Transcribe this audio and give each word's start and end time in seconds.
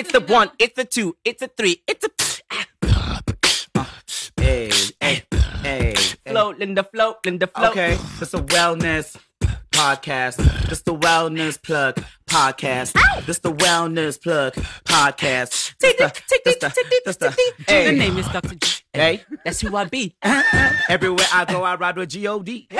It's 0.00 0.12
the 0.12 0.20
one. 0.20 0.50
It's 0.58 0.74
the 0.76 0.86
two. 0.86 1.14
It's 1.26 1.42
a 1.42 1.48
three. 1.48 1.82
It's 1.86 2.02
a. 2.02 2.08
Ah, 2.50 2.66
ah, 2.84 3.20
ah, 3.76 3.80
uh, 3.80 3.84
hey, 4.40 4.70
eh, 5.02 5.20
hey, 5.62 5.94
hey. 5.94 5.94
Float, 6.24 6.58
Lindah, 6.58 6.90
float, 6.90 7.22
Lindah, 7.22 7.52
float. 7.52 7.72
Okay, 7.72 7.98
it's 8.18 8.32
a 8.32 8.40
wellness 8.40 9.18
podcast. 9.72 10.36
This 10.70 10.80
the 10.80 10.96
wellness 10.96 11.62
plug 11.62 12.02
podcast. 12.26 12.96
This 13.26 13.40
the 13.40 13.52
wellness 13.52 14.18
plug 14.18 14.54
podcast. 14.88 15.74
This 15.80 15.94
the, 15.98 16.22
this 16.46 16.56
the, 16.56 17.02
this 17.04 17.16
the, 17.16 17.28
The 17.66 17.70
hey, 17.70 17.94
name 17.94 18.16
is 18.16 18.26
Dr. 18.28 18.54
G. 18.54 18.82
hey. 18.94 19.22
That's 19.44 19.60
who 19.60 19.76
I 19.76 19.84
be. 19.84 20.16
Everywhere 20.88 21.26
I 21.30 21.44
go, 21.44 21.62
I 21.62 21.74
ride 21.74 21.98
with 21.98 22.08
G-O-D. 22.08 22.68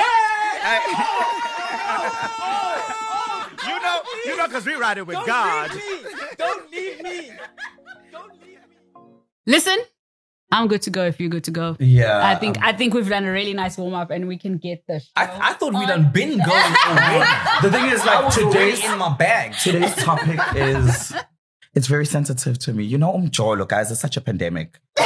You 3.67 3.79
know, 3.79 4.01
you 4.25 4.37
know, 4.37 4.47
because 4.47 4.65
we 4.65 4.73
ride 4.73 4.97
it 4.97 5.05
with 5.05 5.23
God. 5.25 5.69
Don't 6.41 6.71
leave 6.71 7.03
me. 7.03 7.31
Don't 8.11 8.33
leave 8.41 8.59
me. 8.69 8.75
Listen, 9.45 9.77
I'm 10.51 10.67
good 10.67 10.81
to 10.83 10.89
go 10.89 11.05
if 11.05 11.19
you're 11.19 11.29
good 11.29 11.45
to 11.45 11.51
go. 11.51 11.77
Yeah. 11.79 12.25
I 12.27 12.35
think 12.35 12.57
I 12.61 12.73
think 12.73 12.93
we've 12.93 13.07
done 13.07 13.25
a 13.25 13.31
really 13.31 13.53
nice 13.53 13.77
warm 13.77 13.93
up 13.93 14.11
and 14.11 14.27
we 14.27 14.37
can 14.37 14.57
get 14.57 14.83
the 14.87 14.99
show. 14.99 15.05
I, 15.15 15.51
I 15.51 15.53
thought 15.53 15.73
we'd 15.73 15.87
done 15.87 16.11
been 16.11 16.37
going 16.37 16.75
already. 16.87 17.25
The 17.61 17.71
thing 17.71 17.85
is, 17.85 18.05
like, 18.09 18.33
today's, 18.33 18.83
in 18.83 18.97
my 18.97 19.15
bag. 19.15 19.53
today's 19.53 19.95
topic 19.95 20.39
is, 20.55 21.13
it's 21.73 21.87
very 21.87 22.05
sensitive 22.05 22.59
to 22.59 22.73
me. 22.73 22.83
You 22.83 22.97
know, 22.97 23.13
umjolo, 23.13 23.67
guys, 23.67 23.91
it's 23.91 24.01
such 24.01 24.17
a 24.17 24.21
pandemic. 24.21 24.79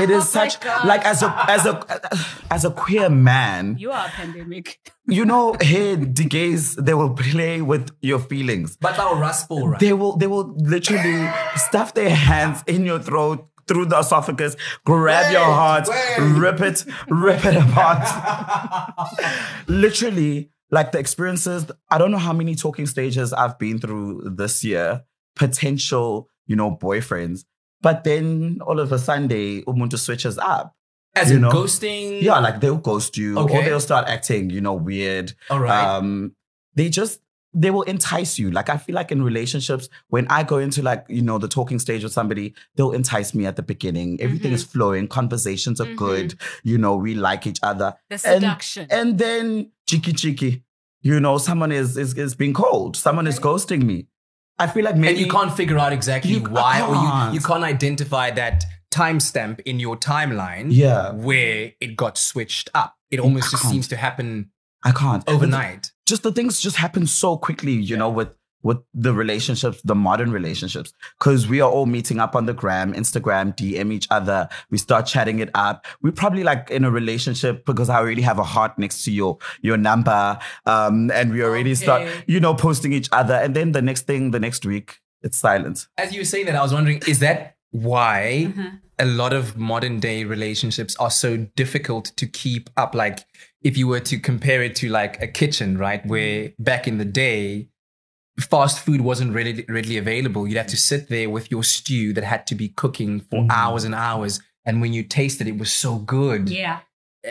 It 0.00 0.10
is 0.10 0.24
oh 0.36 0.46
such, 0.46 0.64
like, 0.84 1.04
as 1.04 1.22
a, 1.22 1.44
as 1.48 1.66
a, 1.66 2.10
as 2.50 2.64
a 2.64 2.70
queer 2.70 3.08
man, 3.08 3.76
you 3.78 3.90
are 3.90 4.06
a 4.06 4.10
pandemic. 4.10 4.80
you 5.06 5.24
know, 5.24 5.56
hey, 5.60 5.96
the 5.96 6.24
gays, 6.24 6.76
they 6.76 6.94
will 6.94 7.14
play 7.14 7.62
with 7.62 7.90
your 8.00 8.18
feelings. 8.18 8.76
But 8.80 8.98
our 8.98 9.16
rascal, 9.16 9.68
right? 9.68 9.80
They 9.80 9.92
will, 9.92 10.16
they 10.16 10.26
will 10.26 10.54
literally 10.56 11.28
stuff 11.56 11.94
their 11.94 12.10
hands 12.10 12.62
in 12.66 12.84
your 12.84 12.98
throat 12.98 13.48
through 13.68 13.86
the 13.86 13.98
esophagus, 13.98 14.56
grab 14.84 15.32
your 15.32 15.44
heart, 15.44 15.88
rip 16.18 16.60
it, 16.60 16.84
rip 17.08 17.44
it 17.44 17.56
apart. 17.56 18.08
literally, 19.68 20.50
like 20.70 20.92
the 20.92 20.98
experiences. 20.98 21.66
I 21.90 21.98
don't 21.98 22.10
know 22.10 22.18
how 22.18 22.32
many 22.32 22.54
talking 22.54 22.86
stages 22.86 23.32
I've 23.32 23.58
been 23.58 23.78
through 23.78 24.34
this 24.36 24.64
year. 24.64 25.02
Potential, 25.36 26.28
you 26.46 26.56
know, 26.56 26.76
boyfriends. 26.76 27.44
But 27.82 28.04
then 28.04 28.58
all 28.64 28.80
of 28.80 28.92
a 28.92 28.98
Sunday, 28.98 29.62
Umuntu 29.62 29.98
switches 29.98 30.38
up. 30.38 30.74
As 31.14 31.28
you 31.30 31.36
in 31.36 31.42
know. 31.42 31.50
ghosting. 31.50 32.22
Yeah, 32.22 32.38
like 32.38 32.60
they'll 32.60 32.78
ghost 32.78 33.18
you 33.18 33.38
or 33.38 33.46
they'll 33.46 33.80
start 33.80 34.08
acting, 34.08 34.48
you 34.48 34.62
know, 34.62 34.72
weird. 34.72 35.34
All 35.50 35.60
right. 35.60 35.84
Um, 35.84 36.34
they 36.74 36.88
just 36.88 37.20
they 37.54 37.70
will 37.70 37.82
entice 37.82 38.38
you. 38.38 38.50
Like 38.50 38.70
I 38.70 38.78
feel 38.78 38.94
like 38.94 39.12
in 39.12 39.22
relationships, 39.22 39.90
when 40.08 40.26
I 40.28 40.42
go 40.42 40.56
into 40.56 40.80
like 40.80 41.04
you 41.08 41.20
know 41.20 41.36
the 41.36 41.48
talking 41.48 41.78
stage 41.78 42.02
with 42.02 42.12
somebody, 42.14 42.54
they'll 42.76 42.92
entice 42.92 43.34
me 43.34 43.44
at 43.44 43.56
the 43.56 43.62
beginning. 43.62 44.18
Everything 44.22 44.52
is 44.52 44.64
flowing, 44.64 45.06
conversations 45.06 45.80
are 45.80 45.92
good. 45.94 46.34
You 46.62 46.78
know, 46.78 46.96
we 46.96 47.14
like 47.14 47.46
each 47.46 47.58
other. 47.62 47.94
The 48.08 48.14
And- 48.14 48.20
seduction. 48.20 48.86
And, 48.90 49.18
then 49.18 49.70
cheeky 49.86 50.14
cheeky, 50.14 50.62
you 51.02 51.20
know, 51.20 51.36
someone 51.36 51.72
is 51.72 51.98
is 51.98 52.14
is 52.16 52.34
being 52.34 52.54
cold. 52.54 52.96
Someone 52.96 53.26
is 53.26 53.38
ghosting 53.38 53.82
me. 53.82 54.06
I 54.62 54.66
feel 54.68 54.84
like 54.84 54.96
maybe 54.96 55.14
and 55.14 55.18
you 55.26 55.28
can't 55.30 55.52
figure 55.60 55.78
out 55.78 55.92
exactly 55.92 56.32
You 56.32 56.40
why, 56.40 56.80
or 56.82 56.94
you, 57.30 57.34
you 57.34 57.40
can't 57.40 57.64
identify 57.64 58.30
that 58.32 58.64
timestamp 58.92 59.60
in 59.60 59.80
your 59.80 59.96
timeline 59.96 60.66
Yeah. 60.70 61.12
where 61.12 61.72
it 61.80 61.96
got 61.96 62.18
switched 62.18 62.68
up. 62.74 62.94
It 63.10 63.18
almost 63.20 63.50
just 63.50 63.62
can't. 63.62 63.72
seems 63.72 63.88
to 63.88 63.96
happen 63.96 64.50
I 64.84 64.92
can't 64.92 65.22
overnight. 65.28 65.92
just 66.06 66.22
the 66.22 66.32
things 66.32 66.60
just 66.60 66.76
happen 66.76 67.06
so 67.06 67.36
quickly, 67.36 67.72
you 67.72 67.96
know, 67.96 68.10
with 68.10 68.28
with 68.62 68.78
the 68.94 69.12
relationships, 69.12 69.80
the 69.82 69.94
modern 69.94 70.30
relationships, 70.32 70.92
because 71.18 71.48
we 71.48 71.60
are 71.60 71.70
all 71.70 71.86
meeting 71.86 72.18
up 72.20 72.36
on 72.36 72.46
the 72.46 72.52
gram, 72.54 72.92
Instagram, 72.94 73.56
DM 73.56 73.92
each 73.92 74.06
other. 74.10 74.48
We 74.70 74.78
start 74.78 75.06
chatting 75.06 75.40
it 75.40 75.50
up. 75.54 75.86
We're 76.02 76.12
probably 76.12 76.44
like 76.44 76.70
in 76.70 76.84
a 76.84 76.90
relationship 76.90 77.64
because 77.66 77.88
I 77.88 77.96
already 77.98 78.22
have 78.22 78.38
a 78.38 78.44
heart 78.44 78.78
next 78.78 79.04
to 79.04 79.10
your 79.12 79.38
your 79.60 79.76
number, 79.76 80.38
um, 80.66 81.10
and 81.10 81.32
we 81.32 81.42
already 81.42 81.74
start, 81.74 82.08
you 82.26 82.40
know, 82.40 82.54
posting 82.54 82.92
each 82.92 83.08
other. 83.12 83.34
And 83.34 83.54
then 83.56 83.72
the 83.72 83.82
next 83.82 84.06
thing, 84.06 84.30
the 84.30 84.40
next 84.40 84.64
week, 84.64 85.00
it's 85.22 85.38
silent. 85.38 85.86
As 85.98 86.12
you 86.12 86.20
were 86.20 86.24
saying 86.24 86.46
that, 86.46 86.56
I 86.56 86.62
was 86.62 86.72
wondering, 86.72 87.02
is 87.06 87.18
that 87.20 87.56
why 87.70 88.46
Mm-hmm. 88.48 88.76
a 88.98 89.06
lot 89.06 89.32
of 89.32 89.56
modern 89.56 89.98
day 89.98 90.24
relationships 90.24 90.94
are 90.96 91.10
so 91.10 91.36
difficult 91.56 92.12
to 92.16 92.26
keep 92.26 92.70
up? 92.76 92.94
Like, 92.94 93.24
if 93.62 93.76
you 93.76 93.88
were 93.88 94.00
to 94.00 94.18
compare 94.18 94.62
it 94.62 94.76
to 94.76 94.88
like 94.88 95.20
a 95.22 95.26
kitchen, 95.26 95.78
right? 95.78 96.04
Where 96.06 96.52
back 96.58 96.86
in 96.86 96.98
the 96.98 97.04
day, 97.04 97.68
fast 98.40 98.80
food 98.80 99.00
wasn't 99.00 99.34
readily, 99.34 99.64
readily 99.68 99.96
available. 99.98 100.46
You'd 100.46 100.56
have 100.56 100.66
to 100.68 100.76
sit 100.76 101.08
there 101.08 101.28
with 101.30 101.50
your 101.50 101.62
stew 101.62 102.12
that 102.14 102.24
had 102.24 102.46
to 102.48 102.54
be 102.54 102.68
cooking 102.68 103.20
for 103.20 103.40
mm-hmm. 103.40 103.50
hours 103.50 103.84
and 103.84 103.94
hours. 103.94 104.40
And 104.64 104.80
when 104.80 104.92
you 104.92 105.02
tasted 105.02 105.46
it, 105.46 105.50
it 105.50 105.58
was 105.58 105.72
so 105.72 105.96
good. 105.98 106.48
yeah. 106.48 106.80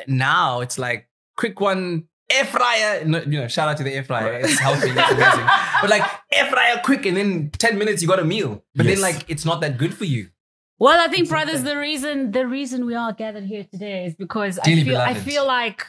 Now 0.07 0.61
it's 0.61 0.77
like 0.79 1.09
quick 1.37 1.59
one 1.59 2.05
air 2.31 2.45
fryer. 2.45 3.03
No, 3.03 3.19
you 3.19 3.41
know, 3.41 3.47
shout 3.49 3.67
out 3.67 3.77
to 3.77 3.83
the 3.83 3.93
air 3.93 4.03
fryer. 4.03 4.33
It's 4.35 4.57
healthy. 4.57 4.89
It's 4.89 5.11
amazing. 5.11 5.47
But 5.81 5.89
like 5.89 6.03
air 6.31 6.45
fryer 6.49 6.79
quick, 6.83 7.05
and 7.05 7.17
then 7.17 7.49
ten 7.57 7.77
minutes 7.77 8.01
you 8.01 8.07
got 8.07 8.19
a 8.19 8.23
meal. 8.23 8.63
But 8.73 8.85
Yes. 8.85 8.95
then 8.95 9.01
like 9.01 9.29
it's 9.29 9.43
not 9.43 9.59
that 9.61 9.77
good 9.77 9.93
for 9.93 10.05
you. 10.05 10.29
Well, 10.81 10.99
I 10.99 11.09
think, 11.09 11.29
brothers, 11.29 11.61
the 11.61 11.77
reason 11.77 12.31
the 12.31 12.47
reason 12.47 12.87
we 12.87 12.95
are 12.95 13.13
gathered 13.13 13.43
here 13.43 13.63
today 13.63 14.07
is 14.07 14.15
because 14.15 14.57
I 14.57 14.63
Dearly 14.63 14.85
feel 14.85 14.97
I 14.97 15.13
feel 15.13 15.45
like 15.45 15.85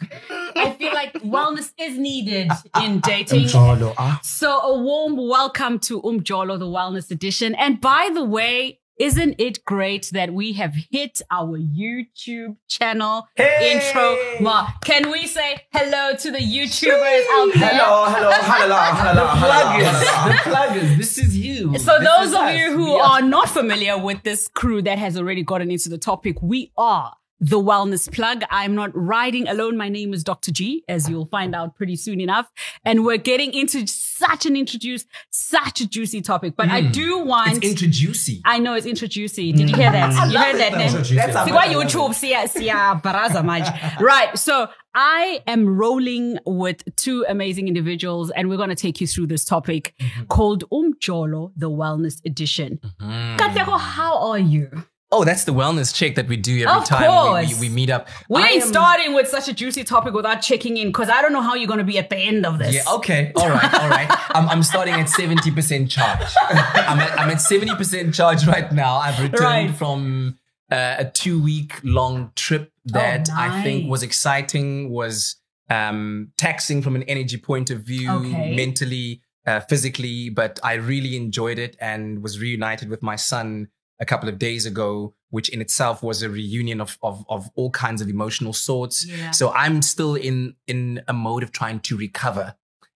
I 0.55 0.77
feel 0.79 0.93
like 0.93 1.15
wellness 1.37 1.73
is 1.79 1.97
needed 1.97 2.49
ah, 2.51 2.63
ah, 2.75 2.85
in 2.85 2.99
ah, 3.03 3.09
dating. 3.09 3.45
Umjolo, 3.47 3.95
ah. 3.97 4.21
So 4.23 4.61
a 4.61 4.79
warm 4.79 5.17
welcome 5.17 5.79
to 5.89 6.03
Umjolo, 6.03 6.59
the 6.59 6.67
Wellness 6.67 7.11
Edition. 7.11 7.55
And 7.55 7.81
by 7.81 8.11
the 8.13 8.23
way, 8.23 8.81
isn't 9.03 9.35
it 9.41 9.65
great 9.65 10.11
that 10.13 10.33
we 10.33 10.53
have 10.53 10.75
hit 10.93 11.21
our 11.29 11.59
YouTube 11.59 12.57
channel 12.69 13.27
intro 13.37 14.17
mark? 14.41 14.69
Can 14.85 15.11
we 15.11 15.27
say 15.27 15.57
hello 15.73 16.15
to 16.15 16.31
the 16.31 16.39
YouTubers 16.39 17.25
out 17.33 17.51
there? 17.53 17.69
Hello, 17.71 18.05
hello, 18.07 18.31
hello, 18.33 18.79
hello, 19.03 19.27
hello. 19.27 20.31
the 20.31 20.37
pluggers. 20.49 20.97
This 20.97 21.19
is 21.19 21.37
you. 21.37 21.77
So 21.79 21.99
This 21.99 22.09
those 22.09 22.29
of 22.29 22.43
us. 22.43 22.57
you 22.57 22.77
who 22.77 22.95
We 22.95 23.01
are 23.01 23.23
not 23.23 23.49
familiar 23.49 23.99
with 23.99 24.23
this 24.23 24.47
crew 24.47 24.81
that 24.83 24.99
has 24.99 25.19
already 25.19 25.43
gotten 25.43 25.73
into 25.73 25.89
the 25.89 25.99
topic, 25.99 26.41
we 26.41 26.71
are 26.79 27.13
the 27.41 27.59
Wellness 27.59 28.11
Plug. 28.11 28.45
I'm 28.51 28.77
not 28.77 28.93
riding 28.95 29.49
alone. 29.49 29.77
My 29.77 29.89
name 29.89 30.15
is 30.15 30.23
Dr. 30.23 30.53
G, 30.53 30.85
as 30.89 31.11
you'll 31.11 31.27
find 31.27 31.57
out 31.57 31.75
pretty 31.75 31.97
soon 31.97 32.21
enough. 32.21 32.49
And 32.85 33.05
we're 33.05 33.17
getting 33.19 33.53
into 33.53 33.85
such 34.27 34.47
an 34.47 34.57
introduced, 34.57 35.07
such 35.31 35.81
a 35.81 35.89
juicy 35.89 36.23
topic. 36.23 36.55
But 36.57 36.69
I 36.69 36.81
do 36.83 37.19
want 37.21 37.57
it's 37.59 37.67
introducing. 37.67 38.41
I 38.45 38.59
know 38.59 38.75
it's 38.75 38.87
introducing. 38.87 39.57
Did 39.57 39.71
you 39.71 39.77
hear 39.77 39.93
that? 39.93 40.13
You 40.33 40.39
heard 40.39 40.57
that? 40.57 40.73
That's 40.73 40.93
ne? 40.93 40.99
what 40.99 41.11
you 41.11 41.17
said. 41.19 41.45
See 41.45 41.53
why 41.53 41.67
YouTube 41.69 42.15
siya 42.21 42.45
siya 42.55 43.03
baraza 43.03 43.43
manje. 43.43 43.73
Right. 44.01 44.39
So 44.39 44.69
I 44.95 45.43
am 45.47 45.77
rolling 45.77 46.39
with 46.47 46.83
two 46.97 47.25
amazing 47.29 47.69
individuals, 47.69 48.31
and 48.31 48.49
we're 48.49 48.57
going 48.57 48.69
to 48.69 48.83
take 48.87 49.01
you 49.01 49.07
through 49.07 49.27
this 49.27 49.45
topic 49.45 49.95
called 50.29 50.65
Umjolo, 50.71 51.53
the 51.57 51.71
Wellness 51.71 52.25
Edition. 52.25 52.79
Katlego, 53.01 53.79
how 53.79 54.19
are 54.19 54.39
you? 54.39 54.85
Oh, 55.15 55.25
that's 55.25 55.45
the 55.45 55.53
wellness 55.53 55.95
check 55.95 56.15
that 56.15 56.27
we 56.27 56.37
do 56.39 56.55
every 56.67 56.81
Of 56.81 56.85
time 56.87 57.47
we, 57.47 57.55
we, 57.55 57.61
we 57.61 57.69
meet 57.69 57.91
up. 57.91 58.09
We 58.31 58.43
I 58.43 58.47
ain't 58.49 58.63
am- 58.63 58.69
starting 58.69 59.13
with 59.15 59.29
such 59.29 59.47
a 59.47 59.53
juicy 59.53 59.85
topic 59.85 60.15
without 60.15 60.41
checking 60.41 60.79
in 60.79 60.89
because 60.89 61.11
I 61.11 61.21
don't 61.21 61.33
know 61.35 61.43
how 61.43 61.55
you're 61.55 61.67
going 61.69 61.79
to 61.81 61.85
be 61.85 61.99
at 61.99 62.09
the 62.09 62.17
end 62.17 62.47
of 62.47 62.59
this. 62.59 62.75
Yeah, 62.75 62.83
okay. 62.95 63.31
All 63.37 63.49
right, 63.51 63.75
all 63.75 63.89
right. 63.91 64.09
I'm, 64.35 64.49
I'm 64.49 64.63
starting 64.63 64.95
at 64.95 65.07
70% 65.09 65.91
charge. 65.91 66.21
I'm 66.49 66.99
at, 66.99 67.21
I'm 67.21 67.29
at 67.31 67.37
70% 67.39 68.15
charge 68.15 68.47
right 68.47 68.73
now. 68.73 68.97
I've 68.97 69.19
returned 69.21 69.41
Right. 69.43 69.75
from 69.75 70.39
uh, 70.71 70.95
a 71.01 71.05
two 71.05 71.43
week 71.43 71.75
long 71.85 72.33
trip 72.35 72.73
that 72.87 73.29
I 73.31 73.63
think 73.63 73.91
was 73.91 74.03
exciting, 74.03 74.89
was 74.91 75.37
um, 75.69 76.33
taxing 76.39 76.81
from 76.81 76.97
an 76.97 77.03
energy 77.05 77.37
point 77.37 77.69
of 77.71 77.81
view, 77.83 78.11
Okay. 78.11 78.57
mentally, 78.57 79.21
uh, 79.47 79.61
physically, 79.61 80.31
but 80.31 80.59
I 80.65 80.75
really 80.75 81.17
enjoyed 81.17 81.59
it 81.59 81.77
and 81.81 82.23
was 82.23 82.41
reunited 82.41 82.89
with 82.89 83.03
my 83.03 83.17
son 83.17 83.69
a 84.03 84.07
couple 84.13 84.29
of 84.29 84.37
days 84.47 84.67
ago, 84.73 85.15
which 85.31 85.49
in 85.55 85.61
itself 85.67 86.03
was 86.03 86.23
a 86.23 86.29
reunion 86.29 86.79
of, 86.81 86.99
of, 87.03 87.25
of 87.29 87.49
all 87.55 87.71
kinds 87.71 88.01
of 88.03 88.09
emotional 88.17 88.53
sorts. 88.53 88.97
Yeah. 89.07 89.31
So 89.31 89.45
I'm 89.63 89.81
still 89.93 90.15
in 90.29 90.37
in 90.73 90.81
a 91.09 91.13
mode 91.27 91.43
of 91.47 91.51
trying 91.61 91.79
to 91.89 91.97
recover. 91.97 92.47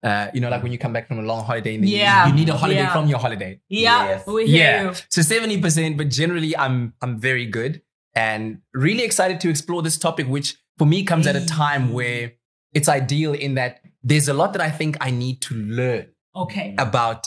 Uh, 0.02 0.26
you 0.34 0.40
know, 0.42 0.50
like 0.54 0.62
when 0.64 0.72
you 0.72 0.78
come 0.78 0.92
back 0.96 1.06
from 1.08 1.18
a 1.18 1.26
long 1.30 1.42
holiday 1.50 1.74
and 1.76 1.82
then 1.84 1.90
you- 1.90 1.98
Yeah. 1.98 2.26
you, 2.28 2.34
need 2.40 2.48
a 2.48 2.56
holiday 2.64 2.80
Yeah. 2.86 2.92
from 2.96 3.08
your 3.12 3.18
holiday. 3.26 3.52
Yeah, 3.68 4.04
Yes. 4.08 4.26
we 4.26 4.46
hear 4.46 4.56
Yeah. 4.64 4.82
you. 4.84 4.94
So 5.14 5.20
70%, 5.22 5.96
but 5.96 6.08
generally 6.10 6.52
I'm 6.64 6.76
I'm 7.02 7.14
very 7.28 7.46
good 7.58 7.72
and 8.14 8.42
really 8.86 9.04
excited 9.10 9.36
to 9.44 9.48
explore 9.54 9.82
this 9.82 9.96
topic, 10.06 10.26
which 10.36 10.48
for 10.78 10.86
me 10.86 10.98
comes 11.10 11.26
at 11.26 11.36
a 11.36 11.44
time 11.62 11.92
where 11.98 12.22
it's 12.76 12.88
ideal 12.88 13.32
in 13.46 13.54
that 13.60 13.72
there's 14.10 14.28
a 14.28 14.34
lot 14.40 14.52
that 14.54 14.62
I 14.68 14.70
think 14.78 14.96
I 15.00 15.10
need 15.24 15.36
to 15.48 15.54
learn 15.54 16.04
Okay. 16.44 16.74
about 16.78 17.22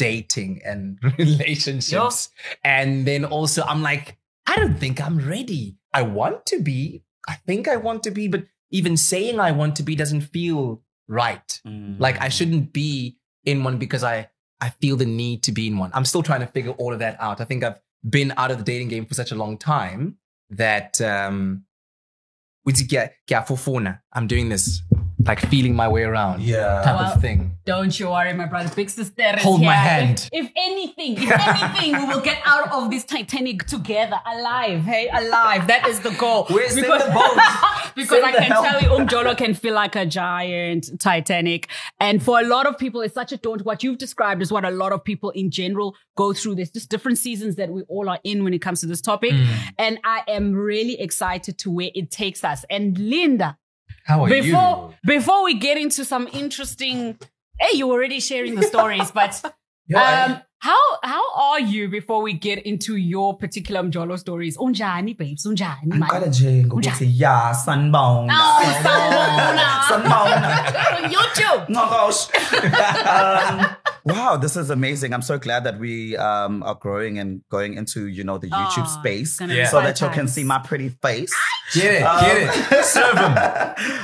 dating 0.00 0.62
and 0.64 0.98
relationships. 1.18 2.30
And 2.64 3.06
then 3.06 3.26
also, 3.26 3.62
I'm 3.62 3.82
like, 3.82 4.16
I 4.46 4.56
don't 4.56 4.78
think 4.80 5.00
I'm 5.00 5.18
ready. 5.18 5.76
I 5.92 6.02
want 6.02 6.46
to 6.46 6.60
be. 6.60 7.04
I 7.28 7.34
think 7.34 7.68
I 7.68 7.76
want 7.76 8.02
to 8.04 8.10
be, 8.10 8.26
but 8.26 8.44
even 8.70 8.96
saying 8.96 9.38
I 9.38 9.52
want 9.52 9.76
to 9.76 9.82
be 9.82 9.94
doesn't 9.94 10.22
feel 10.22 10.82
right. 11.06 11.60
Mm. 11.66 12.00
Like 12.00 12.18
I 12.20 12.30
shouldn't 12.30 12.72
be 12.72 13.18
in 13.44 13.62
one 13.62 13.76
because 13.76 14.02
I 14.02 14.30
I 14.60 14.70
feel 14.70 14.96
the 14.96 15.06
need 15.06 15.42
to 15.44 15.52
be 15.52 15.66
in 15.66 15.76
one. 15.76 15.90
I'm 15.92 16.06
still 16.06 16.22
trying 16.22 16.40
to 16.40 16.46
figure 16.46 16.72
all 16.72 16.92
of 16.92 16.98
that 17.00 17.20
out. 17.20 17.40
I 17.40 17.44
think 17.44 17.62
I've 17.62 17.80
been 18.08 18.32
out 18.38 18.50
of 18.50 18.58
the 18.58 18.64
dating 18.64 18.88
game 18.88 19.04
for 19.04 19.14
such 19.14 19.32
a 19.32 19.34
long 19.34 19.58
time 19.58 20.16
that 20.48 21.00
um 21.00 21.64
I'm 24.14 24.26
doing 24.26 24.48
this 24.48 24.82
like 25.26 25.40
feeling 25.48 25.74
my 25.76 25.86
way 25.88 26.02
around 26.02 26.40
Yeah. 26.42 26.82
type 26.82 26.96
Well, 26.96 27.12
of 27.12 27.20
thing. 27.20 27.52
Don't 27.66 27.98
you 28.00 28.08
worry, 28.08 28.32
my 28.32 28.46
brother. 28.46 28.70
Big 28.74 28.88
sister 28.90 29.22
is 29.36 29.42
Hold 29.42 29.62
my 29.62 29.74
hand. 29.74 30.28
If, 30.32 30.46
if 30.46 30.52
anything, 30.56 31.12
if 31.22 31.30
anything, 31.30 31.92
we 31.98 32.04
will 32.14 32.22
get 32.22 32.38
out 32.44 32.72
of 32.72 32.90
this 32.90 33.04
Titanic 33.04 33.64
together, 33.66 34.18
alive. 34.26 34.82
Hey, 34.82 35.08
alive. 35.12 35.66
That 35.66 35.86
is 35.86 36.00
the 36.00 36.10
goal. 36.12 36.46
Where's 36.48 36.76
in 36.76 36.82
because, 36.82 37.04
the 37.04 37.12
boat? 37.12 37.36
because 37.94 38.08
Send 38.10 38.24
I 38.24 38.32
can 38.32 38.42
help. 38.44 38.66
tell 38.66 38.80
you, 38.82 38.88
Umjolo 38.88 39.36
can 39.36 39.54
feel 39.54 39.74
like 39.74 39.94
a 39.94 40.06
giant 40.06 40.98
Titanic. 41.00 41.68
And 42.00 42.22
for 42.22 42.40
a 42.40 42.44
lot 42.44 42.66
of 42.66 42.78
people, 42.78 43.02
it's 43.02 43.14
such 43.14 43.30
a 43.32 43.36
daunt. 43.36 43.64
What 43.64 43.82
you've 43.84 43.98
described 43.98 44.40
is 44.42 44.50
what 44.50 44.64
a 44.64 44.70
lot 44.70 44.92
of 44.92 45.04
people 45.04 45.30
in 45.30 45.50
general 45.50 45.94
go 46.16 46.32
through. 46.32 46.56
There's 46.56 46.70
just 46.70 46.88
different 46.88 47.18
seasons 47.18 47.56
that 47.56 47.70
we 47.70 47.82
all 47.82 48.08
are 48.08 48.18
in 48.24 48.42
when 48.42 48.54
it 48.54 48.60
comes 48.60 48.80
to 48.80 48.86
this 48.86 49.00
topic. 49.02 49.32
Mm. 49.32 49.46
And 49.78 49.98
I 50.02 50.22
am 50.28 50.54
really 50.54 50.98
excited 51.00 51.58
to 51.58 51.70
where 51.70 51.90
it 51.94 52.10
takes 52.10 52.42
us. 52.42 52.64
And 52.70 52.96
Lindah, 52.96 53.56
How 54.04 54.24
are 54.24 54.28
before 54.28 54.94
before 55.04 55.44
we 55.44 55.54
get 55.54 55.78
into 55.78 56.04
some 56.04 56.28
interesting 56.32 57.18
hey 57.58 57.76
you're 57.76 57.92
already 57.92 58.20
sharing 58.20 58.54
the 58.54 58.62
stories 58.62 59.10
but 59.10 59.40
um 59.94 60.40
how 60.60 60.78
how 61.02 61.34
are 61.34 61.60
you 61.60 61.88
before 61.88 62.20
we 62.20 62.34
get 62.34 62.58
into 62.66 62.96
your 62.96 63.36
particular 63.36 63.82
mjolo 63.82 64.18
stories 64.18 64.58
unjani 64.58 65.16
babes 65.16 65.46
unjani? 65.46 65.86
Ngiqale 65.86 66.26
nje 66.26 66.64
ngokuthi 66.66 67.20
ya 67.22 67.54
sanibonga. 67.54 68.34
Oh, 68.34 68.62
sanibona. 68.82 69.82
Sanibonga. 69.88 70.66
On 70.96 71.10
youtube 71.16 71.68
No 71.68 71.88
gosh. 71.88 72.28
um, 73.12 73.66
wow, 74.04 74.36
this 74.36 74.56
is 74.56 74.70
amazing. 74.70 75.12
I'm 75.14 75.22
so 75.22 75.38
glad 75.38 75.64
that 75.64 75.78
we 75.78 76.16
um, 76.16 76.62
are 76.62 76.74
growing 76.74 77.18
and 77.18 77.42
going 77.50 77.74
into, 77.74 78.06
you 78.06 78.24
know, 78.24 78.38
the 78.38 78.48
YouTube 78.48 78.84
Aw, 78.84 79.00
space 79.00 79.38
gonna 79.38 79.66
so 79.66 79.80
that 79.80 80.00
you 80.00 80.08
can 80.10 80.28
see 80.28 80.44
my 80.44 80.58
pretty 80.58 80.88
face. 81.02 81.34
Get 81.74 81.94
it, 81.94 82.02
Um, 82.02 82.24
get 82.24 82.72
it. 82.72 82.84
Serve 82.84 83.16
him. 83.16 83.34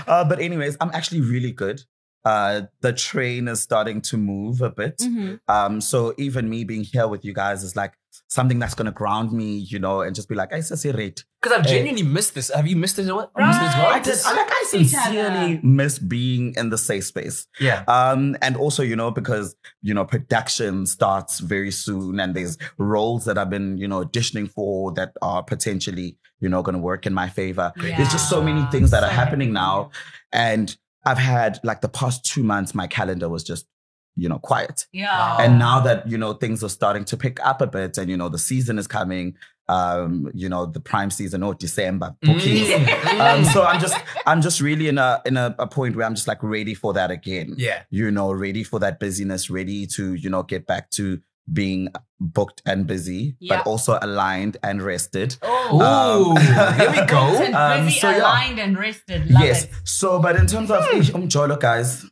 uh, 0.07 0.25
but 0.25 0.41
anyways, 0.41 0.77
I'm 0.81 0.91
actually 0.93 1.21
really 1.21 1.53
good. 1.53 1.83
Uh, 2.25 2.63
the 2.81 2.93
train 2.93 3.47
is 3.47 3.63
starting 3.63 4.01
to 4.03 4.17
move 4.17 4.61
a 4.61 4.71
bit. 4.71 4.99
Mhm. 4.99 5.39
Um, 5.49 5.81
so 5.81 6.13
even 6.19 6.51
me 6.51 6.65
being 6.65 6.83
here 6.83 7.07
with 7.07 7.25
you 7.25 7.33
guys 7.33 7.63
is 7.63 7.77
like 7.77 7.93
something 8.29 8.59
that's 8.59 8.75
gonna 8.75 8.93
ground 8.93 9.33
me, 9.33 9.57
you 9.57 9.79
know, 9.79 10.01
and 10.01 10.15
just 10.15 10.29
be 10.29 10.35
like, 10.35 10.53
I 10.53 10.61
say 10.61 10.91
rate. 10.93 11.25
Because 11.41 11.59
I've 11.59 11.67
genuinely 11.67 12.03
missed 12.03 12.35
this. 12.35 12.51
Have 12.53 12.67
you 12.67 12.77
missed 12.77 12.99
it? 12.99 13.03
as 13.03 13.13
well? 13.13 13.31
Missed 13.37 13.61
it 13.61 13.65
as 13.65 13.75
well? 13.77 13.87
I 13.87 13.99
did. 14.01 14.19
I 14.25 14.35
like. 14.35 14.51
I 14.51 14.65
sincerely 14.69 15.61
miss 15.63 15.99
being 15.99 16.55
in 16.57 16.71
the 16.71 16.79
safe 16.79 17.05
space. 17.05 17.47
Yeah. 17.61 17.85
Um, 17.87 18.37
and 18.43 18.57
also, 18.57 18.83
you 18.83 18.97
know, 18.97 19.11
because 19.11 19.55
you 19.81 19.95
know, 19.95 20.05
production 20.05 20.87
starts 20.87 21.39
very 21.39 21.71
soon, 21.71 22.19
and 22.19 22.35
there's 22.35 22.59
roles 22.79 23.27
that 23.27 23.39
I've 23.39 23.51
been, 23.51 23.79
you 23.79 23.87
know, 23.87 24.05
auditioning 24.05 24.51
for 24.51 24.93
that 24.95 25.13
are 25.23 25.43
potentially, 25.43 26.17
you 26.41 26.49
know, 26.49 26.63
going 26.63 26.75
to 26.75 26.83
work 26.83 27.07
in 27.07 27.15
my 27.15 27.29
favor. 27.29 27.73
There's 27.77 28.11
just 28.11 28.29
so 28.29 28.43
many 28.43 28.65
things 28.73 28.91
that 28.91 29.05
are 29.05 29.11
happening 29.11 29.53
now, 29.53 29.91
and 30.33 30.77
I've 31.05 31.19
had 31.19 31.61
like 31.63 31.81
the 31.81 31.89
past 31.89 32.25
two 32.25 32.43
months, 32.43 32.75
my 32.75 32.89
calendar 32.89 33.29
was 33.29 33.45
just, 33.45 33.67
you 34.17 34.29
know, 34.29 34.39
quiet. 34.39 34.87
yeah 34.93 35.37
And 35.41 35.59
now 35.59 35.81
that 35.81 36.09
you 36.11 36.19
know 36.19 36.33
things 36.33 36.63
are 36.65 36.69
starting 36.71 37.05
to 37.07 37.17
pick 37.17 37.39
up 37.45 37.61
a 37.61 37.67
bit, 37.67 37.99
and 37.99 38.11
you 38.11 38.17
know 38.17 38.29
the 38.29 38.39
season 38.39 38.79
is 38.79 38.87
coming, 38.87 39.35
um, 39.69 40.31
you 40.35 40.49
know 40.49 40.65
the 40.67 40.81
prime 40.81 41.11
season 41.11 41.43
or 41.43 41.55
December 41.55 42.17
bookings. 42.23 42.69
Mm. 42.69 43.21
Um, 43.27 43.45
so 43.45 43.65
I'm 43.65 43.81
just 43.81 43.97
I'm 44.27 44.41
just 44.43 44.61
really 44.61 44.89
in 44.89 44.99
a 44.99 45.21
in 45.27 45.37
a, 45.37 45.55
a 45.59 45.67
point 45.67 45.97
where 45.97 46.07
I'm 46.07 46.15
just 46.15 46.29
like 46.29 46.43
ready 46.43 46.75
for 46.75 46.93
that 46.95 47.11
again. 47.11 47.55
Yeah. 47.59 47.83
You 47.91 48.11
know, 48.11 48.33
ready 48.33 48.63
for 48.65 48.79
that 48.81 49.01
busyness, 49.01 49.51
ready 49.51 49.87
to, 49.97 50.15
you 50.15 50.31
know, 50.31 50.43
get 50.43 50.67
back 50.67 50.91
to 50.93 51.21
being 51.53 51.89
booked 52.21 52.61
and 52.67 52.87
busy, 52.87 53.37
Yeah. 53.39 53.59
but 53.59 53.67
also 53.71 53.99
aligned 54.03 54.57
and 54.63 54.83
rested. 54.83 55.37
oh 55.43 56.37
Um, 56.37 56.75
here 56.77 56.91
we 56.91 57.07
go. 57.07 57.27
Booked 57.39 57.47
and 57.55 57.55
Um, 57.57 57.91
so 57.91 58.11
yeah. 58.11 58.19
aligned 58.19 58.59
and 58.59 58.77
rested 58.79 59.31
Love 59.31 59.43
yes. 59.45 59.65
it. 59.65 59.71
So, 59.85 60.19
but 60.19 60.35
in 60.37 60.47
terms 60.47 60.71
of 60.71 60.83
um, 61.15 61.29
Jolo, 61.29 61.57
guys, 61.57 62.05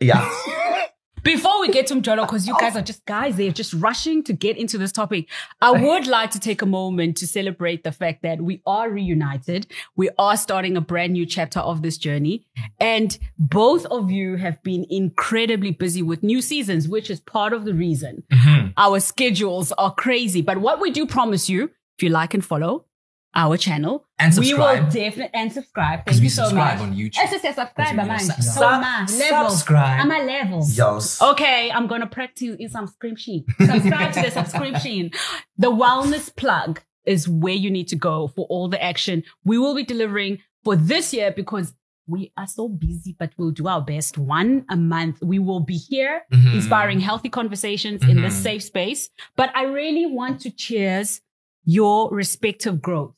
yeah. 0.00 0.26
Before 1.22 1.60
we 1.60 1.68
get 1.68 1.86
to 1.88 1.94
Mjolo, 1.94 2.26
because 2.26 2.48
you 2.48 2.56
guys 2.58 2.76
are 2.76 2.82
just 2.82 3.04
guys, 3.06 3.36
they're 3.36 3.52
just 3.52 3.72
rushing 3.74 4.24
to 4.24 4.32
get 4.32 4.56
into 4.56 4.76
this 4.76 4.90
topic. 4.90 5.28
I 5.60 5.70
would 5.70 6.06
like 6.06 6.30
to 6.32 6.40
take 6.40 6.62
a 6.62 6.66
moment 6.66 7.16
to 7.18 7.26
celebrate 7.26 7.84
the 7.84 7.92
fact 7.92 8.22
that 8.22 8.40
we 8.40 8.60
are 8.66 8.90
reunited. 8.90 9.66
We 9.94 10.10
are 10.18 10.36
starting 10.36 10.76
a 10.76 10.80
brand 10.80 11.12
new 11.12 11.24
chapter 11.24 11.60
of 11.60 11.82
this 11.82 11.96
journey. 11.96 12.46
And 12.80 13.16
both 13.38 13.86
of 13.86 14.10
you 14.10 14.36
have 14.36 14.62
been 14.62 14.84
incredibly 14.90 15.70
busy 15.70 16.02
with 16.02 16.22
new 16.24 16.42
seasons, 16.42 16.88
which 16.88 17.08
is 17.08 17.20
part 17.20 17.52
of 17.52 17.64
the 17.64 17.74
reason 17.74 18.24
mm-hmm. 18.32 18.68
our 18.76 18.98
schedules 18.98 19.72
are 19.72 19.94
crazy. 19.94 20.42
But 20.42 20.58
what 20.58 20.80
we 20.80 20.90
do 20.90 21.06
promise 21.06 21.48
you, 21.48 21.70
if 21.98 22.02
you 22.02 22.08
like 22.08 22.34
and 22.34 22.44
follow 22.44 22.86
our 23.34 23.56
channel, 23.56 24.06
And 24.18 24.36
we 24.36 24.52
will 24.54 24.82
definitely 24.90 25.30
and 25.32 25.52
subscribe. 25.52 26.04
Thank 26.06 26.20
you 26.22 26.28
so 26.28 26.42
subscribe 26.44 26.78
much. 26.80 26.88
on 26.88 26.94
YouTube. 26.96 27.16
Yes, 27.16 27.32
yes, 27.32 27.40
yes, 27.44 27.54
subscribe, 27.56 27.96
man. 27.96 28.20
sub- 28.20 28.80
man, 28.82 29.06
levels. 29.18 29.52
subscribe. 29.54 30.00
I'm 30.00 30.10
a 30.10 30.24
levels. 30.24 30.76
Yos. 30.76 31.20
Okay, 31.22 31.70
I'm 31.70 31.86
gonna 31.86 32.06
practice 32.06 32.56
in 32.58 32.68
some 32.68 32.86
subscription. 32.86 33.44
Subscribe 33.58 34.12
to 34.14 34.22
the 34.22 34.30
subscription. 34.30 35.10
The 35.58 35.70
wellness 35.70 36.34
plug 36.34 36.80
is 37.06 37.28
where 37.28 37.54
you 37.54 37.70
need 37.70 37.88
to 37.88 37.96
go 37.96 38.28
for 38.28 38.46
all 38.48 38.68
the 38.68 38.82
action 38.82 39.24
we 39.44 39.58
will 39.58 39.74
be 39.74 39.84
delivering 39.84 40.38
for 40.64 40.76
this 40.76 41.12
year 41.12 41.32
because 41.32 41.72
we 42.08 42.32
are 42.36 42.46
so 42.48 42.68
busy, 42.68 43.14
but 43.18 43.30
we'll 43.38 43.52
do 43.52 43.66
our 43.68 43.80
best. 43.80 44.18
One 44.18 44.64
a 44.68 44.76
month. 44.76 45.22
We 45.22 45.38
will 45.38 45.60
be 45.60 45.76
here 45.76 46.22
Mhm. 46.32 46.54
inspiring 46.56 47.00
healthy 47.00 47.28
conversations 47.28 48.02
in 48.02 48.20
this 48.22 48.34
Mhm. 48.38 48.42
safe 48.42 48.62
space. 48.64 49.08
But 49.36 49.50
I 49.54 49.62
really 49.64 50.06
want 50.06 50.40
to 50.42 50.50
cheers 50.50 51.20
your 51.64 52.10
respective 52.12 52.82
growth. 52.82 53.14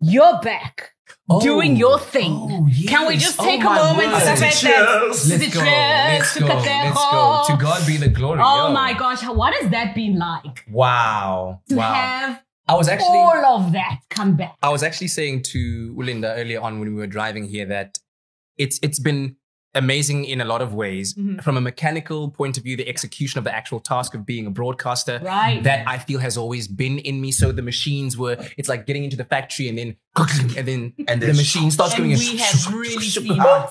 You're 0.00 0.40
back. 0.40 0.92
Oh. 1.28 1.40
Doing 1.40 1.76
your 1.76 1.94
oh, 1.94 1.98
thing. 1.98 2.32
Oh, 2.32 2.66
Can 2.88 3.06
we 3.06 3.14
yes. 3.14 3.22
just 3.22 3.40
Oh, 3.40 3.44
take 3.44 3.60
a 3.60 3.64
moment 3.64 3.98
word. 3.98 4.18
to 4.20 4.26
the 4.26 4.36
fact 4.36 4.62
that. 4.62 5.08
Let's 5.28 5.54
go. 5.54 5.60
Let's 5.60 6.38
go. 6.38 6.46
Let's 6.46 6.94
go. 6.94 7.44
To 7.48 7.56
God 7.60 7.86
be 7.86 7.96
the 7.96 8.08
glory. 8.08 8.40
Oh 8.42 8.68
Yo. 8.68 8.72
my 8.72 8.94
gosh, 8.94 9.22
what 9.24 9.54
has 9.54 9.70
that 9.70 9.94
been 9.94 10.18
like 10.18 10.64
Wow. 10.70 11.60
to 11.68 11.76
wow. 11.76 11.92
have 11.94 12.42
I 12.68 12.74
was 12.74 12.88
actually 12.88 13.18
all 13.18 13.44
of 13.44 13.72
that 13.72 14.00
come 14.10 14.36
back? 14.36 14.56
I 14.62 14.70
was 14.70 14.82
actually 14.82 15.08
saying 15.08 15.42
to 15.52 15.94
Ulinda 15.96 16.36
earlier 16.38 16.60
on 16.60 16.78
when 16.80 16.88
we 16.88 16.94
were 16.94 17.08
driving 17.08 17.44
here 17.48 17.66
that 17.66 17.98
it's 18.58 18.78
it's 18.82 18.98
been 19.00 19.36
amazing 19.74 20.24
in 20.24 20.40
a 20.40 20.44
lot 20.44 20.60
of 20.62 20.74
ways. 20.74 21.14
Mhm. 21.14 21.42
From 21.42 21.56
a 21.56 21.60
mechanical 21.60 22.30
point 22.30 22.56
of 22.58 22.64
view, 22.64 22.76
the 22.76 22.88
execution 22.88 23.38
of 23.38 23.44
the 23.44 23.54
actual 23.54 23.78
task 23.80 24.14
of 24.14 24.26
being 24.26 24.46
a 24.46 24.50
broadcaster. 24.50 25.20
Right. 25.22 25.62
That 25.62 25.86
I 25.86 25.98
feel 25.98 26.18
has 26.20 26.36
always 26.36 26.66
been 26.68 26.98
in 26.98 27.20
me. 27.20 27.30
So 27.32 27.52
the 27.52 27.62
machines 27.62 28.16
were, 28.16 28.36
it's 28.56 28.68
like 28.68 28.86
getting 28.86 29.04
into 29.04 29.16
the 29.16 29.24
factory 29.24 29.68
and 29.68 29.78
then, 29.78 29.96
and 30.56 30.66
then, 30.66 30.92
And 31.08 31.22
the 31.22 31.26
then- 31.28 31.36
machine 31.36 31.70
starts 31.70 31.94
and 31.94 32.04
going. 32.04 32.18
we 32.18 32.36
have 32.38 32.72
really 32.74 33.04
seen 33.16 33.38
Ah, 33.40 33.70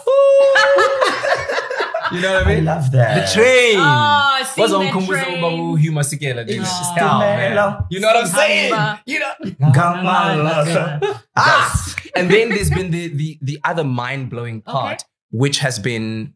You 2.12 2.22
know 2.22 2.34
what 2.34 2.48
I 2.48 2.52
I 2.52 2.56
mean? 2.56 2.66
love 2.66 2.92
that. 2.94 3.28
The 3.28 3.34
train. 3.40 3.76
Oh, 3.78 4.44
sing 4.56 4.62
Was 4.64 4.74
on 4.74 4.84
that 4.86 4.94
Kumbuzo 4.94 5.08
train. 5.24 5.42
Babu 5.42 5.78
Huma 5.78 6.02
Sikela, 6.02 6.48
dude. 6.48 6.58
It's 6.62 6.90
Hell, 6.98 7.20
the 7.20 7.26
man. 7.26 7.54
mellow. 7.54 7.86
You 7.92 8.00
know 8.00 8.08
what 8.08 8.18
I'm 8.18 8.28
saying? 8.28 8.74
You 9.06 9.20
know. 9.20 9.34
Gamalaka. 9.72 11.22
Ah! 11.36 11.96
and 12.16 12.30
then 12.32 12.50
there's 12.50 12.70
been 12.72 12.90
the 12.92 13.10
the 13.10 13.38
the 13.42 13.60
other 13.64 13.84
mind 13.84 14.30
blowing 14.32 14.62
part, 14.62 15.04
which 15.32 15.60
has 15.60 15.80
been 15.80 16.34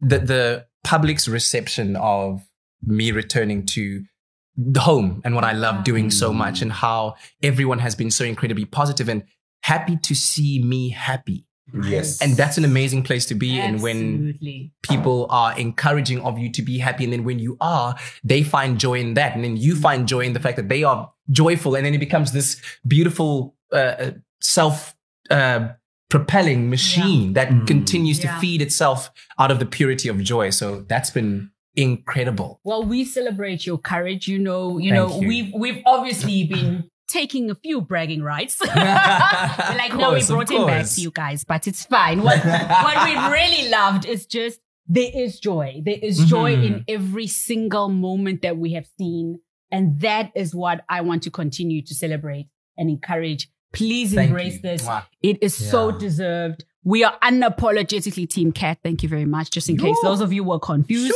the 0.00 0.18
the 0.18 0.66
public's 0.84 1.28
reception 1.28 1.96
of 1.96 2.42
me 2.82 3.10
returning 3.10 3.66
to 3.66 4.04
the 4.56 4.80
home 4.80 5.20
and 5.24 5.34
what 5.34 5.44
I 5.44 5.52
love 5.52 5.84
doing 5.84 6.10
so 6.10 6.32
much, 6.32 6.62
and 6.62 6.72
how 6.72 7.14
everyone 7.42 7.78
has 7.78 7.94
been 7.94 8.10
so 8.10 8.24
incredibly 8.24 8.64
positive 8.64 9.08
and 9.08 9.22
happy 9.62 9.96
to 9.96 10.14
see 10.14 10.62
me 10.62 10.90
happy. 10.90 11.44
Yes. 11.82 12.22
And 12.22 12.34
that's 12.34 12.56
an 12.56 12.64
amazing 12.64 13.02
place 13.02 13.26
to 13.26 13.34
be. 13.34 13.60
And 13.60 13.82
when 13.82 14.38
people 14.82 15.26
are 15.28 15.58
encouraging 15.58 16.20
of 16.22 16.38
you 16.38 16.50
to 16.52 16.62
be 16.62 16.78
happy, 16.78 17.04
and 17.04 17.12
then 17.12 17.24
when 17.24 17.38
you 17.38 17.56
are, 17.60 17.94
they 18.24 18.42
find 18.42 18.80
joy 18.80 19.00
in 19.00 19.14
that, 19.14 19.34
and 19.34 19.44
then 19.44 19.56
you 19.56 19.76
find 19.76 20.08
joy 20.08 20.20
in 20.20 20.32
the 20.32 20.40
fact 20.40 20.56
that 20.56 20.68
they 20.68 20.82
are 20.82 21.12
joyful, 21.30 21.74
and 21.74 21.84
then 21.84 21.94
it 21.94 21.98
becomes 21.98 22.32
this 22.32 22.60
beautiful 22.86 23.54
uh, 23.72 24.12
self. 24.40 24.94
Uh, 25.30 25.68
propelling 26.08 26.70
machine 26.70 27.34
that 27.34 27.48
Mm. 27.50 27.66
continues 27.66 28.22
Yeah. 28.24 28.34
to 28.34 28.40
feed 28.40 28.62
itself 28.62 29.10
out 29.38 29.50
of 29.50 29.58
the 29.58 29.66
purity 29.66 30.08
of 30.08 30.22
joy 30.22 30.50
so 30.50 30.80
that's 30.88 31.10
been 31.10 31.50
incredible 31.76 32.60
Well, 32.64 32.82
we 32.84 33.04
celebrate 33.04 33.64
your 33.66 33.78
courage. 33.78 34.26
You 34.26 34.38
know, 34.38 34.78
you 34.78 34.90
Thank 34.90 35.10
know, 35.10 35.20
you. 35.20 35.28
we've 35.28 35.52
we've 35.54 35.82
obviously 35.86 36.44
been 36.44 36.90
taking 37.06 37.50
a 37.50 37.54
few 37.54 37.80
bragging 37.80 38.22
rights. 38.22 38.60
Like, 39.80 39.92
Of 39.94 39.98
no, 40.00 40.12
we 40.14 40.24
brought 40.26 40.50
him 40.50 40.66
back 40.66 40.86
to 40.86 41.00
you 41.00 41.10
guys, 41.10 41.44
but 41.44 41.66
it's 41.66 41.84
fine. 41.84 42.22
What 42.22 42.44
what 42.44 42.96
we 43.08 43.14
really 43.38 43.68
loved 43.70 44.04
is 44.06 44.26
just 44.26 44.60
there 44.88 45.10
is 45.14 45.38
joy. 45.38 45.82
There 45.84 45.98
is 46.02 46.18
joy 46.24 46.56
Mhm. 46.56 46.66
in 46.66 46.84
every 46.88 47.26
single 47.26 47.88
moment 47.90 48.42
that 48.42 48.56
we 48.58 48.72
have 48.72 48.86
seen. 48.98 49.38
And 49.70 50.00
that 50.00 50.32
is 50.34 50.54
what 50.54 50.80
I 50.88 51.02
want 51.02 51.22
to 51.24 51.30
continue 51.30 51.82
to 51.82 51.94
celebrate 51.94 52.46
and 52.78 52.88
encourage. 52.90 53.48
Please 53.72 54.14
Thank 54.14 54.28
embrace 54.30 54.54
you. 54.54 54.60
this. 54.62 54.82
Mwah. 54.86 55.04
It 55.22 55.38
is 55.42 55.54
so 55.54 55.90
deserved. 55.90 56.64
We 56.84 57.04
are 57.04 57.18
unapologetically 57.22 58.28
Team 58.28 58.52
Cat. 58.52 58.78
Thank 58.82 59.02
you 59.02 59.08
very 59.08 59.26
much. 59.26 59.50
Just 59.50 59.68
in 59.68 59.76
case 59.76 59.96
Yo. 60.02 60.08
those 60.08 60.20
of 60.20 60.32
you 60.32 60.42
were 60.44 60.58
confused. 60.58 61.12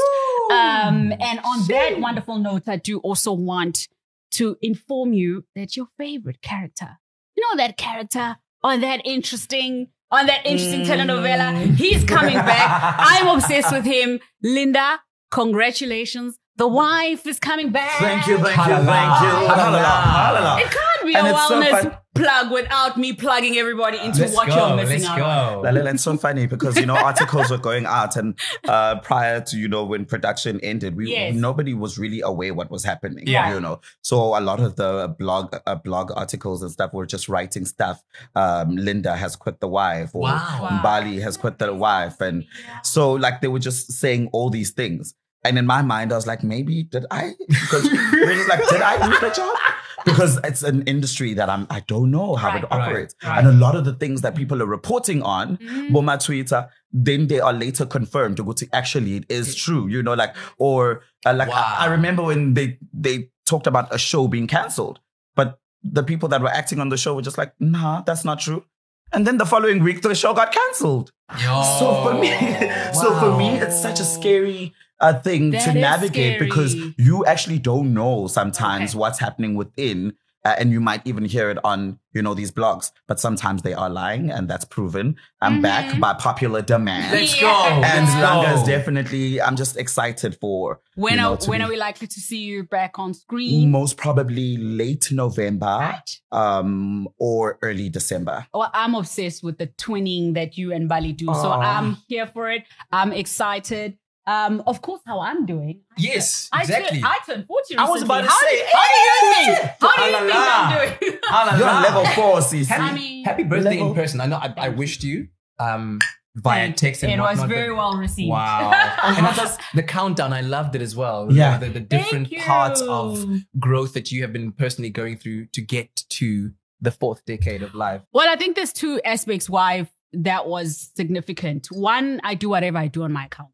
Um, 0.51 1.13
and 1.13 1.39
on 1.41 1.67
that 1.69 1.99
wonderful 1.99 2.39
note, 2.39 2.69
I 2.69 2.77
do 2.77 2.99
also 2.99 3.33
want 3.33 3.89
to 4.33 4.57
inform 4.61 5.13
you 5.15 5.45
that 5.55 5.77
your 5.77 5.87
favorite 5.97 6.43
character, 6.43 6.99
you 7.37 7.43
know, 7.43 7.57
that 7.57 7.77
character 7.79 8.37
on 8.63 8.81
that 8.83 9.01
interesting, 9.07 9.89
on 10.11 10.27
that 10.27 10.45
interesting 10.45 10.83
telenovela, 10.83 11.75
he's 11.77 12.05
coming 12.05 12.35
back. 12.35 12.95
I'm 12.99 13.29
obsessed 13.29 13.73
with 13.73 13.85
him. 13.85 14.21
Lindah, 14.45 14.99
congratulations. 15.31 16.39
The 16.57 16.69
wife 16.69 17.27
is 17.27 17.39
coming 17.39 17.71
back. 17.71 17.99
Thank 17.99 18.27
you, 18.27 18.37
thank 18.39 18.57
you, 18.57 18.63
Halala. 18.63 18.85
thank 18.85 19.23
you. 19.23 19.49
Halala. 19.49 20.03
Halala. 20.03 20.61
It 20.61 20.71
can't 20.71 21.07
be 21.07 21.15
And 21.15 21.27
a 21.27 21.31
it's 21.31 21.49
so 21.49 21.61
wellness 21.63 21.81
fun- 21.83 21.99
plug 22.15 22.51
without 22.53 22.99
me 22.99 23.13
plugging 23.13 23.57
everybody 23.57 23.99
into 23.99 24.21
Let's 24.21 24.35
what 24.35 24.49
go. 24.49 24.55
you're 24.69 24.77
missing 24.77 25.01
Let's 25.01 25.07
out 25.07 25.21
on. 25.23 25.63
go. 25.63 25.69
Lalela, 25.69 25.95
it's 25.95 26.03
so 26.03 26.17
funny 26.17 26.47
because 26.47 26.77
you 26.79 26.85
know 26.87 26.97
articles 27.11 27.51
were 27.51 27.59
going 27.59 27.87
out 27.87 28.17
and 28.17 28.39
uh, 28.69 29.01
prior 29.01 29.41
to 29.41 29.57
you 29.57 29.69
know 29.69 29.85
when 29.85 30.05
production 30.05 30.61
ended, 30.61 30.95
we 30.97 31.11
Yes. 31.11 31.35
nobody 31.35 31.75
was 31.75 31.99
really 31.99 32.21
aware 32.21 32.53
what 32.55 32.71
was 32.71 32.85
happening. 32.85 33.27
Yeah. 33.27 33.55
you 33.55 33.61
know, 33.61 33.81
so 34.03 34.37
a 34.39 34.41
lot 34.41 34.61
of 34.61 34.77
the 34.77 35.15
blog 35.19 35.55
uh, 35.67 35.75
blog 35.77 36.13
articles 36.15 36.63
and 36.63 36.71
stuff 36.71 36.93
were 36.93 37.07
just 37.07 37.29
writing 37.29 37.65
stuff. 37.65 38.03
Um, 38.35 38.77
Lindah 38.77 39.17
has 39.17 39.37
quit 39.37 39.61
the 39.61 39.69
wife, 39.69 40.15
or 40.15 40.23
Wow. 40.23 40.59
Wow. 40.63 40.81
Bali 40.83 41.21
has 41.21 41.37
quit 41.37 41.59
the 41.59 41.73
wife, 41.75 42.21
and 42.21 42.45
so 42.83 43.13
like 43.13 43.41
they 43.41 43.49
were 43.49 43.59
just 43.59 43.91
saying 43.93 44.29
all 44.33 44.51
these 44.51 44.71
things. 44.71 45.15
And 45.45 45.59
in 45.59 45.67
my 45.67 45.83
mind, 45.83 46.13
I 46.13 46.15
was 46.17 46.27
like, 46.29 46.45
maybe 46.45 46.85
did 46.85 47.05
I? 47.11 47.33
Because 47.49 47.83
we're 48.13 48.35
just 48.35 48.49
like, 48.49 48.61
did 48.69 48.81
I 48.81 49.09
lose 49.09 49.19
the 49.19 49.31
job? 49.31 49.57
Because 50.05 50.39
it's 50.45 50.63
an 50.63 50.83
industry 50.83 51.35
that 51.35 51.49
I'm, 51.49 51.67
I 51.71 51.81
don't 51.81 52.11
know 52.11 52.35
how 52.35 52.49
Right, 52.49 52.63
it 52.65 52.73
operates, 52.73 53.15
right. 53.25 53.39
and 53.39 53.47
a 53.49 53.53
lot 53.53 53.75
of 53.77 53.85
the 53.85 53.93
things 53.95 54.21
that 54.23 54.35
people 54.35 54.61
are 54.63 54.67
reporting 54.67 55.23
on, 55.23 55.57
Mhm. 55.59 55.93
Boma 55.93 56.19
Twitter, 56.19 56.69
then 56.93 57.27
they 57.29 57.41
are 57.41 57.53
later 57.53 57.87
confirmed 57.87 58.37
to 58.39 58.45
go 58.45 58.53
to 58.53 58.69
actually 58.73 59.17
it 59.17 59.25
is 59.29 59.55
true, 59.55 59.87
you 59.89 60.03
know, 60.03 60.15
like 60.15 60.35
or 60.59 61.03
uh, 61.27 61.35
like 61.35 61.49
Wow. 61.49 61.77
I, 61.79 61.87
I 61.87 61.91
remember 61.91 62.23
when 62.23 62.55
they 62.55 62.79
they 62.93 63.31
talked 63.47 63.67
about 63.67 63.95
a 63.95 63.99
show 63.99 64.29
being 64.29 64.47
cancelled, 64.47 65.01
but 65.35 65.59
the 65.85 66.03
people 66.03 66.29
that 66.29 66.41
were 66.43 66.49
acting 66.61 66.79
on 66.81 66.89
the 66.91 66.97
show 66.97 67.15
were 67.15 67.23
just 67.23 67.39
like, 67.39 67.53
nah, 67.59 68.03
that's 68.03 68.25
not 68.25 68.39
true. 68.41 68.65
And 69.13 69.27
then 69.27 69.37
the 69.39 69.47
following 69.47 69.83
week, 69.83 70.03
the 70.03 70.15
show 70.15 70.33
got 70.35 70.53
cancelled. 70.53 71.13
So 71.39 72.03
for 72.03 72.15
me, 72.15 72.31
so 72.95 73.19
for 73.21 73.37
me, 73.37 73.59
it's 73.59 73.81
such 73.81 74.01
a 74.01 74.05
scary 74.05 74.75
uh, 75.01 75.15
thing 75.15 75.51
That 75.51 75.65
to 75.65 75.71
is 75.71 75.75
navigate 75.77 76.39
because 76.39 76.75
you 76.97 77.25
actually 77.27 77.59
don't 77.59 77.93
know 77.95 78.27
sometimes 78.27 78.91
Okay. 78.91 78.99
what's 78.99 79.19
happening 79.19 79.55
within. 79.55 80.15
Uh, 80.45 80.57
and 80.59 80.73
you 80.73 80.81
might 80.81 81.01
even 81.07 81.25
hear 81.25 81.51
it 81.51 81.59
on, 81.63 81.99
you 82.15 82.21
know, 82.21 82.35
these 82.35 82.51
blogs, 82.51 82.91
but 83.07 83.21
sometimes 83.21 83.63
they 83.63 83.75
are 83.75 83.89
lying, 83.89 84.29
and 84.29 84.49
that's 84.51 84.65
proven. 84.65 85.15
I'm 85.41 85.59
Mhm. 85.59 85.63
back 85.63 86.01
by 86.01 86.15
popular 86.15 86.63
demand. 86.63 87.13
Let's 87.13 87.41
go. 87.41 87.47
and 87.49 88.07
Let's 88.07 88.11
Langa 88.17 88.57
is 88.57 88.63
definitely, 88.65 89.41
I'm 89.41 89.55
just 89.55 89.77
excited 89.77 90.37
for. 90.41 90.81
When, 90.97 91.13
you 91.13 91.21
know, 91.21 91.35
are, 91.35 91.47
when 91.47 91.61
be- 91.61 91.65
are 91.65 91.69
we 91.69 91.77
likely 91.77 92.09
to 92.09 92.21
see 92.21 92.43
you 92.43 92.65
back 92.65 92.99
on 92.99 93.15
screen? 93.15 93.71
Most 93.71 93.97
probably 93.97 94.57
late 94.57 95.13
November 95.13 95.67
Right. 95.67 96.11
um, 96.33 97.09
or 97.19 97.59
early 97.63 97.89
December. 97.89 98.47
Well, 98.53 98.71
I'm 98.75 98.95
obsessed 98.97 99.45
with 99.45 99.59
the 99.59 99.69
twinning 99.69 100.35
that 100.35 100.59
you 100.59 100.73
and 100.73 100.89
Bali 100.89 101.13
do. 101.13 101.27
So 101.27 101.53
I'm 101.53 101.99
here 102.09 102.27
for 102.27 102.51
it. 102.51 102.65
I'm 102.91 103.13
excited. 103.13 103.97
Um, 104.27 104.63
of 104.67 104.81
course, 104.83 105.01
how 105.07 105.21
I'm 105.21 105.47
doing. 105.47 105.81
Yes, 105.99 106.49
I 106.53 106.61
exactly. 106.63 107.01
Turned, 107.01 107.07
I 107.07 107.19
turned 107.27 107.47
40 107.47 107.77
I 107.77 107.89
was 107.91 108.03
about 108.03 108.21
to 108.23 108.29
how 108.29 108.39
say, 108.39 108.57
do, 108.59 108.65
how 108.73 108.83
do 108.83 108.95
you 108.95 109.45
think? 109.45 109.59
hey, 109.59 109.77
How 109.81 109.97
do 109.97 110.03
you 110.03 110.17
think. 110.17 110.35
I'm 110.35 111.09
doing? 111.09 111.19
Halala. 111.31 111.59
You're 111.59 111.69
on 111.69 111.83
level 111.83 112.05
four, 112.15 112.37
CC. 112.39 112.67
Happy, 112.67 112.83
I 112.83 112.93
mean, 112.95 113.25
happy 113.25 113.43
birthday 113.43 113.71
level- 113.71 113.89
in 113.89 113.95
person. 113.95 114.21
I 114.21 114.27
know 114.27 114.37
I, 114.37 114.55
I 114.57 114.69
wished 114.69 115.03
you 115.03 115.27
um, 115.59 115.99
via 116.37 116.67
And 116.67 116.77
text 116.77 117.03
and 117.03 117.11
it 117.13 117.19
was 117.19 117.39
whatnot, 117.39 117.49
very 117.49 117.69
but- 117.71 117.77
well 117.77 117.97
received. 117.97 118.31
Wow. 118.31 118.71
and 119.03 119.23
not 119.23 119.35
just 119.35 119.61
the 119.75 119.83
countdown, 119.83 120.33
I 120.33 120.41
loved 120.43 120.77
it 120.77 120.83
as 120.83 120.95
well. 120.95 121.33
Yeah. 121.33 121.59
The, 121.59 121.69
the 121.71 121.81
different 121.81 122.33
parts 122.39 122.81
of 122.81 123.25
growth 123.59 123.93
that 123.95 124.13
you 124.13 124.23
have 124.23 124.33
been 124.33 124.53
personally 124.53 124.91
going 124.91 125.17
through 125.19 125.47
to 125.47 125.61
get 125.61 126.05
to 126.11 126.53
the 126.81 126.93
fourth 126.93 127.25
decade 127.25 127.63
of 127.63 127.75
life. 127.75 128.03
Well, 128.13 128.29
I 128.29 128.37
think 128.37 128.55
there's 128.57 128.73
two 128.73 129.01
aspects 129.05 129.51
why 129.51 129.89
that 130.13 130.47
was 130.47 130.91
significant. 130.97 131.67
One, 131.73 132.21
I 132.23 132.35
do 132.35 132.49
whatever 132.51 132.79
I 132.79 132.87
do 132.87 133.03
on 133.03 133.13
my 133.13 133.25
account. 133.27 133.49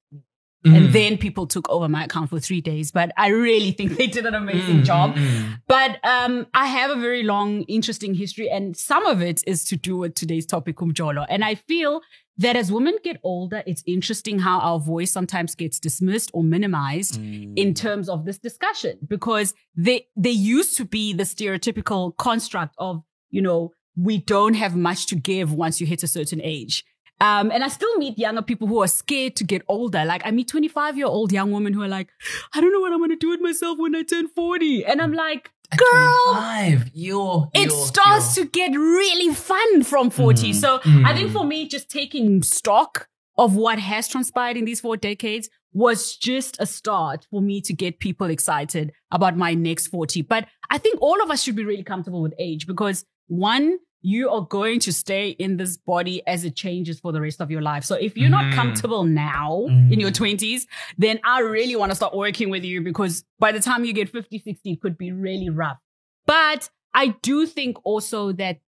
Mm. 0.69 0.77
And 0.77 0.93
then 0.93 1.19
people 1.19 1.47
took 1.47 1.69
over 1.71 1.89
my 1.89 2.05
account 2.05 2.31
for 2.31 2.39
three 2.41 2.61
days. 2.61 2.91
But 2.93 3.13
I 3.17 3.29
really 3.29 3.73
think 3.73 3.97
they 3.97 4.07
did 4.07 4.27
an 4.27 4.35
amazing 4.35 4.81
Mm, 4.81 4.85
job. 4.85 5.15
mm, 5.15 5.21
mm. 5.27 5.61
But 5.67 5.99
um, 6.05 6.47
I 6.55 6.67
have 6.67 6.91
a 6.91 7.01
very 7.01 7.23
long, 7.23 7.63
interesting 7.63 8.15
history, 8.15 8.49
and 8.51 8.77
some 8.77 9.05
of 9.07 9.23
it 9.23 9.43
is 9.47 9.65
to 9.67 9.77
do 9.77 9.97
with 9.97 10.15
today's 10.15 10.47
topic, 10.47 10.77
Umjolo. 10.77 11.27
And 11.29 11.45
I 11.45 11.55
feel 11.55 12.01
that 12.39 12.55
as 12.55 12.71
women 12.71 12.97
get 13.03 13.17
older, 13.25 13.63
it's 13.67 13.83
interesting 13.87 14.39
how 14.39 14.61
our 14.61 14.79
voice 14.79 15.11
sometimes 15.11 15.55
gets 15.57 15.81
dismissed 15.81 16.31
or 16.33 16.43
minimized 16.45 17.19
in 17.63 17.75
terms 17.75 18.09
of 18.09 18.25
this 18.27 18.39
discussion 18.39 18.99
because 19.09 19.55
they 19.77 20.07
they 20.17 20.31
used 20.31 20.77
to 20.77 20.85
be 20.85 21.13
the 21.13 21.25
stereotypical 21.25 22.17
construct 22.17 22.75
of 22.79 23.03
you 23.31 23.43
know 23.43 23.73
we 23.97 24.19
don't 24.19 24.55
have 24.55 24.77
much 24.77 25.07
to 25.07 25.17
give 25.17 25.53
once 25.53 25.81
you 25.81 25.87
hit 25.87 26.03
a 26.05 26.07
certain 26.07 26.41
age. 26.43 26.85
Um, 27.21 27.51
and 27.51 27.65
I 27.65 27.69
still 27.69 27.97
meet 27.99 28.19
younger 28.19 28.43
people 28.43 28.69
who 28.69 28.81
are 28.83 28.89
scared 28.89 29.35
to 29.37 29.45
get 29.45 29.63
older. 29.69 30.05
Like 30.05 30.23
I 30.25 30.31
meet 30.31 30.49
25 30.49 30.97
year 30.97 31.07
old 31.07 31.33
young 31.33 31.51
women 31.53 31.73
who 31.73 31.83
are 31.83 31.89
like, 31.89 32.09
I 32.55 32.61
don't 32.61 32.73
know 32.73 32.81
what 32.81 32.93
I'm 32.93 32.99
going 32.99 33.11
to 33.11 33.17
do 33.17 33.31
with 33.31 33.41
myself 33.41 33.79
when 33.79 33.95
I 33.97 34.03
turn 34.03 34.29
40. 34.29 34.85
And 34.85 35.03
I'm 35.03 35.13
like, 35.13 35.51
girl, 35.77 36.25
25, 36.35 36.91
you're, 36.95 37.49
it 37.55 37.71
you're- 37.71 37.71
starts 37.87 38.37
you're- 38.37 38.47
to 38.49 38.53
get 38.53 38.71
really 38.79 39.35
fun 39.35 39.83
from 39.83 40.11
40. 40.11 40.51
Mm. 40.51 40.55
So 40.55 40.79
Mm. 40.81 41.05
I 41.07 41.15
think 41.15 41.33
for 41.33 41.45
me, 41.45 41.67
just 41.69 41.91
taking 41.91 42.43
stock 42.43 43.09
of 43.37 43.55
what 43.57 43.79
has 43.79 44.09
transpired 44.09 44.57
in 44.57 44.65
these 44.65 44.81
four 44.81 44.97
decades 44.97 45.49
was 45.73 46.17
just 46.17 46.57
a 46.61 46.67
start 46.67 47.27
for 47.31 47.43
me 47.43 47.61
to 47.61 47.73
get 47.73 47.99
people 47.99 48.29
excited 48.31 48.93
about 49.11 49.37
my 49.37 49.55
next 49.55 49.89
40. 49.89 50.23
But 50.23 50.47
I 50.71 50.79
think 50.79 51.01
all 51.03 51.23
of 51.23 51.31
us 51.31 51.43
should 51.43 51.55
be 51.57 51.65
really 51.65 51.83
comfortable 51.85 52.23
with 52.23 52.35
age 52.39 52.67
because 52.67 53.05
one, 53.27 53.79
you 54.01 54.31
are 54.31 54.43
going 54.43 54.79
to 54.81 54.93
stay 54.93 55.31
in 55.31 55.57
this 55.57 55.77
body 55.77 56.23
as 56.27 56.45
it 56.45 56.55
changes 56.55 57.01
for 57.01 57.11
the 57.13 57.21
rest 57.21 57.41
of 57.41 57.51
your 57.51 57.61
life. 57.63 57.85
So 57.85 57.97
if 57.97 58.17
you're 58.17 58.29
not 58.31 58.45
Mm. 58.47 58.55
comfortable 58.55 59.05
now 59.05 59.67
Mm. 59.69 59.93
in 59.93 59.99
your 60.01 60.11
20s, 60.13 60.67
then 60.97 61.19
I 61.25 61.41
really 61.41 61.75
want 61.77 61.91
to 61.91 61.97
start 61.97 62.15
working 62.15 62.49
with 62.51 62.65
you 62.65 62.81
because 62.81 63.25
by 63.41 63.51
the 63.53 63.61
time 63.61 63.85
you 63.85 63.93
get 63.93 64.09
50, 64.09 64.39
60, 64.39 64.73
it 64.73 64.81
could 64.81 64.97
be 64.97 65.11
really 65.13 65.51
rough. 65.51 65.79
But 66.27 66.71
I 66.95 67.17
do 67.23 67.45
think 67.47 67.77
also 67.85 68.33
that 68.33 68.59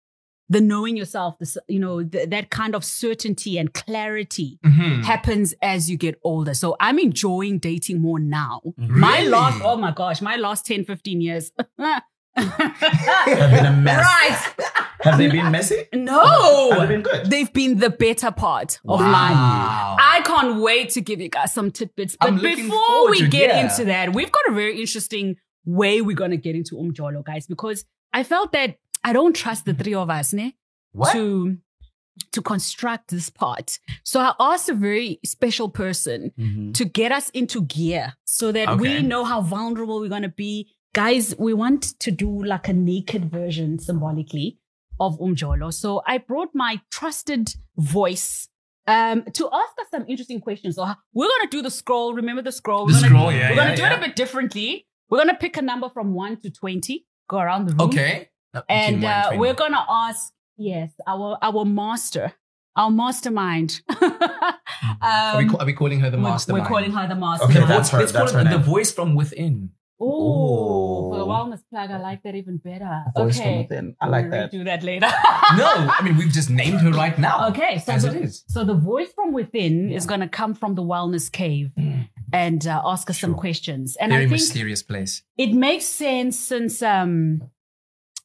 the 0.49 0.61
knowing 0.61 0.97
yourself, 0.97 1.39
the, 1.39 1.63
you 1.69 1.79
know, 1.79 2.03
th- 2.03 2.29
that 2.31 2.51
kind 2.51 2.75
of 2.75 2.85
certainty 2.85 3.57
and 3.57 3.73
clarity 3.73 4.59
Mhm. 4.67 5.05
happens 5.05 5.55
as 5.63 5.89
you 5.89 5.97
get 5.97 6.17
older. 6.25 6.55
So 6.55 6.77
I'm 6.81 6.99
enjoying 6.99 7.61
dating 7.61 8.01
more 8.01 8.19
now. 8.19 8.61
My 8.77 9.23
last, 9.23 9.61
oh 9.65 9.77
my 9.77 9.93
gosh, 9.93 10.21
my 10.21 10.35
last 10.35 10.67
10, 10.67 10.85
15 10.85 11.21
years. 11.21 11.53
Have 12.37 13.51
been 13.51 13.67
a 13.67 13.73
mess. 13.73 14.05
right. 14.05 14.55
Have 15.03 15.19
they 15.19 15.29
been 15.29 15.51
messy? 15.51 15.85
No. 15.95 16.71
Have 16.73 16.81
they 16.89 16.95
been 16.95 17.03
good? 17.03 17.27
They've 17.31 17.53
been 17.53 17.79
the 17.79 17.91
better 17.91 18.31
part 18.31 18.79
of 18.87 19.01
mine. 19.01 19.33
Wow. 19.33 19.97
I 19.99 20.21
can't 20.25 20.61
wait 20.61 20.91
to 20.91 21.01
give 21.01 21.21
you 21.21 21.29
guys 21.29 21.53
some 21.55 21.71
tidbits. 21.71 22.17
But 22.21 22.29
I'm 22.29 22.41
before 22.41 23.11
we 23.11 23.27
get 23.29 23.51
yeah. 23.51 23.63
into 23.71 23.85
that, 23.87 24.13
we've 24.15 24.31
got 24.31 24.43
a 24.49 24.53
very 24.53 24.79
interesting 24.81 25.37
way 25.65 26.01
we're 26.03 26.17
going 26.17 26.31
to 26.31 26.37
get 26.37 26.55
into 26.55 26.77
Umjolo, 26.77 27.25
guys, 27.25 27.47
because 27.47 27.85
I 28.13 28.23
felt 28.25 28.53
that 28.53 28.77
I 29.05 29.13
don't 29.13 29.35
trust 29.35 29.65
the 29.65 29.75
three 29.75 29.95
of 29.95 30.11
us 30.11 30.33
ne, 30.33 30.57
What? 30.93 31.13
to 31.13 31.57
to 32.33 32.43
construct 32.43 33.09
this 33.11 33.31
part. 33.31 33.79
So 34.05 34.21
I 34.21 34.35
asked 34.39 34.69
a 34.69 34.75
very 34.75 35.19
special 35.25 35.71
person 35.71 36.33
Mhm. 36.39 36.75
to 36.75 36.85
get 36.85 37.13
us 37.13 37.31
into 37.31 37.63
gear 37.63 38.13
so 38.25 38.53
that 38.53 38.79
we 38.79 39.01
know 39.01 39.25
how 39.25 39.41
vulnerable 39.41 40.01
we're 40.01 40.11
going 40.11 40.23
to 40.23 40.29
be. 40.29 40.69
Guys, 40.95 41.35
we 41.39 41.55
want 41.55 41.83
to 42.01 42.11
do 42.11 42.43
like 42.45 42.67
a 42.69 42.73
naked 42.73 43.31
version 43.31 43.79
symbolically 43.79 44.59
of 44.99 45.19
Umjolo. 45.21 45.73
So 45.73 46.03
I 46.07 46.19
brought 46.19 46.49
my 46.53 46.81
trusted 46.91 47.55
voice 47.77 48.49
um, 48.89 49.23
to 49.35 49.49
ask 49.53 49.73
us 49.81 49.87
some 49.93 50.05
interesting 50.09 50.41
questions. 50.41 50.75
So 50.77 50.85
we're 51.15 51.29
going 51.29 51.49
to 51.49 51.57
do 51.57 51.63
the 51.63 51.71
scroll. 51.71 52.15
Remember 52.15 52.43
the 52.43 52.51
scroll? 52.51 52.87
The 52.87 52.95
We're 52.95 53.01
gonna, 53.03 53.09
scroll, 53.09 53.33
yeah, 53.33 53.51
We're 53.51 53.57
going 53.57 53.77
to 53.77 53.83
yeah, 53.83 53.89
do 53.89 53.95
it 53.95 53.99
a 53.99 54.07
bit 54.09 54.17
differently. 54.17 54.87
We're 55.09 55.19
going 55.19 55.29
to 55.29 55.37
pick 55.37 55.57
a 55.57 55.63
number 55.63 55.89
from 55.91 56.13
1 56.13 56.39
to 56.41 56.51
20, 56.51 57.07
go 57.29 57.39
around 57.39 57.67
the 57.67 57.73
room. 57.73 57.81
Okay. 57.89 58.29
Uh, 58.53 58.63
And 58.69 59.05
uh, 59.05 59.31
we're 59.35 59.55
going 59.55 59.73
to 59.73 59.85
ask, 59.89 60.33
yes, 60.57 60.91
our, 61.07 61.39
our 61.41 61.65
master, 61.65 62.33
our 62.75 62.91
mastermind. 62.91 63.81
are, 64.03 65.39
we, 65.39 65.45
Um, 65.45 65.57
are 65.61 65.67
we 65.67 65.73
calling 65.73 66.01
her 66.01 66.11
the 66.11 66.17
we're- 66.17 66.31
mastermind? 66.31 66.65
We're 66.65 66.69
calling 66.69 66.91
her 66.93 67.07
the 67.09 67.15
mastermind. 67.15 67.59
Okay, 67.59 67.67
that's 67.69 67.91
her. 67.91 67.99
Let's 68.01 68.11
That's 68.13 68.33
it 68.33 68.39
her 68.39 68.45
the 68.45 68.51
name. 68.51 68.63
voice 68.63 68.91
from 68.93 69.15
within. 69.15 69.71
Oh, 70.01 71.11
for 71.11 71.19
the 71.19 71.27
wellness 71.27 71.63
plug, 71.69 71.91
I 71.91 71.99
like 71.99 72.23
that 72.23 72.35
even 72.35 72.57
better. 72.57 73.05
Voice 73.17 73.39
okay. 73.39 73.59
within. 73.63 73.97
I 74.01 74.07
like 74.07 74.31
that. 74.31 74.51
Do 74.51 74.65
that 74.65 74.83
later. 74.83 75.07
No, 75.57 75.67
I 75.99 76.03
mean 76.03 76.17
we've 76.17 76.33
just 76.33 76.49
named 76.49 76.81
her 76.81 76.91
right 76.93 77.19
now. 77.19 77.49
Okay, 77.49 77.79
so 77.79 77.93
As 77.93 78.05
the, 78.05 78.11
it 78.17 78.23
is. 78.23 78.45
so 78.47 78.65
the 78.65 78.75
voice 78.75 79.13
from 79.13 79.33
within 79.33 79.91
is 79.91 80.07
going 80.07 80.21
to 80.21 80.29
come 80.29 80.55
from 80.55 80.75
the 80.77 80.83
wellness 80.83 81.31
cave 81.31 81.73
and 82.33 82.67
uh, 82.67 82.81
ask 82.85 83.11
us 83.11 83.19
some 83.19 83.35
questions. 83.35 83.97
And 83.97 84.11
Very 84.13 84.23
I 84.23 84.25
think 84.27 84.33
mysterious 84.33 84.83
place. 84.83 85.23
it 85.37 85.53
makes 85.53 85.87
sense 85.87 86.39
since 86.39 86.83
um 86.83 87.43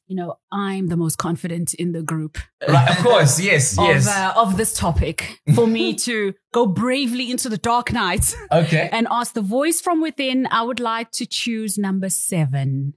you 0.06 0.14
know, 0.14 0.38
I'm 0.52 0.86
the 0.86 0.96
most 0.96 1.18
confident 1.18 1.74
in 1.74 1.92
the 1.92 2.02
group 2.02 2.38
Right, 2.66 2.90
of 2.90 2.98
course, 2.98 3.40
yes, 3.40 3.76
yes. 3.80 4.06
of, 4.06 4.12
uh, 4.12 4.40
of 4.40 4.56
this 4.56 4.72
topic 4.72 5.40
for 5.54 5.66
me 5.66 5.94
to 6.06 6.34
go 6.52 6.66
bravely 6.66 7.30
into 7.30 7.48
the 7.48 7.58
dark 7.58 7.92
night 7.92 8.34
okay. 8.50 8.88
and 8.92 9.06
ask 9.10 9.34
the 9.34 9.42
voice 9.42 9.80
from 9.80 10.00
within. 10.00 10.48
I 10.50 10.62
would 10.62 10.80
like 10.80 11.10
to 11.12 11.26
choose 11.26 11.76
number 11.76 12.08
seven. 12.08 12.94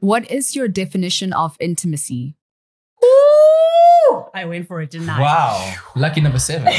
What 0.00 0.30
is 0.30 0.56
your 0.56 0.68
definition 0.68 1.32
of 1.32 1.56
intimacy? 1.60 2.36
Ooh, 3.04 4.24
I 4.34 4.44
went 4.46 4.68
for 4.68 4.80
it 4.80 4.90
tonight. 4.90 5.20
Wow. 5.20 5.74
Lucky 5.96 6.20
number 6.20 6.38
seven. 6.38 6.72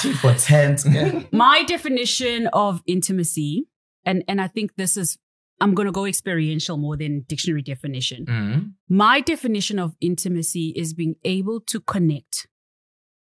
T 0.00 0.12
for 0.14 0.34
tent. 0.34 0.84
My 1.32 1.62
definition 1.64 2.48
of 2.48 2.82
intimacy, 2.86 3.68
and, 4.04 4.24
and 4.28 4.40
I 4.40 4.48
think 4.48 4.76
this 4.76 4.96
is, 4.96 5.18
I'm 5.60 5.74
going 5.74 5.86
to 5.86 5.92
go 5.92 6.04
experiential 6.04 6.76
more 6.76 6.96
than 6.96 7.24
dictionary 7.28 7.62
definition. 7.62 8.26
Mhm. 8.26 8.72
My 8.88 9.20
definition 9.20 9.78
of 9.78 9.94
intimacy 10.00 10.72
is 10.76 10.92
being 10.94 11.14
able 11.24 11.60
to 11.62 11.80
connect 11.80 12.46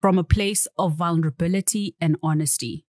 from 0.01 0.19
a 0.19 0.25
place 0.25 0.67
of 0.79 0.95
vulnerability 0.97 1.95
and 2.01 2.17
honesty, 2.23 2.87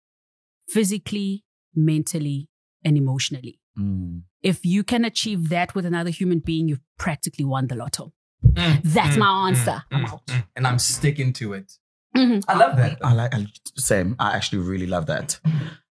physically, 0.69 1.45
mentally, 1.75 2.49
and 2.85 2.97
emotionally. 2.97 3.61
Mm. 3.79 4.23
If 4.43 4.65
you 4.67 4.83
can 4.83 5.05
achieve 5.05 5.49
that 5.51 5.75
with 5.75 5.87
another 5.87 6.11
human 6.11 6.41
being, 6.41 6.69
you've 6.69 6.81
practically 6.99 7.45
won 7.45 7.69
the 7.69 7.77
lotto. 7.77 8.13
Mm, 8.45 8.83
That's 8.83 9.17
mm, 9.17 9.21
my 9.21 9.49
answer. 9.49 9.71
mm, 9.71 9.85
I'm 9.93 10.05
mm, 10.05 10.13
out. 10.13 10.27
mm. 10.27 10.45
And 10.57 10.67
I'm 10.67 10.79
sticking 10.79 11.33
to 11.35 11.53
it. 11.55 11.79
Mhm. 12.17 12.45
I 12.49 12.57
love 12.59 12.77
that. 12.77 12.99
I 13.05 13.15
like 13.15 13.35
I, 13.35 13.47
same. 13.77 14.17
I 14.19 14.37
actually 14.37 14.59
really 14.63 14.87
love 14.87 15.07
that. 15.07 15.39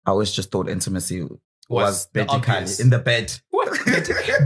I 0.05 0.11
always 0.11 0.31
just 0.31 0.51
thought 0.51 0.69
intimacy 0.69 1.25
was, 1.71 1.83
Was 1.83 2.05
the 2.13 2.25
Betty 2.25 2.29
obvious. 2.35 2.79
In 2.79 2.89
the 2.89 2.99
bed. 2.99 3.33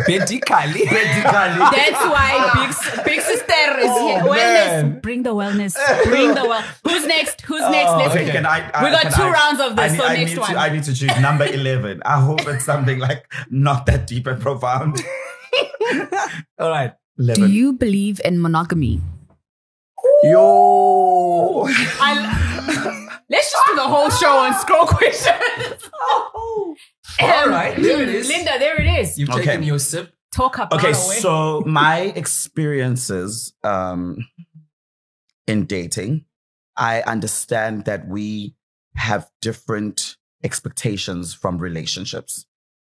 Betty 0.08 0.39
Kylie. 0.39 0.86
Betty 0.89 1.22
Kylie. 1.22 1.72
That's 1.72 2.03
why 2.05 2.32
ah. 2.38 2.96
Big, 2.96 3.05
Big 3.05 3.22
Sister 3.22 3.53
is 3.79 3.89
Oh, 3.89 4.08
here. 4.08 4.24
man. 4.24 4.94
Wellness. 4.94 5.01
Bring 5.01 5.24
the 5.24 5.34
wellness. 5.34 5.75
Bring 6.05 6.34
the 6.36 6.46
well. 6.46 6.62
Who's 6.84 7.05
next? 7.08 7.41
Who's 7.41 7.62
next? 7.62 7.89
Oh, 7.91 7.98
Let's 7.98 8.15
okay, 8.15 8.25
go. 8.27 8.32
can 8.34 8.46
I, 8.46 8.70
I, 8.74 8.84
We 8.84 8.91
got 8.91 9.01
can 9.03 9.13
two 9.13 9.24
I- 9.24 9.32
rounds 9.32 9.60
of 9.60 9.75
this, 9.75 9.91
I 9.91 9.94
need, 9.94 9.98
so 9.98 10.05
I 10.05 10.13
next 10.15 10.32
need 10.32 10.39
one. 10.39 10.51
To, 10.51 10.58
I 10.60 10.70
need 10.70 10.84
to 10.84 10.94
choose 10.94 11.20
number 11.22 11.46
11. 11.46 12.01
I 12.05 12.20
hope 12.22 12.46
it's 12.48 12.65
something 12.65 13.00
like 13.00 13.25
not 13.50 13.86
that 13.88 14.05
deep 14.08 14.27
and 14.27 14.39
profound. 14.41 15.01
All 16.60 16.70
right. 16.70 16.94
11. 17.17 17.44
Do 17.44 17.51
you 17.51 17.74
believe 17.74 18.22
in 18.25 18.41
monogamy? 18.41 19.01
Yo. 20.24 21.65
I, 22.00 23.01
let's 23.29 23.51
just 23.51 23.65
do 23.67 23.75
the 23.75 23.82
whole 23.84 24.10
show 24.10 24.38
on 24.38 24.53
scroll 24.60 24.86
questions. 24.88 25.89
All 27.22 27.48
right. 27.48 27.75
There 27.75 28.01
it 28.01 28.10
is. 28.10 28.29
Lindah, 28.29 28.60
there 28.60 28.79
it 28.82 28.88
is. 29.01 29.17
You've 29.17 29.29
Okay. 29.29 29.46
taken 29.46 29.63
your 29.63 29.79
sip. 29.79 30.13
Talk 30.34 30.55
about 30.58 30.74
Okay, 30.74 30.88
away. 30.89 30.94
so 31.20 31.62
my 31.65 32.00
experiences 32.15 33.53
um, 33.63 34.17
in 35.48 35.65
dating, 35.65 36.25
I 36.75 37.01
understand 37.03 37.86
that 37.86 38.08
we 38.08 38.55
have 38.98 39.29
different 39.41 40.17
expectations 40.44 41.34
from 41.34 41.58
relationships. 41.58 42.46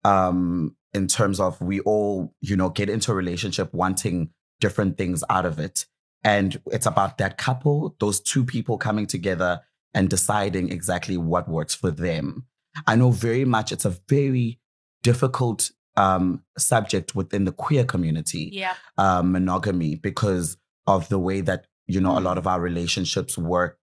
Um, 0.06 0.76
in 0.94 1.08
terms 1.08 1.40
of 1.42 1.60
we 1.60 1.82
all, 1.82 2.34
you 2.40 2.56
know, 2.56 2.70
get 2.70 2.90
into 2.90 3.12
a 3.12 3.16
relationship 3.16 3.74
wanting 3.74 4.30
different 4.62 4.98
things 4.98 5.24
out 5.30 5.46
of 5.46 5.60
it. 5.60 5.86
And 6.24 6.58
it's 6.68 6.86
about 6.86 7.18
that 7.18 7.38
couple, 7.38 7.96
those 8.00 8.22
two 8.22 8.46
people 8.46 8.78
coming 8.78 9.06
together 9.08 9.60
and 9.96 10.10
deciding 10.10 10.72
exactly 10.72 11.18
what 11.18 11.50
works 11.50 11.74
for 11.74 11.90
them. 11.90 12.46
I 12.86 12.96
know 12.96 13.10
very 13.12 13.46
much 13.46 13.72
it's 13.72 13.86
a 13.86 13.98
very 14.10 14.60
difficult 15.02 15.72
um, 15.96 16.44
subject 16.58 17.16
within 17.16 17.46
the 17.46 17.54
queer 17.54 17.86
community, 17.86 18.50
yeah. 18.52 18.74
um, 18.98 19.32
monogamy, 19.32 19.96
because 19.96 20.58
of 20.86 21.08
the 21.10 21.18
way 21.18 21.42
that, 21.42 21.66
you 21.88 22.02
know, 22.02 22.18
a 22.18 22.20
lot 22.20 22.38
of 22.38 22.46
our 22.46 22.60
relationships 22.60 23.38
work. 23.38 23.80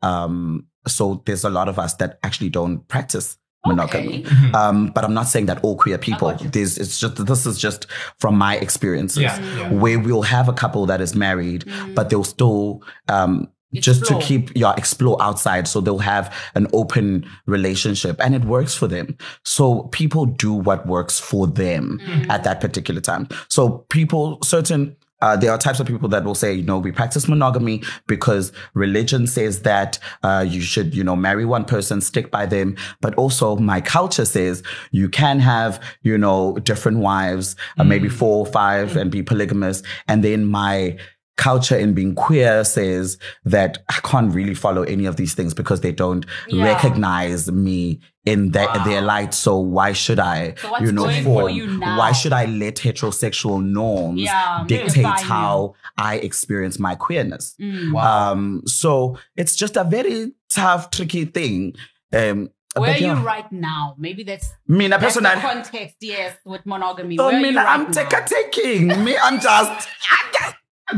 Um, 0.00 0.68
so 0.86 1.22
there's 1.26 1.42
a 1.44 1.50
lot 1.50 1.68
of 1.68 1.78
us 1.78 1.94
that 1.94 2.20
actually 2.22 2.50
don't 2.50 2.86
practice 2.86 3.36
monogamy. 3.66 4.24
Okay. 4.24 4.52
Um, 4.52 4.88
but 4.88 5.02
I'm 5.02 5.14
not 5.14 5.26
saying 5.26 5.46
that 5.46 5.64
all 5.64 5.76
queer 5.76 5.98
people. 5.98 6.30
got 6.30 6.40
you. 6.40 6.48
There's, 6.48 6.78
it's 6.78 7.00
just 7.00 7.26
this 7.26 7.46
is 7.46 7.58
just 7.58 7.86
from 8.20 8.38
my 8.38 8.56
experiences, 8.56 9.22
Yeah, 9.22 9.40
yeah. 9.56 9.72
where 9.72 9.98
we'll 9.98 10.22
have 10.22 10.48
a 10.48 10.52
couple 10.52 10.86
that 10.86 11.00
is 11.00 11.16
married, 11.16 11.64
but 11.96 12.08
they'll 12.10 12.22
still 12.22 12.84
um, 13.08 13.50
just 13.74 14.04
to 14.06 14.18
keep 14.20 14.50
yeah 14.54 14.74
explore 14.76 15.20
outside, 15.20 15.68
so 15.68 15.80
they'll 15.80 15.98
have 15.98 16.34
an 16.54 16.66
open 16.72 17.28
relationship, 17.46 18.16
and 18.20 18.34
it 18.34 18.44
works 18.44 18.74
for 18.74 18.86
them. 18.86 19.16
So 19.44 19.84
people 19.92 20.26
do 20.26 20.52
what 20.52 20.86
works 20.86 21.18
for 21.18 21.46
them 21.46 22.00
at 22.30 22.44
that 22.44 22.60
particular 22.60 23.00
time. 23.00 23.28
So 23.48 23.84
people 23.90 24.38
certain. 24.42 24.96
Uh, 25.22 25.34
there 25.34 25.50
are 25.50 25.56
types 25.56 25.80
of 25.80 25.86
people 25.86 26.10
that 26.10 26.24
will 26.24 26.34
say, 26.34 26.52
you 26.52 26.62
know, 26.62 26.78
we 26.78 26.92
practice 26.92 27.26
monogamy 27.26 27.82
because 28.06 28.52
religion 28.74 29.26
says 29.26 29.62
that 29.62 29.98
uh, 30.22 30.44
you 30.46 30.60
should, 30.60 30.94
you 30.94 31.02
know, 31.02 31.16
marry 31.16 31.46
one 31.46 31.64
person, 31.64 32.02
stick 32.02 32.30
by 32.30 32.44
them. 32.44 32.76
But 33.00 33.14
also, 33.14 33.56
my 33.56 33.80
culture 33.80 34.26
says 34.26 34.62
you 34.90 35.08
can 35.08 35.40
have, 35.40 35.82
you 36.02 36.18
know, 36.18 36.58
different 36.58 36.98
wives, 36.98 37.56
uh, 37.78 37.84
maybe 37.84 38.10
four 38.10 38.46
or 38.46 38.52
five, 38.52 38.94
and 38.94 39.10
be 39.10 39.22
polygamous. 39.22 39.82
And 40.06 40.22
then 40.22 40.44
my 40.44 40.98
culture 41.36 41.76
in 41.76 41.92
being 41.92 42.14
queer 42.14 42.64
says 42.64 43.18
that 43.44 43.78
I 43.90 44.00
can't 44.02 44.34
really 44.34 44.54
follow 44.54 44.82
any 44.82 45.04
of 45.04 45.16
these 45.16 45.34
things 45.34 45.52
because 45.54 45.82
they 45.82 45.92
don't 45.92 46.24
Yeah. 46.48 46.64
recognize 46.64 47.50
me 47.52 48.00
in 48.24 48.50
their, 48.52 48.66
Wow. 48.66 48.84
their 48.84 49.02
light. 49.02 49.34
So 49.34 49.58
why 49.58 49.92
should 49.92 50.18
I, 50.18 50.54
So 50.60 50.70
what's 50.70 50.84
you 50.84 50.92
know, 50.92 51.04
going 51.04 51.22
for 51.24 51.42
form? 51.42 51.52
you 51.52 51.66
now? 51.78 51.98
why 51.98 52.12
should 52.12 52.32
I 52.32 52.46
let 52.46 52.76
heterosexual 52.76 53.62
norms 53.62 54.22
Yeah, 54.22 54.64
dictate 54.66 54.94
define 54.94 55.18
you. 55.18 55.24
how 55.26 55.74
I 55.98 56.16
experience 56.16 56.78
my 56.78 56.94
queerness? 56.94 57.54
Mm. 57.60 57.92
Wow. 57.92 58.32
Um, 58.32 58.62
so 58.66 59.18
it's 59.36 59.54
just 59.56 59.76
a 59.76 59.84
very 59.84 60.32
tough, 60.48 60.90
tricky 60.90 61.26
thing. 61.26 61.74
Um, 62.12 62.48
Where 62.76 62.90
but 62.92 63.00
are 63.02 63.04
you 63.04 63.12
right 63.24 63.50
now? 63.52 63.94
Maybe 63.98 64.22
that's, 64.24 64.52
Me, 64.68 64.86
in 64.86 64.92
a 64.92 64.98
that's 64.98 65.14
person 65.14 65.22
the 65.24 65.30
context, 65.40 65.96
yes, 66.00 66.34
with 66.46 66.64
monogamy. 66.66 67.18
Oh, 67.18 67.26
Where 67.26 67.36
are 67.36 67.40
you 67.40 67.56
right 67.56 67.66
I'm 67.68 67.84
now? 67.84 67.90
take 67.90 68.26
taking. 68.26 68.88
Me, 69.04 69.16
I'm 69.22 69.38
just 69.40 69.88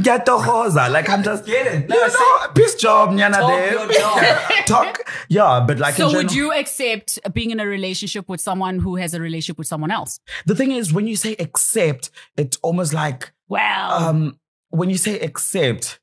get 0.03 0.27
the 0.27 0.33
hosa. 0.33 0.91
Like 0.91 1.09
I'm 1.09 1.23
just 1.23 1.47
Get 1.47 1.67
it. 1.67 1.89
You 1.91 1.97
know, 1.97 2.49
peace 2.55 2.75
job, 2.75 3.11
nyana 3.11 3.35
Talk 3.41 3.71
your 3.73 3.93
job. 3.93 4.23
Talk, 4.67 5.11
yeah, 5.29 5.65
but 5.67 5.79
like 5.79 5.95
So 5.95 6.09
in 6.11 6.17
would 6.17 6.29
general- 6.29 6.53
you 6.55 6.61
accept 6.61 7.19
being 7.33 7.51
in 7.51 7.61
a 7.61 7.67
relationship 7.67 8.29
with 8.29 8.41
someone 8.41 8.79
who 8.81 8.97
has 8.97 9.15
a 9.15 9.21
relationship 9.21 9.59
with 9.59 9.67
someone 9.67 9.91
else? 9.91 10.21
the 10.47 10.55
thing 10.55 10.73
is, 10.73 10.93
when 10.93 11.07
you 11.07 11.17
say 11.17 11.35
accept, 11.39 12.11
it's 12.37 12.57
almost 12.63 12.93
like 12.93 13.33
Well, 13.49 13.93
um 13.93 14.39
when 14.71 14.91
you 14.91 14.99
say 14.99 15.19
accept, 15.21 16.01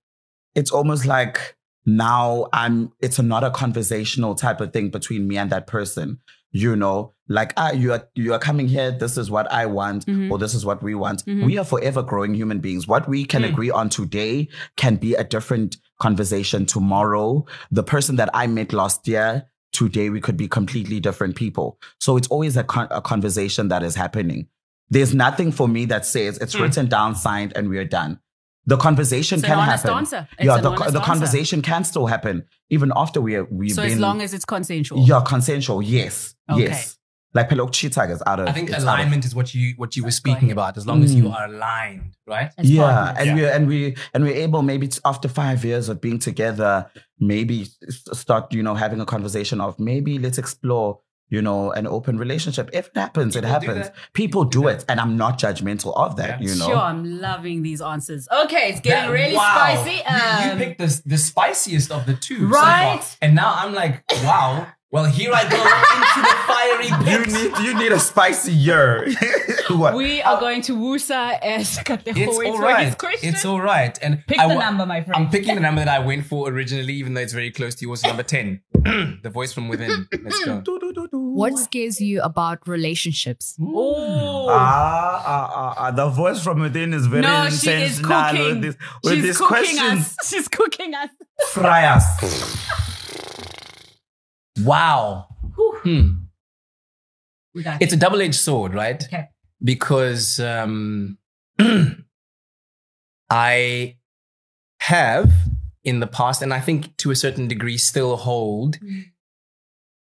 it's 0.56 0.72
almost 0.72 1.06
like 1.06 1.56
now 1.86 2.48
I'm 2.54 2.92
it's 3.00 3.20
not 3.20 3.44
a 3.44 3.52
conversational 3.52 4.34
type 4.36 4.60
of 4.62 4.74
thing 4.74 4.90
between 4.90 5.28
me 5.28 5.38
and 5.38 5.52
that 5.52 5.68
person. 5.68 6.20
You 6.52 6.76
know, 6.76 7.14
like 7.28 7.54
ah, 7.58 7.72
you 7.72 7.92
are 7.92 8.08
you 8.16 8.34
are 8.34 8.40
coming 8.40 8.68
here, 8.68 8.92
this 8.92 9.18
is 9.18 9.32
what 9.32 9.52
I 9.52 9.66
want, 9.66 10.06
Mhm. 10.06 10.30
or 10.32 10.38
this 10.38 10.54
is 10.54 10.64
what 10.66 10.84
we 10.84 10.94
want. 10.96 11.26
Mhm. 11.26 11.46
We 11.46 11.58
are 11.58 11.66
forever 11.66 12.04
growing 12.04 12.34
human 12.36 12.60
beings. 12.60 12.88
What 12.88 13.10
we 13.10 13.26
can 13.26 13.42
Mm. 13.42 13.50
agree 13.50 13.72
on 13.72 13.90
today 13.90 14.48
can 14.78 14.96
be 14.98 15.16
a 15.16 15.24
different 15.24 15.78
conversation 16.00 16.66
tomorrow. 16.66 17.46
The 17.72 17.84
person 17.84 18.16
that 18.18 18.30
I 18.34 18.46
met 18.48 18.74
last 18.74 19.08
year, 19.08 19.46
today 19.74 20.10
we 20.10 20.22
could 20.22 20.38
be 20.38 20.48
completely 20.48 21.00
different 21.00 21.36
people. 21.36 21.80
So 22.00 22.16
it's 22.18 22.28
always 22.28 22.56
a, 22.58 22.64
con- 22.64 22.88
a 22.92 23.02
conversation 23.02 23.70
that 23.70 23.82
is 23.84 23.96
happening. 23.96 24.48
There's 24.92 25.16
nothing 25.16 25.52
for 25.52 25.68
me 25.68 25.86
that 25.86 26.06
says 26.06 26.38
it's 26.38 26.56
Mm. 26.56 26.62
written 26.62 26.86
down, 26.88 27.16
signed, 27.16 27.54
and 27.56 27.70
we're 27.70 27.86
done. 27.86 28.20
The 28.68 28.78
conversation 28.78 29.40
it's 29.40 29.48
can 29.48 29.58
happen. 29.60 29.92
answer. 29.92 30.28
Yeah, 30.40 30.58
the, 30.58 30.70
the 30.72 30.84
answer. 30.86 31.00
conversation 31.00 31.62
can 31.62 31.84
still 31.84 32.08
happen 32.08 32.44
even 32.70 32.92
after 32.96 33.22
we 33.22 33.40
we've 33.42 33.72
So 33.74 33.84
been. 33.84 33.92
as 33.94 34.00
long 34.00 34.22
as 34.22 34.34
it's 34.34 34.46
consensual. 34.46 35.06
yeah, 35.08 35.22
consensual. 35.26 35.82
Yes, 35.84 36.34
Okay. 36.52 36.64
yes. 36.64 36.95
Like 37.36 37.50
Pelok 37.50 37.72
Cheetah 37.74 38.10
is 38.12 38.24
out 38.26 38.40
of. 38.40 38.48
I 38.48 38.54
think 38.54 38.70
it's 38.70 38.78
out 38.78 38.82
of- 38.84 38.88
alignment 38.88 39.26
is 39.26 39.36
what 39.36 39.54
you 39.54 39.74
what 39.78 39.96
you 39.98 40.04
were 40.06 40.12
speaking 40.22 40.52
about. 40.52 40.78
As 40.78 40.88
long 40.88 41.04
as 41.04 41.14
you 41.14 41.24
Mm. 41.26 41.36
are 41.36 41.46
aligned, 41.54 42.16
right? 42.26 42.50
as 42.58 42.70
yeah, 42.72 42.82
partners. 42.84 43.16
and 43.20 43.28
Yeah. 43.28 43.36
we 43.46 43.52
and 43.56 43.68
we 43.68 43.96
and 44.14 44.24
we're 44.24 44.36
able 44.48 44.62
maybe 44.62 44.88
to, 44.88 45.02
after 45.06 45.28
five 45.28 45.64
years 45.66 45.90
of 45.90 46.00
being 46.02 46.18
together, 46.18 46.90
maybe 47.20 47.68
start 48.14 48.54
you 48.54 48.64
know 48.64 48.76
having 48.76 49.00
a 49.02 49.06
conversation 49.06 49.60
of 49.62 49.78
maybe 49.80 50.18
let's 50.18 50.38
explore 50.38 51.00
you 51.30 51.42
know 51.42 51.72
an 51.72 51.88
open 51.88 52.18
relationship. 52.18 52.70
If 52.72 52.88
it 52.88 52.96
happens, 52.96 53.36
it 53.36 53.42
People 53.44 53.60
do 53.60 53.68
happens. 53.68 53.86
that. 53.88 53.96
People 54.14 54.46
People 54.46 54.46
do 54.46 54.62
do 54.62 54.68
it, 54.70 54.86
and 54.88 55.00
I'm 55.02 55.18
not 55.18 55.38
judgmental 55.40 55.92
of 55.98 56.16
that. 56.18 56.40
Yeah. 56.42 56.48
You 56.48 56.56
know, 56.60 56.68
Sure, 56.68 56.78
I'm 56.78 57.20
loving 57.20 57.64
these 57.64 57.82
answers. 57.82 58.28
Okay, 58.44 58.70
it's 58.70 58.80
getting 58.80 59.08
That- 59.10 59.12
really 59.20 59.36
wow. 59.36 59.56
spicy. 59.56 59.92
You- 59.92 60.46
you, 60.46 60.52
Um, 60.54 60.58
picked 60.60 60.78
the, 60.80 61.02
the 61.06 61.18
spiciest 61.18 61.92
of 61.92 62.06
the 62.06 62.14
two. 62.14 62.40
so 62.40 62.46
Right. 62.46 63.00
far. 63.04 63.18
and 63.24 63.36
now 63.36 63.54
I'm 63.58 63.74
like, 63.74 64.04
wow. 64.24 64.68
Well, 64.96 65.04
here 65.04 65.32
I 65.34 65.44
go 65.50 65.58
into 65.98 66.20
the 66.24 66.36
fiery 66.48 66.88
you 67.12 67.26
pit. 67.26 67.34
need 67.34 67.68
you 67.68 67.78
need 67.78 67.92
a 67.92 68.00
spicy 68.00 68.54
year. 68.54 69.06
what? 69.70 69.94
we 69.94 70.22
are 70.22 70.40
going 70.40 70.62
to 70.62 70.72
Woosa 70.72 71.38
as 71.42 71.78
Katlego 71.88 72.16
It's 72.16 72.38
waits 72.38 72.50
all 72.50 72.58
for 72.98 73.10
his 73.10 73.24
It's 73.24 73.44
all 73.44 73.60
right. 73.60 74.00
And 74.02 74.26
Pick 74.26 74.40
I, 74.40 74.48
the 74.48 74.56
number, 74.56 74.86
my 74.86 75.04
friend. 75.04 75.26
I'm 75.26 75.30
picking 75.30 75.56
the 75.56 75.60
number 75.60 75.84
that 75.84 75.90
I 75.90 76.00
went 76.00 76.26
for 76.26 76.48
originally, 76.48 76.94
even 76.94 77.14
though 77.14 77.20
it's 77.20 77.34
very 77.34 77.52
close 77.52 77.76
to 77.76 77.86
yours, 77.86 78.04
number 78.04 78.24
10. 78.24 78.62
the 79.22 79.30
voice 79.30 79.52
from 79.52 79.68
within. 79.68 80.08
Let's 80.24 80.46
go. 80.46 80.62
Do, 80.62 80.80
do, 80.80 80.94
do, 80.94 81.10
do. 81.12 81.20
What 81.20 81.58
scares 81.58 82.00
you 82.00 82.22
about 82.22 82.66
relationships? 82.66 83.58
Oh. 83.62 84.48
Ah, 84.50 85.24
ah, 85.26 85.52
ah, 85.54 85.74
ah, 85.78 85.92
the 85.92 86.08
voice 86.08 86.42
from 86.42 86.62
within 86.62 86.94
is 86.94 87.08
very 87.08 87.24
no, 87.24 87.50
she 87.50 87.70
is 87.70 88.00
intentional 88.00 88.30
cooking. 88.32 88.46
with 88.46 88.62
this, 88.62 88.76
with 89.04 89.14
She's 89.14 89.24
this 89.24 89.38
cooking 89.40 89.78
question. 89.78 89.98
us. 89.98 90.16
She's 90.24 90.48
cooking 90.48 90.94
us. 90.94 91.10
Fry 91.52 91.84
us. 91.84 92.94
Wow. 94.62 95.28
Hmm. 95.84 96.10
It's 97.56 97.94
a 97.94 97.98
double 97.98 98.22
edged 98.22 98.36
sword, 98.36 98.74
right? 98.74 99.04
Okay. 99.06 99.30
Because 99.64 100.40
um, 100.40 101.18
I 103.30 103.96
have 104.82 105.32
in 105.84 106.00
the 106.00 106.08
past, 106.08 106.42
and 106.42 106.54
I 106.54 106.60
think 106.60 106.96
to 106.98 107.12
a 107.12 107.16
certain 107.16 107.48
degree 107.48 107.78
still 107.78 108.18
hold 108.18 108.78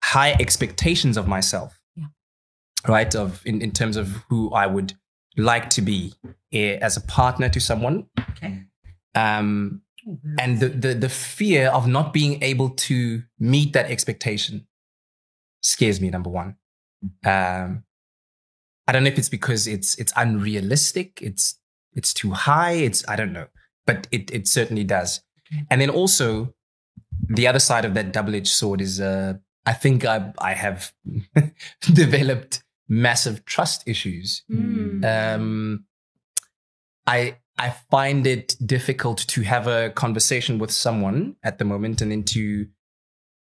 high 0.03 0.31
expectations 0.39 1.17
of 1.17 1.27
myself, 1.27 1.79
Yeah. 1.95 2.05
right? 2.87 3.13
Of 3.15 3.41
in, 3.45 3.61
in 3.61 3.71
terms 3.71 3.97
of 3.97 4.07
who 4.29 4.51
I 4.51 4.67
would 4.67 4.93
like 5.37 5.69
to 5.71 5.81
be 5.81 6.13
eh, 6.51 6.77
as 6.81 6.97
a 6.97 7.01
partner 7.01 7.49
to 7.49 7.59
someone. 7.59 8.07
Okay. 8.31 8.63
Um, 9.15 9.81
and 10.39 10.59
the, 10.59 10.69
the 10.69 10.93
the 10.93 11.09
fear 11.09 11.69
of 11.69 11.87
not 11.87 12.13
being 12.13 12.41
able 12.43 12.69
to 12.71 13.23
meet 13.39 13.73
that 13.73 13.89
expectation 13.89 14.67
scares 15.61 15.99
me 16.01 16.09
number 16.09 16.29
one. 16.29 16.55
Um 17.25 17.83
i 18.87 18.91
don't 18.91 19.03
know 19.03 19.09
if 19.09 19.19
it's 19.19 19.29
because 19.29 19.67
it's 19.67 19.95
it's 19.99 20.11
unrealistic 20.15 21.21
it's 21.21 21.59
it's 21.93 22.11
too 22.11 22.31
high 22.31 22.71
it's 22.71 23.07
i 23.07 23.15
don't 23.15 23.31
know 23.31 23.45
but 23.85 24.07
it 24.11 24.31
it 24.31 24.47
certainly 24.47 24.83
does. 24.83 25.21
And 25.69 25.79
then 25.81 25.89
also 25.89 26.53
the 27.27 27.47
other 27.47 27.59
side 27.59 27.85
of 27.85 27.93
that 27.93 28.11
double-edged 28.11 28.47
sword 28.47 28.81
is 28.81 28.99
uh 28.99 29.33
i 29.65 29.73
think 29.73 30.05
i 30.05 30.33
i 30.39 30.53
have 30.53 30.91
developed 31.93 32.63
massive 32.89 33.45
trust 33.45 33.87
issues. 33.87 34.43
Mm. 34.51 35.05
um, 35.05 35.85
I 37.05 37.37
I 37.59 37.75
find 37.91 38.25
it 38.25 38.55
difficult 38.65 39.19
to 39.27 39.41
have 39.41 39.67
a 39.67 39.89
conversation 39.89 40.59
with 40.59 40.71
someone 40.71 41.35
at 41.43 41.57
the 41.59 41.65
moment 41.65 42.01
and 42.01 42.11
then 42.11 42.23
to 42.35 42.67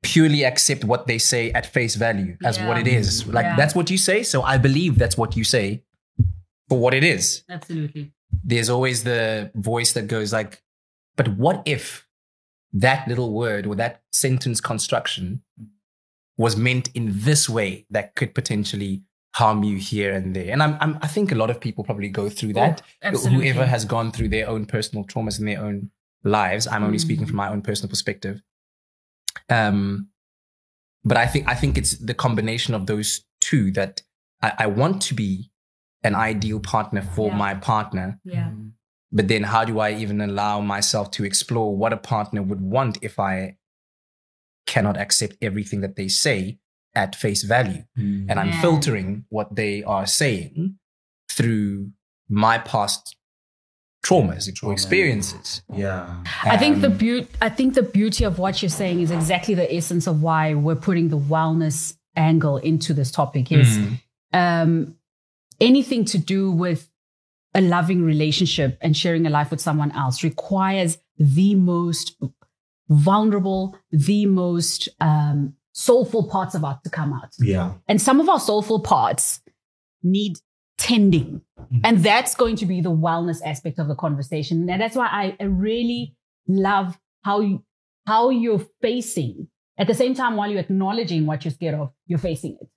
purely 0.03 0.45
accept 0.45 0.85
what 0.85 1.07
they 1.07 1.19
say 1.19 1.51
at 1.53 1.67
face 1.67 1.95
value 1.95 2.37
as 2.45 2.59
what 2.61 2.79
it 2.79 2.87
is. 2.87 3.27
Like 3.27 3.45
Yeah. 3.45 3.57
that's 3.57 3.75
what 3.75 3.91
you 3.91 3.99
say, 3.99 4.23
so 4.23 4.43
I 4.43 4.59
believe 4.59 4.99
that's 4.99 5.17
what 5.17 5.37
you 5.37 5.45
say 5.45 5.85
for 6.69 6.79
what 6.79 6.95
it 6.95 7.05
is. 7.05 7.43
Absolutely. 7.49 8.13
There's 8.45 8.69
always 8.69 9.05
the 9.05 9.51
voice 9.55 9.93
that 9.93 10.07
goes 10.07 10.33
like, 10.33 10.63
but 11.17 11.29
what 11.29 11.63
if 11.65 12.07
that 12.73 13.09
little 13.09 13.33
word 13.33 13.67
or 13.67 13.75
that 13.77 14.03
sentence 14.13 14.61
construction 14.61 15.43
was 16.37 16.57
meant 16.57 16.89
in 16.95 17.11
this 17.13 17.49
way 17.49 17.87
that 17.91 18.15
could 18.15 18.35
potentially 18.35 19.03
harm 19.39 19.63
you 19.69 19.77
here 19.77 20.13
and 20.19 20.35
there. 20.37 20.51
And 20.53 20.61
I'm, 20.65 20.75
I'm 20.83 20.99
I 21.07 21.09
think 21.15 21.31
a 21.33 21.35
lot 21.43 21.51
of 21.51 21.59
people 21.67 21.83
probably 21.85 22.09
go 22.21 22.29
through 22.39 22.55
that. 22.55 22.83
Oh. 23.05 23.19
Whoever 23.35 23.65
has 23.75 23.85
gone 23.95 24.11
through 24.15 24.31
their 24.31 24.49
own 24.53 24.67
personal 24.75 25.05
traumas 25.11 25.39
in 25.41 25.47
their 25.47 25.61
own 25.69 25.91
lives. 26.25 26.67
I'm 26.67 26.85
only 26.89 26.99
speaking 27.07 27.25
Mm. 27.25 27.29
from 27.31 27.37
my 27.45 27.49
own 27.53 27.63
personal 27.63 27.89
perspective. 27.95 28.37
Um, 29.49 30.09
but 31.05 31.17
I 31.17 31.27
think 31.33 31.49
I 31.49 31.55
think 31.55 31.79
it's 31.79 31.93
the 32.11 32.15
combination 32.15 32.75
of 32.75 32.87
those 32.87 33.11
two 33.41 33.71
that 33.73 34.03
I, 34.43 34.53
I 34.65 34.67
want 34.67 34.97
to 35.09 35.15
be 35.15 35.51
an 36.03 36.15
ideal 36.15 36.61
partner 36.61 37.03
for 37.03 37.29
Yeah. 37.29 37.37
my 37.45 37.55
partner. 37.55 38.19
Yeah. 38.25 38.51
But 39.11 39.29
then 39.29 39.43
how 39.45 39.65
do 39.65 39.75
I 39.87 39.91
even 40.03 40.21
allow 40.21 40.61
myself 40.61 41.11
to 41.13 41.25
explore 41.25 41.77
what 41.77 41.93
a 41.93 41.97
partner 42.15 42.43
would 42.43 42.61
want 42.61 42.99
if 43.03 43.19
I 43.19 43.57
cannot 44.67 44.97
accept 44.99 45.35
everything 45.41 45.81
that 45.85 45.97
they 45.97 46.09
say 46.09 46.59
at 46.95 47.15
face 47.17 47.43
value? 47.43 47.85
And 47.97 48.33
I'm 48.33 48.49
Yeah. 48.49 48.61
filtering 48.61 49.25
what 49.29 49.55
they 49.57 49.83
are 49.85 50.07
saying 50.07 50.79
through 51.31 51.91
my 52.29 52.59
past 52.59 53.17
traumas 54.05 54.49
or 54.49 54.53
Trauma. 54.53 54.73
experiences. 54.73 55.63
Yeah. 55.75 56.23
I 56.45 56.57
think 56.57 56.81
the 56.81 56.89
beauty. 56.91 57.29
I 57.43 57.49
think 57.49 57.75
the 57.75 57.83
beauty 57.83 58.25
of 58.25 58.39
what 58.39 58.63
you're 58.63 58.69
saying 58.71 59.01
is 59.01 59.11
exactly 59.11 59.55
the 59.55 59.73
essence 59.75 60.07
of 60.07 60.23
why 60.23 60.55
we're 60.55 60.77
putting 60.77 61.09
the 61.09 61.19
wellness 61.19 61.97
angle 62.17 62.57
into 62.59 62.95
this 62.95 63.11
topic. 63.11 63.51
Is 63.53 63.79
Mm. 63.79 64.01
um, 64.33 64.95
anything 65.61 66.05
to 66.07 66.19
do 66.19 66.51
with 66.51 66.91
a 67.55 67.61
loving 67.61 68.03
relationship 68.03 68.79
and 68.81 68.97
sharing 68.97 69.27
a 69.27 69.31
life 69.31 69.51
with 69.51 69.61
someone 69.61 69.91
else 69.93 70.23
requires 70.23 70.99
the 71.19 71.55
most 71.57 72.17
vulnerable, 72.89 73.77
the 73.91 74.27
most 74.27 74.89
um, 75.01 75.55
soulful 75.79 76.25
parts 76.29 76.57
of 76.57 76.65
us 76.65 76.77
to 76.83 76.91
come 76.91 77.13
out. 77.13 77.31
Yeah. 77.39 77.75
And 77.87 78.03
some 78.03 78.19
of 78.19 78.29
our 78.29 78.41
soulful 78.41 78.81
parts 78.81 79.41
need 80.03 80.37
tending. 80.77 81.41
Mm-hmm. 81.61 81.81
And 81.85 81.99
that's 82.03 82.35
going 82.35 82.57
to 82.57 82.67
be 82.67 82.81
the 82.81 82.91
wellness 82.91 83.41
aspect 83.45 83.79
of 83.79 83.87
the 83.87 83.95
conversation. 83.95 84.69
And 84.69 84.83
that's 84.83 84.97
why 84.97 85.07
I 85.07 85.37
I 85.39 85.45
really 85.45 86.17
love 86.49 86.99
how 87.25 87.41
you, 87.41 87.63
how 88.07 88.31
you're 88.31 88.65
facing 88.83 89.49
at 89.79 89.87
the 89.87 89.95
same 89.95 90.15
time 90.15 90.35
while 90.35 90.51
you're 90.51 90.61
acknowledging 90.61 91.27
what 91.27 91.45
you're 91.45 91.53
scared 91.53 91.75
of, 91.75 91.93
you're 92.09 92.19
facing 92.19 92.59
it. 92.61 92.69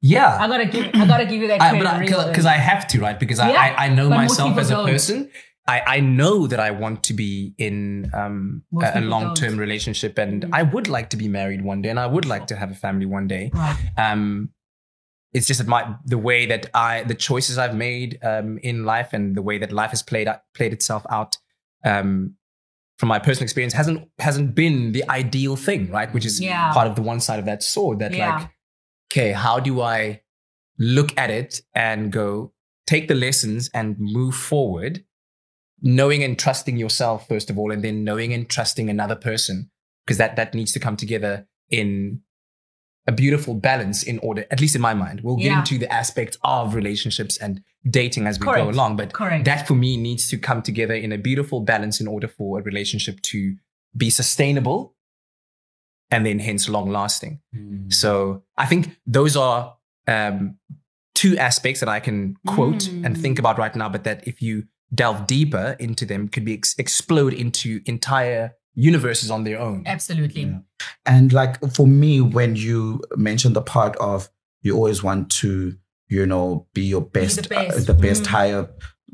Yeah, 0.00 0.36
I 0.40 0.48
gotta 0.48 0.66
give 0.66 0.86
I 0.94 1.06
gotta 1.06 1.26
give 1.26 1.40
you 1.42 1.48
that 1.48 1.60
Because 2.00 2.44
I, 2.44 2.54
have 2.54 2.88
to, 2.88 3.00
right? 3.00 3.20
Because 3.20 3.38
I, 3.38 3.52
Yeah, 3.52 3.60
I, 3.60 3.86
I 3.86 3.88
know 3.88 4.08
myself 4.08 4.58
as 4.58 4.70
a 4.70 4.74
don't. 4.74 4.88
person. 4.88 5.30
I, 5.66 5.80
I 5.96 6.00
know 6.00 6.46
that 6.48 6.58
I 6.58 6.72
want 6.72 7.04
to 7.04 7.14
be 7.14 7.54
in 7.56 8.10
um, 8.12 8.64
a, 8.82 8.98
a 8.98 9.00
long 9.00 9.34
term 9.34 9.56
relationship 9.58 10.18
and 10.18 10.42
Mm. 10.44 10.50
I 10.52 10.62
would 10.64 10.88
like 10.88 11.10
to 11.10 11.16
be 11.16 11.28
married 11.28 11.62
one 11.62 11.82
day 11.82 11.88
and 11.88 12.00
I 12.00 12.06
would 12.06 12.24
like 12.24 12.46
to 12.48 12.56
have 12.56 12.70
a 12.72 12.74
family 12.74 13.06
one 13.06 13.28
day. 13.28 13.50
Right. 13.54 13.76
um 13.96 14.50
it's 15.34 15.46
just 15.46 15.58
that 15.60 15.66
my 15.68 15.94
the 16.04 16.18
way 16.18 16.44
that 16.44 16.66
i 16.74 17.04
the 17.04 17.14
choices 17.14 17.56
i've 17.56 17.74
made 17.74 18.18
um 18.22 18.58
in 18.58 18.84
life 18.84 19.14
and 19.14 19.34
the 19.34 19.40
way 19.40 19.56
that 19.56 19.72
life 19.72 19.88
has 19.90 20.02
played 20.02 20.28
played 20.54 20.72
itself 20.74 21.06
out 21.08 21.38
um 21.86 22.34
from 22.98 23.08
my 23.08 23.18
personal 23.18 23.44
experience 23.44 23.72
hasn't 23.72 24.06
hasn't 24.18 24.54
been 24.54 24.92
the 24.92 25.02
ideal 25.08 25.56
thing 25.56 25.90
right 25.90 26.12
which 26.12 26.26
is 26.26 26.38
Yeah. 26.40 26.70
part 26.74 26.86
of 26.86 26.96
the 26.96 27.02
one 27.02 27.18
side 27.20 27.38
of 27.38 27.46
that 27.46 27.62
sword 27.62 27.98
that 28.00 28.12
Yeah. 28.12 28.36
like 28.40 28.50
okay 29.10 29.32
how 29.32 29.58
do 29.58 29.80
i 29.80 30.20
look 30.78 31.16
at 31.16 31.30
it 31.30 31.62
and 31.74 32.12
go 32.12 32.52
take 32.86 33.08
the 33.08 33.14
lessons 33.14 33.70
and 33.72 33.96
move 33.98 34.34
forward 34.34 35.02
knowing 35.82 36.22
and 36.22 36.38
trusting 36.38 36.76
yourself 36.76 37.26
first 37.28 37.50
of 37.50 37.58
all 37.58 37.72
and 37.72 37.82
then 37.82 38.04
knowing 38.04 38.32
and 38.32 38.48
trusting 38.48 38.88
another 38.88 39.16
person 39.16 39.70
because 40.06 40.18
that 40.18 40.36
that 40.36 40.54
needs 40.54 40.72
to 40.72 40.78
come 40.80 40.96
together 40.96 41.46
in 41.70 42.20
a 43.08 43.12
beautiful 43.12 43.54
balance 43.54 44.02
in 44.04 44.18
order 44.20 44.46
at 44.50 44.60
least 44.60 44.76
in 44.76 44.80
my 44.80 44.94
mind 44.94 45.20
we'll 45.22 45.36
get 45.36 45.46
Yeah. 45.46 45.58
into 45.58 45.76
the 45.78 45.92
aspects 45.92 46.38
of 46.44 46.74
relationships 46.74 47.36
and 47.36 47.60
dating 47.90 48.26
as 48.28 48.38
we 48.38 48.46
Correct. 48.46 48.64
go 48.64 48.70
along 48.70 48.96
but 48.96 49.12
Correct. 49.12 49.44
that 49.44 49.66
for 49.66 49.74
me 49.74 49.96
needs 49.96 50.28
to 50.30 50.38
come 50.38 50.62
together 50.62 50.94
in 50.94 51.10
a 51.12 51.18
beautiful 51.18 51.60
balance 51.60 52.00
in 52.00 52.06
order 52.06 52.28
for 52.28 52.60
a 52.60 52.62
relationship 52.62 53.20
to 53.22 53.56
be 53.96 54.08
sustainable 54.08 54.94
and 56.12 56.24
then 56.24 56.38
hence 56.38 56.68
long 56.68 56.90
lasting 56.90 57.40
so 57.88 58.42
I 58.56 58.66
think 58.66 58.96
those 59.06 59.36
are 59.36 59.76
um, 60.06 60.56
two 61.14 61.36
aspects 61.38 61.80
that 61.80 61.88
I 61.88 62.00
can 62.00 62.36
quote 62.46 62.86
and 62.88 63.16
think 63.16 63.38
about 63.38 63.58
right 63.58 63.74
now, 63.76 63.88
but 63.88 64.04
that 64.04 64.26
if 64.26 64.40
you 64.42 64.64
delve 64.94 65.26
deeper 65.26 65.76
into 65.78 66.04
them, 66.06 66.28
could 66.28 66.44
be 66.44 66.54
ex- 66.54 66.74
explode 66.78 67.32
into 67.32 67.80
entire 67.86 68.54
universes 68.74 69.30
on 69.30 69.44
their 69.44 69.58
own. 69.60 69.84
Absolutely. 69.86 70.54
And 71.06 71.32
like 71.32 71.60
for 71.74 71.86
me, 71.86 72.20
when 72.20 72.56
you 72.56 73.02
mentioned 73.16 73.54
the 73.56 73.62
part 73.62 73.96
of 73.96 74.28
you 74.62 74.74
always 74.76 75.02
want 75.02 75.30
to, 75.30 75.76
you 76.08 76.26
know, 76.26 76.66
be 76.72 76.82
your 76.82 77.00
best, 77.02 77.48
best. 77.48 77.76
Uh, 77.78 77.92
the 77.92 77.98
best 78.00 78.22
Mhm. 78.24 78.26
higher, 78.26 78.68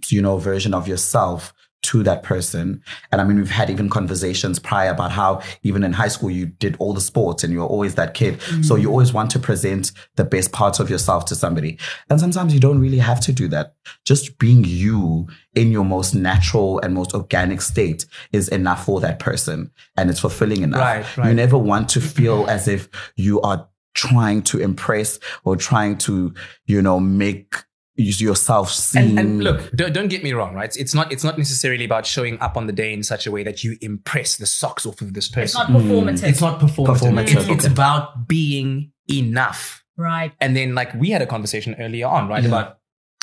you 0.09 0.21
know, 0.23 0.39
version 0.39 0.75
of 0.75 0.87
yourself 0.87 1.53
to 1.81 2.03
that 2.03 2.23
person. 2.23 2.83
And 3.13 3.21
I 3.21 3.25
mean, 3.25 3.37
we've 3.37 3.51
had 3.51 3.71
even 3.71 3.89
conversations 3.89 4.59
prior 4.59 4.91
about 4.91 5.13
how 5.13 5.43
even 5.63 5.85
in 5.85 5.93
high 5.93 6.09
school 6.09 6.31
you 6.31 6.47
did 6.47 6.77
all 6.79 6.93
the 6.93 7.01
sports 7.01 7.45
and 7.45 7.53
you 7.53 7.61
were 7.61 7.67
always 7.67 7.95
that 7.95 8.15
kid. 8.15 8.41
So 8.63 8.75
mm. 8.75 8.83
you 8.83 8.91
always 8.91 9.13
want 9.13 9.31
to 9.33 9.39
present 9.39 9.93
the 10.17 10.25
best 10.25 10.53
parts 10.53 10.81
of 10.81 10.91
yourself 10.91 11.25
to 11.27 11.35
somebody. 11.35 11.79
And 12.11 12.19
sometimes 12.19 12.53
you 12.53 12.61
don't 12.61 12.81
really 12.81 12.99
have 12.99 13.21
to 13.21 13.33
do 13.33 13.49
that. 13.49 13.75
Just 14.05 14.39
being 14.39 14.65
you 14.65 15.29
in 15.55 15.71
your 15.71 15.85
most 15.85 16.15
natural 16.15 16.81
and 16.81 16.95
most 16.95 17.15
organic 17.15 17.61
state 17.61 18.07
is 18.33 18.49
enough 18.49 18.85
for 18.85 19.01
that 19.01 19.19
person. 19.19 19.71
And 19.97 20.11
it's 20.11 20.21
fulfilling 20.21 20.63
enough. 20.63 20.81
Right, 21.17 21.29
You 21.29 21.35
never 21.35 21.57
want 21.57 21.89
to 21.91 22.01
mm-hmm. 22.01 22.09
feel 22.09 22.47
as 22.49 22.67
if 22.67 22.89
you 23.17 23.41
are 23.43 23.69
trying 23.95 24.43
to 24.43 24.59
impress 24.59 25.19
or 25.45 25.57
trying 25.57 25.99
to, 25.99 26.35
you 26.67 26.83
know, 26.83 27.01
make 27.01 27.55
yourself 27.99 28.71
seem. 28.71 29.03
And, 29.11 29.19
and 29.19 29.45
look, 29.45 29.71
don't, 29.73 29.93
don't 29.93 30.09
get 30.09 30.23
me 30.23 30.33
wrong, 30.33 30.55
right? 30.55 30.75
It's 30.77 30.95
not 30.95 31.13
it's 31.13 31.25
not 31.25 31.37
necessarily 31.37 31.85
about 31.85 32.07
showing 32.07 32.39
up 32.41 32.57
on 32.57 32.67
the 32.67 32.73
day 32.73 32.93
in 32.93 33.03
such 33.03 33.27
a 33.27 33.31
way 33.31 33.43
that 33.43 33.65
you 33.65 33.77
impress 33.81 34.37
the 34.37 34.47
socks 34.47 34.87
off 34.87 35.01
of 35.01 35.15
this 35.15 35.29
person. 35.29 35.43
It's 35.43 35.55
not 35.55 35.69
performative. 35.71 36.23
It's 36.25 36.41
not 36.41 36.61
performative. 36.61 36.97
Performative, 36.99 37.37
It's, 37.37 37.49
it's 37.49 37.65
about 37.67 38.29
being 38.29 38.93
enough. 39.11 39.83
right. 39.97 40.33
And 40.41 40.57
then, 40.57 40.75
like, 40.75 40.95
we 40.95 41.11
had 41.11 41.23
a 41.23 41.27
conversation 41.27 41.75
earlier 41.79 42.07
on, 42.07 42.29
right? 42.29 42.43
Yeah. 42.43 42.49
About 42.49 42.79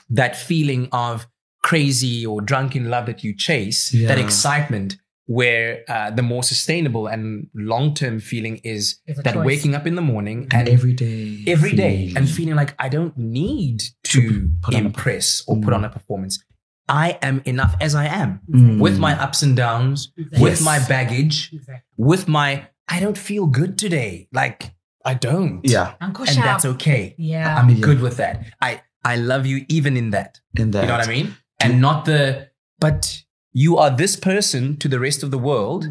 that 0.10 0.36
feeling 0.36 0.90
of 0.92 1.26
crazy 1.64 2.26
or 2.26 2.42
drunk 2.42 2.76
in 2.76 2.90
love 2.90 3.06
that 3.08 3.24
you 3.24 3.36
chase, 3.36 3.94
Yeah. 3.94 4.08
that 4.10 4.20
excitement. 4.20 4.98
where 5.28 5.84
uh, 5.90 6.12
the 6.12 6.22
more 6.22 6.44
sustainable 6.44 7.08
and 7.08 7.48
long 7.56 7.96
term 7.96 8.20
feeling 8.20 8.58
is 8.58 9.00
that 9.08 9.34
choice. 9.34 9.44
waking 9.44 9.74
up 9.74 9.88
in 9.88 9.96
the 9.96 10.02
morning 10.02 10.48
and 10.52 10.70
every 10.70 10.94
day. 10.94 11.44
every 11.48 11.72
day 11.76 11.96
feeling. 12.10 12.18
and 12.18 12.30
feeling 12.30 12.54
like 12.56 12.76
I 12.78 12.90
don't 12.90 13.18
need 13.18 13.82
to 14.16 14.50
put 14.62 14.76
on 14.76 14.82
a 14.84 14.86
impress 14.86 15.44
or 15.48 15.58
put 15.62 15.74
on 15.74 15.84
a 15.86 15.90
performance. 15.90 16.44
I 16.88 17.18
am 17.22 17.42
enough 17.46 17.76
as 17.82 17.96
I 17.96 18.06
am 18.06 18.42
Mm. 18.50 18.80
with 18.80 19.00
my 19.00 19.14
ups 19.26 19.42
and 19.42 19.56
downs, 19.56 20.12
with 20.18 20.32
Yes. 20.60 20.62
my 20.62 20.78
baggage, 20.88 21.50
Exactly. 21.54 21.82
with 21.98 22.28
my 22.28 22.68
I 22.88 23.00
don't 23.00 23.18
feel 23.18 23.46
good 23.48 23.78
today. 23.80 24.28
Like 24.32 24.76
I 25.04 25.14
don't. 25.16 25.62
Yeah, 25.64 25.94
Uncle 26.02 26.26
And 26.28 26.38
that's 26.38 26.66
okay. 26.66 27.16
Yeah. 27.18 27.58
I'm 27.60 27.70
Yeah. 27.70 27.80
good 27.88 28.00
with 28.02 28.18
that. 28.18 28.36
I 28.62 28.82
I 29.04 29.16
love 29.18 29.46
you 29.52 29.66
even 29.70 29.98
in 29.98 30.12
that. 30.12 30.40
in 30.62 30.72
that. 30.72 30.82
You 30.84 30.88
know 30.90 30.98
what 30.98 31.08
I 31.08 31.12
mean? 31.18 31.36
And 31.64 31.82
not 31.82 32.06
the 32.06 32.50
but 32.80 33.24
you 33.54 33.78
are 33.78 33.90
this 34.04 34.16
person 34.16 34.78
to 34.78 34.88
the 34.88 35.00
rest 35.00 35.24
of 35.24 35.32
the 35.32 35.38
world. 35.40 35.84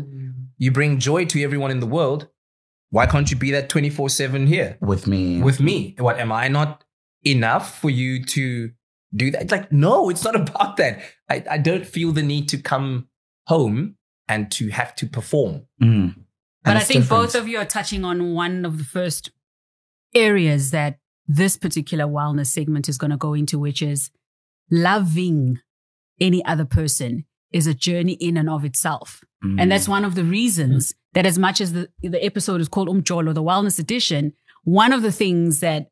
You 0.58 0.70
bring 0.70 0.98
joy 1.00 1.24
to 1.32 1.42
everyone 1.42 1.70
in 1.72 1.80
the 1.80 1.87
world. 1.98 2.28
Why 2.90 3.06
can't 3.06 3.28
you 3.30 3.37
be 3.37 3.50
that 3.50 3.68
24/7 3.68 4.46
here? 4.46 4.76
With 4.80 5.06
me. 5.08 5.42
with 5.42 5.58
me. 5.60 5.94
What 5.98 6.16
am 6.20 6.30
I 6.30 6.46
not 6.48 6.84
enough 7.24 7.78
for 7.80 7.90
you 7.90 8.24
to 8.24 8.70
do 9.14 9.30
that? 9.30 9.50
Like, 9.50 9.72
no, 9.72 10.10
it's 10.10 10.24
not 10.24 10.37
about 10.48 10.76
that. 10.76 11.00
I, 11.28 11.44
I 11.50 11.58
don't 11.58 11.87
feel 11.87 12.12
the 12.12 12.22
need 12.22 12.48
to 12.50 12.58
come 12.58 13.08
home 13.46 13.96
and 14.28 14.50
to 14.52 14.68
have 14.68 14.94
to 14.96 15.06
perform. 15.06 15.66
Mm. 15.82 16.14
But 16.64 16.78
I 16.78 16.80
think 16.80 17.02
different. 17.02 17.22
both 17.24 17.34
of 17.34 17.46
you 17.46 17.58
are 17.58 17.66
touching 17.66 18.04
on 18.04 18.32
one 18.32 18.64
of 18.64 18.78
the 18.78 18.84
first 18.84 19.30
areas 20.14 20.70
that 20.70 20.98
this 21.26 21.56
particular 21.56 22.06
wellness 22.06 22.46
segment 22.46 22.88
is 22.88 22.96
going 22.96 23.10
to 23.10 23.16
go 23.16 23.34
into, 23.34 23.58
which 23.58 23.82
is 23.82 24.10
loving 24.70 25.60
any 26.20 26.44
other 26.44 26.64
person 26.64 27.24
is 27.52 27.66
a 27.66 27.74
journey 27.74 28.14
in 28.14 28.37
and 28.37 28.48
of 28.48 28.64
itself. 28.64 29.22
Mm. 29.44 29.60
And 29.60 29.72
that's 29.72 29.88
one 29.88 30.04
of 30.04 30.14
the 30.14 30.24
reasons 30.24 30.94
that 31.12 31.26
as 31.26 31.38
much 31.38 31.60
as 31.60 31.72
the, 31.72 31.88
the 32.02 32.22
episode 32.24 32.60
is 32.60 32.68
called 32.68 32.88
Umjolo, 32.88 33.32
the 33.34 33.42
wellness 33.42 33.78
edition, 33.78 34.32
one 34.64 34.92
of 34.92 35.02
the 35.02 35.12
things 35.12 35.60
that 35.60 35.90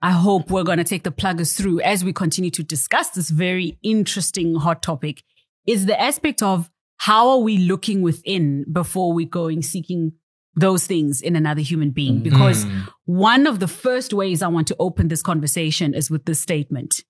I 0.00 0.12
hope 0.12 0.50
we're 0.50 0.64
going 0.64 0.78
to 0.78 0.84
take 0.84 1.02
the 1.02 1.10
pluggers 1.10 1.56
through 1.56 1.80
as 1.80 2.04
we 2.04 2.12
continue 2.12 2.50
to 2.52 2.62
discuss 2.62 3.10
this 3.10 3.30
very 3.30 3.78
interesting 3.82 4.54
hot 4.54 4.82
topic 4.82 5.24
is 5.66 5.86
the 5.86 6.00
aspect 6.00 6.42
of 6.42 6.70
how 6.98 7.28
are 7.30 7.38
we 7.38 7.58
looking 7.58 8.02
within 8.02 8.64
before 8.70 9.12
we 9.12 9.24
going 9.24 9.62
seeking 9.62 10.12
those 10.54 10.86
things 10.86 11.20
in 11.20 11.36
another 11.36 11.60
human 11.60 11.90
being? 11.90 12.20
Because 12.22 12.64
Mm. 12.64 12.88
one 13.04 13.46
of 13.46 13.60
the 13.60 13.68
first 13.68 14.12
ways 14.12 14.42
I 14.42 14.48
want 14.48 14.66
to 14.68 14.76
open 14.78 15.08
this 15.08 15.22
conversation 15.22 15.94
is 15.94 16.10
with 16.10 16.24
this 16.24 16.40
statement. 16.40 17.04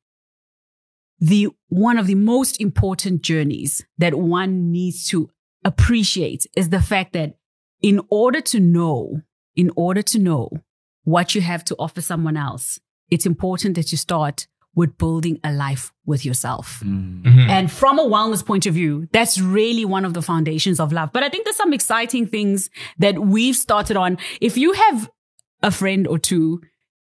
The 1.21 1.49
one 1.69 1.99
of 1.99 2.07
the 2.07 2.15
most 2.15 2.61
important 2.61 3.23
journeys 3.23 3.85
that 3.99 4.15
one 4.15 4.71
needs 4.71 5.07
to 5.09 5.29
appreciate 5.65 6.47
is 6.57 6.69
the 6.69 6.83
fact 6.83 7.13
that 7.15 7.37
in 7.83 8.01
order 8.11 8.41
to 8.41 8.61
know, 8.61 9.23
in 9.57 9.71
order 9.77 10.03
to 10.03 10.19
know 10.19 10.51
what 11.09 11.35
you 11.35 11.41
have 11.41 11.65
to 11.65 11.75
offer 11.79 12.03
someone 12.03 12.37
else, 12.37 12.79
it's 13.11 13.25
important 13.25 13.75
that 13.77 13.91
you 13.91 13.97
start 13.97 14.47
with 14.75 14.99
building 14.99 15.41
a 15.43 15.51
life 15.51 15.91
with 16.05 16.23
yourself. 16.23 16.83
Mm. 16.85 17.49
And 17.49 17.73
from 17.73 17.99
a 17.99 18.05
wellness 18.05 18.45
point 18.45 18.67
of 18.67 18.75
view, 18.75 19.09
that's 19.11 19.41
really 19.41 19.87
one 19.87 20.05
of 20.05 20.13
the 20.13 20.21
foundations 20.21 20.79
of 20.79 20.93
love. 20.93 21.11
But 21.13 21.23
I 21.23 21.31
think 21.31 21.45
there's 21.45 21.57
some 21.57 21.73
exciting 21.73 22.27
things 22.27 22.69
that 22.99 23.19
we've 23.19 23.57
started 23.57 23.97
on. 23.97 24.19
If 24.43 24.59
you 24.59 24.75
have 24.75 25.11
a 25.63 25.71
friend 25.71 26.07
or 26.07 26.19
two, 26.19 26.61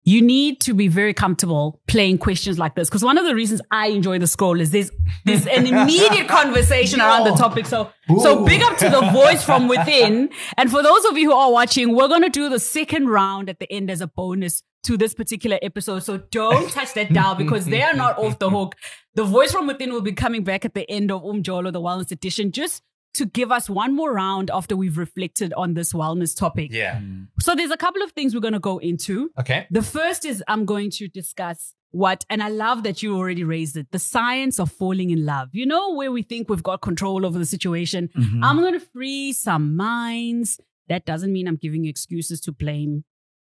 you 0.07 0.23
need 0.23 0.61
to 0.61 0.73
be 0.73 0.87
very 0.87 1.13
comfortable 1.13 1.81
playing 1.89 2.17
questions 2.17 2.61
like 2.61 2.77
this. 2.77 2.89
Because 2.89 3.03
one 3.03 3.19
of 3.19 3.25
the 3.27 3.35
reasons 3.35 3.61
I 3.73 3.89
enjoy 3.89 4.21
the 4.21 4.29
scroll 4.29 4.61
is 4.61 4.71
there's, 4.71 4.93
there's 5.25 5.49
an 5.49 5.67
immediate 5.73 6.29
conversation 6.29 7.01
around 7.01 7.25
the 7.25 7.33
topic. 7.33 7.67
So, 7.67 7.91
so 8.23 8.45
big 8.45 8.63
up 8.63 8.79
to 8.79 8.89
the 8.89 9.01
voice 9.13 9.45
from 9.45 9.67
within. 9.67 10.31
And 10.57 10.71
for 10.71 10.81
those 10.81 11.05
of 11.07 11.19
you 11.19 11.31
who 11.31 11.37
are 11.37 11.51
watching, 11.51 11.97
we're 11.97 12.07
going 12.07 12.23
to 12.23 12.31
do 12.31 12.49
the 12.49 12.61
second 12.61 13.09
round 13.09 13.51
at 13.51 13.59
the 13.59 13.71
end 13.71 13.91
as 13.91 14.01
a 14.01 14.07
bonus 14.07 14.63
to 14.85 14.97
this 14.97 15.13
particular 15.13 15.59
episode. 15.61 16.05
So 16.05 16.19
don't 16.31 16.71
touch 16.71 16.95
that 16.95 17.13
dial 17.13 17.35
because 17.45 17.67
they 17.67 17.83
are 17.83 17.95
not 17.95 18.17
off 18.17 18.39
the 18.39 18.49
hook. 18.49 18.77
The 19.17 19.25
voice 19.25 19.51
from 19.51 19.67
within 19.67 19.93
will 19.93 20.03
be 20.03 20.13
coming 20.13 20.45
back 20.45 20.65
at 20.65 20.75
the 20.75 20.89
end 20.89 21.11
of 21.11 21.23
Umjolo, 21.23 21.73
the 21.73 21.81
wellness 21.81 22.13
edition, 22.13 22.53
just 22.53 22.85
to 23.17 23.27
give 23.27 23.51
us 23.53 23.69
one 23.69 23.95
more 23.95 24.13
round 24.13 24.51
after 24.51 24.77
we've 24.77 24.99
reflected 24.99 25.53
on 25.55 25.75
this 25.75 25.93
wellness 25.93 26.37
topic. 26.37 26.73
Yeah. 26.73 27.01
So 27.41 27.55
there's 27.55 27.71
a 27.71 27.77
couple 27.77 28.03
of 28.03 28.13
things 28.13 28.35
we're 28.35 28.41
going 28.41 28.53
to 28.55 28.59
go 28.61 28.79
into. 28.79 29.31
Okay. 29.39 29.67
The 29.71 29.83
first 29.83 30.25
is 30.25 30.43
I'm 30.49 30.65
going 30.65 30.91
to 30.93 31.09
discuss 31.09 31.75
what, 31.91 32.25
and 32.29 32.43
I 32.43 32.49
love 32.49 32.83
that 32.83 33.03
you 33.03 33.17
already 33.17 33.45
raised 33.45 33.77
it, 33.77 33.87
the 33.91 33.99
science 33.99 34.59
of 34.59 34.71
falling 34.71 35.11
in 35.11 35.25
love. 35.25 35.49
You 35.53 35.67
know, 35.67 35.95
where 35.95 36.13
we 36.13 36.23
think 36.23 36.49
we've 36.51 36.63
got 36.63 36.81
control 36.83 37.25
over 37.25 37.39
the 37.39 37.47
situation. 37.47 38.09
Mhm. 38.17 38.41
I'm 38.43 38.59
going 38.61 38.75
to 38.75 38.81
free 38.81 39.33
some 39.33 39.77
minds. 39.77 40.61
That 40.89 41.05
doesn't 41.05 41.33
mean 41.33 41.49
I'm 41.49 41.57
giving 41.57 41.85
you 41.85 41.91
excuses 41.91 42.41
to 42.43 42.53
blame 42.53 43.05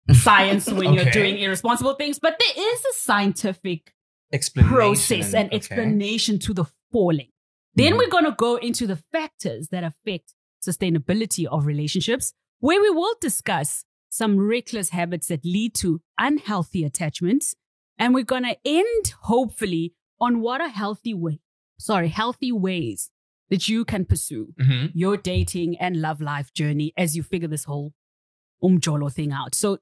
science 0.13 0.71
when 0.71 0.93
you're 0.93 1.11
doing 1.11 1.37
irresponsible 1.37 1.95
things, 1.95 2.19
but 2.19 2.37
there 2.39 2.65
is 2.73 2.79
a 2.85 2.93
scientific 2.93 3.93
Explanation. 4.31 4.75
process 4.75 5.33
and 5.33 5.47
okay. 5.47 5.55
explanation 5.57 6.39
to 6.39 6.53
the 6.53 6.65
falling. 6.91 7.27
Then 7.77 7.93
Mhm. 7.93 7.97
we're 7.99 8.09
going 8.09 8.25
to 8.25 8.35
go 8.47 8.55
into 8.55 8.87
the 8.87 8.95
factors 8.95 9.69
that 9.69 9.83
affect 9.83 10.33
sustainability 10.67 11.45
of 11.45 11.65
relationships, 11.65 12.33
where 12.59 12.81
we 12.81 12.89
will 12.89 13.15
discuss 13.21 13.85
some 14.09 14.37
reckless 14.39 14.89
habits 14.89 15.27
that 15.27 15.45
lead 15.45 15.73
to 15.75 16.01
unhealthy 16.17 16.83
attachments. 16.83 17.55
And 17.99 18.13
we're 18.13 18.23
going 18.35 18.43
to 18.43 18.57
end, 18.65 19.05
hopefully, 19.23 19.93
on 20.19 20.41
what 20.41 20.59
are 20.61 20.69
healthy 20.69 21.13
way, 21.13 21.39
sorry, 21.79 22.09
healthy 22.09 22.51
ways 22.51 23.11
that 23.49 23.67
you 23.69 23.85
can 23.85 24.05
pursue 24.05 24.53
Mhm. 24.59 24.91
your 24.95 25.15
dating 25.15 25.77
and 25.77 26.01
love 26.01 26.19
life 26.19 26.51
journey 26.53 26.93
as 26.97 27.15
you 27.15 27.21
figure 27.23 27.47
this 27.47 27.65
whole 27.65 27.93
umjolo 28.63 29.11
thing 29.13 29.31
out. 29.31 29.53
So. 29.55 29.77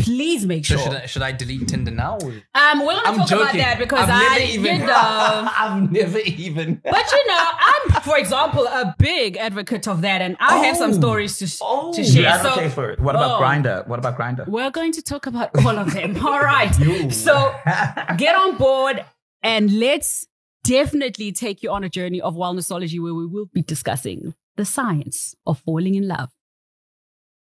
Please 0.00 0.46
make 0.46 0.64
So 0.64 0.76
sure. 0.76 0.84
should 0.84 0.94
I, 0.94 1.06
should 1.06 1.22
I 1.22 1.32
delete 1.32 1.68
Tinder 1.68 1.90
now? 1.90 2.18
or- 2.22 2.32
um, 2.54 2.80
we're 2.86 2.94
going 2.94 3.04
to 3.04 3.08
I'm 3.10 3.16
talk 3.18 3.28
joking. 3.28 3.44
about 3.44 3.52
that 3.54 3.78
because 3.78 4.08
I've 4.08 4.40
I, 4.40 4.44
even, 4.54 4.80
you 4.80 4.86
know, 4.86 4.94
I've 5.58 5.92
never 5.92 6.18
even. 6.18 6.80
but 6.82 7.12
you 7.12 7.26
know, 7.28 7.44
I'm, 7.68 8.00
for 8.02 8.16
example, 8.18 8.66
a 8.66 8.94
big 8.98 9.36
advocate 9.36 9.86
of 9.86 10.00
that, 10.02 10.22
and 10.22 10.36
I 10.40 10.58
have 10.64 10.76
some 10.76 10.90
Oh. 10.90 10.94
stories 10.94 11.38
to, 11.38 11.58
Oh, 11.62 11.92
to 11.92 12.02
you 12.02 12.12
share. 12.12 12.26
advocate 12.28 12.70
So 12.70 12.74
for 12.74 12.90
it. 12.92 13.00
What 13.00 13.14
about 13.14 13.40
Oh. 13.40 13.44
Grindr? 13.44 13.86
What 13.86 13.98
about 13.98 14.18
Grindr? 14.18 14.46
we're 14.48 14.70
going 14.70 14.92
to 14.92 15.02
talk 15.02 15.26
about 15.26 15.50
all 15.64 15.78
of 15.78 15.92
them. 15.92 16.16
All 16.26 16.40
right. 16.40 16.72
So 17.12 17.54
get 18.16 18.34
on 18.36 18.56
board 18.56 19.04
and 19.42 19.70
let's 19.78 20.26
definitely 20.64 21.32
take 21.32 21.62
you 21.62 21.70
on 21.70 21.84
a 21.84 21.88
journey 21.88 22.20
of 22.20 22.34
wellnessology 22.34 23.00
where 23.02 23.14
we 23.14 23.26
will 23.26 23.46
be 23.52 23.62
discussing 23.62 24.34
the 24.56 24.64
science 24.64 25.34
of 25.46 25.58
falling 25.60 25.94
in 25.94 26.06
love. 26.08 26.30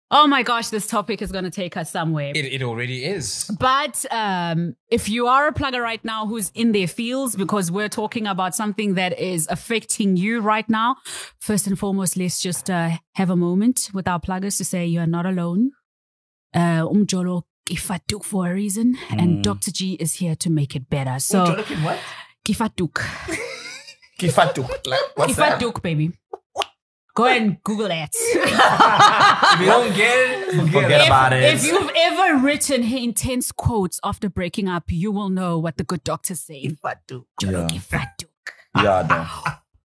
Oh 0.10 0.26
my 0.26 0.42
gosh, 0.42 0.70
this 0.70 0.88
topic 0.88 1.22
is 1.22 1.34
going 1.34 1.44
to 1.44 1.50
take 1.52 1.76
us 1.76 1.92
somewhere. 1.92 2.32
It, 2.34 2.46
it 2.46 2.64
already 2.64 3.04
is. 3.04 3.52
But 3.60 4.06
um, 4.10 4.76
if 4.90 5.10
you 5.10 5.28
are 5.28 5.48
a 5.50 5.54
plugger 5.54 5.82
right 5.82 6.04
now 6.06 6.26
who's 6.26 6.50
in 6.56 6.72
their 6.72 6.88
fields, 6.88 7.36
because 7.36 7.70
we're 7.72 7.90
talking 7.90 8.26
about 8.26 8.56
something 8.56 8.94
that 8.94 9.20
is 9.20 9.48
affecting 9.50 10.16
you 10.16 10.40
right 10.40 10.68
now, 10.70 10.96
first 11.40 11.68
and 11.68 11.78
foremost, 11.78 12.16
let's 12.16 12.42
just 12.42 12.70
uh, 12.70 12.92
have 13.16 13.30
a 13.30 13.36
moment 13.36 13.90
with 13.94 14.08
our 14.08 14.20
pluggers 14.20 14.56
to 14.60 14.64
say 14.66 14.86
you 14.86 15.02
are 15.02 15.08
not 15.08 15.26
alone. 15.26 15.72
Uh, 16.54 16.84
Umjolo 16.88 17.44
Kifatuk 17.66 18.24
for 18.24 18.48
a 18.50 18.54
reason, 18.54 18.96
and 19.10 19.40
Mm. 19.40 19.44
Dr. 19.44 19.72
G 19.72 19.94
is 20.00 20.14
here 20.16 20.36
to 20.38 20.50
make 20.50 20.74
it 20.74 20.90
better. 20.90 21.20
So 21.20 21.44
what? 21.84 22.00
Kifatuk, 22.46 22.94
Kifatuk. 24.18 24.70
Like, 24.88 25.00
what's 25.16 25.36
that? 25.36 25.60
Kifatuk, 25.60 25.82
baby. 25.82 26.14
Go 27.18 27.26
ahead 27.26 27.42
and 27.42 27.64
Google 27.64 27.88
that. 27.88 28.12
If 28.14 29.60
you 29.60 29.66
don't 29.66 29.96
get 29.96 30.16
it, 30.30 30.46
forget, 30.56 30.72
Forget 30.84 31.02
it. 31.02 31.08
about 31.08 31.34
it. 31.34 31.44
If 31.56 31.66
you've 31.66 31.90
ever 31.96 32.38
written 32.46 32.84
intense 32.84 33.52
quotes 33.52 34.00
after 34.04 34.30
breaking 34.30 34.68
up, 34.70 34.92
you 34.92 35.12
will 35.12 35.30
know 35.30 35.58
what 35.58 35.78
the 35.78 35.84
good 35.84 36.04
doctors 36.04 36.42
say. 36.42 36.64
Kifatuk. 36.68 37.24
Jolo 37.42 37.62
Yeah. 37.62 37.68
Kifatuk. 37.68 38.26
Yeah, 38.84 39.02
though. 39.02 39.52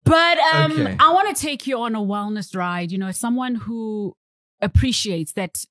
But 0.05 0.39
um, 0.55 0.73
Okay. 0.73 0.97
I 0.99 1.13
want 1.13 1.35
to 1.37 1.41
take 1.41 1.67
you 1.67 1.79
on 1.83 1.95
a 1.95 2.01
wellness 2.01 2.57
ride. 2.57 2.91
You 2.91 2.97
know, 2.97 3.11
someone 3.13 3.55
who 3.57 4.17
appreciates 4.63 5.33
that 5.35 5.65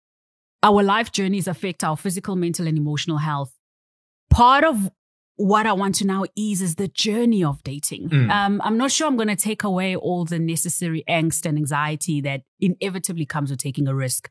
our 0.62 0.83
life 0.83 1.12
journeys 1.12 1.47
affect 1.47 1.83
our 1.83 1.97
physical, 1.97 2.35
mental, 2.35 2.67
and 2.67 2.77
emotional 2.77 3.17
health. 3.17 3.53
Part 4.29 4.63
of 4.63 4.91
what 5.39 5.65
I 5.65 5.71
want 5.71 5.95
to 5.95 6.06
now 6.06 6.25
ease 6.36 6.62
is 6.62 6.75
the 6.75 6.89
journey 6.89 7.45
of 7.45 7.63
dating. 7.63 8.10
Mm. 8.10 8.30
Um, 8.30 8.62
I'm 8.62 8.78
not 8.78 8.91
sure 8.91 9.08
I'm 9.08 9.15
going 9.15 9.30
to 9.30 9.38
take 9.38 9.63
away 9.63 9.95
all 9.95 10.25
the 10.25 10.38
necessary 10.38 11.02
angst 11.08 11.45
and 11.45 11.58
anxiety 11.58 12.19
that 12.21 12.41
inevitably 12.60 13.25
comes 13.25 13.49
with 13.49 13.60
taking 13.60 13.88
a 13.88 13.95
risk. 13.95 14.30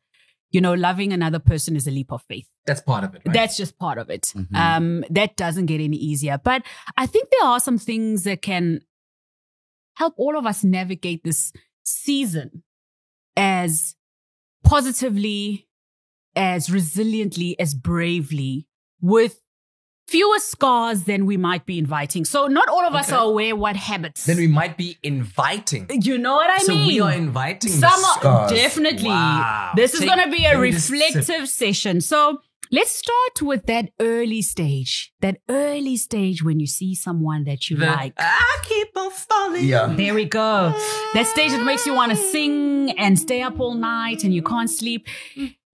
You 0.50 0.60
know, 0.60 0.74
loving 0.74 1.14
another 1.14 1.38
person 1.38 1.76
is 1.76 1.86
a 1.86 1.90
leap 1.90 2.12
of 2.12 2.22
faith. 2.28 2.46
That's 2.66 2.82
part 2.82 3.04
of 3.04 3.14
it. 3.14 3.22
Right? 3.24 3.32
That's 3.32 3.56
just 3.56 3.78
part 3.78 3.96
of 3.96 4.10
it. 4.10 4.34
Mhm. 4.36 4.54
Um, 4.54 5.04
that 5.08 5.34
doesn't 5.36 5.64
get 5.64 5.80
any 5.80 5.96
easier. 5.96 6.38
But 6.42 6.62
I 6.98 7.06
think 7.06 7.30
there 7.30 7.48
are 7.48 7.60
some 7.60 7.78
things 7.78 8.24
that 8.24 8.42
can 8.42 8.80
help 9.96 10.12
all 10.18 10.36
of 10.36 10.44
us 10.44 10.62
navigate 10.62 11.24
this 11.24 11.54
season 11.84 12.64
as 13.34 13.96
positively, 14.62 15.68
as 16.36 16.68
resiliently, 16.68 17.54
as 17.58 17.74
bravely 17.74 18.66
with 19.00 19.40
fewer 20.08 20.38
scars 20.38 21.04
than 21.04 21.26
we 21.26 21.36
might 21.36 21.66
be 21.66 21.78
inviting. 21.78 22.24
So 22.24 22.46
not 22.46 22.68
all 22.68 22.84
of 22.84 22.94
us 22.94 23.12
are 23.12 23.24
aware 23.26 23.54
what 23.54 23.76
habits. 23.76 24.24
Then 24.24 24.38
we 24.38 24.46
might 24.46 24.76
be 24.78 24.96
inviting. 25.02 25.86
you 26.02 26.16
know 26.16 26.36
what 26.36 26.48
I 26.50 26.58
so 26.58 26.72
mean? 26.74 26.86
we 26.86 27.00
are 27.00 27.12
inviting 27.12 27.70
Some 27.70 28.00
the 28.22 28.28
are 28.28 28.48
definitely. 28.48 29.10
Wow. 29.10 29.72
This 29.76 29.92
is 29.94 30.00
going 30.04 30.18
to 30.24 30.30
be 30.30 30.44
a 30.46 30.50
let 30.52 30.60
me 30.60 30.70
just 30.70 30.86
sip. 30.88 30.98
reflective 30.98 31.48
session. 31.48 32.00
So 32.00 32.40
let's 32.72 32.90
start 32.90 33.42
with 33.42 33.66
that 33.66 33.90
early 34.00 34.40
stage. 34.40 35.12
That 35.20 35.36
early 35.50 35.96
stage 35.98 36.42
when 36.42 36.58
you 36.58 36.66
see 36.66 36.94
someone 36.94 37.44
that 37.44 37.68
you 37.68 37.76
The- 37.76 37.86
like. 37.86 38.14
I 38.18 38.58
keep 38.62 38.96
on 38.96 39.10
falling. 39.10 39.64
Yeah. 39.66 39.92
There 39.94 40.14
we 40.14 40.24
go. 40.24 40.70
That 41.14 41.26
stage 41.26 41.50
that 41.50 41.64
makes 41.64 41.84
you 41.86 41.94
want 41.94 42.12
to 42.12 42.16
sing 42.16 42.94
and 42.98 43.18
stay 43.18 43.42
up 43.42 43.60
all 43.60 43.74
night 43.74 44.24
and 44.24 44.32
you 44.32 44.42
can't 44.42 44.70
sleep. 44.70 45.06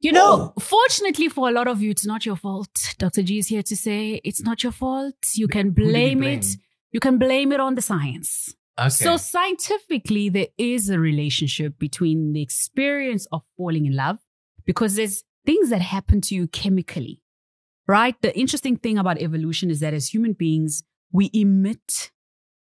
You 0.04 0.12
know, 0.12 0.52
oh. 0.56 0.60
fortunately 0.60 1.28
for 1.30 1.48
a 1.48 1.52
lot 1.52 1.66
of 1.66 1.80
you, 1.80 1.90
it's 1.90 2.06
not 2.06 2.26
your 2.26 2.36
fault. 2.36 2.94
Dr. 2.98 3.22
G 3.22 3.38
is 3.38 3.48
here 3.48 3.62
to 3.62 3.74
say 3.76 4.20
it's 4.22 4.42
not 4.42 4.62
your 4.62 4.72
fault. 4.72 5.14
You 5.34 5.48
can 5.48 5.68
Who 5.68 5.72
do 5.72 5.84
we 5.86 5.92
blame 5.92 6.18
blame? 6.18 6.38
it. 6.40 6.46
You 6.92 7.00
can 7.00 7.16
blame 7.18 7.52
it 7.52 7.60
on 7.60 7.74
the 7.74 7.82
science. 7.82 8.54
Okay. 8.78 8.90
So 8.90 9.16
scientifically, 9.16 10.28
there 10.28 10.48
is 10.58 10.90
a 10.90 10.98
relationship 10.98 11.78
between 11.78 12.34
the 12.34 12.42
experience 12.42 13.26
of 13.32 13.42
falling 13.56 13.86
in 13.86 13.96
love 13.96 14.18
because 14.66 14.96
there's 14.96 15.24
things 15.46 15.70
that 15.70 15.80
happen 15.80 16.20
to 16.22 16.34
you 16.34 16.48
chemically, 16.48 17.22
right? 17.86 18.14
The 18.20 18.36
interesting 18.38 18.76
thing 18.76 18.98
about 18.98 19.18
evolution 19.22 19.70
is 19.70 19.80
that 19.80 19.94
as 19.94 20.12
human 20.12 20.34
beings, 20.34 20.82
we 21.12 21.30
emit, 21.32 22.10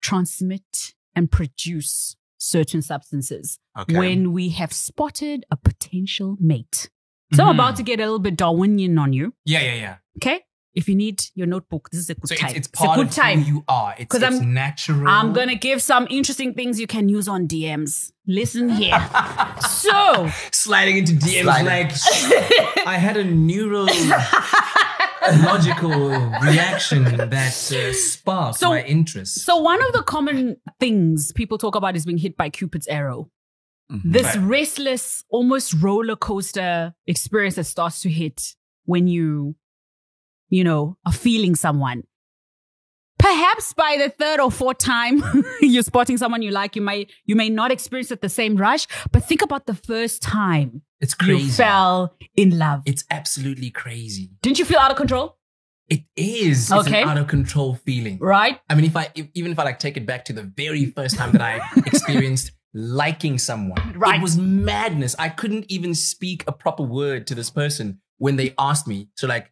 transmit, 0.00 0.94
and 1.14 1.30
produce 1.30 2.16
certain 2.38 2.82
substances 2.82 3.58
Okay. 3.78 3.98
when 3.98 4.32
we 4.32 4.50
have 4.50 4.72
spotted 4.72 5.44
a 5.50 5.56
potential 5.56 6.36
mate. 6.40 6.88
So 7.34 7.42
I'm 7.44 7.50
Mhm. 7.50 7.54
about 7.54 7.76
to 7.76 7.82
get 7.82 7.98
a 8.00 8.04
little 8.04 8.18
bit 8.18 8.36
Darwinian 8.36 8.98
on 8.98 9.12
you. 9.12 9.34
yeah, 9.44 9.60
yeah, 9.60 9.74
yeah. 9.74 9.96
Okay. 10.18 10.40
If 10.74 10.88
you 10.90 10.94
need 10.94 11.22
your 11.34 11.46
notebook, 11.46 11.88
this 11.90 12.00
is 12.00 12.10
a 12.10 12.14
good 12.14 12.28
So 12.28 12.34
time. 12.34 12.50
it's, 12.50 12.58
it's 12.58 12.68
a 12.68 12.70
part 12.72 12.96
good 12.98 13.06
of 13.08 13.12
time. 13.14 13.40
who 13.42 13.54
you 13.54 13.64
are. 13.66 13.94
It's, 13.98 14.08
'Cause 14.10 14.22
it's 14.22 14.36
I'm- 14.40 14.52
natural. 14.52 15.08
I'm 15.08 15.32
going 15.32 15.48
to 15.48 15.54
give 15.54 15.80
some 15.80 16.06
interesting 16.10 16.52
things 16.52 16.78
you 16.78 16.86
can 16.86 17.08
use 17.08 17.28
on 17.28 17.46
DMs. 17.48 18.12
Listen 18.26 18.68
here. 18.68 18.92
so, 19.68 20.30
sliding 20.52 20.98
into 20.98 21.14
DMs 21.14 21.44
Sliding. 21.44 21.66
like 21.66 21.92
I 22.86 22.98
had 22.98 23.16
a 23.16 23.24
neural 23.24 23.86
logical 25.44 26.10
reaction 26.42 27.04
that 27.04 27.32
uh, 27.72 27.92
sparked 27.92 28.58
So- 28.58 28.70
my 28.70 28.82
interest. 28.82 29.40
so 29.44 29.56
one 29.56 29.82
of 29.82 29.92
the 29.92 30.02
common 30.02 30.56
things 30.78 31.32
people 31.32 31.58
talk 31.58 31.74
about 31.74 31.96
is 31.96 32.04
being 32.04 32.18
hit 32.18 32.36
by 32.36 32.50
Cupid's 32.50 32.86
arrow. 32.86 33.30
Mm-hmm. 33.92 34.10
This 34.12 34.36
Right. 34.36 34.44
restless, 34.48 35.24
almost 35.30 35.74
roller 35.80 36.16
coaster 36.16 36.94
experience 37.06 37.54
that 37.56 37.64
starts 37.64 38.00
to 38.02 38.10
hit 38.10 38.54
when 38.84 39.06
you, 39.06 39.54
you 40.48 40.64
know, 40.64 40.96
are 41.06 41.12
feeling 41.12 41.54
someone. 41.54 42.02
Perhaps 43.18 43.72
by 43.72 43.96
the 43.98 44.10
third 44.10 44.40
or 44.40 44.50
fourth 44.50 44.78
time 44.78 45.22
you're 45.60 45.82
spotting 45.82 46.18
someone 46.18 46.42
you 46.42 46.50
like, 46.50 46.76
you 46.76 46.82
may 46.82 47.06
you 47.24 47.34
may 47.34 47.48
not 47.48 47.70
experience 47.72 48.10
it 48.10 48.20
the 48.20 48.28
same 48.28 48.56
rush. 48.56 48.86
But 49.10 49.24
think 49.24 49.40
about 49.40 49.66
the 49.66 49.74
first 49.74 50.20
time 50.22 50.82
it's 51.00 51.14
crazy. 51.14 51.44
you 51.44 51.50
fell 51.50 52.14
in 52.36 52.58
love. 52.58 52.82
it's 52.84 53.04
absolutely 53.10 53.70
crazy. 53.70 54.30
Didn't 54.42 54.58
you 54.58 54.64
feel 54.66 54.78
out 54.78 54.90
of 54.90 54.96
control? 54.98 55.38
It 55.88 56.00
is. 56.16 56.70
It's 56.70 56.86
Okay. 56.88 57.02
an 57.02 57.08
out 57.08 57.16
of 57.18 57.26
control 57.28 57.76
feeling. 57.76 58.18
Right? 58.20 58.60
I 58.68 58.74
mean, 58.74 58.84
if 58.84 58.96
I 58.96 59.08
if, 59.14 59.28
even 59.34 59.50
if 59.52 59.58
I 59.58 59.62
like 59.64 59.78
take 59.78 59.96
it 59.96 60.04
back 60.04 60.24
to 60.26 60.32
the 60.34 60.42
very 60.42 60.86
first 60.86 61.16
time 61.16 61.32
that 61.32 61.40
I 61.40 61.60
experienced 61.86 62.52
liking 62.76 63.38
someone, 63.38 63.94
Right. 63.96 64.18
it 64.18 64.22
was 64.22 64.36
madness. 64.36 65.16
I 65.18 65.30
couldn't 65.30 65.64
even 65.70 65.94
speak 65.94 66.44
a 66.46 66.52
proper 66.52 66.82
word 66.82 67.26
to 67.28 67.34
this 67.34 67.48
person 67.50 68.00
when 68.18 68.36
they 68.36 68.54
asked 68.58 68.86
me, 68.86 69.08
"So, 69.16 69.26
like, 69.26 69.50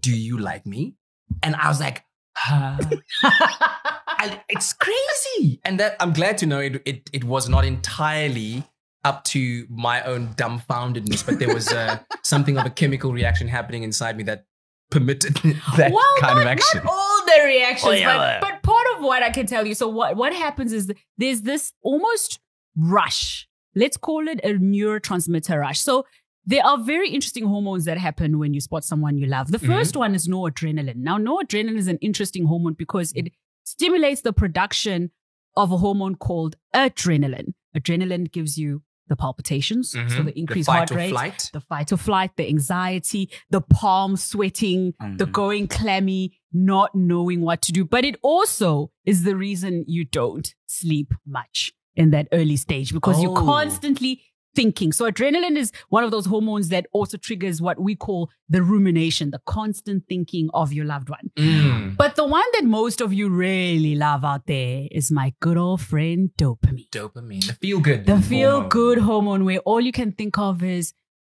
do 0.00 0.10
you 0.10 0.38
like 0.38 0.64
me?" 0.66 0.96
And 1.42 1.54
I 1.56 1.68
was 1.68 1.80
like, 1.80 2.02
huh. 2.36 2.78
I, 3.22 4.40
"It's 4.48 4.72
crazy." 4.72 5.60
And 5.64 5.78
that 5.80 5.96
I'm 6.00 6.12
glad 6.12 6.38
to 6.38 6.46
know 6.46 6.58
it, 6.60 6.82
it. 6.86 7.10
It 7.12 7.24
was 7.24 7.48
not 7.48 7.64
entirely 7.64 8.64
up 9.04 9.24
to 9.24 9.66
my 9.68 10.00
own 10.02 10.28
dumbfoundedness, 10.34 11.26
but 11.26 11.38
there 11.38 11.52
was 11.52 11.68
uh, 11.72 11.98
something 12.22 12.56
of 12.56 12.64
a 12.66 12.70
chemical 12.70 13.12
reaction 13.12 13.48
happening 13.48 13.82
inside 13.82 14.16
me 14.16 14.22
that 14.24 14.44
permitted 14.90 15.34
that 15.76 15.90
well, 15.92 16.04
kind 16.20 16.36
not, 16.36 16.42
of 16.42 16.46
action. 16.46 16.80
not 16.84 16.92
all 16.92 17.24
the 17.26 17.42
reactions, 17.44 17.88
Oh, 17.88 17.96
yeah. 17.96 18.38
but, 18.40 18.48
but 18.52 18.62
part 18.62 18.86
of 18.96 19.02
what 19.02 19.22
I 19.22 19.30
can 19.30 19.46
tell 19.46 19.66
you. 19.66 19.74
So 19.74 19.88
what, 19.88 20.16
what 20.16 20.32
happens 20.34 20.72
is 20.72 20.92
there's 21.18 21.40
this 21.42 21.72
almost 21.82 22.38
rush. 22.76 23.48
Let's 23.74 23.96
call 23.96 24.28
it 24.28 24.40
a 24.44 24.54
neurotransmitter 24.54 25.58
rush. 25.60 25.80
So 25.80 26.04
there 26.44 26.64
are 26.66 26.78
very 26.78 27.08
interesting 27.10 27.46
hormones 27.46 27.84
that 27.84 27.98
happen 27.98 28.38
when 28.38 28.52
you 28.52 28.60
spot 28.60 28.84
someone 28.84 29.16
you 29.16 29.26
love. 29.26 29.50
The 29.52 29.58
1st 29.58 29.96
one 29.96 30.14
is 30.14 30.28
noradrenaline. 30.28 30.96
Now, 30.96 31.16
noradrenaline 31.18 31.78
is 31.78 31.86
an 31.88 31.98
interesting 32.00 32.46
hormone 32.46 32.74
because 32.74 33.12
it 33.14 33.32
stimulates 33.64 34.22
the 34.22 34.32
production 34.32 35.10
of 35.56 35.70
a 35.70 35.76
hormone 35.78 36.16
called 36.16 36.56
adrenaline. 36.74 37.54
Adrenaline 37.76 38.30
gives 38.32 38.58
you 38.58 38.82
the 39.08 39.16
palpitations, 39.16 39.90
so 39.90 39.98
Mhm. 39.98 40.24
the 40.24 40.38
increased 40.38 40.66
fight 40.66 40.76
heart 40.88 40.90
rate, 40.92 41.10
flight. 41.10 41.50
the 41.52 41.60
fight 41.60 41.92
or 41.92 41.96
flight, 41.98 42.30
the 42.36 42.48
anxiety, 42.48 43.28
the 43.50 43.60
palm 43.60 44.16
sweating, 44.16 44.94
the 45.18 45.26
Mhm. 45.26 45.32
going 45.32 45.68
clammy, 45.68 46.40
not 46.52 46.94
knowing 46.94 47.42
what 47.42 47.60
to 47.62 47.72
do. 47.72 47.84
But 47.84 48.04
it 48.04 48.16
also 48.22 48.90
is 49.04 49.24
the 49.24 49.36
reason 49.36 49.84
you 49.86 50.04
don't 50.04 50.54
sleep 50.66 51.12
much 51.26 51.72
in 51.96 52.10
that 52.10 52.28
early 52.32 52.56
stage 52.56 52.92
because 52.92 53.22
you're 53.22 53.32
Oh. 53.38 53.44
constantly 53.44 54.22
thinking. 54.54 54.92
So 54.92 55.10
adrenaline 55.10 55.56
is 55.56 55.72
one 55.88 56.04
of 56.04 56.10
those 56.10 56.26
hormones 56.26 56.68
that 56.68 56.84
also 56.92 57.16
triggers 57.16 57.62
what 57.62 57.80
we 57.80 57.94
call 57.96 58.30
the 58.50 58.62
rumination, 58.62 59.30
the 59.30 59.40
constant 59.46 60.04
thinking 60.10 60.50
of 60.52 60.74
your 60.74 60.84
loved 60.84 61.08
one. 61.08 61.30
Mm. 61.38 61.96
But 61.96 62.16
the 62.16 62.26
one 62.26 62.44
that 62.52 62.64
most 62.64 63.00
of 63.00 63.14
you 63.14 63.30
really 63.30 63.94
love 63.94 64.24
out 64.26 64.46
there 64.46 64.88
is 64.90 65.10
my 65.10 65.32
good 65.40 65.56
old 65.56 65.80
friend 65.80 66.30
dopamine. 66.36 66.86
Dopamine, 66.90 67.46
the 67.46 67.54
feel 67.54 67.80
good. 67.80 68.04
The 68.04 68.20
feel 68.20 68.62
good 68.68 68.98
hormone 68.98 69.46
where 69.46 69.60
all 69.60 69.80
you 69.80 69.92
can 69.92 70.12
think 70.12 70.36
of 70.38 70.62
is 70.62 70.92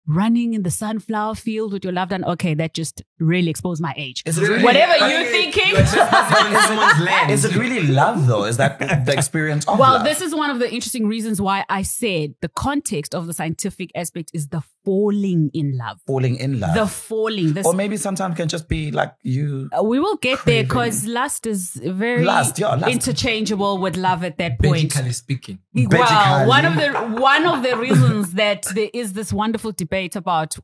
running 0.07 0.53
in 0.53 0.63
the 0.63 0.71
sunflower 0.71 1.35
field 1.35 1.73
with 1.73 1.83
your 1.83 1.93
loved 1.93 2.11
one. 2.11 2.23
Okay, 2.23 2.53
that 2.53 2.73
just 2.73 3.03
really 3.19 3.49
exposed 3.49 3.81
my 3.81 3.93
age. 3.97 4.23
Is 4.25 4.37
it 4.37 4.47
really- 4.47 4.63
Whatever 4.63 4.95
you're 5.07 5.21
you- 5.21 5.29
thinking. 5.31 5.67
You're 5.67 5.77
trespassing 5.85 6.55
on 6.55 6.63
someone's 6.67 6.99
land. 7.01 7.31
Is 7.31 7.43
it 7.45 7.55
really 7.55 7.85
love 7.87 8.25
though? 8.27 8.45
Is 8.45 8.57
that 8.57 8.79
the 9.05 9.13
experience 9.13 9.67
of 9.67 9.77
Well, 9.79 9.93
love? 9.95 10.03
this 10.05 10.21
is 10.21 10.33
one 10.33 10.49
of 10.49 10.59
the 10.59 10.71
interesting 10.73 11.07
reasons 11.07 11.41
why 11.41 11.65
I 11.69 11.81
said 11.81 12.35
the 12.41 12.47
context 12.49 13.13
of 13.13 13.27
the 13.27 13.33
scientific 13.33 13.91
aspect 13.95 14.31
is 14.33 14.47
the 14.47 14.61
falling 14.85 15.49
in 15.53 15.77
love. 15.77 15.99
falling 16.07 16.35
in 16.37 16.59
love. 16.61 16.73
The 16.75 16.87
falling. 16.87 17.53
This, 17.53 17.65
or 17.67 17.73
maybe 17.73 17.97
sometimes 17.97 18.35
can 18.37 18.47
just 18.47 18.69
be 18.69 18.91
like 18.91 19.13
you. 19.23 19.69
uh, 19.77 19.83
we 19.83 19.99
will 19.99 20.15
get 20.17 20.39
there 20.45 20.63
because 20.63 21.05
lust 21.05 21.45
is 21.45 21.71
very 21.83 22.23
Lust, 22.23 22.57
yeah, 22.59 22.75
lust. 22.75 22.87
interchangeable 22.93 23.77
with 23.79 23.97
love 23.97 24.23
at 24.23 24.37
that 24.37 24.57
point. 24.59 24.83
Basically 24.93 25.11
speaking. 25.11 25.59
Well, 25.73 25.87
Basically. 25.89 26.47
one 26.47 26.65
of 26.65 26.75
the 26.75 27.21
one 27.21 27.45
of 27.45 27.63
the 27.63 27.75
reasons 27.77 28.33
that 28.33 28.63
there 28.73 28.89
is 28.93 29.13
this 29.13 29.33
wonderful 29.33 29.73
debate 29.73 29.96
about 30.15 30.57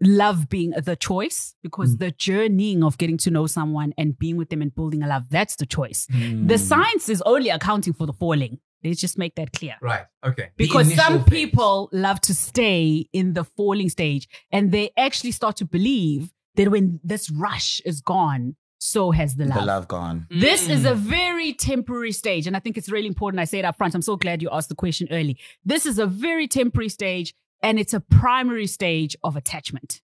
love 0.00 0.48
being 0.48 0.70
the 0.70 0.96
choice 0.96 1.54
because 1.62 1.96
mm. 1.96 1.98
the 2.00 2.10
journeying 2.10 2.84
of 2.84 2.98
getting 2.98 3.16
to 3.16 3.30
know 3.30 3.46
someone 3.46 3.94
and 3.96 4.18
being 4.18 4.36
with 4.36 4.50
them 4.50 4.60
and 4.60 4.74
building 4.74 5.02
a 5.02 5.06
love 5.06 5.24
that's 5.30 5.56
the 5.56 5.66
choice. 5.66 6.06
The 6.06 6.14
mm. 6.16 6.58
science 6.58 7.08
is 7.08 7.22
only 7.22 7.48
accounting 7.48 7.94
for 7.94 8.06
the 8.06 8.12
falling. 8.12 8.58
Let's 8.84 9.00
just 9.00 9.18
make 9.18 9.34
that 9.36 9.52
clear. 9.52 9.76
Right. 9.80 10.04
Okay. 10.24 10.50
Because 10.56 10.94
some 10.94 11.24
phase. 11.24 11.30
people 11.30 11.88
love 11.92 12.20
to 12.22 12.34
stay 12.34 13.08
in 13.12 13.32
the 13.32 13.44
falling 13.44 13.88
stage 13.88 14.28
and 14.52 14.70
they 14.70 14.90
actually 14.96 15.32
start 15.32 15.56
to 15.56 15.64
believe 15.64 16.30
that 16.56 16.70
when 16.70 17.00
this 17.02 17.30
rush 17.30 17.80
is 17.84 18.00
gone, 18.00 18.56
so 18.78 19.10
has 19.10 19.34
the 19.36 19.46
love. 19.46 19.58
the 19.58 19.64
love 19.64 19.88
gone. 19.88 20.26
This 20.30 20.68
is 20.68 20.84
a 20.84 20.92
mm. 20.92 20.96
very 20.96 21.54
temporary 21.54 22.12
stage. 22.12 22.46
And 22.46 22.54
I 22.54 22.60
think 22.60 22.76
it's 22.76 22.90
really 22.90 23.08
important. 23.08 23.40
I 23.40 23.44
say 23.44 23.58
it 23.58 23.64
up 23.64 23.76
front. 23.76 23.94
I'm 23.94 24.02
so 24.02 24.16
glad 24.16 24.42
you 24.42 24.50
asked 24.52 24.68
the 24.68 24.74
question 24.74 25.08
early. 25.10 25.38
This 25.64 25.86
is 25.86 25.98
a 25.98 26.06
very 26.06 26.46
temporary 26.46 26.90
stage 26.90 27.34
and 27.66 27.80
it's 27.80 27.92
a 27.92 27.98
primary 28.00 28.68
stage 28.68 29.16
of 29.24 29.34
attachment. 29.36 30.00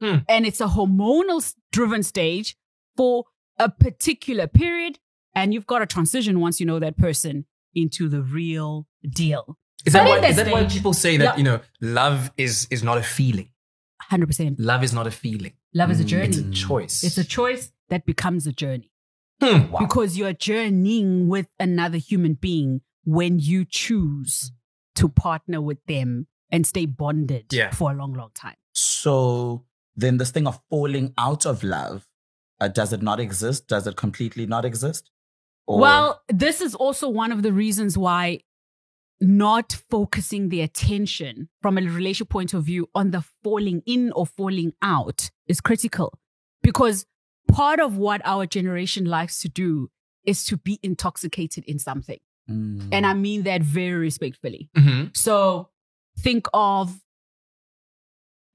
Hmm. 0.00 0.16
And 0.28 0.44
it's 0.44 0.60
a 0.60 0.66
hormonal 0.66 1.40
driven 1.70 2.02
stage 2.02 2.56
for 2.96 3.24
a 3.56 3.70
particular 3.70 4.48
period. 4.48 4.98
And 5.32 5.54
you've 5.54 5.66
got 5.66 5.78
to 5.78 5.86
transition 5.86 6.40
once 6.40 6.58
you 6.58 6.66
know 6.66 6.80
that 6.80 6.96
person 6.98 7.46
into 7.72 8.08
the 8.08 8.20
real 8.22 8.88
deal. 9.08 9.56
Is 9.86 9.92
that, 9.92 10.08
why, 10.08 10.20
that 10.20 10.30
is 10.30 10.36
that 10.36 10.50
why 10.50 10.64
people 10.64 10.92
say 10.92 11.16
that, 11.18 11.38
you 11.38 11.44
know, 11.44 11.60
love 11.80 12.32
is 12.36 12.66
is 12.70 12.82
not 12.82 12.98
a 12.98 13.02
feeling? 13.02 13.50
100%. 14.10 14.56
Love 14.58 14.82
is 14.82 14.92
not 14.92 15.06
a 15.06 15.10
feeling. 15.10 15.52
Love 15.72 15.90
is 15.92 16.00
a 16.00 16.04
Mm, 16.04 16.06
journey. 16.08 16.28
It's 16.28 16.38
a 16.38 16.50
choice. 16.50 17.04
It's 17.04 17.18
a 17.18 17.24
choice 17.24 17.72
that 17.90 18.04
becomes 18.04 18.46
a 18.46 18.52
journey. 18.52 18.90
Hmm. 19.42 19.74
because 19.78 20.16
you're 20.16 20.32
journeying 20.32 21.26
with 21.28 21.48
another 21.58 21.98
human 21.98 22.34
being 22.34 22.82
when 23.04 23.40
you 23.40 23.64
choose 23.68 24.52
to 24.94 25.08
partner 25.08 25.60
with 25.60 25.84
them 25.86 26.28
and 26.54 26.66
stay 26.66 26.86
bonded 26.86 27.46
Yeah. 27.52 27.70
for 27.72 27.90
a 27.92 27.94
long, 27.94 28.14
long 28.14 28.30
time. 28.34 28.56
So 28.72 29.64
then 29.96 30.18
this 30.18 30.30
thing 30.30 30.46
of 30.46 30.60
falling 30.70 31.12
out 31.18 31.44
of 31.46 31.62
love, 31.62 32.08
uh, 32.60 32.68
does 32.68 32.92
it 32.92 33.02
not 33.02 33.20
exist? 33.20 33.66
Does 33.68 33.86
it 33.86 33.96
completely 33.96 34.46
not 34.46 34.64
exist? 34.64 35.10
Or- 35.66 35.80
Well, 35.80 36.22
this 36.28 36.60
is 36.60 36.74
also 36.74 37.08
one 37.08 37.32
of 37.32 37.42
the 37.42 37.52
reasons 37.52 37.96
why 37.98 38.40
not 39.20 39.72
focusing 39.90 40.48
the 40.48 40.60
attention 40.60 41.48
from 41.62 41.78
a 41.78 41.82
relationship 41.82 42.28
point 42.28 42.52
of 42.52 42.64
view 42.64 42.88
on 42.94 43.10
the 43.12 43.22
falling 43.42 43.82
in 43.86 44.12
or 44.12 44.26
falling 44.26 44.72
out 44.82 45.30
is 45.46 45.60
critical 45.60 46.18
because 46.62 47.06
part 47.48 47.80
of 47.80 47.96
what 47.96 48.20
our 48.24 48.44
generation 48.46 49.04
likes 49.04 49.40
to 49.40 49.48
do 49.48 49.88
is 50.26 50.44
to 50.44 50.56
be 50.56 50.78
intoxicated 50.82 51.64
in 51.66 51.78
something. 51.78 52.18
Mm. 52.50 52.88
And 52.92 53.06
I 53.06 53.14
mean 53.14 53.44
that 53.44 53.62
very 53.62 53.94
respectfully. 53.94 54.68
Mhm. 54.76 55.16
So 55.16 55.70
think 56.18 56.46
of 56.52 57.00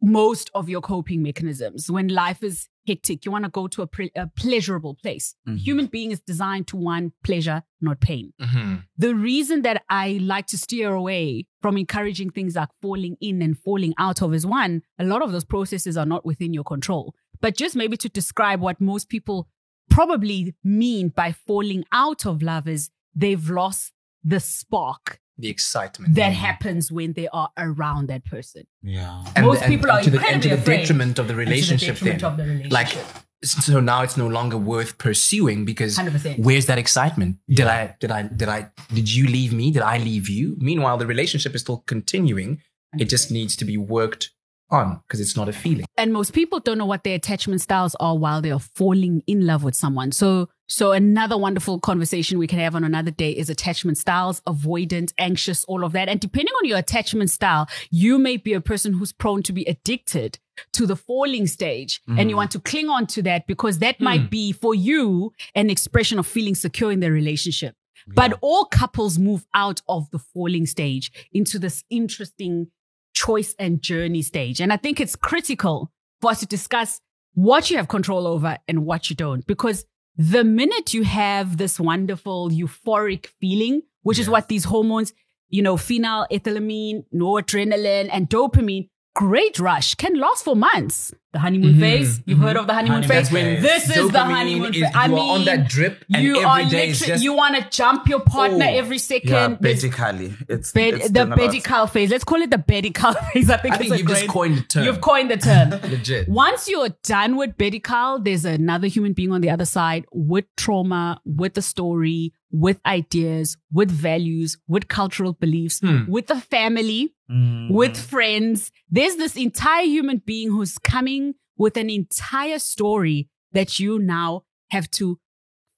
most 0.02 0.50
of 0.54 0.70
your 0.70 0.80
coping 0.82 1.22
mechanisms 1.22 1.92
when 1.92 2.08
life 2.08 2.42
is 2.42 2.70
hectic. 2.88 3.26
You 3.26 3.32
want 3.32 3.44
to 3.44 3.50
go 3.52 3.68
to 3.68 3.82
a, 3.82 3.88
pre- 3.88 4.12
a 4.16 4.28
pleasurable 4.28 4.96
place. 4.96 5.36
Mhm. 5.48 5.58
Human 5.60 5.86
being 5.88 6.12
is 6.12 6.22
designed 6.22 6.68
to 6.68 6.78
want 6.78 7.14
pleasure, 7.24 7.64
not 7.82 8.00
pain. 8.00 8.32
Mhm. 8.42 8.84
The 8.98 9.14
reason 9.14 9.62
that 9.64 9.84
I 9.90 10.20
like 10.22 10.48
to 10.48 10.58
steer 10.58 10.94
away 10.94 11.48
from 11.62 11.78
encouraging 11.78 12.30
things 12.30 12.56
like 12.56 12.70
falling 12.82 13.18
in 13.20 13.42
and 13.42 13.58
falling 13.60 13.94
out 13.98 14.22
of 14.22 14.34
is 14.34 14.46
one, 14.46 14.84
a 14.98 15.04
lot 15.04 15.22
of 15.22 15.34
those 15.34 15.44
processes 15.44 15.98
are 15.98 16.06
not 16.06 16.26
within 16.26 16.54
your 16.54 16.64
control. 16.64 17.14
But 17.42 17.58
just 17.58 17.76
maybe 17.76 17.98
to 17.98 18.10
describe 18.10 18.62
what 18.62 18.80
most 18.80 19.10
people 19.10 19.50
probably 19.90 20.56
mean 20.64 21.10
by 21.10 21.34
falling 21.34 21.84
out 21.92 22.26
of 22.26 22.42
love 22.42 22.70
is 22.70 22.90
they've 23.14 23.50
lost 23.50 23.92
the 24.24 24.40
spark 24.40 25.20
The 25.40 25.50
excitement. 25.50 26.16
that 26.16 26.32
mm. 26.34 26.36
happens 26.36 26.92
when 26.92 27.14
they 27.14 27.28
are 27.30 27.50
around 27.58 28.08
that 28.10 28.26
person. 28.26 28.64
yeah. 28.84 29.24
And 29.36 29.46
Most 29.46 29.60
the- 29.60 29.66
and- 29.66 29.74
people 29.74 29.90
are 29.92 29.98
and 30.00 30.04
to 30.06 30.10
the, 30.12 30.28
and 30.28 30.44
to 30.44 30.50
the 30.50 30.58
detriment 30.58 31.18
of 31.18 31.28
the 31.28 31.34
And 31.34 31.40
to 31.40 31.46
the 31.46 31.52
relationship. 31.52 31.96
detriment 31.96 32.22
then. 32.22 32.32
of 32.32 32.38
the 32.38 32.44
relationship. 32.44 32.74
Like, 32.74 32.98
so 33.44 33.80
now 33.80 34.02
it's 34.02 34.18
no 34.18 34.28
longer 34.28 34.58
worth 34.58 34.98
pursuing 34.98 35.64
because 35.64 35.98
100%. 35.98 36.40
where's 36.40 36.66
that 36.66 36.78
excitement? 36.78 37.38
Did 37.48 37.68
I, 37.68 37.96
did 38.02 38.12
I, 38.12 38.24
did 38.24 38.50
I, 38.50 38.70
did 38.94 39.14
you 39.14 39.28
leave 39.28 39.54
me? 39.54 39.72
Did 39.72 39.82
I 39.82 39.98
leave 39.98 40.28
you? 40.28 40.58
Meanwhile, 40.60 40.98
the 40.98 41.08
relationship 41.08 41.56
is 41.56 41.62
still 41.62 41.84
continuing. 41.88 42.62
It 42.98 43.06
just 43.06 43.32
needs 43.32 43.56
to 43.58 43.66
be 43.66 43.78
worked 43.78 44.32
on 44.72 45.02
because 45.08 45.20
it's 45.22 45.36
not 45.38 45.48
a 45.48 45.54
feeling. 45.54 45.86
and 45.98 46.12
most 46.14 46.34
people 46.34 46.60
don't 46.60 46.78
know 46.78 46.86
what 46.86 47.04
their 47.04 47.16
attachment 47.16 47.62
styles 47.62 47.96
are 48.00 48.16
while 48.18 48.42
they 48.42 48.52
are 48.52 48.60
falling 48.60 49.24
in 49.26 49.46
love 49.46 49.64
with 49.64 49.76
someone. 49.76 50.12
So, 50.12 50.50
so 50.70 50.92
another 50.92 51.38
wonderful 51.38 51.80
conversation 51.80 52.38
we 52.38 52.48
can 52.48 52.60
have 52.60 52.76
on 52.76 52.84
another 52.84 53.10
day 53.10 53.32
is 53.32 53.50
attachment 53.50 53.98
styles, 53.98 54.40
avoidant, 54.42 55.14
anxious, 55.18 55.64
all 55.66 55.84
of 55.84 55.94
that. 55.94 56.08
And 56.08 56.20
depending 56.20 56.54
on 56.62 56.68
your 56.68 56.78
attachment 56.78 57.32
style, 57.32 57.68
you 57.90 58.20
may 58.20 58.38
be 58.38 58.54
a 58.54 58.62
person 58.62 58.94
who's 58.94 59.12
prone 59.12 59.42
to 59.44 59.52
be 59.52 59.64
addicted 59.66 60.38
to 60.74 60.86
the 60.86 60.96
falling 60.96 61.48
stage 61.48 62.02
and 62.08 62.30
you 62.30 62.36
mm. 62.36 62.38
want 62.38 62.52
to 62.52 62.60
cling 62.60 62.90
on 62.90 63.08
to 63.08 63.22
that 63.24 63.48
because 63.48 63.80
that 63.80 63.98
hmm. 63.98 64.04
might 64.04 64.30
be 64.30 64.52
for 64.52 64.76
you 64.76 65.32
an 65.56 65.70
expression 65.70 66.20
of 66.20 66.28
feeling 66.28 66.54
secure 66.54 66.92
in 66.92 67.00
the 67.00 67.10
relationship. 67.10 67.76
But 68.08 68.38
all 68.42 68.66
couples 68.66 69.18
move 69.18 69.46
out 69.54 69.82
of 69.88 70.10
the 70.12 70.20
falling 70.20 70.66
stage 70.66 71.12
into 71.32 71.60
this 71.60 71.84
interesting 71.90 72.68
choice 73.14 73.56
and 73.58 73.82
journey 73.82 74.22
stage. 74.22 74.60
And 74.60 74.74
I 74.74 74.78
think 74.78 75.00
it's 75.00 75.16
critical 75.16 75.92
for 76.22 76.32
us 76.32 76.40
to 76.42 76.46
discuss 76.46 77.02
what 77.34 77.70
you 77.70 77.78
have 77.78 77.88
control 77.88 78.28
over 78.28 78.58
and 78.68 78.86
what 78.86 79.10
you 79.10 79.16
don't. 79.16 79.46
Because 79.48 79.86
the 80.20 80.44
minute 80.44 80.94
you 80.94 81.06
have 81.06 81.56
this 81.56 81.80
wonderful 81.80 82.50
euphoric 82.50 83.28
feeling, 83.40 83.84
which 84.04 84.20
is 84.20 84.30
what 84.30 84.50
these 84.50 84.66
hormones, 84.66 85.14
you 85.48 85.62
know, 85.62 85.78
phenylethylamine, 85.78 87.06
noradrenaline, 87.16 88.10
and 88.12 88.30
dopamine, 88.30 88.90
great 89.16 89.58
rush 89.60 89.96
can 89.96 90.20
last 90.20 90.44
for 90.44 90.58
months. 90.58 91.14
The 91.32 91.38
honeymoon 91.38 91.80
phase, 91.80 92.22
you've 92.26 92.40
heard 92.40 92.58
of 92.58 92.66
the 92.66 92.74
honeymoon, 92.74 93.04
Honeymoon 93.04 93.24
phase. 93.26 93.30
phase. 93.30 93.62
This 93.62 93.96
is 93.96 94.10
the 94.10 94.20
honeymoon 94.20 94.74
phase. 94.74 94.86
I 94.96 95.08
mean, 95.08 95.20
on 95.20 95.46
that 95.46 95.68
drip 95.70 96.04
and 96.12 96.24
you 96.24 96.38
every 96.38 96.44
are 96.46 96.64
literally, 96.64 96.92
just- 96.94 97.24
you 97.24 97.34
want 97.34 97.56
to 97.56 97.70
jump 97.70 98.08
your 98.08 98.22
partner 98.22 98.66
Oh. 98.68 98.74
every 98.82 98.98
second. 98.98 99.30
Yeah, 99.30 99.48
basically, 99.50 100.34
it's, 100.48 100.72
Bed, 100.72 100.96
it's 100.96 101.12
the 101.12 101.26
bedical 101.28 101.88
phase. 101.88 102.10
Let's 102.10 102.24
call 102.24 102.42
it 102.42 102.50
the 102.50 102.58
bedical 102.58 103.14
phase. 103.34 103.48
I 103.52 103.58
think, 103.58 103.76
I 103.76 103.78
think 103.78 103.98
you've 104.00 104.08
just 104.08 104.28
coined 104.28 104.58
the 104.58 104.62
term. 104.64 104.86
You've 104.86 105.02
coined 105.02 105.30
the 105.30 105.38
term. 105.38 105.70
Legit. 105.92 106.28
Once 106.30 106.68
you're 106.68 106.90
done 107.04 107.36
with 107.38 107.56
bedical, 107.58 108.24
there's 108.26 108.46
another 108.46 108.88
human 108.88 109.14
being 109.14 109.32
on 109.32 109.42
the 109.42 109.52
other 109.52 109.66
side 109.66 110.06
with 110.12 110.46
trauma, 110.58 111.22
with 111.26 111.54
the 111.54 111.62
story, 111.62 112.34
with 112.52 112.80
ideas, 112.88 113.56
with 113.72 113.92
values, 113.92 114.58
with 114.68 114.88
cultural 114.88 115.34
beliefs, 115.34 115.80
Hmm. 115.82 116.06
with 116.10 116.26
the 116.26 116.38
family, 116.42 117.14
Mm. 117.32 117.70
with 117.70 117.96
friends. 117.96 118.72
There's 118.90 119.18
this 119.18 119.36
entire 119.36 119.84
human 119.86 120.20
being 120.26 120.50
who's 120.50 120.80
coming 120.80 121.19
with 121.60 121.78
an 121.78 121.90
entire 121.92 122.58
story 122.58 123.30
that 123.52 123.80
you 123.80 124.00
now 124.00 124.44
have 124.72 124.90
to 124.92 125.20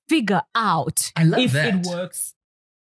figure 0.08 0.44
out 0.56 1.12
I 1.18 1.24
love 1.26 1.40
if 1.42 1.52
that. 1.54 1.76
it 1.76 1.86
works 1.86 2.34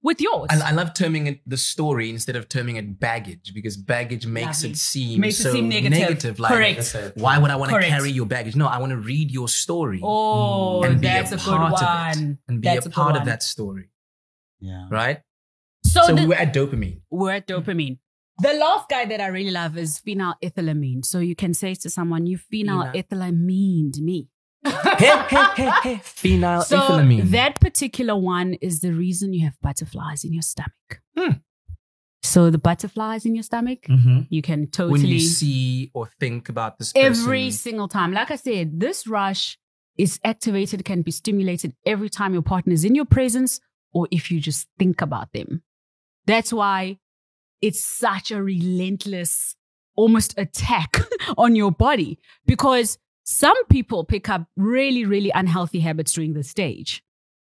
with 0.03 0.21
yours. 0.21 0.47
I, 0.51 0.69
I 0.69 0.73
love 0.73 0.95
terming 0.95 1.27
it 1.27 1.41
the 1.47 1.57
story 1.57 2.11
instead 2.11 2.37
of 2.37 2.49
terming 2.49 2.77
it 2.77 3.01
baggage 3.01 3.53
because 3.55 3.77
baggage 3.77 4.25
makes 4.27 4.63
Lovely. 4.63 4.71
it 4.71 4.77
seem 4.77 5.21
Makes 5.21 5.45
it 5.45 5.53
seem 5.53 5.69
negative. 5.69 6.39
Like, 6.39 6.53
Correct. 6.53 6.97
why 7.17 7.39
would 7.39 7.51
I 7.51 7.57
want 7.57 7.73
to 7.73 7.81
carry 7.81 8.11
your 8.13 8.27
baggage? 8.27 8.55
No, 8.55 8.67
I 8.67 8.79
want 8.79 8.91
to 8.91 8.99
read 8.99 9.31
your 9.33 9.49
story 9.49 10.01
oh, 10.03 10.83
mm. 10.85 10.91
and 10.91 11.01
be 11.01 11.07
that's 11.09 11.33
a 11.33 11.35
a, 11.35 11.39
good 11.39 11.45
part 11.45 11.73
of 11.73 11.81
it 11.81 12.21
one. 12.21 12.39
and 12.49 12.61
be 12.61 12.69
That's 12.69 12.87
a 12.87 12.89
good 12.89 12.95
part 12.95 13.17
of 13.17 13.21
one. 13.21 13.27
that 13.29 13.43
story, 13.43 13.91
Yeah. 14.61 14.87
right? 14.91 15.23
So, 15.85 16.03
So, 16.03 16.15
the- 16.15 16.27
we're 16.27 16.35
at 16.35 16.55
dopamine. 16.55 17.01
we're 17.11 17.33
at 17.33 17.49
dopamine. 17.49 17.99
The 18.39 18.53
last 18.53 18.89
guy 18.91 19.07
that 19.07 19.21
I 19.21 19.29
really 19.29 19.51
love 19.51 19.79
is 19.79 20.01
phenylethylamine. 20.07 21.05
So 21.05 21.21
you 21.21 21.35
can 21.35 21.55
say 21.55 21.75
to 21.75 21.89
someone, 21.91 22.27
you 22.27 22.39
phenylethylamine 22.53 23.99
me. 24.01 24.29
hey, 24.65 24.73
hey, 25.29 25.47
hey, 25.57 25.71
hey. 25.83 25.95
Phenyl 26.03 26.63
So 26.65 27.01
that 27.31 27.61
particular 27.61 28.17
one 28.17 28.55
is 28.55 28.81
the 28.81 28.93
reason 28.93 29.33
you 29.33 29.45
have 29.45 29.55
butterflies 29.63 30.25
in 30.25 30.33
your 30.33 30.43
stomach. 30.43 31.01
Hmm. 31.17 31.33
So 32.23 32.51
the 32.51 32.59
butterflies 32.59 33.25
in 33.25 33.35
your 33.37 33.45
stomach, 33.45 33.83
Mm-hmm. 33.89 34.23
you 34.29 34.43
can 34.43 34.67
totally 34.67 34.93
when 35.01 35.07
you 35.07 35.21
see 35.21 35.91
or 35.95 36.09
think 36.19 36.49
about 36.49 36.79
this 36.79 36.93
person. 36.93 37.07
every 37.23 37.51
single 37.53 37.87
time. 37.89 38.13
Like 38.13 38.31
I 38.33 38.37
said, 38.37 38.81
this 38.81 39.07
rush 39.07 39.57
is 39.97 40.19
activated, 40.25 40.85
can 40.85 41.03
be 41.03 41.13
stimulated 41.13 41.75
every 41.87 42.11
time 42.11 42.33
your 42.33 42.43
partner 42.43 42.73
is 42.73 42.85
in 42.85 42.95
your 42.97 43.05
presence 43.05 43.61
or 43.93 44.09
if 44.11 44.31
you 44.31 44.41
just 44.41 44.67
think 44.79 45.01
about 45.01 45.33
them. 45.33 45.63
That's 46.27 46.53
why 46.53 46.99
it's 47.63 47.83
such 47.85 48.31
a 48.31 48.43
relentless, 48.43 49.55
almost 49.97 50.35
attack 50.39 50.99
on 51.39 51.57
your 51.57 51.71
body 51.73 52.19
because 52.47 52.99
some 53.25 53.57
people 53.67 54.05
pick 54.05 54.29
up 54.29 54.47
really, 54.57 55.05
really 55.05 55.31
unhealthy 55.35 55.81
habits 55.81 56.13
during 56.13 56.35
this 56.35 56.49
stage, 56.51 57.03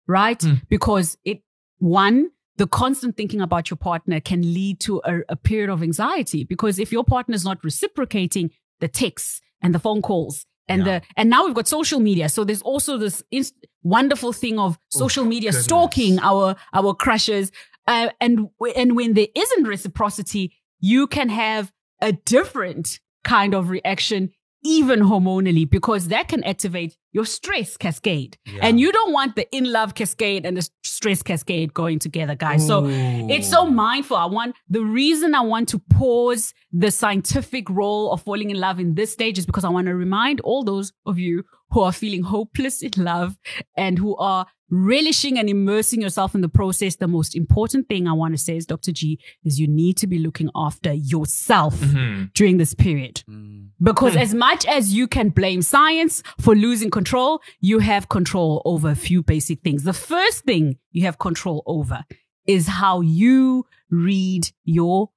right? 0.07 0.41
Hmm. 0.43 0.55
Because 0.69 1.17
it, 1.25 1.43
one, 1.79 2.31
the 2.57 2.67
constant 2.67 3.17
thinking 3.17 3.41
about 3.41 3.71
your 3.71 3.79
partner 3.79 4.21
can 4.21 4.43
lead 4.43 4.81
to 4.81 5.01
a, 5.05 5.21
a 5.31 5.37
period 5.37 5.71
of 5.71 5.83
anxiety 5.83 6.45
because 6.45 6.79
if 6.79 6.93
your 6.93 7.05
partner 7.05 7.35
is 7.35 7.45
not 7.45 7.63
reciprocating 7.65 8.51
the 8.81 8.89
texts 8.89 9.41
and 9.63 9.75
the 9.75 9.79
phone 9.79 10.03
calls 10.03 10.45
and 10.69 10.85
Yeah. 10.85 10.99
the 11.01 11.07
and 11.17 11.31
now 11.31 11.47
we've 11.47 11.55
got 11.55 11.67
social 11.69 12.01
media 12.01 12.29
so 12.29 12.45
there's 12.45 12.61
also 12.63 12.99
this 12.99 13.23
inst- 13.31 13.55
wonderful 13.83 14.33
thing 14.35 14.59
of 14.59 14.79
social 14.91 15.25
media 15.25 15.51
goodness. 15.51 15.65
stalking 15.65 16.19
our 16.21 16.55
our 16.75 16.93
crushes 16.95 17.51
uh, 17.91 18.09
and 18.21 18.49
and 18.77 18.97
when 18.97 19.15
there 19.15 19.29
isn't 19.35 19.65
reciprocity 19.65 20.45
you 20.81 21.07
can 21.07 21.29
have 21.29 21.73
a 22.01 22.13
different 22.13 23.01
kind 23.23 23.55
of 23.55 23.69
reaction 23.69 24.31
even 24.63 25.01
hormonally 25.01 25.69
because 25.69 26.09
that 26.09 26.29
can 26.29 26.45
activate 26.45 26.97
your 27.13 27.25
stress 27.25 27.77
cascade. 27.77 28.37
And 28.61 28.79
you 28.79 28.93
don't 28.93 29.13
want 29.13 29.35
the 29.35 29.51
in 29.57 29.73
love 29.73 29.95
cascade 29.95 30.45
and 30.45 30.57
the 30.57 30.69
stress 30.85 31.23
cascade 31.23 31.73
going 31.73 31.99
together 31.99 32.35
guys. 32.35 32.67
So 32.67 32.87
it's 32.87 33.49
so 33.49 33.65
mindful. 33.67 34.17
I 34.17 34.27
want 34.27 34.57
the 34.69 34.83
reason 34.83 35.35
I 35.35 35.41
want 35.41 35.69
to 35.71 35.79
pause 35.79 36.53
the 36.73 36.91
scientific 36.91 37.71
role 37.71 38.13
of 38.13 38.23
falling 38.23 38.51
in 38.51 38.61
love 38.61 38.79
in 38.79 38.95
this 38.95 39.13
stage 39.13 39.39
is 39.39 39.47
because 39.47 39.65
I 39.65 39.71
want 39.71 39.87
to 39.87 39.95
remind 39.95 40.41
all 40.41 40.63
those 40.63 40.93
of 41.07 41.19
you 41.19 41.45
who 41.71 41.81
are 41.81 41.93
feeling 41.93 42.23
hopeless 42.23 42.83
in 42.83 42.93
love 42.97 43.39
and 43.77 43.99
who 43.99 44.17
are 44.17 44.47
relishing 44.71 45.39
and 45.39 45.49
immersing 45.49 46.01
yourself 46.01 46.35
in 46.35 46.41
the 46.41 46.49
process. 46.49 46.97
The 46.97 47.09
most 47.09 47.35
important 47.35 47.89
thing 47.89 48.07
I 48.07 48.13
want 48.13 48.35
to 48.35 48.39
say 48.39 48.57
is, 48.57 48.67
Dr. 48.67 48.93
G, 48.93 49.19
is 49.45 49.59
you 49.59 49.67
need 49.67 49.97
to 49.99 50.07
be 50.07 50.19
looking 50.19 50.49
after 50.55 50.93
yourself 50.93 51.81
Mhm. 51.81 52.33
during 52.35 52.59
this 52.59 52.75
period. 52.75 53.25
Mm. 53.29 53.71
Because 53.83 54.13
hmm. 54.13 54.21
as 54.21 54.35
much 54.35 54.67
as 54.67 54.95
you 54.95 55.09
can 55.09 55.31
blame 55.31 55.63
science 55.63 56.23
for 56.39 56.55
losing 56.55 56.91
control, 56.91 57.41
you 57.61 57.81
have 57.81 58.09
control 58.09 58.63
over 58.65 58.91
a 58.91 58.95
few 58.95 59.23
basic 59.23 59.63
things. 59.63 59.83
The 59.85 59.93
first 59.93 60.45
thing 60.45 60.77
you 60.93 61.03
have 61.03 61.19
control 61.19 61.63
over 61.67 62.05
is 62.47 62.69
how 62.69 63.01
you 63.01 63.67
read 63.91 64.51
your 64.65 65.11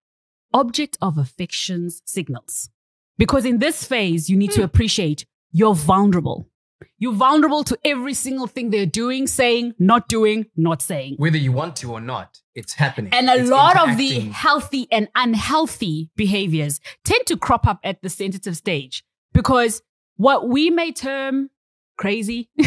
object 0.54 0.98
of 1.02 1.18
affection's 1.18 2.02
signals. 2.06 2.70
Because 3.18 3.46
in 3.46 3.60
this 3.60 3.84
phase, 3.84 4.30
you 4.30 4.38
need 4.38 4.52
to 4.52 4.62
hmm. 4.62 4.66
appreciate 4.66 5.26
you're 5.54 5.76
vulnerable. 5.76 6.50
You're 6.98 7.14
vulnerable 7.14 7.64
to 7.66 7.78
every 7.86 8.14
single 8.14 8.48
thing 8.48 8.70
they're 8.70 8.86
doing, 8.86 9.26
saying, 9.28 9.74
not 9.80 10.08
doing, 10.10 10.48
not 10.58 10.82
saying. 10.82 11.16
Whether 11.18 11.38
you 11.38 11.52
want 11.54 11.76
to 11.78 11.92
or 11.94 12.02
not, 12.02 12.40
it's 12.56 12.74
happening. 12.74 13.14
And 13.14 13.30
a 13.30 13.36
It's 13.36 13.50
lot 13.50 13.78
of 13.90 13.98
the 13.98 14.20
healthy 14.20 14.88
and 14.92 15.08
unhealthy 15.16 16.10
behaviors 16.16 16.80
tend 17.06 17.26
to 17.28 17.38
crop 17.38 17.66
up 17.68 17.80
at 17.84 18.02
the 18.02 18.10
sensitive 18.10 18.58
stage 18.58 19.04
because 19.34 19.82
what 20.18 20.50
we 20.50 20.70
may 20.70 20.92
term 20.92 21.50
crazy, 21.98 22.50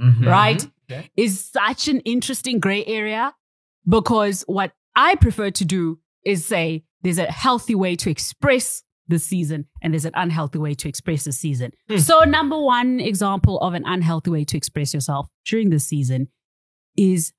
Mm-hmm. 0.00 0.28
right, 0.28 0.64
Okay. 0.90 1.10
is 1.16 1.44
such 1.44 1.88
an 1.88 1.98
interesting 2.00 2.60
gray 2.60 2.84
area 2.86 3.34
because 3.88 4.42
what 4.46 4.70
I 4.94 5.16
prefer 5.16 5.50
to 5.50 5.64
do 5.64 5.98
is 6.24 6.44
say 6.46 6.84
there's 7.02 7.18
a 7.18 7.24
healthy 7.26 7.74
way 7.74 7.96
to 7.96 8.08
express 8.10 8.84
this 9.08 9.24
season 9.24 9.66
and 9.82 9.92
there's 9.94 10.04
an 10.04 10.12
unhealthy 10.14 10.58
way 10.58 10.74
to 10.74 10.88
express 10.88 11.24
this 11.24 11.38
season. 11.38 11.72
So, 11.96 12.20
number 12.20 12.58
one 12.60 13.00
example 13.00 13.58
of 13.60 13.74
an 13.74 13.84
unhealthy 13.86 14.30
way 14.30 14.44
to 14.44 14.56
express 14.56 14.92
yourself 14.94 15.28
during 15.46 15.70
this 15.70 15.86
season 15.86 16.28
is 16.96 17.32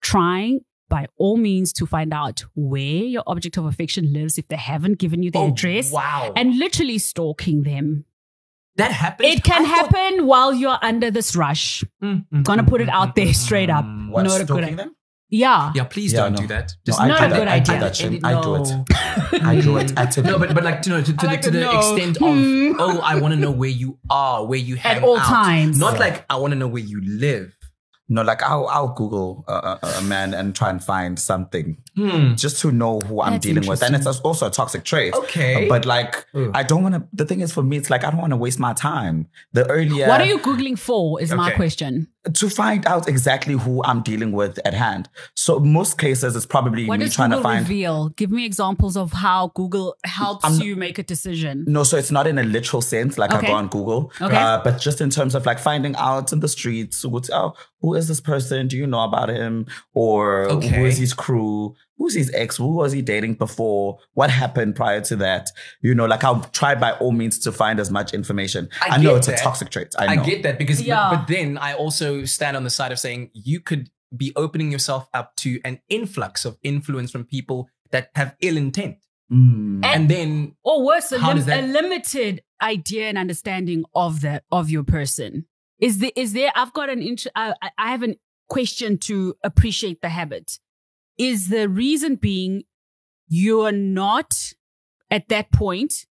trying 0.00 0.60
by 0.88 1.06
all 1.16 1.36
means 1.36 1.72
to 1.74 1.86
find 1.86 2.12
out 2.12 2.44
where 2.54 2.82
your 2.82 3.22
object 3.26 3.56
of 3.56 3.64
affection 3.64 4.12
lives 4.12 4.36
if 4.36 4.48
they 4.48 4.56
haven't 4.56 4.98
given 4.98 5.22
you 5.22 5.30
their 5.30 5.42
Oh, 5.42 5.48
address 5.48 5.90
wow. 5.90 6.32
and 6.36 6.58
literally 6.58 6.98
stalking 6.98 7.62
them. 7.62 8.04
that 8.76 8.90
happens. 8.90 9.34
It 9.34 9.44
can 9.44 9.64
I 9.64 9.68
thought- 9.68 9.92
happen 9.94 10.26
while 10.26 10.52
you're 10.54 10.78
under 10.82 11.10
this 11.10 11.36
rush. 11.36 11.84
Mm, 12.02 12.26
mm, 12.32 12.42
Gonna 12.42 12.62
mm, 12.64 12.68
put 12.68 12.80
it 12.80 12.88
mm, 12.88 12.92
out 12.92 13.10
mm, 13.10 13.14
there 13.16 13.26
mm, 13.26 13.34
straight 13.34 13.70
up. 13.70 13.84
mm. 13.84 14.08
What, 14.10 14.22
Not 14.24 14.36
a 14.40 14.44
good 14.44 14.46
stalking 14.58 14.76
them? 14.76 14.96
Yeah. 15.32 15.72
Yeah, 15.74 15.84
please 15.84 16.12
Yeah, 16.12 16.20
don't 16.24 16.32
no. 16.32 16.42
do 16.42 16.46
that. 16.48 16.68
No, 16.68 16.74
Just 16.86 17.00
I 17.00 17.08
Not 17.08 17.18
do 17.18 17.24
a 17.24 17.28
that. 17.30 17.36
good 17.38 17.48
I 17.48 17.58
do 17.58 17.72
idea. 17.72 17.80
that 17.80 17.96
shit. 17.96 18.06
Edit- 18.12 18.24
I 18.24 18.40
do 18.42 18.54
it. 18.56 19.42
I 19.42 19.60
do 19.60 19.76
it. 19.78 19.92
Actively. 19.98 20.30
No, 20.32 20.38
but 20.38 20.54
but 20.54 20.62
like 20.62 20.84
you 20.86 20.92
know 20.92 21.02
to, 21.02 21.12
to, 21.16 21.26
like 21.26 21.40
the, 21.42 21.50
to 21.50 21.52
to 21.52 21.58
the 21.58 21.64
know. 21.64 21.78
extent 21.78 22.16
of 22.18 22.22
Hmm. 22.22 22.76
oh 22.78 23.00
I 23.00 23.18
want 23.18 23.32
to 23.34 23.40
know 23.40 23.50
where 23.50 23.70
you 23.70 23.98
are, 24.10 24.44
where 24.44 24.58
you 24.58 24.76
hang 24.76 24.98
At 24.98 25.02
all 25.02 25.18
out. 25.18 25.26
times. 25.26 25.78
Not 25.78 25.94
Yeah. 25.94 26.00
like 26.00 26.26
I 26.28 26.36
want 26.36 26.52
to 26.52 26.58
know 26.58 26.68
where 26.68 26.82
you 26.82 27.00
live. 27.02 27.54
No, 28.08 28.20
like 28.20 28.42
I'll 28.42 28.66
I'll 28.66 28.92
Google 28.92 29.42
a, 29.48 29.52
a, 29.52 29.78
a 30.00 30.02
man 30.02 30.34
and 30.34 30.54
try 30.54 30.68
and 30.68 30.84
find 30.84 31.18
something 31.18 31.78
Hmm. 31.96 32.34
just 32.34 32.60
to 32.62 32.70
know 32.72 32.98
who 33.00 33.22
I'm 33.22 33.34
That's 33.34 33.46
dealing 33.46 33.66
with, 33.66 33.82
and 33.82 33.94
it's 33.94 34.06
also 34.06 34.46
a 34.48 34.50
toxic 34.50 34.82
trait. 34.84 35.14
Okay. 35.14 35.66
but 35.68 35.86
like 35.86 36.26
Ugh. 36.34 36.50
I 36.52 36.62
don't 36.62 36.82
want 36.82 36.94
to. 36.94 37.04
The 37.14 37.24
thing 37.24 37.40
is, 37.40 37.52
for 37.52 37.62
me, 37.62 37.76
it's 37.78 37.88
like 37.90 38.04
I 38.04 38.10
don't 38.10 38.20
want 38.20 38.32
to 38.32 38.36
waste 38.36 38.58
my 38.58 38.74
time. 38.74 39.28
The 39.54 39.66
earlier 39.70 40.08
What 40.08 40.20
are 40.20 40.26
you 40.26 40.38
Googling 40.40 40.78
for? 40.78 41.20
Is 41.22 41.32
my 41.32 41.52
question. 41.52 42.08
To 42.34 42.48
find 42.48 42.86
out 42.86 43.08
exactly 43.08 43.54
who 43.54 43.82
I'm 43.82 44.00
dealing 44.02 44.30
with 44.30 44.60
at 44.64 44.74
hand. 44.74 45.08
So 45.34 45.58
most 45.58 45.98
cases, 45.98 46.36
it's 46.36 46.46
probably 46.46 46.86
What 46.86 47.00
me 47.00 47.08
trying 47.08 47.30
Google 47.30 47.42
to 47.42 47.48
find. 47.48 47.68
reveal? 47.68 48.10
Give 48.10 48.30
me 48.30 48.44
examples 48.46 48.96
of 48.96 49.12
how 49.12 49.50
Google 49.54 49.96
helps 50.04 50.44
I'm- 50.44 50.60
you 50.60 50.76
make 50.76 50.98
a 50.98 51.02
decision. 51.02 51.64
No, 51.66 51.82
so 51.82 51.96
it's 51.96 52.12
not 52.12 52.28
in 52.28 52.38
a 52.38 52.44
literal 52.44 52.80
sense, 52.80 53.18
like 53.18 53.32
Okay. 53.32 53.46
I 53.48 53.50
go 53.50 53.56
on 53.56 53.66
Google, 53.68 54.12
Okay. 54.20 54.36
uh, 54.36 54.60
but 54.62 54.80
just 54.80 55.00
in 55.00 55.10
terms 55.10 55.34
of 55.34 55.46
like 55.46 55.58
finding 55.58 55.96
out 55.96 56.32
in 56.32 56.38
the 56.40 56.48
streets, 56.48 57.04
oh, 57.04 57.54
who 57.80 57.94
is 57.94 58.06
this 58.06 58.20
person? 58.20 58.68
Do 58.68 58.76
you 58.76 58.86
know 58.86 59.00
about 59.02 59.28
him? 59.28 59.66
Or 59.92 60.44
who 60.48 60.56
Okay. 60.58 60.86
is 60.86 60.98
his 60.98 61.14
crew? 61.14 61.74
Who's 62.02 62.14
his 62.16 62.32
ex? 62.34 62.56
Who 62.56 62.72
was 62.72 62.90
he 62.92 63.00
dating 63.00 63.34
before? 63.34 63.98
What 64.14 64.28
happened 64.30 64.74
prior 64.74 65.00
to 65.02 65.16
that? 65.16 65.50
You 65.82 65.94
know, 65.94 66.06
like 66.06 66.24
I'll 66.24 66.40
try 66.52 66.74
by 66.74 66.92
all 66.94 67.12
means 67.12 67.38
to 67.40 67.52
find 67.52 67.78
as 67.78 67.90
much 67.92 68.12
information. 68.12 68.68
I 68.80 68.96
I, 68.96 68.96
know 68.96 69.14
it's 69.14 69.28
that. 69.28 69.38
a 69.38 69.42
toxic 69.42 69.70
trait. 69.70 69.94
I 69.96 70.06
I, 70.06 70.16
get 70.16 70.42
that 70.42 70.58
because 70.58 70.78
but- 70.78 70.86
Yeah. 70.88 71.10
but, 71.14 71.28
then 71.28 71.58
I 71.58 71.74
also 71.74 72.24
stand 72.24 72.56
on 72.56 72.64
the 72.64 72.70
side 72.70 72.90
of 72.90 72.98
saying 72.98 73.30
you 73.34 73.60
could 73.60 73.88
be 74.16 74.32
opening 74.34 74.72
yourself 74.72 75.08
up 75.14 75.36
to 75.36 75.60
an 75.64 75.80
influx 75.88 76.44
of 76.44 76.58
influence 76.64 77.10
from 77.12 77.24
people 77.24 77.68
that 77.92 78.10
have 78.16 78.34
ill 78.40 78.56
intent. 78.56 78.96
Mm. 79.32 79.84
And 79.84 80.08
then 80.10 80.56
Or 80.64 80.84
worse, 80.84 81.12
a, 81.12 81.18
lim- 81.18 81.38
that- 81.46 81.62
a 81.64 81.66
limited 81.66 82.42
idea 82.60 83.04
and 83.10 83.16
understanding 83.16 83.84
of 83.94 84.20
the 84.22 84.42
of 84.50 84.70
your 84.70 84.82
person. 84.82 85.46
Is 85.78 85.98
there? 85.98 86.10
Is 86.16 86.32
there? 86.32 86.50
I've 86.56 86.72
got 86.72 86.90
an. 86.90 87.00
Int- 87.00 87.28
I, 87.34 87.54
I- 87.62 87.70
I 87.78 87.90
have 87.92 88.02
a 88.02 88.16
question 88.48 88.98
to 88.98 89.34
appreciate 89.44 90.00
the 90.02 90.08
habit. 90.10 90.58
Is 91.18 91.48
the 91.48 91.68
reason 91.68 92.16
being 92.16 92.64
you 93.28 93.62
are 93.62 93.72
not 93.72 94.54
at 95.10 95.28
that 95.28 95.52
point 95.52 96.06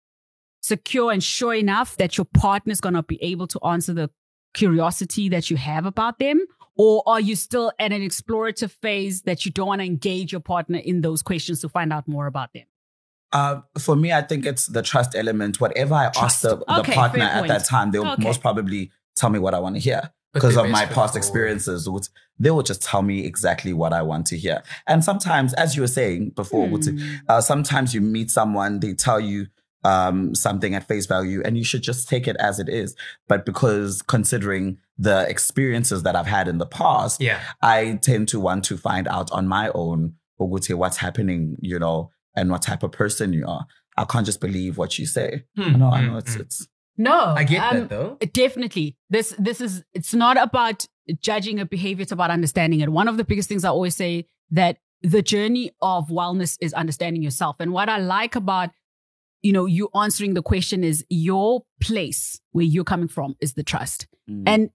secure 0.62 1.12
and 1.12 1.24
sure 1.24 1.54
enough 1.54 1.96
that 1.98 2.18
your 2.18 2.26
partner's 2.26 2.82
gonna 2.82 3.04
be 3.04 3.22
able 3.24 3.48
to 3.48 3.60
answer 3.66 3.94
the 3.94 4.10
curiosity 4.54 5.30
that 5.30 5.50
you 5.50 5.58
have 5.58 5.86
about 5.86 6.20
them? 6.20 6.46
Or 6.76 7.04
are 7.08 7.20
you 7.20 7.36
still 7.36 7.72
at 7.78 7.92
an 7.92 8.02
explorative 8.02 8.72
phase 8.72 9.24
that 9.24 9.46
you 9.46 9.52
don't 9.52 9.68
want 9.68 9.82
to 9.82 9.86
engage 9.86 10.32
your 10.32 10.42
partner 10.42 10.78
in 10.80 11.02
those 11.02 11.22
questions 11.22 11.60
to 11.62 11.70
find 11.70 11.92
out 11.92 12.08
more 12.08 12.26
about 12.26 12.54
them? 12.54 12.64
Uh, 13.32 13.62
for 13.78 13.96
me, 13.96 14.12
I 14.14 14.22
think 14.22 14.46
it's 14.46 14.68
the 14.68 14.82
trust 14.82 15.14
element. 15.14 15.60
Whatever 15.60 15.94
I 15.94 16.10
ask 16.16 16.42
the, 16.42 16.58
the 16.58 16.80
Okay, 16.80 16.94
partner 16.94 17.26
at 17.26 17.48
that 17.48 17.66
time, 17.66 17.92
they'll 17.92 18.08
Okay. 18.08 18.24
most 18.24 18.42
probably 18.42 18.92
tell 19.16 19.30
me 19.30 19.40
what 19.40 19.54
I 19.54 19.60
want 19.60 19.76
to 19.76 19.82
hear 19.82 20.12
because 20.34 20.58
of 20.58 20.70
my 20.70 20.86
past 20.86 21.16
experiences. 21.16 21.90
Which 21.90 22.08
They 22.38 22.52
will 22.52 22.64
just 22.64 22.82
tell 22.82 23.02
me 23.02 23.26
exactly 23.26 23.74
what 23.74 23.94
I 23.94 24.02
want 24.02 24.26
to 24.28 24.38
hear. 24.38 24.64
And 24.88 25.04
sometimes, 25.04 25.54
as 25.56 25.76
you 25.76 25.82
were 25.82 25.88
saying 25.88 26.32
before, 26.32 26.68
Hmm. 26.68 26.76
Wuti, 26.76 27.20
uh, 27.28 27.42
sometimes 27.42 27.94
you 27.94 28.02
meet 28.02 28.32
someone, 28.32 28.80
they 28.80 28.94
tell 28.94 29.20
you 29.20 29.48
um, 29.84 30.36
something 30.36 30.76
at 30.76 30.88
face 30.88 31.06
value, 31.06 31.42
and 31.46 31.58
you 31.58 31.64
should 31.64 31.82
just 31.82 32.10
take 32.10 32.28
it 32.28 32.36
as 32.38 32.60
it 32.60 32.68
is. 32.68 32.96
But 33.28 33.46
because 33.46 34.02
considering 34.02 34.78
the 34.98 35.28
experiences 35.30 36.04
that 36.04 36.16
I've 36.16 36.28
had 36.28 36.48
in 36.50 36.58
the 36.58 36.66
past, 36.66 37.22
yeah. 37.22 37.40
I 37.62 37.98
tend 38.02 38.28
to 38.30 38.40
want 38.40 38.66
to 38.66 38.78
find 38.78 39.08
out 39.08 39.32
on 39.32 39.48
my 39.48 39.70
own, 39.74 40.16
Oguti, 40.40 40.76
what's 40.76 40.98
happening, 40.98 41.56
you 41.62 41.80
know, 41.80 42.12
and 42.36 42.50
what 42.52 42.62
type 42.62 42.84
of 42.84 42.92
person 42.92 43.32
you 43.32 43.46
are. 43.48 43.66
I 43.98 44.06
can't 44.06 44.26
just 44.26 44.42
believe 44.42 44.78
what 44.78 45.00
you 45.00 45.06
say. 45.06 45.46
I 45.58 45.70
know, 45.72 45.90
I 45.90 46.06
know 46.06 46.18
it's 46.18 46.36
it's 46.36 46.68
No, 47.00 47.34
I 47.36 47.44
get 47.46 47.64
um, 47.64 47.80
that 47.80 47.90
though. 47.90 48.18
Definitely. 48.34 48.98
This 49.10 49.34
this 49.40 49.62
is 49.62 49.84
it's 49.94 50.14
not 50.14 50.38
about 50.38 50.86
judging 51.22 51.60
a 51.60 51.66
behavior, 51.66 52.04
it's 52.04 52.12
about 52.12 52.30
understanding 52.30 52.82
it. 52.82 52.90
One 52.90 53.08
of 53.08 53.18
the 53.18 53.24
biggest 53.24 53.50
things 53.50 53.64
I 53.64 53.70
always 53.70 53.96
say 53.96 54.28
that 54.52 54.78
the 55.02 55.22
journey 55.22 55.72
of 55.82 56.10
wellness 56.10 56.58
is 56.60 56.74
understanding 56.74 57.24
yourself. 57.24 57.56
And 57.60 57.72
what 57.72 57.88
I 57.90 57.98
like 58.00 58.36
about 58.36 58.70
you 59.42 59.54
know, 59.54 59.66
you 59.66 59.88
answering 59.96 60.34
the 60.34 60.42
question 60.42 60.84
is 60.84 61.06
your 61.10 61.64
place 61.82 62.42
where 62.52 62.66
you're 62.66 62.84
coming 62.84 63.08
from 63.08 63.38
is 63.40 63.54
the 63.54 63.64
trust. 63.64 64.06
Mm. 64.30 64.44
And 64.46 64.70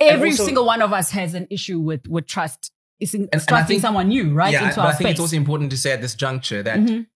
every 0.00 0.30
also- 0.30 0.44
single 0.44 0.64
one 0.64 0.80
of 0.80 0.92
us 0.92 1.10
has 1.10 1.34
an 1.34 1.48
issue 1.50 1.80
with 1.80 2.06
with 2.08 2.26
trust. 2.26 2.70
It's 3.00 3.12
in, 3.14 3.28
and 3.32 3.42
trusting 3.46 3.66
think- 3.66 3.80
someone 3.82 4.08
new, 4.08 4.32
right? 4.32 4.52
yeah, 4.52 4.62
into 4.68 4.76
but 4.76 4.82
our 4.82 4.86
I 4.86 4.90
think 4.92 5.00
space. 5.08 5.10
it's 5.14 5.20
also 5.20 5.36
important 5.36 5.70
to 5.72 5.76
say 5.76 5.90
at 5.92 6.00
this 6.00 6.14
juncture 6.14 6.62
that 6.62 6.78
Mhm. 6.78 7.06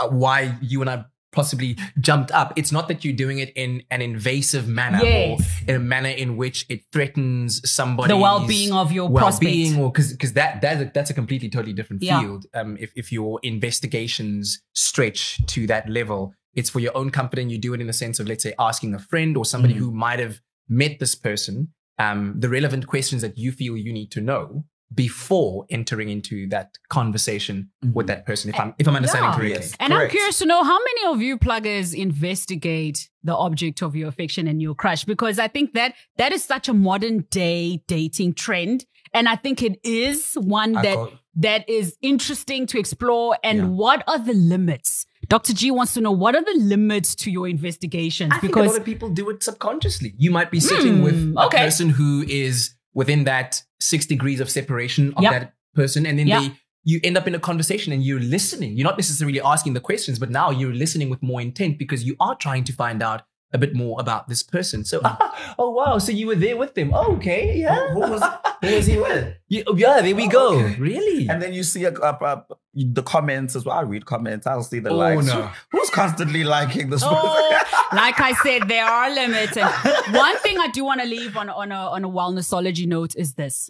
uh, 0.00 0.08
why 0.08 0.58
you 0.60 0.80
and 0.80 0.90
I 0.90 1.04
possibly 1.32 1.76
jumped 1.98 2.30
up. 2.30 2.52
It's 2.56 2.70
not 2.72 2.86
that 2.88 3.04
you're 3.04 3.14
doing 3.24 3.38
it 3.38 3.50
in 3.56 3.82
an 3.90 4.02
invasive 4.02 4.68
manner 4.68 5.00
Yes. 5.02 5.40
or 5.40 5.70
in 5.70 5.76
a 5.76 5.78
manner 5.78 6.10
in 6.10 6.36
which 6.36 6.66
it 6.68 6.82
threatens 6.92 7.60
somebody 7.68 8.08
the 8.08 8.16
well-being 8.18 8.72
of 8.72 8.92
your 8.92 9.08
well-being 9.08 9.72
prospect. 9.72 9.80
or 9.82 9.90
because 9.92 10.12
because 10.12 10.32
that 10.34 10.60
that's 10.60 10.80
a, 10.82 10.90
that's 10.94 11.10
a 11.10 11.14
completely 11.14 11.48
totally 11.48 11.72
different 11.72 12.02
Yeah. 12.02 12.20
field 12.20 12.46
um 12.54 12.76
if, 12.78 12.92
if 12.96 13.10
your 13.10 13.40
investigations 13.42 14.60
stretch 14.74 15.44
to 15.46 15.66
that 15.66 15.88
level 15.88 16.34
it's 16.54 16.68
for 16.70 16.80
your 16.80 16.94
own 16.96 17.10
comfort 17.10 17.38
and 17.38 17.50
you 17.50 17.58
do 17.58 17.72
it 17.74 17.80
in 17.80 17.86
the 17.86 17.92
sense 17.92 18.20
of 18.20 18.28
let's 18.28 18.42
say 18.42 18.52
asking 18.58 18.94
a 18.94 18.98
friend 18.98 19.36
or 19.36 19.44
somebody 19.44 19.74
Mhm. 19.74 19.78
who 19.78 19.90
might 19.90 20.18
have 20.18 20.40
met 20.68 20.98
this 21.00 21.14
person 21.14 21.68
um 21.98 22.34
the 22.38 22.48
relevant 22.48 22.86
questions 22.86 23.22
that 23.22 23.36
you 23.38 23.50
feel 23.52 23.76
you 23.76 23.92
need 23.92 24.10
to 24.12 24.20
know 24.20 24.64
before 24.94 25.64
entering 25.70 26.08
into 26.08 26.48
that 26.48 26.76
conversation 26.88 27.70
with 27.92 28.06
that 28.06 28.26
person 28.26 28.50
if 28.50 28.58
i'm 28.60 28.74
if 28.78 28.86
i'm 28.88 28.96
understanding 28.96 29.30
Yeah. 29.30 29.36
correctly 29.36 29.52
Yes. 29.60 29.76
And 29.80 29.92
I'm 29.94 30.08
curious 30.10 30.38
to 30.38 30.46
know 30.46 30.62
how 30.64 30.78
many 30.78 31.12
of 31.12 31.20
you 31.22 31.38
pluggers 31.38 31.94
investigate 31.94 33.08
the 33.22 33.36
object 33.36 33.82
of 33.82 33.94
your 33.94 34.08
affection 34.08 34.46
and 34.48 34.60
your 34.62 34.74
crush 34.74 35.04
because 35.04 35.38
I 35.38 35.48
think 35.48 35.74
that 35.74 35.94
that 36.16 36.32
is 36.32 36.42
such 36.44 36.68
a 36.68 36.72
modern 36.74 37.26
day 37.30 37.82
dating 37.86 38.34
trend 38.34 38.84
and 39.14 39.28
I 39.28 39.36
think 39.36 39.62
it 39.62 39.78
is 39.84 40.34
one 40.40 40.76
I 40.76 40.82
that 40.82 40.94
got- 40.94 41.12
that 41.34 41.68
is 41.68 41.96
interesting 42.02 42.66
to 42.66 42.78
explore 42.78 43.36
and 43.42 43.58
Yeah. 43.58 43.64
what 43.82 44.04
are 44.06 44.18
the 44.18 44.34
limits? 44.34 45.06
Dr. 45.28 45.54
G 45.54 45.70
wants 45.70 45.94
to 45.94 46.00
know 46.00 46.12
what 46.12 46.34
are 46.36 46.44
the 46.44 46.58
limits 46.58 47.14
to 47.22 47.30
your 47.30 47.48
investigations 47.48 48.32
I 48.34 48.38
think 48.38 48.52
a 48.52 48.56
because 48.56 48.72
lot 48.72 48.80
of 48.80 48.84
people 48.84 49.08
do 49.10 49.30
it 49.30 49.42
subconsciously. 49.42 50.14
You 50.18 50.30
might 50.30 50.50
be 50.50 50.60
sitting 50.60 50.96
Hmm, 50.98 51.02
with 51.04 51.34
a 51.36 51.46
okay. 51.46 51.58
person 51.58 51.88
who 51.90 52.22
is 52.28 52.74
within 52.94 53.24
that 53.24 53.62
six 53.82 54.06
degrees 54.06 54.40
of 54.40 54.48
separation 54.50 55.12
of 55.16 55.22
Yep. 55.22 55.32
that 55.32 55.54
person, 55.74 56.06
and 56.06 56.18
then 56.18 56.26
Yep. 56.26 56.40
they 56.42 56.52
you 56.84 56.98
end 57.04 57.16
up 57.16 57.28
in 57.28 57.34
a 57.34 57.38
conversation 57.38 57.92
and 57.92 58.02
you're 58.02 58.18
listening. 58.18 58.76
You're 58.76 58.84
not 58.90 58.98
necessarily 58.98 59.40
asking 59.40 59.74
the 59.74 59.80
questions, 59.80 60.18
but 60.18 60.30
now 60.30 60.50
you're 60.50 60.74
listening 60.74 61.10
with 61.10 61.22
more 61.22 61.40
intent 61.40 61.78
because 61.78 62.02
you 62.02 62.16
are 62.18 62.34
trying 62.34 62.64
to 62.64 62.72
find 62.72 63.02
out 63.04 63.22
a 63.52 63.58
bit 63.58 63.74
more 63.74 64.00
about 64.00 64.28
this 64.28 64.42
person. 64.42 64.84
So, 64.84 65.00
oh 65.58 65.70
wow, 65.70 65.98
so 65.98 66.12
you 66.12 66.26
were 66.26 66.34
there 66.34 66.56
with 66.56 66.74
them? 66.74 66.92
Oh, 66.94 67.16
okay, 67.16 67.56
yeah. 67.58 67.90
who 67.92 68.00
was 68.00 68.22
who 68.62 68.74
was 68.74 68.86
he 68.86 68.96
with? 68.98 69.34
Yeah, 69.52 69.64
oh, 69.66 69.76
yeah, 69.76 70.00
there 70.00 70.14
we 70.16 70.28
go. 70.28 70.54
okay. 70.60 70.76
Really? 70.80 71.28
And 71.28 71.42
then 71.42 71.52
you 71.52 71.62
see 71.62 71.84
a, 71.84 71.92
a, 71.92 72.12
a- 72.24 72.46
the 72.74 73.02
comments 73.02 73.54
as 73.54 73.66
well. 73.66 73.76
I 73.76 73.82
read 73.82 74.06
comments. 74.06 74.46
I'll 74.46 74.62
see 74.62 74.78
the 74.78 74.88
Oh, 74.88 74.96
likes. 74.96 75.26
no. 75.26 75.42
Who- 75.72 75.78
Who's 75.78 75.90
constantly 75.90 76.42
liking 76.42 76.88
this? 76.88 77.02
Oh, 77.04 77.60
like 77.92 78.18
I 78.18 78.32
said, 78.42 78.68
there 78.68 78.86
are 78.86 79.14
limits. 79.14 79.58
And 79.58 79.70
one 80.16 80.38
thing 80.38 80.58
I 80.58 80.68
do 80.68 80.82
want 80.84 81.02
to 81.02 81.06
leave 81.06 81.36
on, 81.36 81.50
on 81.50 81.70
a 81.70 81.74
on 81.96 82.02
a 82.04 82.08
wellnessology 82.08 82.86
note 82.86 83.14
is 83.14 83.34
this: 83.34 83.68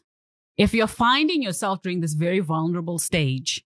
if 0.57 0.73
you're 0.73 0.87
finding 0.87 1.43
yourself 1.43 1.83
during 1.83 2.01
this 2.01 2.13
very 2.15 2.39
vulnerable 2.39 3.01
stage, 3.01 3.65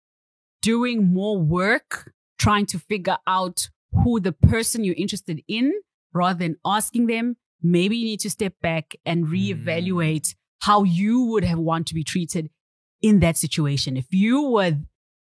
doing 0.62 1.12
more 1.12 1.36
work 1.38 2.12
trying 2.38 2.64
to 2.66 2.78
figure 2.78 3.18
out 3.26 3.68
who 4.04 4.20
the 4.20 4.32
person 4.32 4.84
you're 4.84 4.94
interested 4.96 5.42
in, 5.48 5.72
rather 6.16 6.38
than 6.38 6.56
asking 6.64 7.06
them, 7.06 7.36
maybe 7.62 7.96
you 7.96 8.04
need 8.04 8.20
to 8.20 8.30
step 8.30 8.54
back 8.62 8.96
and 9.04 9.26
reevaluate 9.26 10.34
how 10.60 10.82
you 10.84 11.22
would 11.26 11.44
have 11.44 11.58
want 11.58 11.86
to 11.88 11.94
be 11.94 12.02
treated 12.04 12.50
in 13.02 13.20
that 13.20 13.36
situation. 13.36 13.96
If 13.96 14.06
you 14.10 14.42
were 14.42 14.78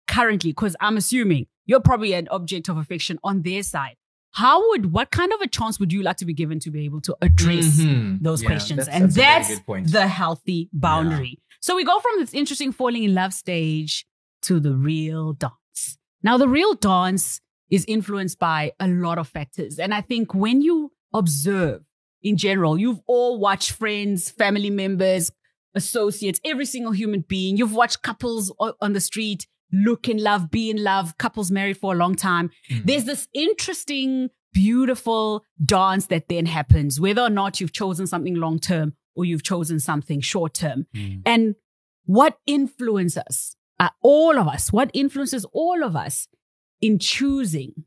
currently, 0.08 0.52
because 0.52 0.76
I'm 0.80 0.98
assuming 0.98 1.48
you're 1.66 1.80
probably 1.80 2.14
an 2.14 2.28
object 2.30 2.70
of 2.70 2.78
affection 2.78 3.20
on 3.24 3.42
their 3.42 3.64
side. 3.64 3.96
How 4.36 4.68
would, 4.70 4.92
what 4.92 5.12
kind 5.12 5.32
of 5.32 5.42
a 5.42 5.48
chance 5.48 5.80
would 5.80 5.94
you 5.94 6.02
like 6.02 6.18
to 6.18 6.26
be 6.26 6.34
given 6.34 6.60
to 6.62 6.72
be 6.72 6.86
able 6.86 7.02
to 7.02 7.16
address 7.22 7.80
Mhm. 7.80 8.20
those 8.22 8.42
Yeah, 8.42 8.50
questions? 8.50 8.78
that's- 8.86 8.96
and 9.02 9.12
that's 9.12 9.48
that's 9.66 9.92
the 9.92 10.08
healthy 10.08 10.70
boundary. 10.74 11.40
So 11.62 11.76
we 11.76 11.84
go 11.86 12.00
from 12.00 12.14
this 12.20 12.34
interesting 12.34 12.72
falling 12.72 13.04
in 13.04 13.14
love 13.14 13.32
stage 13.34 14.06
to 14.44 14.60
the 14.60 14.76
real 14.76 15.34
dance. 15.34 15.98
Now, 16.24 16.38
the 16.38 16.50
real 16.50 16.74
dance 16.74 17.42
is 17.74 17.84
influenced 17.88 18.38
by 18.38 18.72
a 18.80 18.88
lot 18.88 19.18
of 19.18 19.28
factors. 19.28 19.80
And 19.80 19.96
I 19.96 20.02
think 20.02 20.36
when 20.36 20.62
you 20.62 20.92
observe 21.12 21.82
in 22.22 22.38
general, 22.38 22.78
you've 22.78 23.02
all 23.08 23.40
watched 23.40 23.72
friends, 23.72 24.30
family 24.30 24.70
members, 24.70 25.32
associates, 25.74 26.40
every 26.46 26.66
single 26.66 26.92
human 26.92 27.22
being. 27.22 27.58
You've 27.58 27.74
watched 27.74 28.04
couples 28.04 28.54
on 28.80 28.94
the 28.94 29.00
street 29.00 29.48
look 29.72 30.08
in 30.08 30.22
love, 30.22 30.52
be 30.52 30.70
in 30.70 30.84
love, 30.84 31.18
couples 31.18 31.50
married 31.50 31.78
for 31.78 31.94
a 31.94 31.98
long 31.98 32.14
time. 32.14 32.52
There's 32.86 33.06
this 33.06 33.28
interesting, 33.34 34.30
beautiful 34.54 35.44
dance 35.66 36.06
that 36.08 36.30
then 36.30 36.46
happens, 36.46 37.00
whether 37.00 37.24
or 37.24 37.32
not 37.32 37.60
you've 37.60 37.74
chosen 37.74 38.06
something 38.06 38.36
long 38.36 38.60
term 38.60 38.94
or 39.16 39.26
you've 39.26 39.42
chosen 39.42 39.80
something 39.80 40.22
short 40.22 40.54
term. 40.54 40.86
And 41.26 41.56
what 42.06 42.38
influences 42.46 43.58
uh, 43.80 43.90
all 44.04 44.38
of 44.38 44.48
us, 44.48 44.72
what 44.72 44.92
influences 44.94 45.44
all 45.54 45.84
of 45.84 45.96
us 45.96 46.28
in 46.84 47.00
choosing 47.00 47.86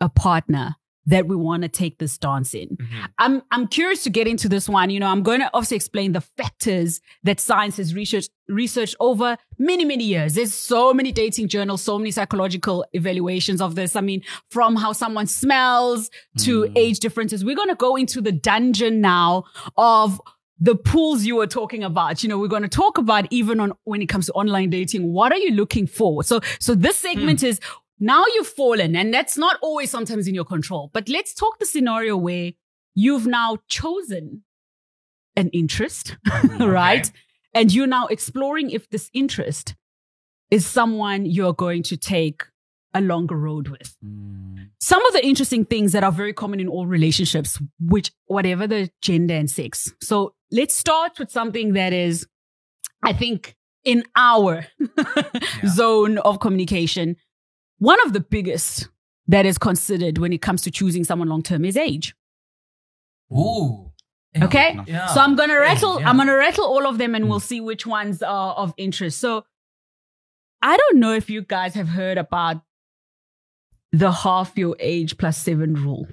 a 0.00 0.10
partner 0.10 0.76
that 1.06 1.26
we 1.26 1.36
want 1.36 1.62
to 1.62 1.68
take 1.68 1.98
this 1.98 2.18
dance 2.18 2.52
in. 2.52 2.68
Mm-hmm. 2.68 3.04
I'm 3.18 3.42
I'm 3.50 3.66
curious 3.68 4.02
to 4.02 4.10
get 4.10 4.26
into 4.26 4.48
this 4.48 4.68
one. 4.68 4.90
You 4.90 5.00
know, 5.00 5.06
I'm 5.06 5.22
going 5.22 5.40
to 5.40 5.48
obviously 5.54 5.76
explain 5.76 6.12
the 6.12 6.20
factors 6.20 7.00
that 7.22 7.40
science 7.40 7.76
has 7.78 7.94
researched 7.94 8.30
researched 8.48 8.96
over 9.00 9.38
many 9.58 9.84
many 9.84 10.04
years. 10.04 10.34
There's 10.34 10.52
so 10.52 10.92
many 10.92 11.12
dating 11.12 11.48
journals, 11.48 11.80
so 11.80 11.96
many 11.96 12.10
psychological 12.10 12.84
evaluations 12.92 13.60
of 13.62 13.74
this. 13.74 13.96
I 13.96 14.02
mean, 14.02 14.22
from 14.50 14.76
how 14.76 14.92
someone 14.92 15.28
smells 15.28 16.10
to 16.40 16.64
mm. 16.64 16.72
age 16.76 16.98
differences. 16.98 17.44
We're 17.44 17.56
going 17.56 17.70
to 17.70 17.76
go 17.76 17.96
into 17.96 18.20
the 18.20 18.32
dungeon 18.32 19.00
now 19.00 19.44
of 19.78 20.20
the 20.58 20.74
pools 20.74 21.24
you 21.24 21.36
were 21.36 21.46
talking 21.46 21.84
about. 21.84 22.22
You 22.22 22.28
know, 22.28 22.38
we're 22.38 22.48
going 22.48 22.62
to 22.62 22.68
talk 22.68 22.98
about 22.98 23.26
even 23.30 23.60
on 23.60 23.72
when 23.84 24.02
it 24.02 24.06
comes 24.06 24.26
to 24.26 24.32
online 24.32 24.70
dating. 24.70 25.12
What 25.12 25.32
are 25.32 25.38
you 25.38 25.52
looking 25.52 25.86
for? 25.86 26.24
So 26.24 26.40
so 26.58 26.74
this 26.74 27.00
hmm. 27.00 27.08
segment 27.08 27.42
is 27.42 27.60
now 27.98 28.24
you've 28.34 28.46
fallen 28.46 28.94
and 28.94 29.12
that's 29.12 29.38
not 29.38 29.58
always 29.62 29.90
sometimes 29.90 30.28
in 30.28 30.34
your 30.34 30.44
control 30.44 30.90
but 30.92 31.08
let's 31.08 31.34
talk 31.34 31.58
the 31.58 31.66
scenario 31.66 32.16
where 32.16 32.52
you've 32.94 33.26
now 33.26 33.58
chosen 33.68 34.42
an 35.36 35.50
interest 35.50 36.16
right? 36.58 37.10
And 37.54 37.72
you're 37.72 37.86
now 37.86 38.06
exploring 38.06 38.70
if 38.70 38.90
this 38.90 39.10
interest 39.14 39.74
is 40.50 40.66
someone 40.66 41.26
you're 41.26 41.54
going 41.54 41.82
to 41.84 41.96
take 41.96 42.42
a 42.94 43.00
longer 43.00 43.36
road 43.36 43.68
with. 43.68 43.96
Mm. 44.04 44.70
Some 44.80 45.04
of 45.06 45.12
the 45.12 45.24
interesting 45.24 45.64
things 45.64 45.92
that 45.92 46.04
are 46.04 46.12
very 46.12 46.32
common 46.32 46.60
in 46.60 46.68
all 46.68 46.86
relationships 46.86 47.60
which 47.80 48.10
whatever 48.26 48.66
the 48.66 48.90
gender 49.02 49.34
and 49.34 49.50
sex. 49.50 49.92
So 50.00 50.34
let's 50.50 50.74
start 50.74 51.18
with 51.18 51.30
something 51.30 51.72
that 51.72 51.92
is 51.92 52.26
i 53.02 53.12
think 53.12 53.56
in 53.84 54.04
our 54.16 54.66
zone 55.66 56.18
of 56.18 56.40
communication 56.40 57.16
one 57.78 57.98
of 58.06 58.12
the 58.12 58.20
biggest 58.20 58.88
that 59.28 59.44
is 59.46 59.58
considered 59.58 60.18
when 60.18 60.32
it 60.32 60.40
comes 60.42 60.62
to 60.62 60.70
choosing 60.70 61.04
someone 61.04 61.28
long 61.28 61.42
term 61.42 61.64
is 61.64 61.76
age. 61.76 62.14
Ooh. 63.32 63.90
Okay. 64.40 64.78
Yeah. 64.86 65.06
So 65.06 65.20
I'm 65.20 65.34
gonna 65.34 65.58
rattle, 65.58 65.98
yeah. 66.00 66.08
I'm 66.10 66.16
gonna 66.16 66.36
rattle 66.36 66.64
all 66.66 66.86
of 66.86 66.98
them 66.98 67.14
and 67.14 67.28
we'll 67.28 67.40
see 67.40 67.60
which 67.60 67.86
ones 67.86 68.22
are 68.22 68.54
of 68.54 68.74
interest. 68.76 69.18
So 69.18 69.44
I 70.62 70.76
don't 70.76 70.98
know 70.98 71.12
if 71.12 71.30
you 71.30 71.42
guys 71.42 71.74
have 71.74 71.88
heard 71.88 72.18
about 72.18 72.62
the 73.92 74.12
half 74.12 74.56
your 74.58 74.76
age 74.78 75.16
plus 75.16 75.38
seven 75.38 75.74
rule. 75.74 76.06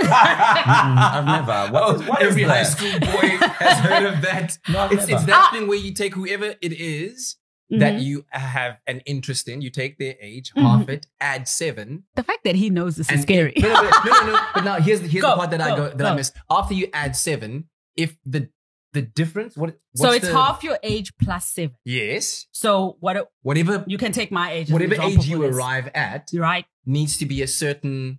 I've 0.02 1.24
never. 1.26 1.72
What 1.72 1.94
is, 2.00 2.08
what 2.08 2.22
is 2.22 2.28
Every 2.30 2.42
high 2.44 2.62
that? 2.62 2.66
school 2.66 2.98
boy 3.00 3.28
has 3.58 3.78
heard 3.80 4.04
of 4.14 4.22
that. 4.22 4.58
No, 4.68 4.88
it's, 4.90 5.08
it's 5.08 5.24
that 5.24 5.48
Ah. 5.50 5.54
thing 5.56 5.68
where 5.68 5.78
you 5.78 5.92
take 5.94 6.14
whoever 6.14 6.54
it 6.60 6.72
is 6.72 7.36
that 7.78 7.94
Mhm. 7.94 8.04
you 8.04 8.24
have 8.30 8.78
an 8.86 9.00
interest 9.06 9.48
in, 9.48 9.62
you 9.62 9.70
take 9.70 9.98
their 9.98 10.14
age, 10.20 10.52
Mhm. 10.54 10.62
half 10.62 10.88
it, 10.88 11.06
add 11.20 11.48
seven. 11.48 12.04
The 12.16 12.22
fact 12.22 12.44
that 12.44 12.54
he 12.56 12.68
knows 12.70 12.96
this 12.96 13.10
is 13.10 13.22
scary. 13.22 13.54
No, 13.56 13.68
no, 13.68 13.82
no, 13.82 13.90
no, 14.04 14.32
no. 14.32 14.46
But 14.54 14.64
now 14.64 14.80
here's 14.80 15.00
the 15.00 15.08
here's 15.08 15.22
Go, 15.22 15.30
the 15.30 15.36
part 15.36 15.50
that 15.52 15.60
I 15.60 15.68
go, 15.70 15.76
go 15.90 15.96
that 15.96 16.06
I 16.06 16.10
go. 16.10 16.16
miss. 16.16 16.32
After 16.50 16.74
you 16.74 16.88
add 16.92 17.16
seven, 17.16 17.68
if 17.96 18.16
the 18.24 18.48
the 18.92 19.00
difference 19.02 19.56
what 19.56 19.78
so 19.96 20.10
it's 20.12 20.26
the- 20.26 20.34
half 20.34 20.62
your 20.62 20.78
age 20.82 21.12
plus 21.16 21.46
seven. 21.46 21.74
yes 21.84 22.46
So 22.52 22.98
what 23.00 23.16
whatever 23.40 23.84
you 23.86 23.96
can 23.96 24.12
take 24.12 24.30
my 24.30 24.52
age. 24.52 24.70
whatever 24.70 25.00
age 25.00 25.26
you 25.26 25.42
arrive 25.44 25.88
at 25.94 26.28
Right. 26.34 26.66
needs 26.84 27.16
to 27.16 27.24
be 27.24 27.40
a 27.40 27.46
certain 27.46 28.18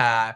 uh 0.00 0.32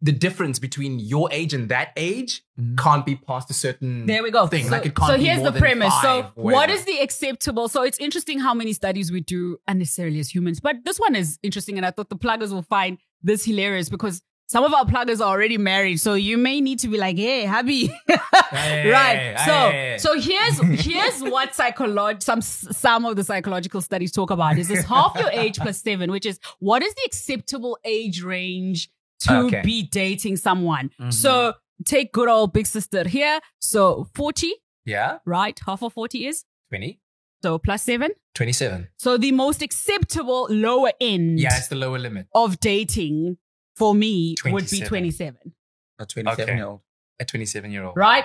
the 0.00 0.12
difference 0.12 0.58
between 0.58 0.98
your 1.00 1.28
age 1.32 1.52
and 1.52 1.68
that 1.70 1.92
age 1.96 2.42
mm-hmm. 2.58 2.76
can't 2.76 3.04
be 3.04 3.16
past 3.16 3.50
a 3.50 3.54
certain 3.54 4.06
There 4.06 4.22
we 4.22 4.30
go. 4.30 4.46
thing. 4.46 4.66
So, 4.66 4.70
like 4.70 4.86
it 4.86 4.94
can't 4.94 5.10
so 5.10 5.18
be 5.18 5.24
here's 5.24 5.38
more 5.38 5.50
the 5.50 5.58
premise. 5.58 5.92
So 5.94 6.22
five 6.22 6.24
or 6.36 6.44
what 6.44 6.54
whatever. 6.54 6.78
is 6.78 6.84
the 6.84 6.98
acceptable? 7.00 7.68
So 7.68 7.82
it's 7.82 7.98
interesting 7.98 8.38
how 8.38 8.54
many 8.54 8.72
studies 8.72 9.10
we 9.10 9.20
do 9.20 9.58
unnecessarily 9.66 10.20
as 10.20 10.32
humans, 10.32 10.60
but 10.60 10.76
this 10.84 10.98
one 10.98 11.16
is 11.16 11.38
interesting, 11.42 11.76
and 11.76 11.86
I 11.86 11.90
thought 11.90 12.10
the 12.10 12.16
pluggers 12.16 12.52
will 12.52 12.62
find 12.62 12.98
this 13.22 13.44
hilarious 13.44 13.88
because 13.88 14.22
some 14.46 14.64
of 14.64 14.72
our 14.72 14.86
pluggers 14.86 15.20
are 15.20 15.28
already 15.28 15.58
married, 15.58 15.98
so 15.98 16.14
you 16.14 16.38
may 16.38 16.62
need 16.62 16.78
to 16.78 16.88
be 16.88 16.96
like, 16.96 17.16
"Hey, 17.16 17.44
hubby," 17.44 17.92
right? 18.52 19.34
So, 19.44 20.12
so 20.14 20.18
here's 20.18 20.58
here's 20.86 21.20
what 21.20 21.54
psychology 21.54 22.20
some 22.20 22.40
some 22.40 23.04
of 23.04 23.16
the 23.16 23.24
psychological 23.24 23.82
studies 23.82 24.10
talk 24.10 24.30
about 24.30 24.56
is 24.56 24.68
this 24.68 24.84
half 24.84 25.14
your 25.18 25.30
age 25.30 25.58
plus 25.58 25.82
seven, 25.82 26.10
which 26.10 26.24
is 26.24 26.40
what 26.60 26.82
is 26.82 26.94
the 26.94 27.02
acceptable 27.04 27.78
age 27.84 28.22
range 28.22 28.88
to 29.20 29.36
Okay. 29.46 29.62
be 29.62 29.82
dating 29.82 30.36
someone? 30.36 30.90
Mhm. 31.00 31.12
So 31.12 31.54
take 31.84 32.12
good 32.12 32.28
old 32.28 32.52
big 32.52 32.66
sister 32.66 33.06
here. 33.08 33.40
So 33.60 34.08
40, 34.14 34.52
yeah 34.84 35.18
right? 35.26 35.58
Half 35.66 35.82
of 35.82 35.92
40 35.92 36.26
is 36.26 36.44
20 36.70 37.00
so 37.42 37.58
plus 37.58 37.82
seven. 37.82 38.10
27 38.34 38.88
So 38.98 39.16
the 39.18 39.32
most 39.32 39.62
acceptable 39.62 40.46
lower 40.50 40.92
end 41.00 41.40
yeah 41.40 41.56
it's 41.56 41.68
the 41.68 41.76
lower 41.76 41.98
limit 41.98 42.26
of 42.34 42.58
dating 42.60 43.36
for 43.76 43.94
me 43.94 44.34
would 44.44 44.68
be 44.70 44.80
27. 44.80 44.88
27, 44.88 45.54
A 46.00 46.06
27 46.06 46.42
Okay. 46.42 46.56
year 46.56 46.66
old. 46.66 46.80
a 47.20 47.24
27 47.24 47.70
year 47.72 47.84
old 47.84 47.96
right? 47.96 48.24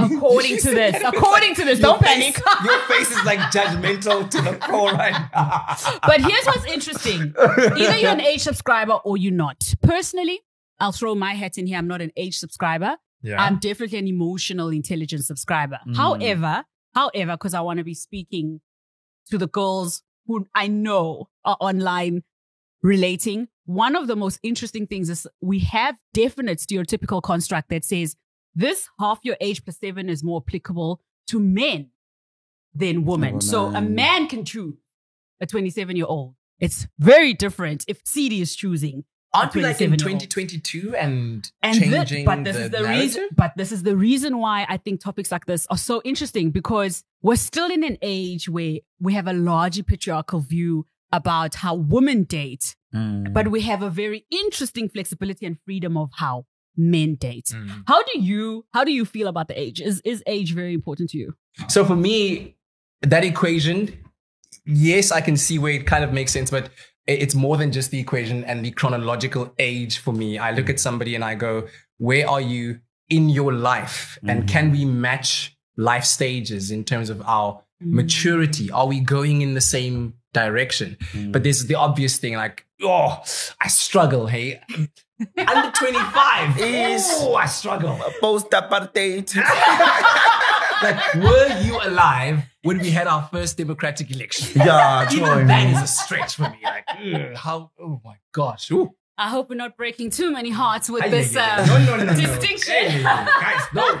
According 0.00 0.58
to 0.58 0.70
this, 0.70 1.02
according 1.04 1.54
to 1.56 1.64
this, 1.64 1.78
don't 1.80 2.00
panic. 2.00 2.40
Your 2.64 2.80
face 2.82 3.10
is 3.10 3.24
like 3.24 3.38
judgmental 3.52 4.28
to 4.30 4.40
the 4.40 4.56
core 4.58 4.92
right 4.92 5.12
now. 5.34 5.76
But 6.06 6.20
here's 6.20 6.44
what's 6.46 6.64
interesting. 6.66 7.34
Either 7.38 7.96
you're 7.96 8.12
an 8.12 8.20
age 8.20 8.42
subscriber 8.42 8.94
or 9.04 9.16
you're 9.16 9.32
not. 9.32 9.74
Personally, 9.82 10.40
I'll 10.80 10.92
throw 10.92 11.14
my 11.14 11.34
hat 11.34 11.58
in 11.58 11.66
here. 11.66 11.78
I'm 11.78 11.88
not 11.88 12.00
an 12.00 12.12
age 12.16 12.38
subscriber. 12.38 12.96
yeah 13.22 13.42
I'm 13.42 13.58
definitely 13.58 13.98
an 13.98 14.06
emotional 14.08 14.68
intelligence 14.68 15.26
subscriber. 15.26 15.78
Mm. 15.86 15.96
However, 15.96 16.64
however, 16.94 17.32
because 17.32 17.54
I 17.54 17.60
want 17.60 17.78
to 17.78 17.84
be 17.84 17.94
speaking 17.94 18.60
to 19.30 19.38
the 19.38 19.48
girls 19.48 20.02
who 20.26 20.46
I 20.54 20.68
know 20.68 21.28
are 21.44 21.56
online 21.60 22.22
relating, 22.82 23.48
one 23.66 23.96
of 23.96 24.06
the 24.06 24.16
most 24.16 24.38
interesting 24.42 24.86
things 24.86 25.10
is 25.10 25.26
we 25.40 25.58
have 25.60 25.96
definite 26.14 26.58
stereotypical 26.58 27.20
construct 27.22 27.70
that 27.70 27.84
says 27.84 28.16
this 28.54 28.88
half 28.98 29.18
your 29.22 29.36
age 29.40 29.64
plus 29.64 29.78
seven 29.78 30.08
is 30.08 30.22
more 30.24 30.42
applicable 30.46 31.00
to 31.28 31.40
men 31.40 31.90
than 32.74 33.04
women. 33.04 33.40
So 33.40 33.66
a 33.66 33.80
man 33.80 34.28
can 34.28 34.44
choose 34.44 34.74
a 35.40 35.46
27 35.46 35.96
year 35.96 36.06
old. 36.06 36.34
It's 36.60 36.86
very 36.98 37.34
different 37.34 37.84
if 37.88 38.00
CD 38.04 38.40
is 38.40 38.56
choosing. 38.56 39.04
aren't 39.34 39.54
we 39.54 39.62
like 39.62 39.80
in 39.80 39.92
2022 39.92 40.96
and, 40.96 41.50
And 41.62 41.78
changing 41.78 42.24
but 42.24 42.44
this 42.44 42.56
the, 42.56 42.62
is 42.64 42.70
the 42.70 42.80
narrative? 42.80 43.00
reason. 43.02 43.28
But 43.36 43.52
this 43.56 43.72
is 43.72 43.82
the 43.84 43.96
reason 43.96 44.38
why 44.38 44.66
I 44.68 44.76
think 44.78 45.00
topics 45.00 45.30
like 45.30 45.46
this 45.46 45.66
are 45.70 45.76
so 45.78 46.00
interesting 46.04 46.50
because 46.50 47.04
we're 47.22 47.36
still 47.36 47.70
in 47.70 47.84
an 47.84 47.98
age 48.02 48.48
where 48.48 48.78
we 49.00 49.12
have 49.14 49.26
a 49.28 49.32
largely 49.34 49.82
patriarchal 49.82 50.40
view 50.40 50.86
about 51.12 51.54
how 51.56 51.74
women 51.74 52.24
date, 52.24 52.74
Mm. 52.94 53.34
but 53.34 53.48
we 53.48 53.60
have 53.60 53.82
a 53.82 53.90
very 53.90 54.24
interesting 54.30 54.88
flexibility 54.88 55.44
and 55.44 55.58
freedom 55.66 55.98
of 55.98 56.08
how 56.14 56.46
men 56.78 57.16
date. 57.16 57.50
Mm. 57.52 57.82
How 57.86 58.02
do 58.02 58.20
you 58.20 58.64
how 58.72 58.84
do 58.84 58.92
you 58.92 59.04
feel 59.04 59.28
about 59.28 59.48
the 59.48 59.60
age? 59.60 59.80
Is 59.80 60.00
is 60.04 60.22
age 60.26 60.54
very 60.54 60.72
important 60.72 61.10
to 61.10 61.18
you? 61.18 61.34
So 61.68 61.84
for 61.84 61.96
me, 61.96 62.56
that 63.02 63.24
equation, 63.24 63.98
yes, 64.64 65.10
I 65.10 65.20
can 65.20 65.36
see 65.36 65.58
where 65.58 65.72
it 65.72 65.86
kind 65.86 66.04
of 66.04 66.12
makes 66.12 66.32
sense, 66.32 66.50
but 66.50 66.70
it's 67.06 67.34
more 67.34 67.56
than 67.56 67.72
just 67.72 67.90
the 67.90 67.98
equation 67.98 68.44
and 68.44 68.64
the 68.64 68.70
chronological 68.70 69.52
age 69.58 69.98
for 69.98 70.12
me. 70.12 70.38
I 70.38 70.52
look 70.52 70.70
at 70.70 70.78
somebody 70.78 71.14
and 71.14 71.24
I 71.24 71.34
go, 71.34 71.66
where 71.96 72.28
are 72.28 72.40
you 72.40 72.80
in 73.08 73.30
your 73.30 73.52
life? 73.52 74.18
And 74.28 74.46
can 74.46 74.68
mm. 74.68 74.72
we 74.72 74.84
match 74.84 75.56
life 75.76 76.04
stages 76.04 76.70
in 76.70 76.84
terms 76.84 77.08
of 77.08 77.22
our 77.22 77.62
mm. 77.82 77.92
maturity? 77.92 78.70
Are 78.70 78.86
we 78.86 79.00
going 79.00 79.40
in 79.40 79.54
the 79.54 79.60
same 79.62 80.14
direction? 80.34 80.98
But 81.00 81.40
mm. 81.40 81.42
there's 81.42 81.66
the 81.66 81.76
obvious 81.76 82.18
thing 82.18 82.34
like, 82.34 82.66
oh, 82.82 83.22
I 83.60 83.68
struggle, 83.68 84.26
hey. 84.26 84.60
Under 85.36 85.70
25 85.72 86.58
Is- 86.60 87.08
oh, 87.20 87.34
I 87.34 87.46
struggle. 87.46 87.98
Post 88.20 88.50
apartheid. 88.50 89.34
Like, 90.80 91.14
were 91.14 91.60
you 91.62 91.76
alive 91.82 92.44
when 92.62 92.78
we 92.78 92.90
had 92.90 93.08
our 93.08 93.28
first 93.32 93.56
democratic 93.56 94.12
election? 94.12 94.62
yeah, 94.64 95.02
Even 95.12 95.18
join. 95.24 95.46
that 95.48 95.66
is 95.74 95.82
a 95.82 95.86
stretch 95.88 96.36
for 96.36 96.42
me. 96.50 96.58
Like, 96.62 96.84
ugh, 96.88 97.34
how? 97.34 97.72
Oh 97.80 98.00
my 98.04 98.14
gosh! 98.32 98.70
Ooh. 98.70 98.94
I 99.18 99.28
hope 99.28 99.50
we're 99.50 99.56
not 99.56 99.76
breaking 99.76 100.10
too 100.10 100.30
many 100.30 100.50
hearts 100.50 100.88
with 100.88 101.02
Ay, 101.02 101.08
this 101.08 101.34
uh, 101.34 101.66
no, 101.66 101.96
no, 101.96 102.04
no, 102.04 102.14
distinction. 102.14 103.02
Guys, 103.02 103.62
no. 103.74 104.00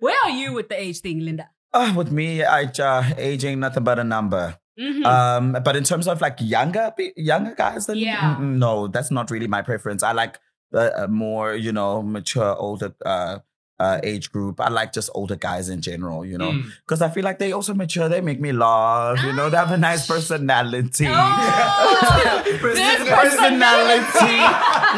Where 0.00 0.16
are 0.24 0.30
you 0.30 0.54
with 0.54 0.70
the 0.70 0.80
age 0.80 1.00
thing, 1.00 1.20
Lindah? 1.20 1.48
Ah, 1.74 1.92
with 1.94 2.10
me, 2.10 2.42
I, 2.42 2.62
uh, 2.78 3.04
age 3.18 3.44
ain't 3.44 3.60
nothing 3.60 3.84
but 3.84 3.98
a 3.98 4.04
number. 4.04 4.56
Mhm. 4.78 5.04
Um, 5.06 5.52
but 5.64 5.76
in 5.76 5.84
terms 5.84 6.08
of 6.08 6.20
like 6.20 6.36
younger 6.40 6.92
younger 7.16 7.54
guys, 7.54 7.86
then 7.86 7.96
Yeah. 7.98 8.36
no, 8.40 8.88
that's 8.88 9.10
not 9.10 9.30
really 9.30 9.46
my 9.46 9.62
preference. 9.62 10.02
I 10.02 10.12
like 10.12 10.38
uh, 10.74 11.06
more 11.08 11.54
you 11.54 11.70
know 11.72 12.02
mature 12.02 12.56
older 12.58 12.94
uh, 13.06 13.38
uh, 13.80 13.98
age 14.04 14.30
group. 14.30 14.60
I 14.60 14.68
like 14.68 14.92
just 14.92 15.10
older 15.14 15.36
guys 15.36 15.68
in 15.68 15.80
general, 15.80 16.24
you 16.24 16.38
know, 16.38 16.52
Mm. 16.52 16.70
because 16.86 17.02
I 17.02 17.08
feel 17.10 17.24
like 17.24 17.38
they 17.38 17.52
also 17.52 17.74
mature. 17.74 18.08
They 18.08 18.20
make 18.20 18.40
me 18.40 18.52
laugh. 18.52 19.22
You 19.24 19.32
know, 19.32 19.50
they 19.50 19.56
have 19.56 19.72
a 19.72 19.76
nice 19.78 20.06
personality. 20.06 21.06
Oh, 21.08 22.42
this 22.44 23.08
personality. 23.18 24.34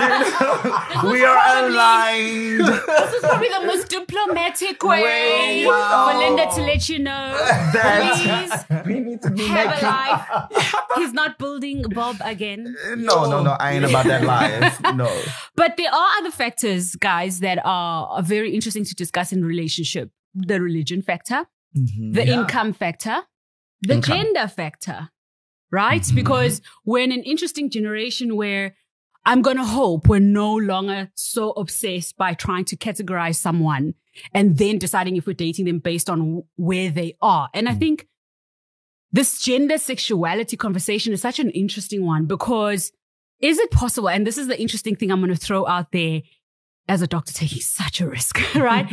you 0.00 1.02
know, 1.02 1.10
we 1.10 1.24
are 1.24 1.66
aligned. 1.66 2.66
This 2.86 3.14
is 3.14 3.20
probably 3.20 3.48
the 3.48 3.60
most 3.66 3.88
diplomatic 3.88 4.82
way 4.82 5.64
wow. 5.66 6.08
for 6.10 6.18
Lindah 6.20 6.54
to 6.56 6.62
let 6.62 6.88
you 6.88 6.98
know. 6.98 7.32
That- 7.72 8.66
Please 8.68 8.84
we 8.86 9.00
need 9.00 9.22
to 9.22 9.30
be 9.30 9.46
have 9.46 9.82
a 9.82 9.86
life. 9.86 10.72
He's 10.96 11.12
not 11.12 11.38
building 11.38 11.82
Bob 11.94 12.16
again. 12.24 12.76
No, 12.96 13.28
no, 13.30 13.42
no. 13.42 13.52
I 13.58 13.72
ain't 13.72 13.84
about 13.84 14.06
that 14.06 14.24
life. 14.24 14.80
No. 14.94 15.10
But 15.54 15.76
there 15.76 15.92
are 15.92 16.08
other 16.18 16.30
factors, 16.30 16.94
guys, 16.96 17.40
that 17.40 17.58
are 17.64 18.22
very 18.22 18.50
interesting 18.54 18.65
to 18.74 18.94
discuss 18.94 19.32
in 19.32 19.44
relationship. 19.44 20.10
The 20.34 20.60
religion 20.60 21.02
factor, 21.02 21.46
the 21.74 22.24
Yeah. 22.26 22.40
income 22.40 22.72
factor, 22.72 23.22
the 23.82 23.94
Income. 23.94 24.16
gender 24.16 24.48
factor, 24.48 25.10
right? 25.70 26.02
Mhm. 26.02 26.14
Because 26.14 26.60
we're 26.84 27.04
in 27.04 27.12
an 27.12 27.22
interesting 27.22 27.70
generation 27.70 28.36
where 28.36 28.74
I'm 29.24 29.42
going 29.42 29.56
to 29.56 29.64
hope 29.64 30.08
we're 30.08 30.20
no 30.20 30.54
longer 30.54 31.10
so 31.14 31.50
obsessed 31.52 32.16
by 32.16 32.34
trying 32.34 32.64
to 32.66 32.76
categorize 32.76 33.36
someone 33.36 33.94
and 34.32 34.56
then 34.58 34.78
deciding 34.78 35.16
if 35.16 35.26
we're 35.26 35.32
dating 35.34 35.64
them 35.64 35.78
based 35.80 36.08
on 36.08 36.44
where 36.56 36.90
they 36.90 37.16
are. 37.20 37.48
And 37.52 37.68
I 37.68 37.74
think 37.74 38.06
this 39.12 39.40
gender 39.42 39.78
sexuality 39.78 40.56
conversation 40.56 41.12
is 41.12 41.20
such 41.22 41.38
an 41.40 41.50
interesting 41.50 42.04
one 42.04 42.26
because 42.26 42.92
is 43.40 43.58
it 43.58 43.70
possible? 43.70 44.08
And 44.08 44.26
this 44.26 44.38
is 44.38 44.46
the 44.46 44.60
interesting 44.60 44.96
thing 44.96 45.10
I'm 45.10 45.20
going 45.20 45.30
to 45.34 45.36
throw 45.36 45.66
out 45.66 45.92
there 45.92 46.22
as 46.88 47.02
a 47.02 47.06
doctor 47.06 47.32
taking 47.32 47.60
such 47.60 48.00
a 48.00 48.08
risk, 48.08 48.38
right? 48.54 48.90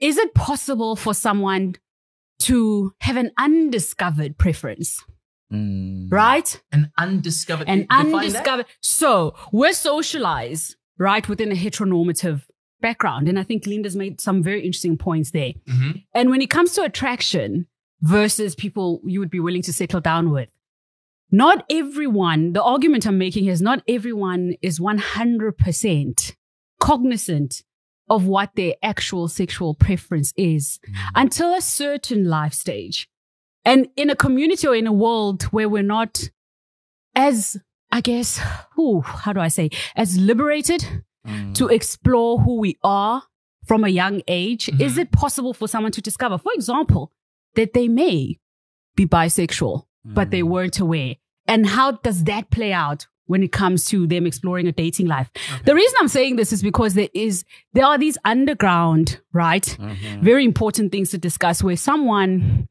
is 0.00 0.16
it 0.16 0.34
possible 0.34 0.94
for 0.96 1.12
someone 1.14 1.74
to 2.40 2.92
have 3.00 3.16
an 3.16 3.30
undiscovered 3.38 4.38
preference, 4.38 5.02
Mm. 5.52 6.12
right? 6.12 6.60
An 6.72 6.92
undiscovered. 6.98 7.68
An 7.68 7.80
define 7.88 8.10
that? 8.10 8.16
undiscovered. 8.18 8.66
So 8.82 9.34
we're 9.50 9.72
socialized, 9.72 10.76
right, 10.98 11.26
within 11.26 11.50
a 11.50 11.54
heteronormative 11.54 12.42
background. 12.82 13.28
And 13.28 13.38
I 13.38 13.44
think 13.44 13.64
Lindah's 13.66 13.96
made 13.96 14.20
some 14.20 14.42
very 14.42 14.60
interesting 14.64 14.98
points 14.98 15.30
there. 15.30 15.54
Mhm. 15.66 16.04
And 16.14 16.28
when 16.30 16.42
it 16.42 16.50
comes 16.50 16.72
to 16.74 16.82
attraction 16.84 17.66
versus 18.02 18.54
people 18.54 19.00
you 19.06 19.18
would 19.20 19.30
be 19.30 19.40
willing 19.40 19.62
to 19.62 19.72
settle 19.72 20.00
down 20.02 20.30
with, 20.30 20.50
not 21.32 21.64
everyone, 21.70 22.52
the 22.52 22.62
argument 22.62 23.06
I'm 23.06 23.16
making 23.18 23.46
is 23.46 23.60
not 23.62 23.82
everyone 23.88 24.54
is 24.62 24.78
100% 24.80 26.36
cognizant 26.80 27.62
of 28.08 28.26
what 28.26 28.50
their 28.54 28.74
actual 28.82 29.28
sexual 29.28 29.74
preference 29.74 30.32
is 30.36 30.80
until 31.14 31.54
a 31.54 31.60
certain 31.60 32.24
life 32.24 32.54
stage. 32.54 33.08
And 33.64 33.88
in 33.96 34.08
a 34.08 34.16
community 34.16 34.66
or 34.66 34.74
in 34.74 34.86
a 34.86 34.92
world 34.92 35.42
where 35.44 35.68
we're 35.68 35.82
not 35.82 36.30
as, 37.14 37.56
I 37.92 38.00
guess, 38.00 38.40
ooh, 38.78 39.00
how 39.02 39.32
do 39.32 39.40
I 39.40 39.48
say, 39.48 39.70
as 39.96 40.18
liberated 40.18 40.84
Mm. 41.26 41.54
to 41.56 41.66
explore 41.68 42.38
who 42.38 42.58
we 42.58 42.78
are 42.82 43.24
from 43.66 43.84
a 43.84 43.88
young 43.88 44.22
age, 44.28 44.66
Mhm. 44.66 44.80
is 44.80 44.96
it 44.96 45.12
possible 45.12 45.52
for 45.52 45.68
someone 45.68 45.92
to 45.92 46.00
discover, 46.00 46.38
for 46.38 46.52
example, 46.54 47.12
that 47.54 47.74
they 47.74 47.88
may 47.88 48.38
be 48.94 49.04
bisexual, 49.04 49.84
but 50.04 50.30
they 50.30 50.42
weren't 50.42 50.78
aware? 50.78 51.16
And 51.46 51.66
how 51.66 51.90
does 51.92 52.24
that 52.24 52.50
play 52.50 52.72
out 52.72 53.08
when 53.28 53.42
it 53.44 53.52
comes 53.52 53.86
to 53.86 54.06
them 54.06 54.26
exploring 54.26 54.66
a 54.66 54.72
dating 54.72 55.06
life? 55.06 55.30
The 55.64 55.74
reason 55.74 55.96
I'm 56.00 56.08
saying 56.08 56.36
this 56.36 56.52
is 56.52 56.62
because 56.62 56.94
there 56.94 57.08
is, 57.14 57.44
there 57.74 57.84
are 57.86 57.96
these 57.96 58.18
underground, 58.24 59.20
right? 59.32 59.64
Mhm. 59.80 60.20
Very 60.22 60.44
important 60.44 60.90
things 60.92 61.10
to 61.10 61.18
discuss 61.18 61.62
where 61.62 61.76
someone 61.76 62.68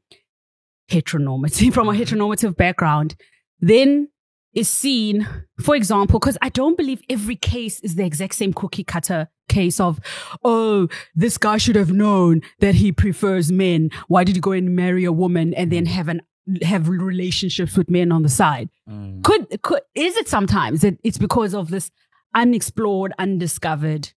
heteronormative 0.90 1.72
from 1.76 1.88
a 1.88 1.92
heteronormative 1.92 2.56
background 2.56 3.16
then 3.60 4.08
is 4.54 4.68
seen, 4.68 5.28
for 5.60 5.76
example, 5.76 6.18
because 6.18 6.38
I 6.42 6.48
don't 6.48 6.76
believe 6.76 7.00
every 7.08 7.36
case 7.36 7.80
is 7.80 7.94
the 7.96 8.04
exact 8.04 8.34
same 8.34 8.52
cookie 8.52 8.82
cutter 8.84 9.28
case 9.48 9.78
of, 9.78 10.00
oh, 10.42 10.88
this 11.14 11.38
guy 11.38 11.58
should 11.58 11.76
have 11.76 11.92
known 11.92 12.40
that 12.60 12.76
he 12.76 12.90
prefers 12.90 13.52
men. 13.52 13.90
Why 14.08 14.24
did 14.24 14.34
he 14.36 14.40
go 14.40 14.52
and 14.52 14.74
marry 14.74 15.04
a 15.04 15.12
woman 15.12 15.54
and 15.54 15.70
then 15.70 15.86
have 15.86 16.08
an 16.08 16.22
have 16.62 16.88
relationships 16.88 17.76
with 17.76 17.90
men 17.90 18.12
on 18.12 18.22
the 18.22 18.28
side? 18.28 18.68
Mm. 18.88 19.22
Could 19.24 19.62
could 19.62 19.80
is 19.94 20.16
it 20.16 20.28
sometimes 20.28 20.80
that 20.82 20.98
it's 21.04 21.18
because 21.18 21.54
of 21.54 21.70
this 21.70 21.90
unexplored, 22.34 23.12
undiscovered 23.18 24.10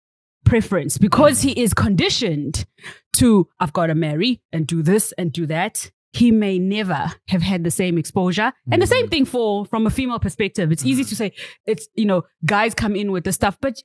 preference? 0.45 0.99
Because 0.99 1.43
he 1.43 1.53
is 1.61 1.75
conditioned 1.75 2.65
to 3.17 3.49
I've 3.61 3.73
got 3.73 3.87
to 3.87 3.95
marry 3.95 4.41
and 4.53 4.67
do 4.67 4.83
this 4.83 5.13
and 5.19 5.33
do 5.33 5.47
that. 5.47 5.91
He 6.13 6.31
may 6.33 6.59
never 6.59 7.13
have 7.29 7.43
had 7.43 7.65
the 7.65 7.71
same 7.71 7.99
exposure. 7.99 8.53
And 8.73 8.81
the 8.81 8.87
same 8.87 9.09
thing 9.09 9.25
for 9.27 9.67
from 9.67 9.87
a 9.87 9.91
female 9.91 10.19
perspective. 10.19 10.73
It's 10.73 10.85
easy 10.85 11.05
to 11.05 11.15
say 11.17 11.33
it's 11.67 11.89
you 11.95 12.07
know 12.07 12.23
guys 12.47 12.75
come 12.75 12.97
in 12.97 13.13
with 13.13 13.25
the 13.25 13.33
stuff, 13.33 13.59
but 13.61 13.83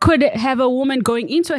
could 0.00 0.22
have 0.22 0.60
a 0.60 0.68
woman 0.68 1.00
going 1.00 1.28
into 1.28 1.54
a 1.54 1.58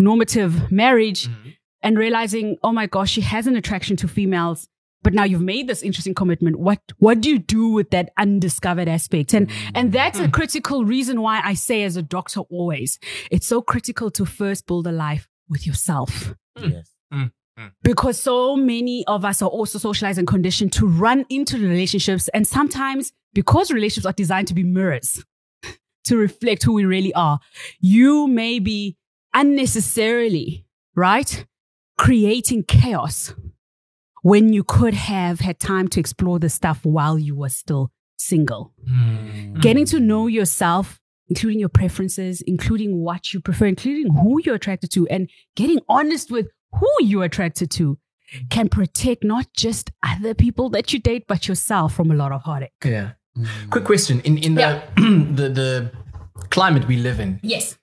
heteronormative 0.00 0.70
marriage 0.70 1.28
Mhm. 1.28 1.54
and 1.82 1.98
realizing, 1.98 2.56
oh 2.62 2.72
my 2.72 2.86
gosh, 2.86 3.10
she 3.10 3.20
has 3.22 3.46
an 3.46 3.56
attraction 3.56 3.96
to 3.96 4.08
females. 4.08 4.68
But 5.02 5.14
now 5.14 5.24
you've 5.24 5.42
made 5.42 5.68
this 5.68 5.82
interesting 5.82 6.14
commitment. 6.14 6.58
What 6.58 6.80
what 6.98 7.20
do 7.20 7.28
you 7.28 7.38
do 7.38 7.68
with 7.68 7.90
that 7.90 8.12
undiscovered 8.16 8.88
aspect? 8.88 9.34
And 9.34 9.50
and 9.74 9.92
that's 9.92 10.18
a 10.18 10.28
critical 10.28 10.84
reason 10.84 11.20
why 11.20 11.40
I 11.44 11.54
say 11.54 11.82
as 11.82 11.96
a 11.96 12.02
doctor 12.02 12.40
always, 12.40 12.98
it's 13.30 13.46
so 13.46 13.62
critical 13.62 14.10
to 14.12 14.24
first 14.24 14.66
build 14.66 14.86
a 14.86 14.92
life 14.92 15.28
with 15.48 15.66
yourself. 15.66 16.34
Hmm. 16.56 16.70
Yes. 16.70 16.90
Hmm. 17.12 17.24
Hmm. 17.58 17.66
Because 17.82 18.18
so 18.18 18.56
many 18.56 19.04
of 19.06 19.24
us 19.24 19.42
are 19.42 19.48
also 19.48 19.78
socialized 19.78 20.18
and 20.18 20.26
conditioned 20.26 20.72
to 20.74 20.86
run 20.86 21.26
into 21.28 21.58
relationships. 21.58 22.28
And 22.28 22.46
sometimes 22.46 23.12
because 23.34 23.70
relationships 23.70 24.06
are 24.06 24.12
designed 24.12 24.48
to 24.48 24.54
be 24.54 24.62
mirrors, 24.62 25.24
to 26.04 26.16
reflect 26.16 26.62
who 26.62 26.74
we 26.74 26.84
really 26.84 27.12
are, 27.14 27.40
you 27.80 28.28
may 28.28 28.58
be 28.58 28.96
unnecessarily, 29.34 30.64
right? 30.94 31.44
Creating 31.98 32.64
chaos 32.64 33.34
when 34.22 34.52
you 34.52 34.64
could 34.64 34.94
have 34.94 35.40
had 35.40 35.58
time 35.60 35.88
to 35.88 36.00
explore 36.00 36.38
the 36.38 36.48
stuff 36.48 36.84
while 36.84 37.18
you 37.18 37.34
were 37.36 37.48
still 37.48 37.90
single. 38.16 38.72
Mm. 38.90 39.60
Getting 39.60 39.84
to 39.86 40.00
know 40.00 40.26
yourself, 40.28 41.00
including 41.28 41.58
your 41.60 41.68
preferences, 41.68 42.40
including 42.42 43.00
what 43.00 43.32
you 43.34 43.40
prefer, 43.40 43.66
including 43.66 44.12
who 44.14 44.40
you're 44.44 44.54
attracted 44.54 44.90
to, 44.92 45.06
and 45.08 45.28
getting 45.56 45.80
honest 45.88 46.30
with 46.30 46.46
who 46.72 46.88
you're 47.00 47.24
attracted 47.24 47.70
to 47.72 47.98
can 48.48 48.68
protect 48.68 49.24
not 49.24 49.46
just 49.54 49.90
other 50.02 50.34
people 50.34 50.70
that 50.70 50.92
you 50.92 50.98
date, 50.98 51.24
but 51.28 51.46
yourself 51.48 51.94
from 51.94 52.10
a 52.10 52.14
lot 52.14 52.32
of 52.32 52.42
heartache. 52.42 52.72
Yeah. 52.84 53.10
Quick 53.70 53.84
question: 53.84 54.20
in 54.20 54.38
in 54.38 54.54
the 54.54 54.82
the 54.96 55.48
the 55.48 55.92
climate 56.50 56.86
we 56.86 56.96
live 56.96 57.18
in, 57.20 57.40
Yes. 57.42 57.78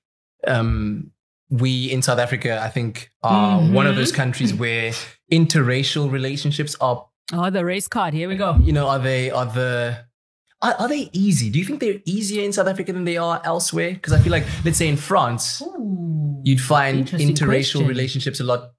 um, 0.48 1.12
we 1.50 1.92
in 1.92 2.02
South 2.02 2.20
Africa, 2.20 2.62
I 2.62 2.70
think, 2.70 3.12
are 3.24 3.60
mm-hmm. 3.60 3.74
one 3.74 3.88
of 3.88 3.96
those 3.96 4.12
countries 4.12 4.54
where 4.64 4.92
interracial 5.32 6.12
relationships 6.12 6.76
are, 6.82 7.06
Oh, 7.32 7.50
the 7.52 7.64
race 7.64 7.88
card. 7.88 8.14
Here 8.16 8.28
we 8.28 8.36
go. 8.36 8.56
you 8.62 8.74
know, 8.74 8.88
are 8.88 9.00
they 9.00 9.30
are 9.30 9.46
the 9.46 10.06
are, 10.62 10.74
are 10.80 10.88
they 10.88 11.10
easy? 11.14 11.50
Do 11.50 11.60
you 11.60 11.66
think 11.66 11.80
they're 11.80 12.02
easier 12.06 12.44
in 12.44 12.52
South 12.52 12.68
Africa 12.68 12.92
than 12.92 13.06
they 13.06 13.18
are 13.18 13.42
elsewhere? 13.46 13.94
Because 13.94 14.14
I 14.14 14.20
feel 14.20 14.32
like, 14.32 14.46
let's 14.66 14.78
say 14.78 14.88
in 14.88 14.98
France, 14.98 15.62
you'd 16.44 16.60
find 16.62 17.08
interracial 17.08 17.74
question. 17.74 17.88
relationships 17.88 18.40
a 18.40 18.44
lot 18.44 18.72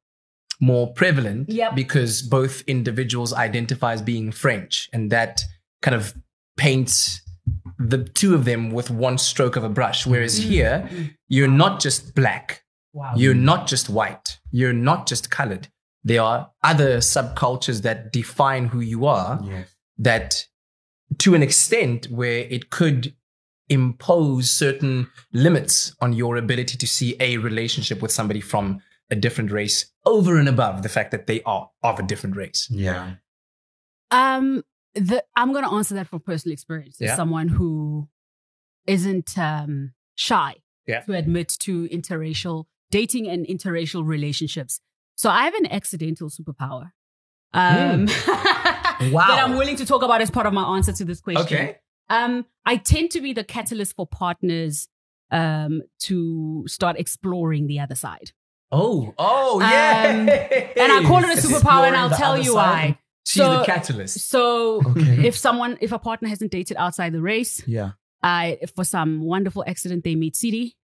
more 0.61 0.93
prevalent 0.93 1.49
Yep. 1.49 1.75
because 1.75 2.23
both 2.23 2.63
individuals 2.67 3.33
identify 3.33 3.93
as 3.95 4.03
being 4.03 4.31
French, 4.31 4.91
and 4.93 5.11
that 5.11 5.43
kind 5.81 5.95
of 5.95 6.15
paints 6.57 7.23
the 7.81 8.05
two 8.05 8.35
of 8.35 8.45
them 8.45 8.71
with 8.71 8.91
one 8.91 9.17
stroke 9.19 9.57
of 9.57 9.65
a 9.65 9.69
brush. 9.69 10.07
Whereas 10.07 10.37
here, 10.37 10.89
you're 11.29 11.49
not 11.49 11.81
just 11.81 12.15
black, 12.15 12.63
Wow. 12.93 13.15
you're 13.17 13.35
not 13.35 13.67
just 13.67 13.89
white, 13.89 14.39
you're 14.51 14.73
not 14.75 15.07
just 15.07 15.31
colored. 15.31 15.69
There 16.05 16.23
are 16.23 16.51
other 16.63 16.99
subcultures 16.99 17.83
that 17.83 18.13
define 18.13 18.67
who 18.67 18.81
you 18.81 19.07
are 19.07 19.41
Yes. 19.43 19.69
that 19.99 20.47
to 21.19 21.35
an 21.35 21.43
extent 21.43 22.07
where 22.11 22.41
it 22.51 22.71
could 22.71 23.15
impose 23.69 24.51
certain 24.51 25.09
limits 25.33 25.95
on 26.01 26.13
your 26.13 26.37
ability 26.37 26.77
to 26.77 26.87
see 26.87 27.17
a 27.21 27.37
relationship 27.39 28.03
with 28.03 28.11
somebody 28.13 28.41
from 28.41 28.81
a 29.11 29.17
different 29.17 29.51
race 29.51 29.93
over 30.05 30.37
and 30.39 30.49
above 30.49 30.83
the 30.83 30.89
fact 30.89 31.11
that 31.13 31.27
they 31.27 31.43
are 31.45 31.71
of 31.83 31.99
a 31.99 32.03
different 32.03 32.37
race. 32.37 32.69
Yeah. 32.71 33.15
Um, 34.11 34.65
the 34.95 35.23
I'm 35.37 35.53
gonna 35.53 35.73
answer 35.73 35.95
that 35.95 36.07
from 36.09 36.21
personal 36.21 36.53
experience. 36.53 37.01
As 37.01 37.09
Yeah. 37.09 37.17
someone 37.17 37.49
who 37.49 38.09
isn't 38.87 39.39
um 39.39 39.93
shy 40.15 40.57
Yeah. 40.87 41.01
to 41.01 41.13
admit 41.15 41.49
to 41.61 41.89
interracial 41.89 42.65
dating 42.91 43.29
and 43.29 43.47
interracial 43.47 44.05
relationships. 44.07 44.81
So 45.17 45.31
I 45.31 45.45
have 45.45 45.55
an 45.55 45.67
accidental 45.67 46.29
superpower. 46.29 46.91
Um, 47.53 48.07
Wow. 48.07 49.27
that 49.29 49.43
I'm 49.45 49.57
willing 49.57 49.77
to 49.77 49.85
talk 49.87 50.03
about 50.03 50.21
as 50.21 50.31
part 50.31 50.47
of 50.47 50.53
my 50.53 50.63
answer 50.77 50.93
to 50.93 51.05
this 51.05 51.21
question. 51.21 51.45
Okay. 51.45 51.77
Um, 52.09 52.47
I 52.67 52.77
tend 52.77 53.11
to 53.13 53.21
be 53.21 53.33
the 53.33 53.45
catalyst 53.45 53.95
for 53.97 54.07
partners 54.07 54.89
um, 55.31 55.83
to 56.01 56.65
start 56.67 56.99
exploring 56.99 57.67
the 57.69 57.79
other 57.81 57.95
side. 57.95 58.33
Oh, 58.73 59.15
oh, 59.19 59.57
Um, 59.61 59.69
yeah. 59.71 60.69
And 60.77 60.93
I 60.93 61.03
call 61.05 61.19
it 61.25 61.39
a 61.39 61.41
superpower, 61.41 61.87
and 61.87 61.97
I'll 61.97 62.11
tell 62.11 62.37
you 62.37 62.53
side. 62.53 62.55
why. 62.55 62.99
She's 63.27 63.43
So- 63.43 63.59
the 63.59 63.65
catalyst. 63.65 64.29
So, 64.29 64.83
Okay. 64.91 65.27
if 65.27 65.37
someone, 65.37 65.79
if 65.81 65.93
a 65.93 65.99
partner 65.99 66.29
hasn't 66.29 66.51
dated 66.53 66.77
outside 66.79 67.13
the 67.13 67.21
race, 67.23 67.63
Yeah. 67.67 67.93
I, 68.23 68.59
for 68.77 68.85
some 68.85 69.21
wonderful 69.23 69.65
accident, 69.67 70.05
they 70.05 70.15
meet 70.15 70.37
CD. 70.37 70.77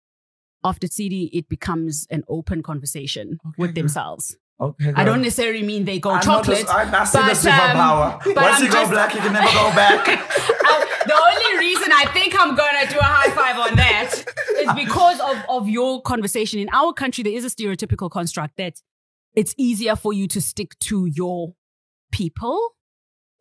After 0.64 0.88
CD, 0.88 1.30
it 1.34 1.48
becomes 1.50 2.08
an 2.10 2.24
open 2.28 2.64
conversation 2.64 3.40
with 3.58 3.70
girl. 3.70 3.74
themselves. 3.84 4.38
Okay. 4.60 4.94
I 4.96 5.04
don't 5.04 5.22
necessarily 5.22 5.62
mean 5.64 5.84
they 5.86 6.00
go 6.00 6.12
I 6.12 6.16
know 6.16 6.22
chocolate. 6.22 6.60
this- 6.60 6.70
I, 6.70 6.84
I 6.84 7.04
see 7.04 7.18
but, 7.18 7.28
the 7.28 7.50
superpower. 7.50 8.26
um, 8.26 8.34
Once 8.36 8.58
I'm 8.60 8.64
you 8.64 8.72
go 8.72 8.90
black, 8.90 9.14
you 9.14 9.20
can 9.22 9.34
never 9.34 9.48
go 9.48 9.70
back. 9.76 10.08
I- 10.08 11.04
the 11.06 11.14
only 11.14 11.60
reason 11.60 11.92
I 11.92 12.06
think 12.14 12.34
I'm 12.40 12.56
gonna 12.56 12.90
do 12.90 12.98
a 12.98 13.04
high 13.04 13.30
five 13.32 13.58
on 13.60 13.76
that 13.76 14.14
is 14.58 14.74
because 14.74 15.20
of, 15.20 15.38
of 15.50 15.70
your 15.70 16.02
conversation. 16.02 16.60
In 16.60 16.70
our 16.74 16.94
country, 16.94 17.24
there 17.24 17.34
is 17.34 17.44
a 17.46 17.50
stereotypical 17.50 18.10
construct 18.10 18.56
that 18.58 18.82
it's 19.36 19.54
easier 19.58 19.96
for 19.96 20.14
you 20.14 20.28
to 20.30 20.42
stick 20.42 20.80
to 20.80 21.06
your 21.06 21.54
people. 22.20 22.60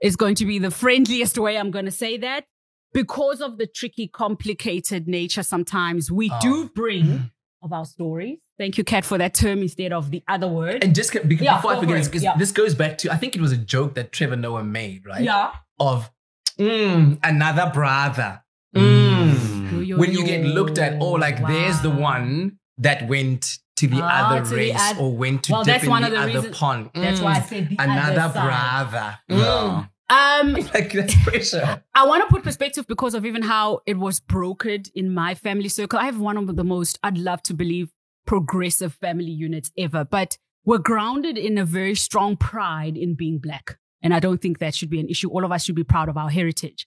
Is 0.03 0.17
going 0.17 0.35
to 0.37 0.45
be 0.45 0.59
the 0.59 0.71
friendliest 0.71 1.39
way 1.39 1.57
I'm 1.57 1.71
gonna 1.71 1.91
say 1.91 2.19
that. 2.19 2.45
Because 2.93 3.41
of 3.41 3.59
the 3.59 3.67
tricky, 3.67 4.07
complicated 4.09 5.09
nature, 5.09 5.43
sometimes 5.43 6.11
we 6.13 6.31
Oh. 6.31 6.39
do 6.43 6.69
bring 6.75 7.31
of 7.63 7.73
our 7.73 7.87
stories. 7.87 8.39
Thank 8.59 8.77
you, 8.79 8.85
Kat, 8.85 9.05
for 9.05 9.17
that 9.19 9.33
term 9.35 9.59
instead 9.63 9.93
of 9.93 10.11
the 10.11 10.23
other 10.29 10.47
word. 10.47 10.85
And 10.85 10.95
just 10.95 11.11
ca- 11.13 11.23
be- 11.23 11.37
Yeah, 11.37 11.57
before 11.57 11.73
I 11.73 11.81
forget 11.81 12.05
for 12.05 12.11
this, 12.11 12.23
Yeah. 12.23 12.37
this 12.37 12.53
goes 12.53 12.75
back 12.75 12.99
to 12.99 13.11
I 13.11 13.17
think 13.17 13.35
it 13.35 13.41
was 13.41 13.53
a 13.53 13.57
joke 13.75 13.95
that 13.95 14.13
Trevor 14.13 14.37
Noah 14.37 14.63
made, 14.65 15.07
right? 15.07 15.23
yeah. 15.25 15.53
Of 15.81 16.11
mm, 16.59 17.19
another 17.23 17.71
brother. 17.73 18.43
Mm. 18.77 19.97
When 19.99 20.13
you 20.13 20.25
get 20.25 20.45
looked 20.45 20.79
at, 20.79 21.01
oh, 21.01 21.13
like 21.13 21.39
there's 21.47 21.81
the 21.81 21.91
one 21.91 22.59
that 22.79 23.09
went 23.09 23.59
to 23.77 23.89
the 23.89 24.01
Ah, 24.03 24.31
other 24.31 24.45
to 24.45 24.51
the 24.51 24.57
race 24.57 24.95
or 24.99 25.15
went 25.17 25.45
to 25.45 25.53
Well, 25.53 25.65
dip 25.65 25.75
that's 25.75 25.85
in 25.85 25.91
one 25.91 26.03
the 26.03 26.09
of 26.09 26.13
the 26.13 26.19
other 26.21 26.33
reasons- 26.35 26.57
pond. 26.57 26.91
That's 26.95 27.21
why 27.21 27.33
I 27.35 27.41
Mm. 27.41 27.49
said 27.49 27.69
the 27.71 27.77
another 27.83 28.33
brother. 28.33 29.19
Yeah. 29.29 29.87
Um, 30.11 30.53
Like 30.75 30.93
that's 30.93 31.15
pressure. 31.25 31.83
I 31.95 32.07
want 32.07 32.23
to 32.29 32.33
put 32.33 32.45
perspective 32.45 32.87
because 32.87 33.15
of 33.15 33.25
even 33.27 33.43
how 33.43 33.81
it 33.87 33.99
was 33.99 34.21
brokered 34.21 34.91
in 34.95 35.13
my 35.13 35.35
family 35.35 35.69
circle. 35.69 35.99
I 35.99 36.05
have 36.05 36.19
one 36.21 36.37
of 36.37 36.55
the 36.55 36.65
most, 36.65 36.99
I'd 37.03 37.19
love 37.19 37.43
to 37.45 37.55
believe, 37.55 37.91
progressive 38.27 38.95
family 38.95 39.31
units 39.31 39.71
ever, 39.77 40.05
but 40.05 40.39
we're 40.65 40.79
grounded 40.79 41.37
in 41.37 41.59
a 41.59 41.65
very 41.65 41.95
strong 41.95 42.37
pride 42.37 42.97
in 42.97 43.15
being 43.15 43.39
black. 43.39 43.79
And 44.03 44.15
I 44.15 44.21
don't 44.21 44.41
think 44.41 44.59
that 44.59 44.75
should 44.75 44.91
be 44.91 45.01
an 45.01 45.09
issue. 45.09 45.31
All 45.31 45.45
of 45.45 45.53
us 45.53 45.65
should 45.65 45.75
be 45.75 45.85
proud 45.85 46.09
of 46.09 46.17
our 46.17 46.31
heritage. 46.31 46.87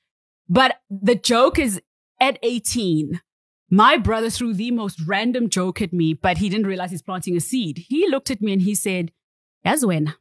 But 0.49 0.79
the 0.89 1.15
joke 1.15 1.59
is 1.59 1.81
at 2.19 2.39
18, 2.41 3.21
my 3.69 3.97
brother 3.97 4.29
threw 4.29 4.53
the 4.53 4.71
most 4.71 5.01
random 5.05 5.49
joke 5.49 5.81
at 5.81 5.91
me, 5.93 6.13
but 6.13 6.37
he 6.37 6.49
didn't 6.49 6.67
realize 6.67 6.91
he's 6.91 7.01
planting 7.01 7.35
a 7.35 7.39
seed. 7.41 7.85
He 7.89 8.07
looked 8.09 8.31
at 8.31 8.41
me 8.41 8.53
and 8.53 8.61
he 8.61 8.75
said, 8.75 9.11
As 9.65 9.85
when 9.85 10.13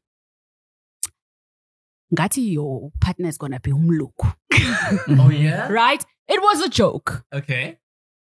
Ngati 2.15 2.53
your 2.53 2.93
partner 3.01 3.29
is 3.29 3.39
gonna 3.39 3.61
be 3.61 3.73
umlungu. 3.73 4.35
Oh 5.19 5.31
yeah. 5.31 5.69
right? 5.71 6.05
It 6.29 6.41
was 6.41 6.63
a 6.63 6.69
joke. 6.69 7.25
Okay. 7.33 7.79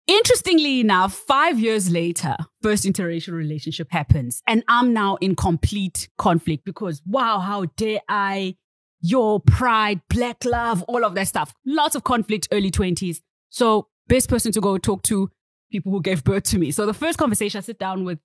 Interestingly 0.08 0.80
enough, 0.80 1.14
five 1.14 1.60
years 1.60 1.92
later, 1.92 2.38
first 2.62 2.86
interracial 2.86 3.34
relationship 3.34 3.88
happens, 3.92 4.42
and 4.48 4.64
I'm 4.70 4.94
now 4.94 5.18
in 5.18 5.36
complete 5.36 6.08
conflict 6.18 6.64
because 6.64 7.02
wow, 7.06 7.40
how 7.40 7.66
dare 7.76 8.00
I? 8.08 8.56
Your 9.02 9.40
pride, 9.40 10.02
black 10.10 10.44
love, 10.44 10.82
all 10.84 11.06
of 11.06 11.14
that 11.16 11.28
stuff. 11.28 11.54
Lots 11.66 11.96
of 11.96 12.04
conflict, 12.04 12.48
early 12.52 12.72
20s. 12.72 13.22
So, 13.50 13.90
best 14.08 14.30
person 14.30 14.52
to 14.54 14.62
go 14.62 14.78
talk 14.78 15.04
to 15.04 15.30
people 15.72 15.92
who 15.92 16.02
gave 16.02 16.24
birth 16.24 16.44
to 16.44 16.58
me. 16.58 16.72
So, 16.72 16.86
the 16.86 16.94
first 16.94 17.18
conversation, 17.18 17.58
I 17.60 17.62
sit 17.62 17.80
down 17.80 18.04
with 18.04 18.20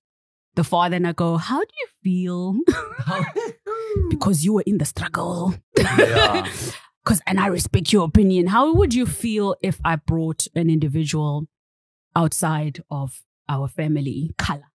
the 0.55 0.63
father 0.63 0.95
and 0.95 1.07
I 1.07 1.13
go, 1.13 1.37
How 1.37 1.59
do 1.59 1.71
you 1.79 1.87
feel? 2.03 2.55
because 4.09 4.43
you 4.43 4.53
were 4.53 4.63
in 4.65 4.77
the 4.77 4.85
struggle. 4.85 5.55
Yeah. 5.77 6.47
Because, 7.03 7.19
and 7.27 7.37
I 7.37 7.47
respect 7.47 7.91
your 7.91 8.05
opinion. 8.05 8.47
How 8.47 8.73
would 8.73 8.93
you 8.93 9.05
feel 9.05 9.57
if 9.61 9.77
I 9.83 9.97
brought 9.97 10.47
an 10.55 10.69
individual 10.69 11.47
outside 12.15 12.81
of 12.89 13.23
our 13.49 13.67
family 13.67 14.31
color? 14.37 14.71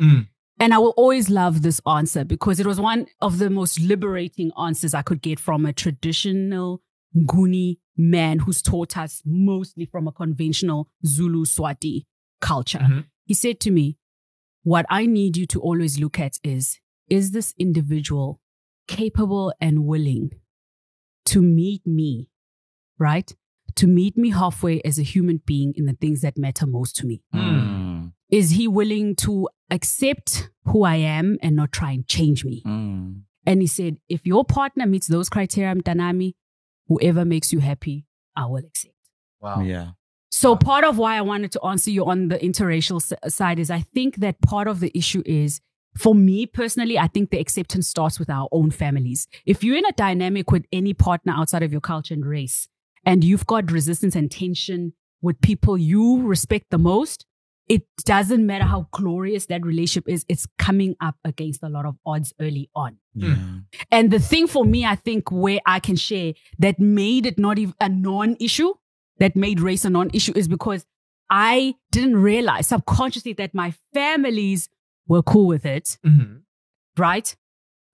Mm. 0.00 0.26
And 0.58 0.74
I 0.74 0.78
will 0.78 0.94
always 0.96 1.30
love 1.30 1.62
this 1.62 1.80
answer 1.86 2.24
because 2.24 2.58
it 2.58 2.66
was 2.66 2.80
one 2.80 3.06
of 3.20 3.38
the 3.38 3.48
most 3.48 3.80
liberating 3.80 4.50
answers 4.60 4.92
I 4.92 5.02
could 5.02 5.22
get 5.22 5.38
from 5.38 5.64
a 5.64 5.72
traditional 5.72 6.82
Nguni 7.16 7.78
man 7.98 8.38
who's 8.40 8.62
taught 8.62 8.96
us 8.96 9.20
mostly 9.26 9.84
from 9.84 10.06
a 10.06 10.12
conventional 10.12 10.88
Zulu 11.04 11.44
Swati 11.44 12.06
culture. 12.40 12.78
Mhm. 12.78 13.04
He 13.24 13.34
said 13.34 13.60
to 13.60 13.70
me, 13.70 13.98
What 14.62 14.86
I 14.90 15.06
need 15.06 15.36
you 15.36 15.46
to 15.46 15.60
always 15.60 15.98
look 15.98 16.18
at 16.20 16.38
is, 16.42 16.78
is 17.08 17.30
this 17.30 17.54
individual 17.58 18.40
capable 18.86 19.52
and 19.60 19.84
willing 19.86 20.30
to 21.26 21.40
meet 21.40 21.86
me, 21.86 22.28
right? 22.98 23.32
To 23.76 23.86
meet 23.86 24.16
me 24.16 24.30
halfway 24.30 24.80
as 24.82 24.98
a 24.98 25.02
human 25.02 25.40
being 25.46 25.72
in 25.76 25.86
the 25.86 25.94
things 25.94 26.20
that 26.22 26.36
matter 26.36 26.66
most 26.66 26.96
to 26.96 27.06
me. 27.06 27.22
Mm. 27.34 28.12
Is 28.30 28.50
he 28.50 28.68
willing 28.68 29.14
to 29.16 29.48
accept 29.70 30.50
who 30.64 30.82
I 30.84 30.96
am 30.96 31.38
and 31.42 31.56
not 31.56 31.72
try 31.72 31.92
and 31.92 32.06
change 32.06 32.44
me? 32.44 32.62
Mm. 32.66 33.22
And 33.46 33.62
he 33.62 33.66
said, 33.66 33.96
if 34.08 34.26
your 34.26 34.44
partner 34.44 34.86
meets 34.86 35.06
those 35.06 35.28
criteria, 35.30 35.74
Mtanami, 35.74 36.34
whoever 36.88 37.24
makes 37.24 37.52
you 37.52 37.60
happy, 37.60 38.06
I 38.36 38.46
will 38.46 38.64
accept. 38.64 38.94
Wow. 39.40 39.60
Yeah. 39.60 39.90
So 40.30 40.56
part 40.56 40.84
of 40.84 40.98
why 40.98 41.16
I 41.16 41.20
wanted 41.22 41.52
to 41.52 41.64
answer 41.64 41.90
you 41.90 42.04
on 42.04 42.28
the 42.28 42.38
interracial 42.38 43.00
s- 43.00 43.34
side 43.34 43.58
is 43.58 43.70
I 43.70 43.80
think 43.80 44.16
that 44.16 44.40
part 44.42 44.68
of 44.68 44.80
the 44.80 44.90
issue 44.96 45.22
is 45.24 45.60
for 45.96 46.14
me 46.14 46.46
personally, 46.46 46.98
I 46.98 47.08
think 47.08 47.30
the 47.30 47.40
acceptance 47.40 47.88
starts 47.88 48.18
with 48.20 48.30
our 48.30 48.48
own 48.52 48.70
families. 48.70 49.26
If 49.46 49.64
you're 49.64 49.76
in 49.76 49.86
a 49.86 49.92
dynamic 49.92 50.50
with 50.50 50.64
any 50.70 50.94
partner 50.94 51.32
outside 51.36 51.62
of 51.62 51.72
your 51.72 51.80
culture 51.80 52.14
and 52.14 52.24
race, 52.24 52.68
and 53.04 53.24
you've 53.24 53.46
got 53.46 53.72
resistance 53.72 54.14
and 54.14 54.30
tension 54.30 54.92
with 55.22 55.40
people 55.40 55.76
you 55.78 56.22
respect 56.22 56.66
the 56.70 56.78
most, 56.78 57.24
it 57.68 57.82
doesn't 58.04 58.46
matter 58.46 58.64
how 58.64 58.88
glorious 58.92 59.46
that 59.46 59.64
relationship 59.64 60.08
is, 60.08 60.24
it's 60.28 60.46
coming 60.58 60.96
up 61.00 61.16
against 61.24 61.62
a 61.62 61.68
lot 61.68 61.84
of 61.84 61.96
odds 62.06 62.32
early 62.40 62.70
on. 62.74 62.96
Yeah. 63.14 63.36
And 63.90 64.10
the 64.10 64.18
thing 64.20 64.46
for 64.46 64.64
me, 64.64 64.84
I 64.86 64.94
think, 64.94 65.30
where 65.30 65.60
I 65.66 65.80
can 65.80 65.96
share 65.96 66.32
that 66.58 66.78
made 66.80 67.26
it 67.26 67.38
not 67.38 67.58
even 67.58 67.74
a 67.80 67.88
non 67.88 68.36
issue, 68.40 68.72
that 69.18 69.36
made 69.36 69.60
race 69.60 69.84
a 69.84 69.90
non 69.90 70.10
issue, 70.14 70.32
is 70.34 70.48
because 70.48 70.86
I 71.30 71.74
didn't 71.92 72.16
realize 72.16 72.68
subconsciously 72.68 73.34
that 73.34 73.52
my 73.54 73.74
families 73.92 74.68
were 75.06 75.22
cool 75.22 75.46
with 75.46 75.66
it, 75.66 75.98
Mhm. 76.06 76.42
right? 76.96 77.36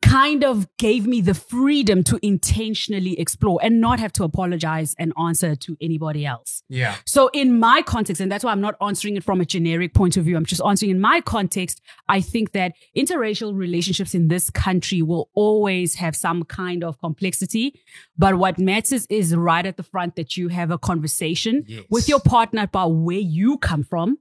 Kind 0.04 0.44
of 0.44 0.68
gave 0.76 1.06
me 1.06 1.20
the 1.20 1.34
freedom 1.34 2.04
to 2.04 2.18
intentionally 2.22 3.18
explore 3.18 3.58
and 3.62 3.80
not 3.80 3.98
have 3.98 4.12
to 4.14 4.24
apologize 4.24 4.94
and 4.98 5.12
answer 5.18 5.56
to 5.56 5.76
anybody 5.80 6.26
else. 6.26 6.62
Yeah. 6.68 6.96
So 7.06 7.30
in 7.32 7.58
my 7.58 7.82
context, 7.82 8.20
and 8.20 8.30
that's 8.30 8.44
why 8.44 8.52
I'm 8.52 8.60
not 8.60 8.76
answering 8.80 9.16
it 9.16 9.24
from 9.24 9.40
a 9.40 9.44
generic 9.44 9.94
point 9.94 10.16
of 10.16 10.24
view, 10.24 10.36
I'm 10.36 10.44
just 10.44 10.62
answering 10.64 10.90
in 10.90 11.00
my 11.00 11.20
context. 11.20 11.80
I 12.08 12.20
think 12.20 12.52
that 12.52 12.74
interracial 12.96 13.56
relationships 13.56 14.14
in 14.14 14.28
this 14.28 14.50
country 14.50 15.02
will 15.02 15.30
always 15.34 15.94
have 15.96 16.14
some 16.14 16.44
kind 16.44 16.84
of 16.84 17.00
complexity. 17.00 17.80
But 18.16 18.36
what 18.36 18.58
matters 18.58 19.06
is 19.08 19.34
right 19.34 19.64
at 19.64 19.76
the 19.76 19.82
front 19.82 20.16
that 20.16 20.36
you 20.36 20.48
have 20.48 20.70
a 20.70 20.78
conversation 20.78 21.64
Yes. 21.66 21.84
with 21.90 22.08
your 22.08 22.20
partner 22.20 22.62
about 22.62 22.88
where 22.88 23.18
you 23.18 23.58
come 23.58 23.82
from, 23.82 24.18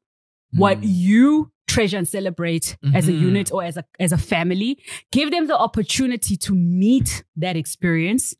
what 0.51 0.79
mm. 0.79 0.85
you 0.85 1.51
treasure 1.67 1.97
and 1.97 2.07
celebrate 2.07 2.77
as 2.93 3.07
a 3.07 3.11
Mhm. 3.11 3.21
unit 3.21 3.51
or 3.51 3.63
as 3.63 3.77
a 3.77 3.85
as 3.99 4.11
a 4.11 4.17
family. 4.17 4.77
Give 5.11 5.31
them 5.31 5.47
the 5.47 5.57
opportunity 5.57 6.35
to 6.37 6.53
meet 6.53 7.23
that 7.35 7.55
experience, 7.55 8.35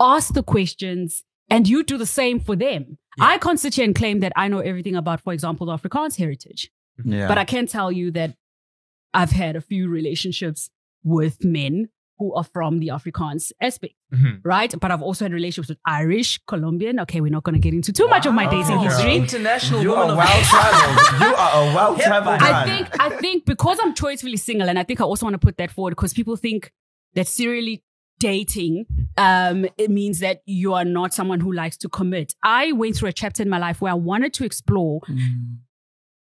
ask 0.00 0.32
the 0.34 0.42
questions, 0.42 1.24
and 1.50 1.68
you 1.68 1.82
do 1.82 1.96
the 1.98 2.06
same 2.06 2.38
for 2.40 2.56
them. 2.56 2.98
I 3.20 3.38
can't 3.38 3.58
sit 3.58 3.74
here 3.74 3.84
and 3.84 3.94
claim 3.94 4.20
that 4.20 4.32
I 4.36 4.46
know 4.48 4.60
everything 4.60 4.94
about, 4.94 5.20
for 5.20 5.32
example, 5.32 5.66
the 5.66 5.76
Afrikaans 5.76 6.16
heritage, 6.16 6.70
Yeah. 7.04 7.26
but 7.26 7.36
I 7.36 7.44
can 7.44 7.66
tell 7.66 7.90
you 7.90 8.10
that 8.12 8.36
I've 9.12 9.32
had 9.32 9.56
a 9.56 9.60
few 9.60 9.88
relationships 9.88 10.70
with 11.02 11.42
men 11.44 11.88
who 12.18 12.34
are 12.34 12.44
from 12.44 12.80
the 12.80 12.88
Afrikaans 12.88 13.52
aspect, 13.60 13.94
Mhm. 14.12 14.40
right? 14.44 14.74
But 14.80 14.90
I've 14.90 15.02
also 15.02 15.24
had 15.24 15.32
relationships 15.32 15.68
with 15.68 15.78
Irish, 15.86 16.40
Colombian. 16.46 16.98
Okay, 17.00 17.20
we're 17.20 17.30
not 17.30 17.44
going 17.44 17.54
to 17.54 17.60
get 17.60 17.74
into 17.74 17.92
too 17.92 18.08
much 18.08 18.26
of 18.26 18.34
my 18.34 18.46
dating 18.46 18.76
Wow. 18.76 18.82
history. 18.84 19.16
International 19.16 19.82
you 19.82 19.90
woman 19.90 20.08
are 20.08 20.12
of 20.12 20.18
well 20.18 20.42
traveled. 20.42 21.20
you 21.22 21.34
are 21.34 21.52
a 21.62 21.74
well 21.74 21.96
traveled 21.98 22.42
I 22.42 22.64
think 22.66 23.00
I 23.00 23.08
think 23.10 23.44
because 23.46 23.78
I'm 23.82 23.94
choicefully 23.94 24.38
single, 24.38 24.68
and 24.68 24.78
I 24.78 24.82
think 24.84 25.00
I 25.00 25.04
also 25.04 25.26
want 25.26 25.34
to 25.34 25.38
put 25.48 25.56
that 25.58 25.70
forward 25.70 25.90
because 25.92 26.12
people 26.12 26.36
think 26.36 26.72
that 27.14 27.26
serially 27.26 27.82
dating 28.20 28.84
um 29.16 29.64
it 29.78 29.90
means 29.90 30.18
that 30.18 30.42
you 30.44 30.74
are 30.74 30.84
not 30.84 31.14
someone 31.14 31.38
who 31.40 31.52
likes 31.52 31.76
to 31.76 31.88
commit. 31.88 32.34
I 32.42 32.72
went 32.72 32.96
through 32.96 33.10
a 33.10 33.12
chapter 33.12 33.42
in 33.44 33.48
my 33.48 33.58
life 33.58 33.80
where 33.80 33.92
I 33.92 33.94
wanted 33.94 34.32
to 34.34 34.44
explore 34.44 35.00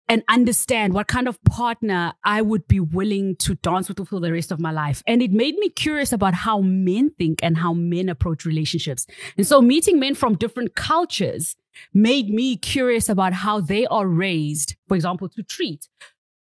and 0.09 0.23
understand 0.29 0.93
what 0.95 1.09
kind 1.09 1.27
of 1.27 1.43
partner 1.45 2.13
I 2.25 2.43
would 2.43 2.69
be 2.69 2.81
willing 2.81 3.37
to 3.37 3.55
dance 3.57 3.89
with 3.89 4.07
for 4.07 4.21
the 4.21 4.33
rest 4.33 4.53
of 4.53 4.61
my 4.61 4.71
life. 4.71 5.03
And 5.07 5.21
it 5.21 5.33
made 5.33 5.57
me 5.57 5.69
curious 5.69 6.13
about 6.13 6.35
how 6.35 6.61
men 6.61 7.11
think 7.19 7.41
and 7.43 7.57
how 7.59 7.73
men 7.73 8.09
approach 8.09 8.45
relationships. 8.45 9.07
And 9.37 9.47
so 9.47 9.61
meeting 9.61 9.99
men 9.99 10.15
from 10.15 10.37
different 10.37 10.75
cultures 10.77 11.57
made 11.93 12.31
me 12.31 12.57
curious 12.57 13.09
about 13.09 13.33
how 13.33 13.61
they 13.61 13.87
are 13.87 14.07
raised, 14.07 14.77
for 14.87 14.95
example, 14.95 15.29
to 15.31 15.43
treat 15.43 15.89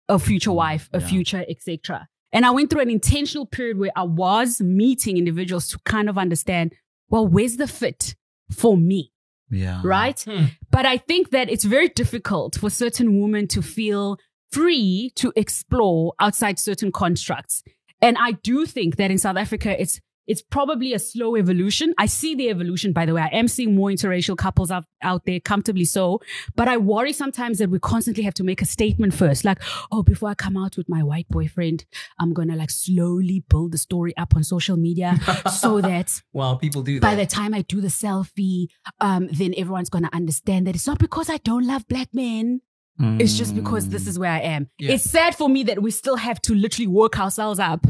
a 0.08 0.18
future 0.18 0.50
mm, 0.50 0.56
wife, 0.56 0.90
a 0.92 1.00
Yeah. 1.00 1.06
future, 1.06 1.44
etc. 1.48 2.08
And 2.32 2.44
I 2.44 2.50
went 2.50 2.68
through 2.68 2.82
an 2.82 2.90
intentional 2.90 3.46
period 3.46 3.78
where 3.78 3.92
I 3.96 4.02
was 4.02 4.60
meeting 4.60 5.16
individuals 5.16 5.68
to 5.68 5.78
kind 5.84 6.08
of 6.10 6.18
understand, 6.18 6.74
well, 7.08 7.26
where's 7.26 7.56
the 7.56 7.66
fit 7.66 8.14
for 8.50 8.76
me? 8.76 9.12
Yeah. 9.54 9.80
right? 9.84 10.20
Hmm. 10.20 10.46
But 10.70 10.86
I 10.86 10.98
think 10.98 11.30
that 11.30 11.48
it's 11.50 11.64
very 11.64 11.88
difficult 11.88 12.56
for 12.56 12.70
certain 12.70 13.20
women 13.20 13.48
to 13.48 13.62
feel 13.62 14.18
free 14.50 15.10
to 15.16 15.32
explore 15.36 16.14
outside 16.20 16.58
certain 16.58 16.92
constructs. 16.92 17.62
And 18.00 18.16
I 18.18 18.32
do 18.32 18.66
think 18.66 18.96
that 18.96 19.10
in 19.10 19.18
South 19.18 19.36
Africa, 19.36 19.80
it's 19.80 20.00
it's 20.26 20.42
probably 20.42 20.92
a 20.94 20.98
slow 20.98 21.36
evolution. 21.36 21.94
I 21.98 22.06
see 22.06 22.34
the 22.34 22.48
evolution, 22.50 22.92
by 22.92 23.06
the 23.06 23.14
way. 23.14 23.22
I 23.22 23.26
am 23.28 23.48
seeing 23.48 23.74
more 23.74 23.90
interracial 23.90 24.36
couples 24.36 24.70
out, 24.70 24.84
out 25.02 25.24
there, 25.26 25.40
comfortably 25.40 25.84
so. 25.84 26.20
But 26.56 26.68
I 26.68 26.76
worry 26.76 27.12
sometimes 27.12 27.58
that 27.58 27.70
we 27.70 27.78
constantly 27.78 28.22
have 28.24 28.34
to 28.34 28.44
make 28.44 28.62
a 28.62 28.64
statement 28.64 29.14
first. 29.14 29.44
Like, 29.44 29.58
oh, 29.92 30.02
before 30.02 30.30
I 30.30 30.34
come 30.34 30.56
out 30.56 30.76
with 30.76 30.88
my 30.88 31.02
white 31.02 31.28
boyfriend, 31.28 31.84
I'm 32.18 32.32
going 32.32 32.48
to 32.48 32.56
like 32.56 32.70
slowly 32.70 33.44
build 33.48 33.72
the 33.72 33.78
story 33.78 34.16
up 34.16 34.34
on 34.36 34.44
social 34.44 34.76
media 34.76 35.18
so 35.52 35.80
that 35.80 36.22
Well, 36.32 36.56
people 36.56 36.82
do 36.82 37.00
that. 37.00 37.02
by 37.06 37.14
the 37.14 37.26
time 37.26 37.52
I 37.54 37.62
do 37.62 37.80
the 37.80 37.88
selfie, 37.88 38.68
um, 39.00 39.28
then 39.32 39.54
everyone's 39.56 39.90
gonna 39.90 40.10
understand 40.12 40.66
that 40.66 40.74
it's 40.74 40.86
not 40.86 40.98
because 40.98 41.28
I 41.30 41.38
don't 41.38 41.66
love 41.66 41.86
black 41.88 42.08
men. 42.12 42.60
It's 43.00 43.36
just 43.36 43.56
because 43.56 43.88
this 43.88 44.06
is 44.06 44.20
where 44.20 44.30
I 44.30 44.38
am. 44.38 44.68
Yeah. 44.78 44.92
It's 44.92 45.02
sad 45.02 45.34
for 45.34 45.48
me 45.48 45.64
that 45.64 45.82
we 45.82 45.90
still 45.90 46.14
have 46.14 46.40
to 46.42 46.54
literally 46.54 46.86
work 46.86 47.18
ourselves 47.18 47.58
up 47.58 47.84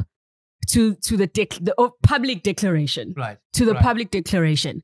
to 0.70 0.94
to 0.96 1.16
the 1.16 1.28
dec- 1.28 1.64
the 1.64 1.74
oh, 1.78 1.92
public 2.02 2.42
declaration, 2.42 3.14
right. 3.16 3.38
to 3.54 3.64
the 3.64 3.74
right. 3.74 3.82
public 3.82 4.10
declaration. 4.10 4.82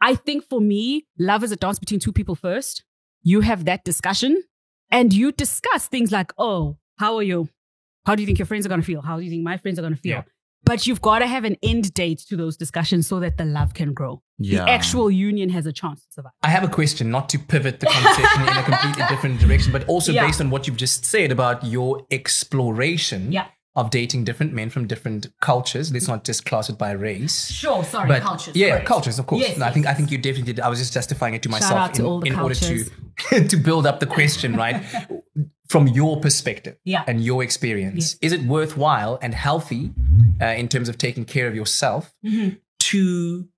I 0.00 0.14
think 0.14 0.44
for 0.48 0.60
me, 0.60 1.06
love 1.18 1.42
is 1.44 1.52
a 1.52 1.56
dance 1.56 1.78
between 1.78 2.00
two 2.00 2.12
people 2.12 2.34
first. 2.34 2.84
You 3.22 3.40
have 3.40 3.64
that 3.64 3.84
discussion, 3.84 4.42
and 4.90 5.12
you 5.12 5.32
discuss 5.32 5.88
things 5.88 6.12
like, 6.12 6.32
"Oh, 6.38 6.76
how 6.98 7.16
are 7.16 7.22
you? 7.22 7.48
How 8.06 8.14
do 8.14 8.22
you 8.22 8.26
think 8.26 8.38
your 8.38 8.46
friends 8.46 8.66
are 8.66 8.68
gonna 8.68 8.82
feel? 8.82 9.02
How 9.02 9.16
do 9.18 9.22
you 9.24 9.30
think 9.30 9.42
my 9.44 9.56
friends 9.56 9.78
are 9.78 9.82
gonna 9.82 9.96
feel?" 9.96 10.16
Yeah. 10.16 10.22
But 10.66 10.86
you've 10.86 11.02
got 11.02 11.18
to 11.18 11.26
have 11.26 11.44
an 11.44 11.56
end 11.62 11.92
date 11.92 12.20
to 12.30 12.36
those 12.38 12.56
discussions 12.56 13.06
so 13.06 13.20
that 13.20 13.36
the 13.36 13.44
love 13.44 13.74
can 13.74 13.92
grow 13.92 14.22
Yeah. 14.38 14.64
the 14.64 14.70
actual 14.70 15.10
union 15.10 15.50
has 15.50 15.66
a 15.66 15.72
chance 15.72 16.00
to 16.06 16.12
survive. 16.12 16.32
I 16.42 16.48
have 16.48 16.64
a 16.64 16.68
question, 16.68 17.10
not 17.10 17.28
to 17.30 17.38
pivot 17.38 17.80
the 17.80 17.86
conversation 17.86 18.42
in 18.42 18.48
a 18.48 18.62
completely 18.62 19.04
different 19.10 19.40
direction, 19.40 19.72
but 19.72 19.86
also 19.88 20.10
Yeah. 20.12 20.26
based 20.26 20.40
on 20.40 20.48
what 20.48 20.66
you've 20.66 20.78
just 20.78 21.04
said 21.04 21.30
about 21.32 21.64
your 21.64 22.06
exploration 22.10 23.30
Yeah. 23.30 23.46
Of 23.76 23.90
dating 23.90 24.22
different 24.24 24.52
men 24.52 24.70
from 24.70 24.86
different 24.86 25.26
cultures. 25.40 25.92
Let's 25.92 26.06
not 26.06 26.22
just 26.24 26.44
class 26.46 26.68
it 26.70 26.78
by 26.78 26.92
race. 26.92 27.50
Sure, 27.50 27.82
sorry, 27.82 28.06
But 28.08 28.22
cultures. 28.22 28.54
yeah, 28.54 28.70
correct. 28.70 28.86
cultures, 28.86 29.18
of 29.18 29.26
course. 29.26 29.42
Yes, 29.42 29.60
I 29.60 29.70
think 29.72 29.86
I 29.86 29.94
think 29.94 30.10
you 30.12 30.18
definitely 30.18 30.52
did. 30.52 30.60
I 30.60 30.68
was 30.68 30.78
just 30.78 30.92
justifying 30.92 31.34
it 31.34 31.42
to 31.42 31.48
Shout 31.50 31.60
myself 31.60 31.92
to 31.92 32.20
in, 32.26 32.34
in 32.34 32.38
order 32.38 32.54
to 32.54 32.84
to 33.48 33.56
build 33.56 33.86
up 33.86 33.98
the 34.00 34.06
question, 34.06 34.54
right? 34.56 34.82
From 35.68 35.88
your 35.88 36.20
perspective 36.20 36.76
Yeah. 36.84 37.04
and 37.08 37.24
your 37.24 37.42
experience, 37.42 38.16
is 38.20 38.32
it 38.32 38.42
worthwhile 38.42 39.18
and 39.22 39.32
healthy 39.34 39.92
uh, 40.40 40.44
in 40.46 40.68
terms 40.68 40.88
of 40.90 40.98
taking 40.98 41.24
care 41.24 41.48
of 41.48 41.54
yourself 41.54 42.14
Mm-hmm. 42.24 42.56
to 42.90 43.48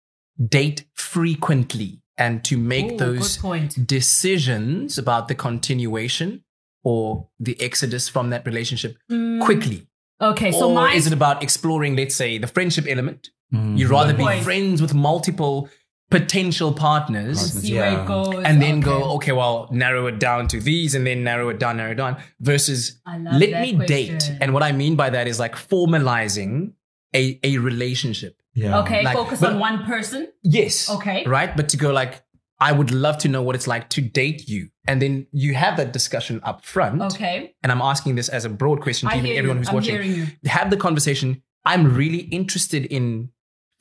date 0.49 0.85
frequently 0.95 2.01
and 2.17 2.43
to 2.45 2.57
make 2.57 2.93
Ooh, 2.93 2.97
those 2.97 3.39
decisions 3.85 4.99
about 4.99 5.29
the 5.29 5.35
continuation 5.35 6.45
or 6.85 7.29
the 7.41 7.61
exodus 7.61 8.09
from 8.09 8.31
that 8.31 8.47
relationship 8.47 8.97
quickly? 9.43 9.87
Okay, 10.21 10.51
so 10.53 10.69
or 10.71 10.75
my 10.75 10.93
is 10.93 11.07
it 11.07 11.13
about 11.13 11.43
exploring, 11.43 11.95
let's 11.97 12.17
say, 12.17 12.39
the 12.39 12.47
friendship 12.47 12.87
element? 12.89 13.31
Mm. 13.53 13.79
You'd 13.79 13.91
rather 13.91 14.15
be 14.15 14.23
point. 14.25 14.43
friends 14.45 14.81
with 14.83 14.95
multiple 14.95 15.69
potential 16.11 16.73
partners 16.73 17.41
see 17.53 17.75
where 17.75 17.91
Yeah. 17.91 18.03
it 18.03 18.07
goes, 18.07 18.45
and 18.45 18.63
then 18.63 18.75
okay. 18.79 18.85
go, 18.85 19.15
okay, 19.17 19.33
well, 19.33 19.69
narrow 19.73 20.07
it 20.07 20.19
down 20.21 20.47
to 20.49 20.61
these 20.61 20.95
and 20.95 21.07
then 21.07 21.25
narrow 21.25 21.49
it 21.49 21.59
down, 21.59 21.77
narrow 21.79 21.91
it 21.93 21.97
down 21.97 22.17
versus 22.41 23.01
let 23.07 23.61
me 23.61 23.75
question. 23.75 23.87
date. 23.87 24.33
And 24.41 24.55
what 24.55 24.63
I 24.63 24.73
mean 24.73 24.95
by 24.97 25.11
that 25.11 25.27
is 25.29 25.39
like 25.41 25.55
formalizing 25.57 26.73
a, 27.15 27.39
a 27.43 27.59
relationship. 27.59 28.41
Yeah. 28.55 28.81
Okay, 28.81 29.03
like- 29.03 29.17
focus 29.17 29.41
but- 29.41 29.53
on 29.55 29.59
one 29.59 29.85
person. 29.85 30.29
Yes. 30.43 30.89
Okay. 30.91 31.25
Right. 31.27 31.55
But 31.57 31.69
to 31.71 31.77
go 31.77 31.93
like, 31.93 32.23
I 32.59 32.73
would 32.73 32.91
love 32.91 33.19
to 33.19 33.29
know 33.29 33.43
what 33.43 33.55
it's 33.55 33.67
like 33.67 33.91
to 33.91 34.01
date 34.01 34.49
you. 34.49 34.69
And 34.87 35.03
then 35.03 35.27
you 35.33 35.55
have 35.55 35.77
that 35.77 35.93
discussion 35.93 36.41
up 36.43 36.65
front. 36.65 37.03
Okay, 37.03 37.55
And 37.63 37.71
I'm 37.71 37.83
asking 37.83 38.15
this 38.15 38.29
as 38.31 38.45
a 38.45 38.49
broad 38.49 38.81
question 38.81 39.09
to 39.09 39.15
I 39.15 39.19
even 39.19 39.27
hear 39.27 39.39
everyone 39.39 39.57
you. 39.59 39.61
who's 39.61 39.69
I'm 39.69 39.75
watching. 39.75 39.95
hearing 39.95 40.15
you. 40.15 40.27
Have 40.47 40.71
the 40.71 40.77
conversation. 40.77 41.43
I'm 41.67 41.95
really 41.95 42.21
interested 42.21 42.87
in 42.87 43.31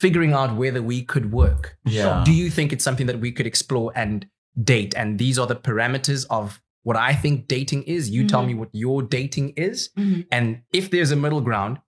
figuring 0.00 0.32
out 0.34 0.56
whether 0.56 0.82
we 0.82 1.02
could 1.02 1.32
work. 1.32 1.78
Yeah. 1.86 2.22
Do 2.24 2.32
you 2.32 2.50
think 2.50 2.72
it's 2.72 2.84
something 2.84 3.06
that 3.06 3.18
we 3.20 3.32
could 3.32 3.46
explore 3.46 3.92
and 3.96 4.26
date? 4.62 4.94
And 4.94 5.18
these 5.18 5.38
are 5.38 5.46
the 5.46 5.56
parameters 5.56 6.26
of 6.28 6.60
what 6.82 6.96
I 6.96 7.14
think 7.14 7.48
dating 7.48 7.84
is. 7.84 8.10
You 8.10 8.26
tell 8.28 8.44
me 8.44 8.54
what 8.54 8.68
your 8.72 9.02
dating 9.02 9.54
is. 9.56 9.88
Mhm. 9.96 10.26
And 10.30 10.62
if 10.72 10.90
there's 10.90 11.12
a 11.12 11.16
middle 11.16 11.40
ground, 11.40 11.78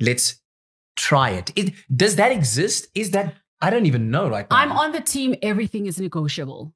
let's 0.00 0.40
try 0.96 1.30
it. 1.30 1.52
it. 1.56 1.74
Does 1.94 2.16
that 2.16 2.32
exist? 2.32 2.88
Is 2.94 3.10
that, 3.10 3.34
I 3.60 3.70
don't 3.70 3.86
even 3.86 4.10
know 4.10 4.26
Like. 4.26 4.46
I'm 4.50 4.72
on 4.72 4.92
the 4.92 5.00
team. 5.00 5.34
Everything 5.42 5.86
is 5.86 5.98
negotiable. 6.00 6.74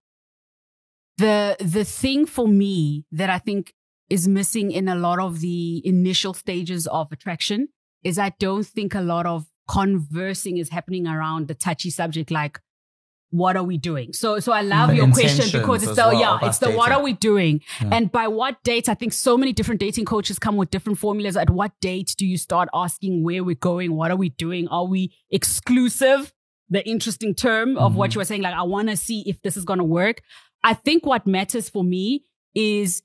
The 1.18 1.56
the 1.60 1.84
thing 1.84 2.26
for 2.26 2.48
me 2.48 3.04
that 3.12 3.30
I 3.30 3.38
think 3.38 3.74
is 4.08 4.26
missing 4.26 4.72
in 4.72 4.88
a 4.88 4.94
lot 4.94 5.18
of 5.18 5.40
the 5.40 5.86
initial 5.86 6.34
stages 6.34 6.86
of 6.86 7.12
attraction 7.12 7.68
is 8.02 8.18
I 8.18 8.32
don't 8.40 8.66
think 8.66 8.94
a 8.94 9.00
lot 9.00 9.26
of 9.26 9.46
conversing 9.68 10.56
is 10.58 10.70
happening 10.70 11.06
around 11.06 11.48
the 11.48 11.54
touchy 11.54 11.90
subject 11.90 12.30
like 12.30 12.60
what 13.30 13.56
are 13.56 13.62
we 13.64 13.78
doing? 13.78 14.12
So 14.12 14.40
so 14.40 14.52
I 14.52 14.60
love 14.60 14.90
The 14.90 14.96
your 14.96 15.08
question 15.10 15.60
because 15.60 15.82
it's 15.82 15.96
the 15.96 16.02
well 16.02 16.20
yeah, 16.20 16.38
it's 16.42 16.58
the 16.58 16.70
what 16.70 16.92
are 16.92 17.02
we 17.02 17.14
doing? 17.14 17.62
Yeah. 17.80 17.88
And 17.92 18.12
by 18.12 18.28
what 18.28 18.62
dates? 18.62 18.88
I 18.88 18.94
think 18.94 19.14
so 19.14 19.38
many 19.38 19.52
different 19.54 19.80
dating 19.80 20.04
coaches 20.04 20.38
come 20.38 20.56
with 20.56 20.70
different 20.70 20.98
formulas. 20.98 21.36
At 21.36 21.48
what 21.48 21.72
date 21.80 22.14
do 22.18 22.26
you 22.26 22.36
start 22.36 22.68
asking 22.74 23.24
where 23.24 23.42
we're 23.42 23.54
going? 23.54 23.96
What 23.96 24.10
are 24.10 24.16
we 24.16 24.28
doing? 24.28 24.68
Are 24.68 24.84
we 24.84 25.14
exclusive? 25.30 26.32
The 26.68 26.86
interesting 26.88 27.34
term 27.34 27.76
of 27.76 27.96
what 27.96 28.10
Mhm. 28.10 28.14
you 28.14 28.18
were 28.20 28.24
saying, 28.24 28.42
like 28.42 28.54
I 28.54 28.62
want 28.62 28.88
to 28.88 28.96
see 28.96 29.22
if 29.26 29.42
this 29.42 29.56
is 29.56 29.64
gonna 29.64 29.84
work. 29.84 30.22
I 30.64 30.74
think 30.74 31.04
what 31.04 31.26
matters 31.26 31.68
for 31.68 31.84
me 31.84 32.24
is 32.54 33.02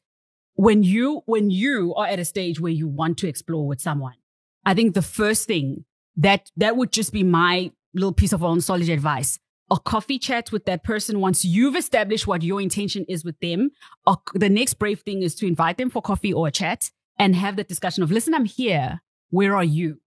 when 0.55 0.83
you 0.83 1.21
when 1.25 1.49
you 1.49 1.93
are 1.95 2.07
at 2.07 2.19
a 2.19 2.25
stage 2.25 2.59
where 2.59 2.71
you 2.71 2.87
want 2.87 3.17
to 3.19 3.27
explore 3.27 3.67
with 3.67 3.81
someone. 3.81 4.15
I 4.65 4.73
think 4.73 4.93
the 4.93 5.01
first 5.01 5.47
thing 5.47 5.85
that 6.15 6.49
that 6.57 6.77
would 6.77 6.91
just 6.91 7.11
be 7.13 7.23
my 7.23 7.71
little 7.93 8.13
piece 8.13 8.33
of 8.33 8.43
own 8.43 8.61
solid 8.61 8.89
advice. 8.89 9.39
A 9.69 9.77
coffee 9.79 10.17
chat 10.17 10.51
with 10.51 10.65
that 10.65 10.83
person 10.83 11.19
once 11.19 11.43
you've 11.43 11.75
established 11.75 12.25
what 12.25 12.41
your 12.41 12.61
intention 12.61 13.05
is 13.09 13.25
with 13.25 13.37
them. 13.39 13.71
Or 14.05 14.17
the 14.33 14.49
next 14.49 14.75
brave 14.75 15.01
thing 15.01 15.23
is 15.23 15.35
to 15.35 15.45
invite 15.47 15.77
them 15.77 15.89
for 15.89 16.01
coffee 16.01 16.31
or 16.31 16.47
a 16.47 16.51
chat 16.51 16.89
and 17.19 17.35
have 17.35 17.55
the 17.57 17.63
discussion 17.65 18.01
of, 18.03 18.11
listen, 18.11 18.33
I'm 18.33 18.45
here. 18.45 19.01
Where 19.29 19.55
are 19.55 19.63
you? 19.63 19.99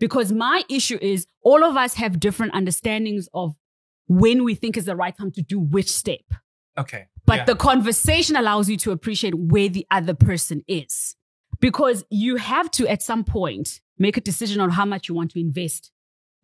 Because 0.00 0.32
my 0.32 0.64
issue 0.68 0.98
is 1.00 1.26
all 1.42 1.62
of 1.62 1.76
us 1.76 1.94
have 1.94 2.18
different 2.18 2.52
understandings 2.54 3.28
of 3.32 3.54
when 4.08 4.42
we 4.42 4.56
think 4.56 4.76
is 4.76 4.86
the 4.86 4.96
right 4.96 5.16
time 5.16 5.30
to 5.32 5.42
do 5.42 5.60
which 5.60 5.90
step. 5.92 6.24
okay. 6.76 7.06
But 7.26 7.36
Yeah. 7.40 7.44
the 7.44 7.54
conversation 7.56 8.34
allows 8.34 8.68
you 8.70 8.76
to 8.78 8.90
appreciate 8.90 9.34
where 9.36 9.68
the 9.68 9.86
other 9.90 10.14
person 10.14 10.64
is. 10.66 11.14
Because 11.60 12.04
you 12.10 12.36
have 12.36 12.70
to, 12.72 12.88
at 12.88 13.02
some 13.02 13.22
point, 13.22 13.80
make 13.98 14.16
a 14.16 14.20
decision 14.20 14.60
on 14.60 14.70
how 14.70 14.86
much 14.86 15.08
you 15.08 15.14
want 15.14 15.30
to 15.32 15.38
invest 15.38 15.92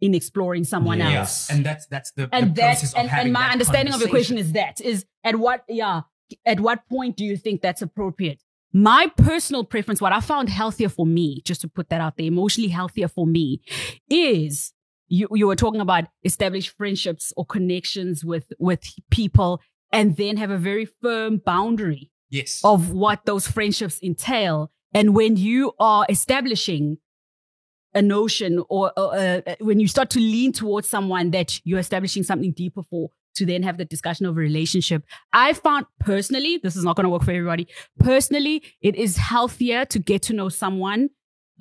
in 0.01 0.15
exploring 0.15 0.63
someone 0.65 0.99
Yes. 0.99 1.17
else. 1.17 1.51
And 1.51 1.65
that's, 1.65 1.87
that's 1.87 2.11
the, 2.13 2.29
And 2.33 2.51
the 2.51 2.61
that, 2.61 2.67
process 2.73 2.93
of 2.93 2.99
and, 3.01 3.09
having 3.09 3.25
and 3.27 3.33
my 3.33 3.49
understanding 3.51 3.95
of 3.95 4.01
your 4.01 4.11
question 4.11 4.37
is 4.39 4.53
that 4.53 4.81
is 4.83 5.07
at 5.25 5.37
what, 5.37 5.65
yeah, 5.69 6.03
at 6.45 6.61
what 6.61 6.87
point 6.89 7.17
do 7.17 7.25
you 7.25 7.37
think 7.39 7.63
that's 7.63 7.81
appropriate? 7.83 8.43
My 8.73 9.11
personal 9.17 9.65
preference, 9.65 10.01
what 10.01 10.13
I 10.13 10.21
found 10.21 10.49
healthier 10.49 10.89
for 10.89 11.07
me, 11.07 11.41
just 11.45 11.61
to 11.63 11.69
put 11.69 11.89
that 11.89 12.01
out 12.01 12.17
there, 12.17 12.27
emotionally 12.27 12.69
healthier 12.71 13.09
for 13.09 13.27
me, 13.27 13.63
is 14.11 14.73
you, 15.09 15.29
you 15.33 15.47
were 15.47 15.57
talking 15.57 15.81
about 15.81 16.05
establish 16.25 16.75
friendships 16.77 17.33
or 17.37 17.47
connections 17.47 18.25
with, 18.25 18.53
with 18.59 18.81
people 19.11 19.61
and 19.93 20.17
then 20.17 20.37
have 20.37 20.51
a 20.51 20.59
very 20.59 20.85
firm 20.85 21.39
boundary 21.39 22.11
Yes. 22.29 22.61
of 22.65 22.91
what 22.93 23.25
those 23.25 23.47
friendships 23.47 24.01
entail. 24.03 24.71
And 24.93 25.15
when 25.15 25.37
you 25.37 25.73
are 25.79 26.05
establishing 26.09 26.99
a 27.95 28.03
notion 28.03 28.63
or 28.69 28.93
uh, 28.97 29.41
uh, 29.47 29.55
when 29.61 29.81
you 29.81 29.89
start 29.89 30.11
to 30.11 30.19
lean 30.19 30.53
towards 30.53 30.89
someone 30.89 31.31
that 31.31 31.61
you're 31.65 31.79
establishing 31.79 32.25
something 32.25 32.53
deeper 32.53 32.83
for, 32.83 33.11
to 33.37 33.47
then 33.47 33.63
have 33.63 33.79
the 33.79 33.85
discussion 33.85 34.27
of 34.27 34.37
a 34.37 34.41
relationship. 34.41 35.05
I 35.33 35.53
found 35.53 35.87
personally, 36.01 36.59
this 36.63 36.77
is 36.77 36.85
not 36.85 36.97
going 36.97 37.05
to 37.05 37.11
work 37.11 37.23
for 37.25 37.31
everybody. 37.31 37.69
Personally, 37.99 38.63
it 38.81 38.95
is 38.97 39.17
healthier 39.17 39.85
to 39.87 39.99
get 39.99 40.23
to 40.23 40.33
know 40.35 40.49
someone 40.49 41.11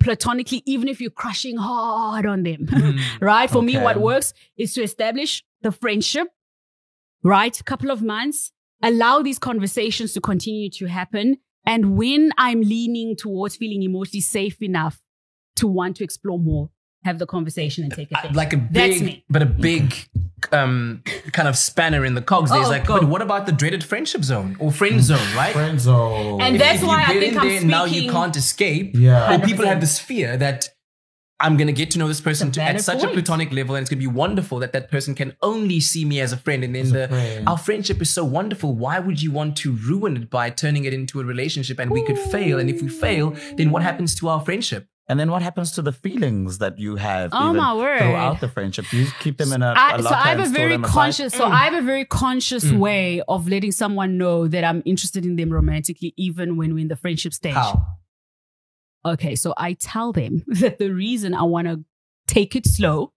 platonically, 0.00 0.62
even 0.66 0.88
if 0.88 1.00
you're 1.00 1.10
crushing 1.10 1.56
hard 1.56 2.26
on 2.26 2.42
them. 2.42 2.66
Mm. 2.76 3.00
right? 3.20 3.48
For 3.50 3.62
me, 3.62 3.78
what 3.78 3.98
works 4.00 4.32
is 4.56 4.74
to 4.74 4.82
establish 4.82 5.42
the 5.62 5.72
friendship, 5.72 6.28
right? 7.22 7.58
A 7.58 7.64
couple 7.64 7.90
of 7.90 8.02
months, 8.02 8.52
allow 8.82 9.22
these 9.22 9.38
conversations 9.38 10.12
to 10.12 10.20
continue 10.20 10.70
to 10.70 10.86
happen. 10.86 11.38
And 11.64 11.96
when 11.96 12.32
I'm 12.38 12.60
leaning 12.60 13.16
towards 13.16 13.56
feeling 13.56 13.82
emotionally 13.82 14.20
safe 14.20 14.62
enough 14.62 15.00
to 15.56 15.66
want 15.66 15.96
to 15.96 16.04
explore 16.04 16.38
more, 16.38 16.70
have 17.04 17.18
the 17.18 17.26
conversation 17.26 17.84
and 17.84 17.92
take 17.92 18.08
it. 18.12 18.34
Like 18.34 18.52
a 18.52 18.56
That's 18.70 18.98
big, 18.98 19.02
me. 19.02 19.24
but 19.28 19.42
a 19.42 19.46
big 19.46 19.94
um, 20.52 21.02
kind 21.32 21.48
of 21.48 21.56
spanner 21.56 22.04
in 22.04 22.14
the 22.14 22.22
cogs. 22.22 22.50
There's 22.50 22.66
Oh, 22.66 22.70
like, 22.70 22.86
go. 22.86 22.98
but 23.00 23.08
what 23.08 23.22
about 23.22 23.46
the 23.46 23.52
dreaded 23.52 23.82
friendship 23.84 24.22
zone 24.24 24.56
or 24.58 24.70
friend 24.72 25.02
zone, 25.02 25.18
right? 25.36 25.52
Friend 25.52 25.80
zone. 25.80 26.40
And 26.40 26.56
If- 26.56 26.60
that's 26.62 26.76
if 26.76 26.82
you 26.82 26.88
why 26.88 27.04
I 27.06 27.12
get 27.14 27.20
think 27.20 27.32
in 27.32 27.38
I'm 27.38 27.48
there, 27.48 27.64
now 27.64 27.84
you 27.84 28.10
can't 28.10 28.36
escape. 28.36 28.92
Yeah. 28.94 29.34
Or 29.34 29.38
people 29.44 29.66
have 29.66 29.80
this 29.80 29.98
fear 29.98 30.36
that 30.36 30.68
I'm 31.38 31.58
going 31.58 31.66
to 31.66 31.72
get 31.74 31.90
to 31.90 31.98
know 31.98 32.08
this 32.08 32.22
person 32.22 32.50
to, 32.52 32.62
at 32.62 32.68
valid 32.68 32.80
such 32.82 33.02
a 33.02 33.08
platonic 33.08 33.52
level, 33.52 33.74
and 33.74 33.82
it's 33.82 33.90
going 33.90 34.00
to 34.00 34.08
be 34.08 34.14
wonderful 34.14 34.58
that 34.60 34.72
that 34.72 34.90
person 34.90 35.14
can 35.14 35.36
only 35.42 35.80
see 35.80 36.06
me 36.06 36.18
as 36.20 36.32
a 36.32 36.36
friend. 36.38 36.64
And 36.64 36.74
then 36.74 36.88
the 36.92 37.08
friend. 37.08 37.46
our 37.46 37.58
friendship 37.58 38.00
is 38.00 38.08
so 38.08 38.24
wonderful. 38.24 38.74
Why 38.74 38.98
would 39.00 39.20
you 39.20 39.30
want 39.32 39.54
to 39.58 39.72
ruin 39.72 40.16
it 40.16 40.30
by 40.30 40.48
turning 40.48 40.84
it 40.86 40.94
into 40.94 41.20
a 41.20 41.24
relationship? 41.24 41.78
And 41.78 41.90
we 41.90 42.02
could 42.06 42.18
fail. 42.18 42.58
And 42.58 42.70
if 42.70 42.80
we 42.80 42.88
fail, 42.88 43.36
then 43.58 43.70
what 43.70 43.82
happens 43.82 44.14
to 44.14 44.28
our 44.28 44.40
friendship? 44.40 44.88
And 45.08 45.20
then 45.20 45.30
what 45.30 45.40
happens 45.40 45.70
to 45.72 45.82
the 45.82 45.92
feelings 45.92 46.58
that 46.58 46.78
you 46.80 46.96
have 46.96 47.30
Oh, 47.32 47.50
even 47.50 47.56
my 47.56 47.74
word. 47.74 47.98
throughout 47.98 48.40
the 48.40 48.48
friendship? 48.48 48.92
You 48.92 49.06
keep 49.20 49.38
them 49.38 49.52
in 49.52 49.62
a, 49.62 49.72
I, 49.76 49.96
a 49.96 50.02
so 50.02 50.08
I 50.08 50.28
have 50.34 50.40
a 50.40 50.46
very 50.48 50.72
them 50.72 50.82
aside? 50.84 50.92
conscious. 50.94 51.32
So 51.32 51.44
mm. 51.44 51.52
I 51.52 51.64
have 51.66 51.74
a 51.74 51.82
very 51.86 52.04
conscious 52.04 52.64
mm. 52.64 52.78
way 52.78 53.22
of 53.28 53.46
letting 53.48 53.70
someone 53.70 54.18
know 54.18 54.48
that 54.48 54.64
I'm 54.64 54.82
interested 54.84 55.24
in 55.24 55.36
them 55.36 55.52
romantically, 55.52 56.12
even 56.16 56.56
when 56.56 56.74
we're 56.74 56.80
in 56.80 56.88
the 56.88 56.96
friendship 56.96 57.34
stage. 57.34 57.54
How? 57.54 57.86
Okay, 59.04 59.36
so 59.36 59.54
I 59.56 59.74
tell 59.74 60.12
them 60.12 60.42
that 60.48 60.78
the 60.78 60.90
reason 60.90 61.34
I 61.34 61.44
want 61.44 61.68
to 61.68 61.84
take 62.26 62.56
it 62.56 62.66
slow, 62.66 63.12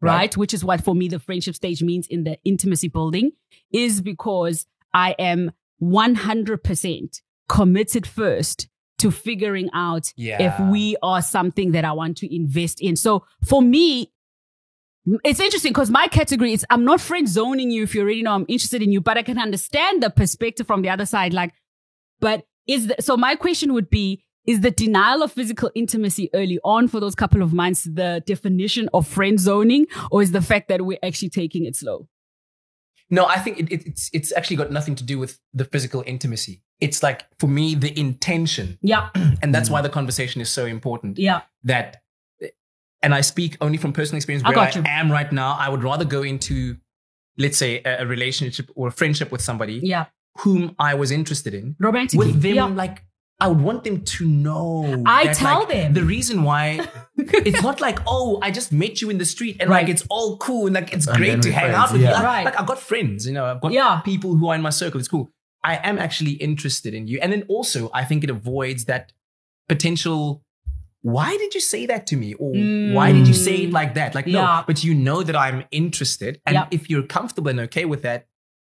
right, 0.00 0.16
Right. 0.16 0.36
which 0.36 0.52
is 0.52 0.64
what 0.64 0.82
for 0.82 0.96
me 0.96 1.06
the 1.06 1.20
friendship 1.20 1.54
stage 1.54 1.80
means 1.80 2.08
in 2.08 2.24
the 2.24 2.38
intimacy 2.44 2.88
building, 2.88 3.30
is 3.72 4.00
because 4.00 4.66
I 4.92 5.14
am 5.20 5.52
100% 5.80 7.20
committed 7.48 8.06
first 8.06 8.68
to 8.98 9.10
figuring 9.10 9.68
out 9.74 10.12
Yeah. 10.16 10.40
if 10.42 10.70
we 10.70 10.96
are 11.02 11.20
something 11.22 11.72
that 11.72 11.84
I 11.84 11.92
want 11.92 12.16
to 12.18 12.34
invest 12.34 12.80
in. 12.80 12.96
So 12.96 13.24
for 13.44 13.60
me, 13.62 14.12
it's 15.24 15.40
interesting 15.40 15.72
because 15.72 15.90
my 15.90 16.06
category 16.08 16.52
is 16.52 16.64
I'm 16.70 16.84
not 16.84 17.00
friend 17.00 17.28
zoning 17.28 17.70
you 17.70 17.82
if 17.82 17.94
you 17.94 18.00
already 18.02 18.22
know 18.22 18.32
I'm 18.32 18.46
interested 18.48 18.82
in 18.82 18.90
you, 18.90 19.00
but 19.00 19.18
I 19.18 19.22
can 19.22 19.38
understand 19.38 20.02
the 20.02 20.10
perspective 20.10 20.66
from 20.66 20.82
the 20.82 20.88
other 20.88 21.06
side. 21.06 21.34
Like, 21.34 21.52
but 22.20 22.46
is 22.66 22.86
the, 22.86 22.96
so 23.00 23.16
my 23.16 23.34
question 23.36 23.74
would 23.74 23.90
be 23.90 24.24
is 24.46 24.60
the 24.60 24.70
denial 24.70 25.22
of 25.22 25.32
physical 25.32 25.70
intimacy 25.74 26.30
early 26.34 26.58
on 26.64 26.88
for 26.88 27.00
those 27.00 27.14
couple 27.14 27.42
of 27.42 27.52
months 27.52 27.84
the 27.84 28.22
definition 28.26 28.88
of 28.94 29.06
friend 29.06 29.38
zoning, 29.38 29.86
or 30.10 30.22
is 30.22 30.32
the 30.32 30.42
fact 30.42 30.68
that 30.68 30.82
we're 30.82 30.98
actually 31.02 31.30
taking 31.30 31.64
it 31.66 31.76
slow? 31.76 32.08
No, 33.10 33.26
I 33.26 33.38
think 33.38 33.60
it, 33.60 33.70
it, 33.70 33.86
it's 33.86 34.10
it's 34.14 34.32
actually 34.32 34.56
got 34.56 34.72
nothing 34.72 34.94
to 34.96 35.04
do 35.04 35.18
with 35.18 35.38
the 35.52 35.66
physical 35.66 36.02
intimacy. 36.06 36.62
It's 36.80 37.02
like 37.02 37.24
for 37.38 37.46
me 37.46 37.74
the 37.74 37.98
intention, 37.98 38.78
Yeah, 38.82 39.08
and 39.14 39.54
that's 39.54 39.66
mm-hmm. 39.66 39.74
why 39.74 39.80
the 39.82 39.88
conversation 39.88 40.40
is 40.40 40.50
so 40.50 40.66
important. 40.66 41.18
yeah, 41.18 41.42
That, 41.62 42.02
and 43.02 43.14
I 43.14 43.20
speak 43.20 43.56
only 43.60 43.78
from 43.78 43.92
personal 43.92 44.16
experience. 44.16 44.44
I 44.44 44.50
Where 44.50 44.58
I, 44.58 44.64
got 44.66 44.76
you. 44.76 44.82
am 44.86 45.10
right 45.12 45.30
now, 45.32 45.56
I 45.58 45.68
would 45.68 45.82
rather 45.84 46.04
go 46.04 46.22
into, 46.22 46.76
let's 47.38 47.58
say, 47.58 47.80
a, 47.84 48.02
a 48.02 48.06
relationship 48.06 48.70
or 48.74 48.88
a 48.88 48.92
friendship 48.92 49.30
with 49.30 49.40
somebody 49.40 49.80
yeah. 49.82 50.06
whom 50.38 50.74
I 50.78 50.94
was 50.94 51.10
interested 51.10 51.54
in. 51.54 51.76
Romantically, 51.78 52.26
With 52.26 52.42
them, 52.42 52.54
yeah. 52.54 52.64
like 52.66 53.02
I 53.40 53.48
would 53.48 53.60
want 53.60 53.84
them 53.84 54.02
to 54.02 54.26
know. 54.26 55.02
I 55.06 55.24
that, 55.26 55.36
tell 55.36 55.60
like, 55.60 55.68
them. 55.68 55.92
the 55.92 56.04
reason 56.04 56.44
why. 56.44 56.86
it's 57.16 57.62
not 57.62 57.80
like 57.80 57.98
oh 58.06 58.38
I 58.42 58.50
just 58.50 58.72
met 58.72 59.00
you 59.02 59.10
in 59.10 59.18
the 59.18 59.24
street 59.24 59.56
and 59.60 59.68
like 59.70 59.88
it's 59.88 60.04
all 60.08 60.36
cool 60.38 60.66
and 60.66 60.74
like 60.74 60.92
it's 60.92 61.06
And 61.06 61.16
great 61.16 61.42
to 61.42 61.52
hang 61.52 61.70
friends, 61.70 61.76
out 61.76 61.92
with 61.92 62.00
you. 62.00 62.06
yeah. 62.08 62.14
Like, 62.14 62.24
Right. 62.24 62.44
like 62.44 62.58
I've 62.60 62.66
got 62.66 62.78
friends, 62.80 63.26
you 63.26 63.32
know, 63.32 63.44
I've 63.44 63.60
got 63.60 63.72
Yeah. 63.72 64.00
people 64.04 64.34
who 64.36 64.48
are 64.48 64.54
in 64.54 64.62
my 64.62 64.70
circle. 64.70 64.98
It's 64.98 65.08
cool. 65.08 65.30
I 65.64 65.80
am 65.82 65.98
actually 65.98 66.32
interested 66.32 66.92
in 66.94 67.08
you, 67.08 67.18
and 67.22 67.32
then 67.32 67.44
also 67.48 67.90
I 67.94 68.04
think 68.04 68.22
it 68.24 68.30
avoids 68.30 68.84
that 68.84 69.12
potential. 69.68 70.42
Why 71.02 71.36
did 71.36 71.54
you 71.54 71.60
say 71.60 71.84
that 71.86 72.06
to 72.08 72.16
me? 72.16 72.32
Or 72.34 72.52
why 72.94 73.12
did 73.12 73.26
you 73.28 73.34
say 73.34 73.56
it 73.64 73.72
like 73.72 73.92
that? 73.94 74.14
Like, 74.14 74.24
Mm. 74.26 74.32
Yeah. 74.32 74.40
no, 74.60 74.64
but 74.66 74.82
you 74.82 74.94
know 74.94 75.22
that 75.22 75.36
I'm 75.36 75.64
interested. 75.70 76.40
And 76.46 76.54
Yeah. 76.54 76.66
if 76.70 76.88
you're 76.88 77.02
comfortable 77.06 77.50
and 77.50 77.60
okay 77.60 77.84
with 77.84 78.02
that, 78.02 78.26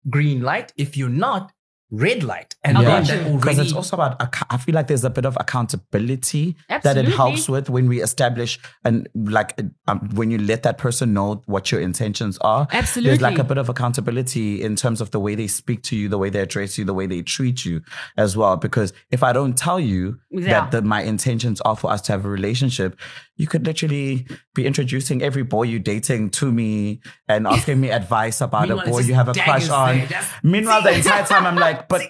green 0.09 0.41
light. 0.41 0.71
If 0.77 0.95
you're 0.97 1.09
not, 1.27 1.51
red 1.89 2.23
light. 2.23 2.55
And 2.63 2.77
I 2.77 2.83
then 2.83 3.03
got 3.03 3.07
that. 3.07 3.23
Because 3.23 3.45
already 3.45 3.61
it's 3.61 3.73
also 3.73 3.95
about, 3.95 4.21
I 4.49 4.57
feel 4.57 4.75
like 4.75 4.87
there's 4.87 5.05
a 5.05 5.09
bit 5.09 5.25
of 5.25 5.37
accountability 5.39 6.55
that 6.67 6.97
it 6.97 7.07
helps 7.07 7.47
with 7.47 7.69
when 7.69 7.87
we 7.87 8.01
establish 8.01 8.59
and 8.83 9.07
like 9.15 9.59
um, 9.87 10.09
when 10.13 10.29
you 10.31 10.37
let 10.37 10.63
that 10.63 10.77
person 10.77 11.13
know 11.13 11.41
what 11.45 11.71
your 11.71 11.79
intentions 11.81 12.37
are. 12.39 12.67
Absolutely. 12.71 13.11
There's 13.11 13.21
like 13.21 13.39
a 13.39 13.43
bit 13.43 13.57
of 13.57 13.69
accountability 13.69 14.61
in 14.61 14.75
terms 14.75 14.99
of 15.01 15.11
the 15.11 15.19
way 15.19 15.35
they 15.35 15.47
speak 15.47 15.83
to 15.83 15.95
you, 15.95 16.09
the 16.09 16.17
way 16.17 16.29
they 16.29 16.39
address 16.41 16.77
you, 16.77 16.83
the 16.85 16.93
way 16.93 17.05
they 17.07 17.21
treat 17.21 17.63
you 17.65 17.81
as 18.17 18.35
well. 18.35 18.57
Because 18.57 18.91
if 19.11 19.23
I 19.23 19.31
don't 19.33 19.57
tell 19.57 19.79
you 19.79 20.19
Yeah. 20.29 20.47
that 20.61 20.71
the, 20.71 20.81
my 20.81 21.01
intentions 21.03 21.61
are 21.61 21.75
for 21.75 21.89
us 21.91 22.01
to 22.03 22.11
have 22.11 22.25
a 22.25 22.29
relationship, 22.29 22.99
you 23.37 23.47
could 23.47 23.65
literally 23.65 24.25
be 24.55 24.65
introducing 24.65 25.21
every 25.21 25.43
boy 25.43 25.63
you're 25.63 25.79
dating 25.79 26.31
to 26.31 26.51
me 26.51 26.99
and 27.27 27.47
asking 27.55 27.79
me 27.79 27.91
advice 27.91 28.41
about 28.41 28.65
a 28.65 28.67
Meanwhile, 28.67 28.87
it's 28.87 28.97
boy 28.97 29.01
you 29.03 29.13
have 29.13 29.29
a 29.29 29.33
crush 29.33 29.69
on. 29.69 30.01
Meanwhile, 30.43 30.81
the 30.83 30.93
entire 30.95 31.23
time 31.25 31.45
I'm 31.45 31.55
like, 31.55 31.87
but 31.93 32.01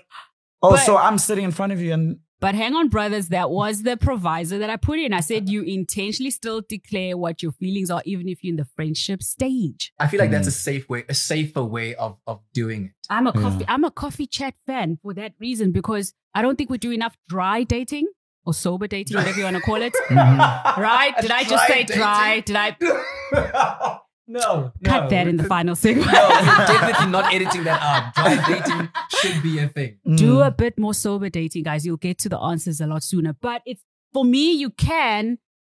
also 0.61 0.93
But- 0.95 1.03
I'm 1.05 1.17
sitting 1.17 1.43
in 1.43 1.51
front 1.51 1.73
of 1.73 1.81
you 1.81 1.93
and 1.93 2.19
But 2.39 2.53
hang 2.53 2.75
on, 2.75 2.87
brothers, 2.89 3.29
that 3.29 3.49
was 3.49 3.81
the 3.81 3.97
provisor 3.97 4.59
that 4.59 4.69
I 4.69 4.77
put 4.77 4.99
in. 4.99 5.11
I 5.11 5.21
said 5.21 5.49
you 5.49 5.63
intentionally 5.63 6.29
still 6.29 6.61
declare 6.61 7.17
what 7.17 7.41
your 7.41 7.51
feelings 7.51 7.89
are, 7.89 8.03
even 8.05 8.27
if 8.29 8.43
you're 8.43 8.51
in 8.51 8.57
the 8.57 8.67
friendship 8.75 9.23
stage. 9.23 9.91
I 9.99 10.05
feel 10.07 10.19
like 10.19 10.29
Mm. 10.29 10.33
that's 10.33 10.47
a 10.47 10.51
safe 10.51 10.87
way, 10.87 11.03
a 11.09 11.15
safer 11.15 11.63
way 11.63 11.95
of 11.95 12.17
of 12.27 12.41
doing 12.53 12.85
it. 12.85 12.91
I'm 13.09 13.25
a 13.27 13.33
coffee, 13.33 13.65
I'm 13.67 13.83
a 13.83 13.91
coffee 13.91 14.27
chat 14.27 14.53
fan 14.67 14.97
for 15.01 15.13
that 15.15 15.33
reason 15.39 15.71
because 15.71 16.13
I 16.35 16.41
don't 16.43 16.57
think 16.57 16.69
we 16.69 16.77
do 16.77 16.91
enough 16.91 17.15
dry 17.27 17.63
dating 17.63 18.05
or 18.47 18.53
sober 18.53 18.87
dating, 18.87 19.17
whatever 19.19 19.37
you 19.37 19.43
want 19.43 19.57
to 19.57 19.61
call 19.61 19.81
it. 19.81 19.93
Right? 20.09 21.13
Did 21.21 21.31
I 21.31 21.43
just 21.43 21.67
say 21.67 21.83
dry? 21.83 22.39
Did 22.39 22.55
I 22.55 22.75
no, 24.27 24.71
cut 24.83 25.09
that 25.09 25.27
in 25.27 25.37
the 25.37 25.43
final 25.43 25.75
segment? 25.75 26.07
No, 26.11 26.29
definitely 26.67 27.07
not 27.11 27.33
editing 27.33 27.63
that 27.65 27.81
out. 27.81 28.13
Dry 28.15 28.35
dating 28.47 28.89
should 29.19 29.43
be 29.43 29.59
a 29.59 29.67
thing. 29.69 29.97
do 30.15 30.41
a 30.41 30.51
bit 30.51 30.77
more 30.79 30.93
sober 30.93 31.29
dating, 31.29 31.63
guys. 31.63 31.85
You'll 31.85 31.97
get 31.97 32.17
to 32.19 32.29
the 32.29 32.39
answers 32.39 32.81
a 32.81 32.87
lot 32.87 33.03
sooner. 33.03 33.33
But 33.33 33.61
it's 33.65 33.83
for 34.13 34.25
me, 34.25 34.53
you 34.53 34.69
can 34.71 35.37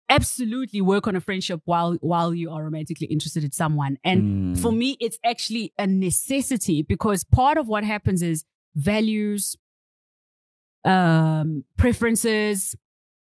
absolutely 0.10 0.80
work 0.80 1.06
on 1.08 1.16
a 1.16 1.22
friendship 1.22 1.62
while 1.66 1.98
while 2.02 2.34
you 2.34 2.50
are 2.52 2.64
romantically 2.64 3.08
interested 3.08 3.44
in 3.44 3.52
someone. 3.52 3.98
And 4.04 4.56
Mm. 4.56 4.62
for 4.62 4.72
me, 4.72 4.96
it's 5.02 5.18
actually 5.26 5.74
a 5.78 5.86
necessity 5.88 6.82
because 6.82 7.24
part 7.26 7.58
of 7.58 7.68
what 7.68 7.84
happens 7.84 8.22
is 8.22 8.46
values, 8.76 9.58
um, 10.88 11.64
preferences, 11.78 12.76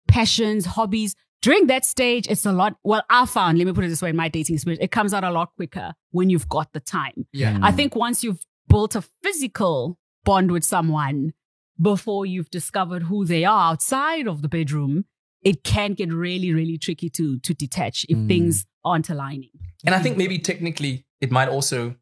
passions, 0.08 0.66
hobbies. 0.66 1.14
During 1.42 1.66
that 1.66 1.84
stage, 1.84 2.26
it's 2.28 2.46
a 2.46 2.52
lot. 2.52 2.76
Well, 2.84 3.02
I 3.10 3.26
found, 3.26 3.58
let 3.58 3.66
me 3.66 3.72
put 3.72 3.84
it 3.84 3.88
this 3.88 4.00
way 4.02 4.10
in 4.10 4.16
my 4.16 4.28
dating 4.28 4.54
experience, 4.54 4.82
it 4.82 4.90
comes 4.90 5.12
out 5.12 5.24
a 5.24 5.30
lot 5.30 5.50
quicker 5.56 5.92
when 6.10 6.30
you've 6.30 6.48
got 6.48 6.72
the 6.72 6.80
time. 6.80 7.26
Yeah. 7.32 7.58
I 7.62 7.70
think 7.72 7.94
once 7.94 8.24
you've 8.24 8.40
built 8.68 8.94
a 8.96 9.02
physical 9.22 9.98
bond 10.24 10.50
with 10.50 10.64
someone 10.64 11.32
before 11.80 12.24
you've 12.24 12.50
discovered 12.50 13.04
who 13.04 13.24
they 13.26 13.44
are 13.44 13.72
outside 13.72 14.26
of 14.26 14.40
the 14.42 14.48
bedroom, 14.48 15.04
it 15.42 15.62
can 15.64 15.92
get 15.92 16.10
really, 16.12 16.54
really 16.54 16.78
tricky 16.78 17.10
to 17.10 17.38
to 17.40 17.52
detach 17.52 18.06
if 18.08 18.16
Mm. 18.16 18.28
things 18.28 18.66
aren't 18.84 19.10
aligning. 19.10 19.50
And 19.84 19.94
I 19.94 20.00
think 20.00 20.16
maybe 20.16 20.38
technically 20.38 21.04
it 21.20 21.30
might 21.30 21.48
also, 21.50 21.96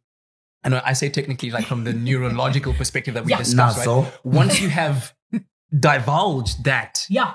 and 0.62 0.76
I 0.76 0.92
say 0.92 1.08
technically 1.08 1.50
like 1.50 1.66
from 1.66 1.82
the 1.82 1.92
neurological 2.08 2.74
perspective 2.74 3.14
that 3.14 3.24
we 3.24 3.30
Yeah. 3.30 3.38
discussed, 3.38 3.78
right? 3.78 3.84
So. 3.84 4.06
Once 4.22 4.60
you 4.60 4.68
have 4.68 5.12
divulged 5.78 6.64
that, 6.64 7.06
Yeah. 7.08 7.34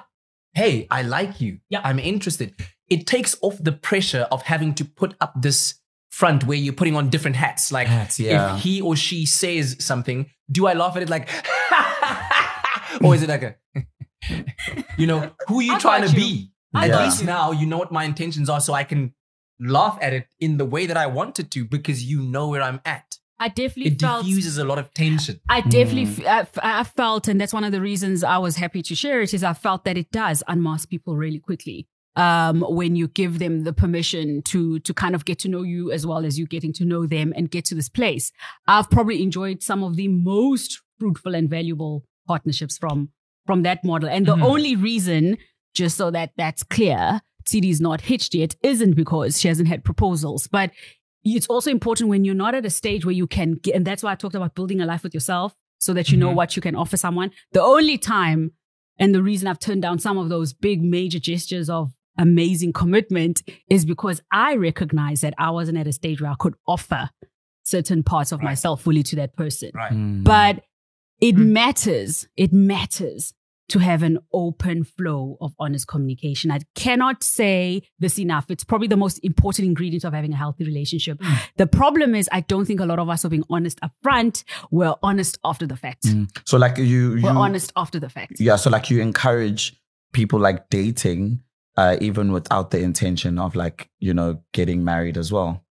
hey, 0.54 0.88
I 0.92 1.02
like 1.02 1.42
you, 1.42 1.60
Yeah. 1.70 1.82
I'm 1.84 2.00
interested, 2.00 2.54
it 2.90 3.06
takes 3.08 3.36
off 3.42 3.58
the 3.62 3.72
pressure 3.72 4.28
of 4.32 4.44
having 4.44 4.74
to 4.76 4.86
put 4.86 5.16
up 5.20 5.34
this 5.42 5.76
front 6.12 6.46
where 6.46 6.58
you're 6.58 6.74
putting 6.74 6.96
on 6.96 7.10
different 7.10 7.36
hats. 7.36 7.72
Like 7.72 7.88
Hats, 7.88 8.20
yeah. 8.20 8.56
if 8.56 8.62
he 8.64 8.82
or 8.82 8.96
she 8.96 9.26
says 9.26 9.76
something, 9.80 10.30
do 10.52 10.66
I 10.68 10.74
laugh 10.74 10.95
at 10.95 11.03
it 11.03 11.10
like, 11.10 11.30
or 13.03 13.14
is 13.16 13.24
it 13.24 13.30
like 13.30 13.44
a, 13.44 13.56
you 14.98 15.07
know, 15.07 15.32
who 15.48 15.60
are 15.60 15.64
you 15.64 15.76
I 15.76 15.80
trying 15.80 16.03
to 16.03 16.10
you. 16.10 16.16
be? 16.16 16.52
I 16.74 16.86
At 16.86 16.91
got 16.91 17.03
least 17.06 17.20
you. 17.22 17.26
now 17.28 17.52
you 17.52 17.66
know 17.66 17.78
what 17.78 17.91
my 17.91 18.03
intentions 18.03 18.49
are, 18.49 18.60
so 18.61 18.74
I 18.74 18.84
can 18.84 19.14
laugh 19.60 19.98
at 20.02 20.14
it 20.14 20.28
in 20.40 20.57
the 20.57 20.66
way 20.66 20.86
that 20.86 20.98
I 20.98 21.07
wanted 21.07 21.52
to 21.52 21.66
because 21.66 22.03
you 22.03 22.22
know 22.22 22.49
where 22.49 22.61
I'm 22.61 22.82
at. 22.86 23.07
I 23.39 23.49
definitely 23.49 23.91
It 23.93 24.01
felt 24.01 24.26
diffuses 24.26 24.57
a 24.57 24.64
lot 24.65 24.80
of 24.80 24.93
tension. 24.93 25.39
I 25.47 25.61
definitely, 25.61 26.03
f- 26.03 26.26
I, 26.26 26.39
f- 26.39 26.59
I 26.64 26.84
felt, 26.84 27.27
and 27.27 27.39
that's 27.39 27.53
one 27.53 27.64
of 27.64 27.72
the 27.72 27.81
reasons 27.81 28.23
I 28.23 28.38
was 28.39 28.55
happy 28.55 28.81
to 28.81 28.95
share 28.95 29.22
it, 29.22 29.34
is 29.34 29.43
I 29.43 29.53
felt 29.53 29.85
that 29.85 29.95
it 29.97 30.09
does 30.11 30.41
unmask 30.47 30.89
people 30.89 31.15
really 31.15 31.39
quickly. 31.39 31.88
Um, 32.15 32.61
when 32.61 32.95
you 32.95 33.07
give 33.07 33.38
them 33.38 33.64
the 33.64 33.73
permission 33.73 34.41
to 34.45 34.80
to 34.80 34.91
kind 34.91 35.14
of 35.14 35.23
get 35.23 35.38
to 35.39 35.47
know 35.49 35.61
you 35.61 35.91
as 35.91 36.03
well 36.07 36.26
as 36.26 36.39
you 36.39 36.47
getting 36.47 36.73
to 36.73 36.84
know 36.84 37.05
them 37.05 37.31
and 37.35 37.51
get 37.51 37.64
to 37.65 37.76
this 37.76 37.89
place. 37.89 38.31
I've 38.68 38.89
probably 38.89 39.22
enjoyed 39.22 39.61
some 39.61 39.84
of 39.84 39.97
the 39.97 40.07
most 40.07 40.81
fruitful 40.99 41.35
and 41.35 41.47
valuable 41.47 42.05
partnerships 42.27 42.76
from 42.80 43.09
from 43.45 43.61
that 43.61 43.84
model. 43.84 44.09
And 44.09 44.26
the 44.26 44.35
Mhm. 44.35 44.41
only 44.43 44.76
reason, 44.76 45.38
just 45.76 45.95
so 45.95 46.09
that 46.09 46.31
that's 46.38 46.64
clear, 46.64 47.22
TD's 47.45 47.80
not 47.80 48.01
hitched 48.01 48.34
yet, 48.34 48.55
isn't 48.64 48.95
because 48.95 49.39
she 49.39 49.47
hasn't 49.47 49.68
had 49.69 49.84
proposals, 49.84 50.47
but 50.47 50.72
it's 51.36 51.48
also 51.48 51.70
important 51.72 52.10
when 52.10 52.24
you're 52.26 52.36
not 52.36 52.56
at 52.56 52.66
a 52.66 52.70
stage 52.70 53.06
where 53.06 53.14
you 53.14 53.28
can 53.28 53.56
get, 53.56 53.76
and 53.76 53.86
that's 53.86 54.04
why 54.04 54.12
I 54.12 54.16
talked 54.16 54.36
about 54.36 54.56
building 54.56 54.80
a 54.82 54.86
life 54.86 55.04
with 55.04 55.14
yourself 55.14 55.56
so 55.80 55.94
that 55.94 56.10
you 56.12 56.18
know 56.18 56.30
Mhm. 56.32 56.36
what 56.36 56.56
you 56.56 56.62
can 56.62 56.76
offer 56.76 56.98
someone. 56.98 57.32
The 57.52 57.62
only 57.62 57.98
time 57.98 58.52
and 58.99 59.14
the 59.14 59.22
reason 59.22 59.48
I've 59.48 59.60
turned 59.60 59.82
down 59.84 59.99
some 59.99 60.18
of 60.18 60.30
those 60.30 60.54
big 60.54 60.82
major 60.82 61.20
gestures 61.20 61.70
of 61.70 61.94
amazing 62.18 62.74
commitment 62.74 63.44
is 63.70 63.86
because 63.86 64.22
I 64.32 64.56
recognize 64.56 65.22
that 65.22 65.36
I 65.38 65.52
wasn't 65.52 65.78
at 65.78 65.86
a 65.88 65.94
stage 65.94 66.20
where 66.20 66.32
I 66.32 66.36
could 66.40 66.56
offer 66.68 67.12
certain 67.64 68.02
parts 68.02 68.32
of 68.32 68.40
Right. 68.40 68.45
myself 68.45 68.82
fully 68.82 69.04
to 69.04 69.16
that 69.18 69.36
person. 69.36 69.70
Right. 69.76 69.91
Mm. 69.91 70.24
But 70.24 70.64
it 71.22 71.36
Mm. 71.36 71.49
matters. 71.49 72.28
It 72.36 72.52
matters 72.54 73.34
to 73.69 73.80
have 73.80 74.02
an 74.03 74.19
open 74.34 74.84
flow 74.84 75.38
of 75.41 75.53
honest 75.60 75.88
communication. 75.88 76.52
I 76.52 76.60
cannot 76.76 77.23
say 77.23 77.81
this 77.99 78.18
enough. 78.18 78.45
It's 78.49 78.64
probably 78.64 78.88
the 78.88 78.98
most 78.98 79.19
important 79.19 79.68
ingredient 79.68 80.03
of 80.06 80.14
having 80.14 80.31
a 80.34 80.38
healthy 80.38 80.64
relationship. 80.64 81.19
Mm. 81.19 81.38
The 81.57 81.68
problem 81.68 82.15
is, 82.15 82.30
I 82.31 82.41
don't 82.41 82.65
think 82.65 82.80
a 82.80 82.85
lot 82.85 82.99
of 82.99 83.10
us 83.10 83.26
are 83.26 83.30
being 83.30 83.44
honest 83.49 83.80
upfront. 83.81 84.44
We're 84.72 84.95
honest 85.03 85.38
after 85.44 85.68
the 85.68 85.76
fact. 85.76 86.03
Mm. 86.06 86.30
so 86.45 86.57
like 86.57 86.77
you, 86.77 87.15
you 87.15 87.23
We're 87.23 87.31
honest 87.31 87.73
after 87.76 87.99
the 87.99 88.10
fact. 88.10 88.34
yeah 88.39 88.56
so 88.56 88.69
like 88.69 88.89
you 88.89 89.02
encourage 89.02 89.76
people 90.14 90.39
like 90.39 90.69
dating 90.69 91.41
uh 91.76 91.98
even 92.02 92.31
without 92.31 92.72
the 92.72 92.80
intention 92.80 93.38
of 93.39 93.56
like 93.56 93.89
you 93.99 94.14
know 94.14 94.41
getting 94.53 94.84
married 94.84 95.18
as 95.18 95.31
well 95.31 95.64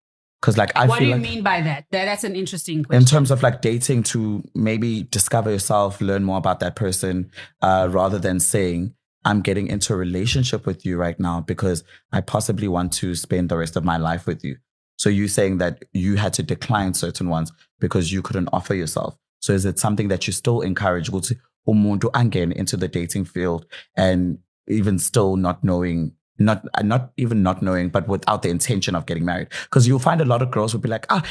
because 0.46 0.56
like 0.56 0.70
i 0.76 0.86
what 0.86 1.00
do 1.00 1.04
you 1.06 1.10
like 1.12 1.20
mean 1.20 1.42
by 1.42 1.60
that? 1.60 1.86
that? 1.90 2.04
That's 2.04 2.22
an 2.22 2.36
interesting 2.36 2.84
question. 2.84 3.02
in 3.02 3.06
terms 3.06 3.32
of 3.32 3.42
like 3.42 3.62
dating 3.62 4.04
to 4.04 4.44
maybe 4.54 5.02
discover 5.02 5.50
yourself 5.50 6.00
learn 6.00 6.22
more 6.22 6.38
about 6.38 6.60
that 6.60 6.76
person 6.76 7.32
uh 7.62 7.88
rather 7.90 8.20
than 8.20 8.38
saying 8.38 8.94
i'm 9.24 9.40
getting 9.42 9.66
into 9.66 9.92
a 9.92 9.96
relationship 9.96 10.64
with 10.64 10.86
you 10.86 10.96
right 10.98 11.18
now 11.18 11.40
because 11.40 11.82
i 12.12 12.20
possibly 12.20 12.68
want 12.68 12.92
to 12.92 13.16
spend 13.16 13.48
the 13.48 13.56
rest 13.56 13.74
of 13.74 13.84
my 13.84 13.96
life 13.96 14.24
with 14.26 14.44
you 14.44 14.56
so 14.96 15.08
you 15.08 15.26
saying 15.26 15.58
that 15.58 15.84
you 15.92 16.14
had 16.14 16.32
to 16.32 16.44
decline 16.44 16.94
certain 16.94 17.28
ones 17.28 17.50
because 17.80 18.12
you 18.12 18.22
couldn't 18.22 18.48
offer 18.52 18.74
yourself 18.74 19.16
so 19.40 19.52
is 19.52 19.64
it 19.64 19.80
something 19.80 20.06
that 20.06 20.28
you 20.28 20.32
still 20.32 20.60
encourage 20.60 21.10
ukuthi 21.10 21.36
umuntu 21.66 22.08
angene 22.12 22.52
into 22.52 22.76
the 22.76 22.86
dating 22.86 23.24
field 23.24 23.66
and 23.96 24.38
even 24.68 24.98
still 24.98 25.36
not 25.36 25.62
knowing 25.62 26.12
not 26.38 26.64
uh, 26.74 26.82
not 26.82 27.12
even 27.16 27.42
not 27.42 27.62
knowing 27.62 27.88
but 27.88 28.06
without 28.08 28.42
the 28.42 28.48
intention 28.48 28.94
of 28.94 29.06
getting 29.06 29.24
married 29.24 29.48
because 29.64 29.86
you'll 29.88 29.98
find 29.98 30.20
a 30.20 30.24
lot 30.24 30.42
of 30.42 30.50
girls 30.50 30.72
will 30.74 30.80
be 30.80 30.88
like 30.88 31.06
ah 31.10 31.22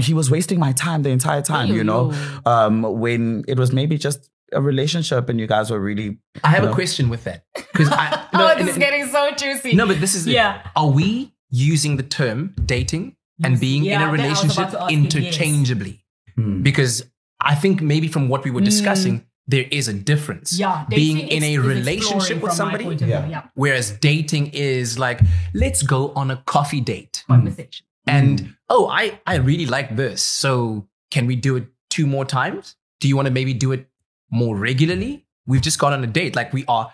he 0.00 0.14
was 0.14 0.30
wasting 0.30 0.58
my 0.58 0.72
time 0.72 1.02
the 1.02 1.10
entire 1.10 1.42
time 1.42 1.68
you 1.68 1.84
know 1.84 2.12
um 2.46 2.82
when 2.82 3.44
it 3.46 3.58
was 3.58 3.72
maybe 3.72 3.98
just 3.98 4.30
a 4.52 4.60
relationship 4.62 5.28
and 5.28 5.40
you 5.40 5.46
guys 5.46 5.70
were 5.70 5.80
really 5.80 6.18
I 6.44 6.48
have 6.48 6.62
No. 6.64 6.70
a 6.70 6.74
question 6.74 7.08
with 7.08 7.24
that 7.24 7.44
because 7.54 7.90
I 7.90 8.26
no, 8.32 8.44
oh, 8.46 8.48
and- 8.52 8.60
this 8.60 8.70
is 8.76 8.78
getting 8.78 9.06
so 9.08 9.30
juicy. 9.36 9.74
no, 9.74 9.86
but 9.86 10.00
this 10.00 10.14
is 10.14 10.26
it. 10.26 10.32
Yeah. 10.32 10.62
Are 10.76 10.88
we 10.88 11.32
using 11.50 11.96
the 11.96 12.02
term 12.04 12.54
dating 12.64 13.16
and 13.42 13.58
being 13.58 13.82
Yeah, 13.84 13.96
in 13.96 14.02
a 14.02 14.04
that 14.04 14.08
I 14.08 14.10
was 14.12 14.20
relationship 14.20 14.58
about 14.68 14.70
to 14.72 14.82
ask 14.82 14.92
you, 14.92 14.98
yes. 14.98 15.14
interchangeably? 15.14 16.04
Hmm. 16.36 16.62
Because 16.62 17.04
I 17.40 17.54
think 17.56 17.82
maybe 17.82 18.06
from 18.08 18.28
what 18.28 18.44
we 18.44 18.50
were 18.50 18.60
discussing, 18.60 19.26
there 19.46 19.66
is 19.70 19.88
a 19.88 19.92
difference. 19.92 20.54
Mm. 20.54 20.60
Yeah. 20.60 20.84
being 20.88 21.18
in 21.18 21.42
a 21.42 21.58
relationship 21.58 22.40
with 22.40 22.52
somebody, 22.52 22.84
point 22.84 23.02
of 23.02 23.06
view. 23.06 23.16
Yeah. 23.16 23.28
yeah. 23.28 23.42
whereas 23.54 23.90
dating 23.90 24.48
is 24.52 24.98
like, 24.98 25.20
let's 25.52 25.82
go 25.82 26.12
on 26.14 26.30
a 26.30 26.36
coffee 26.46 26.80
date. 26.80 27.24
Conversation. 27.26 27.86
And 28.06 28.54
oh, 28.68 28.88
I, 28.88 29.18
I 29.26 29.36
really 29.36 29.66
like 29.66 29.96
this. 29.96 30.22
So 30.22 30.88
can 31.10 31.26
we 31.26 31.36
do 31.36 31.56
it 31.56 31.66
two 31.90 32.06
more 32.06 32.24
times? 32.24 32.76
Do 33.00 33.08
you 33.08 33.16
want 33.16 33.26
to 33.26 33.32
maybe 33.32 33.54
do 33.54 33.72
it 33.72 33.88
more 34.30 34.56
regularly? 34.56 35.26
We've 35.46 35.62
just 35.62 35.78
got 35.78 35.92
on 35.92 36.02
a 36.04 36.06
date. 36.06 36.36
Like 36.36 36.52
we 36.52 36.64
are 36.68 36.92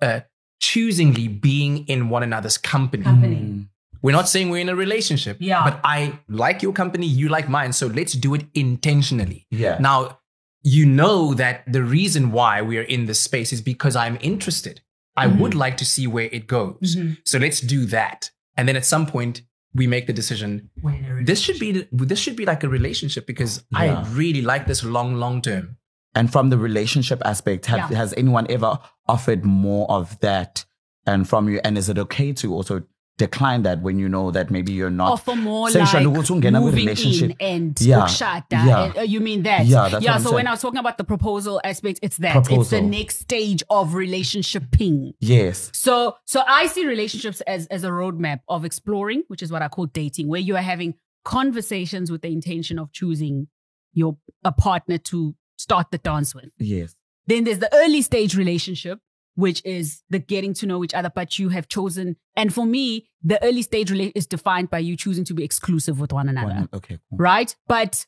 uh, 0.00 0.20
choosingly 0.60 1.28
being 1.28 1.86
in 1.88 2.08
one 2.08 2.22
another's 2.22 2.58
company. 2.58 3.04
Company. 3.04 3.36
Mm. 3.36 3.68
We're 4.02 4.12
not 4.12 4.28
saying 4.28 4.50
we're 4.50 4.58
in 4.58 4.68
a 4.68 4.74
relationship. 4.74 5.36
Yeah. 5.40 5.62
But 5.62 5.80
I 5.84 6.18
like 6.28 6.62
your 6.62 6.72
company, 6.72 7.06
you 7.06 7.28
like 7.28 7.48
mine. 7.48 7.72
So 7.72 7.86
let's 7.86 8.14
do 8.14 8.34
it 8.34 8.44
intentionally. 8.54 9.46
yeah 9.50 9.78
Now, 9.78 10.18
you 10.62 10.86
know 10.86 11.34
that 11.34 11.64
the 11.70 11.82
reason 11.82 12.30
why 12.32 12.62
we 12.62 12.78
are 12.78 12.82
in 12.82 13.06
this 13.06 13.20
space 13.20 13.52
is 13.52 13.60
because 13.60 13.96
I'm 13.96 14.18
interested. 14.20 14.80
I 15.16 15.26
Mhm. 15.26 15.38
would 15.40 15.54
like 15.54 15.76
to 15.78 15.84
see 15.84 16.06
where 16.06 16.28
it 16.32 16.46
goes. 16.46 16.96
Mhm. 16.96 17.18
So 17.24 17.38
let's 17.38 17.60
do 17.60 17.84
that. 17.86 18.30
And 18.56 18.68
then 18.68 18.76
at 18.76 18.84
some 18.86 19.06
point, 19.06 19.42
we 19.74 19.86
make 19.86 20.06
the 20.06 20.12
decision 20.12 20.70
We're 20.82 20.92
in 20.94 21.04
a 21.20 21.24
this 21.24 21.40
should 21.40 21.58
be 21.58 21.86
this 21.90 22.18
should 22.18 22.36
be 22.36 22.44
like 22.46 22.62
a 22.62 22.68
relationship 22.68 23.26
because 23.26 23.64
Yeah. 23.70 23.78
I 23.78 24.08
really 24.10 24.42
like 24.42 24.66
this 24.66 24.84
long 24.84 25.16
long 25.16 25.42
term. 25.42 25.76
and 26.14 26.30
from 26.30 26.50
the 26.50 26.58
relationship 26.58 27.22
aspect 27.24 27.64
have, 27.66 27.90
Yeah. 27.90 27.96
has 27.96 28.12
anyone 28.18 28.46
ever 28.50 28.78
offered 29.08 29.46
more 29.46 29.90
of 29.90 30.20
that 30.20 30.66
and 31.06 31.26
from 31.26 31.48
you 31.48 31.58
and 31.64 31.78
is 31.78 31.88
it 31.88 31.98
okay 31.98 32.34
to 32.34 32.52
also 32.52 32.82
decline 33.18 33.62
that 33.62 33.82
when 33.82 33.98
you 33.98 34.08
know 34.08 34.30
that 34.30 34.50
maybe 34.50 34.72
you're 34.72 34.90
not 34.90 35.12
offer 35.12 35.36
more 35.36 35.70
like 35.70 36.02
moving 36.02 36.88
in 36.88 37.36
and 37.40 37.80
Yeah. 37.80 38.06
Yeah. 38.50 38.84
And, 38.84 38.98
uh, 38.98 39.02
you 39.02 39.20
mean 39.20 39.42
that? 39.42 39.66
Yeah, 39.66 39.98
yeah. 40.00 40.16
so 40.16 40.24
saying. 40.24 40.34
when 40.36 40.46
I 40.46 40.52
was 40.52 40.62
talking 40.62 40.78
about 40.78 40.98
the 40.98 41.04
proposal 41.04 41.60
aspect, 41.62 42.00
it's 42.02 42.16
that 42.18 42.32
proposal. 42.32 42.60
it's 42.62 42.70
the 42.70 42.80
next 42.80 43.20
stage 43.20 43.62
of 43.68 43.90
relationshiping. 43.90 45.12
yes 45.20 45.70
So 45.74 46.16
so 46.26 46.42
I 46.46 46.66
see 46.66 46.86
relationships 46.86 47.40
as 47.42 47.66
as 47.66 47.84
a 47.84 47.90
roadmap 47.90 48.40
of 48.48 48.64
exploring, 48.64 49.24
which 49.28 49.42
is 49.42 49.52
what 49.52 49.62
I 49.62 49.68
call 49.68 49.86
dating, 49.86 50.28
where 50.28 50.40
you 50.40 50.56
are 50.56 50.62
having 50.62 50.94
conversations 51.24 52.10
with 52.10 52.22
the 52.22 52.28
intention 52.32 52.78
of 52.78 52.92
choosing 52.92 53.48
your 53.92 54.16
a 54.42 54.52
partner 54.52 54.98
to 54.98 55.34
start 55.58 55.90
the 55.90 55.98
dance 55.98 56.34
with. 56.34 56.50
yes 56.58 56.96
Then 57.26 57.44
there's 57.44 57.58
the 57.60 57.72
early 57.74 58.02
stage 58.02 58.36
relationship, 58.36 58.98
which 59.34 59.62
is 59.64 60.02
the 60.10 60.18
getting 60.18 60.54
to 60.54 60.66
know 60.66 60.84
each 60.84 60.94
other, 60.94 61.10
but 61.14 61.38
you 61.38 61.48
have 61.50 61.68
chosen. 61.68 62.16
And 62.36 62.52
for 62.52 62.66
me, 62.66 63.08
the 63.22 63.42
early 63.44 63.62
stage 63.62 63.90
rela- 63.90 64.12
is 64.14 64.26
defined 64.26 64.70
by 64.70 64.78
you 64.78 64.96
choosing 64.96 65.24
to 65.24 65.34
be 65.34 65.44
exclusive 65.44 65.98
with 66.00 66.12
one 66.12 66.28
another, 66.28 66.54
One- 66.54 66.68
okay 66.74 66.98
cool. 67.10 67.18
right? 67.18 67.54
But 67.66 68.06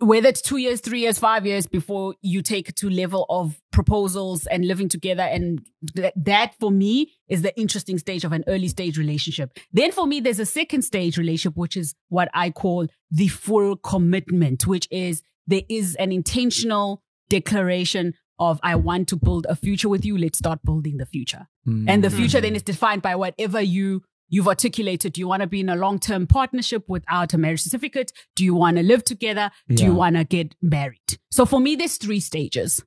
whether 0.00 0.28
it's 0.28 0.40
two 0.40 0.58
years, 0.58 0.80
three 0.80 1.00
years, 1.00 1.18
five 1.18 1.44
years 1.44 1.66
before 1.66 2.14
you 2.22 2.40
take 2.40 2.72
to 2.76 2.88
level 2.88 3.26
of 3.28 3.60
proposals 3.72 4.46
and 4.46 4.64
living 4.64 4.88
together, 4.88 5.24
and 5.24 5.66
th- 5.96 6.12
that 6.14 6.54
for 6.60 6.70
me 6.70 7.12
is 7.28 7.42
the 7.42 7.58
interesting 7.58 7.98
stage 7.98 8.22
of 8.22 8.30
an 8.32 8.44
early 8.46 8.68
stage 8.68 8.96
relationship. 8.96 9.58
Then 9.72 9.90
for 9.90 10.06
me, 10.06 10.20
there's 10.20 10.38
a 10.38 10.46
second 10.46 10.82
stage 10.82 11.18
relationship, 11.18 11.56
which 11.56 11.76
is 11.76 11.96
what 12.10 12.28
I 12.32 12.50
call 12.50 12.86
the 13.10 13.26
full 13.26 13.74
commitment, 13.76 14.68
which 14.68 14.86
is 14.92 15.22
there 15.48 15.62
is 15.68 15.96
an 15.96 16.12
intentional 16.12 17.02
declaration 17.28 18.14
of 18.38 18.60
I 18.62 18.76
want 18.76 19.08
to 19.08 19.16
build 19.16 19.46
a 19.48 19.54
future 19.54 19.88
with 19.88 20.04
you. 20.04 20.18
Let's 20.18 20.38
start 20.38 20.60
building 20.64 20.96
the 20.96 21.06
future. 21.06 21.46
And 21.88 22.02
the 22.02 22.10
future 22.10 22.40
then 22.40 22.56
is 22.56 22.62
defined 22.62 23.02
by 23.02 23.14
whatever 23.14 23.60
you 23.60 24.02
you've 24.28 24.48
articulated. 24.48 25.12
Do 25.12 25.20
you 25.20 25.28
want 25.28 25.42
to 25.42 25.46
be 25.46 25.60
in 25.60 25.68
a 25.68 25.76
long-term 25.76 26.26
partnership 26.26 26.88
without 26.88 27.34
a 27.34 27.38
marriage 27.38 27.60
certificate? 27.60 28.12
Do 28.34 28.44
you 28.44 28.54
want 28.54 28.78
to 28.78 28.82
live 28.82 29.04
together? 29.04 29.50
Do 29.68 29.84
you 29.84 29.94
want 29.94 30.16
to 30.16 30.24
get 30.24 30.54
married? 30.62 31.18
So 31.30 31.44
for 31.44 31.60
me, 31.60 31.76
there's 31.76 31.98
three 31.98 32.20
stages. 32.20 32.82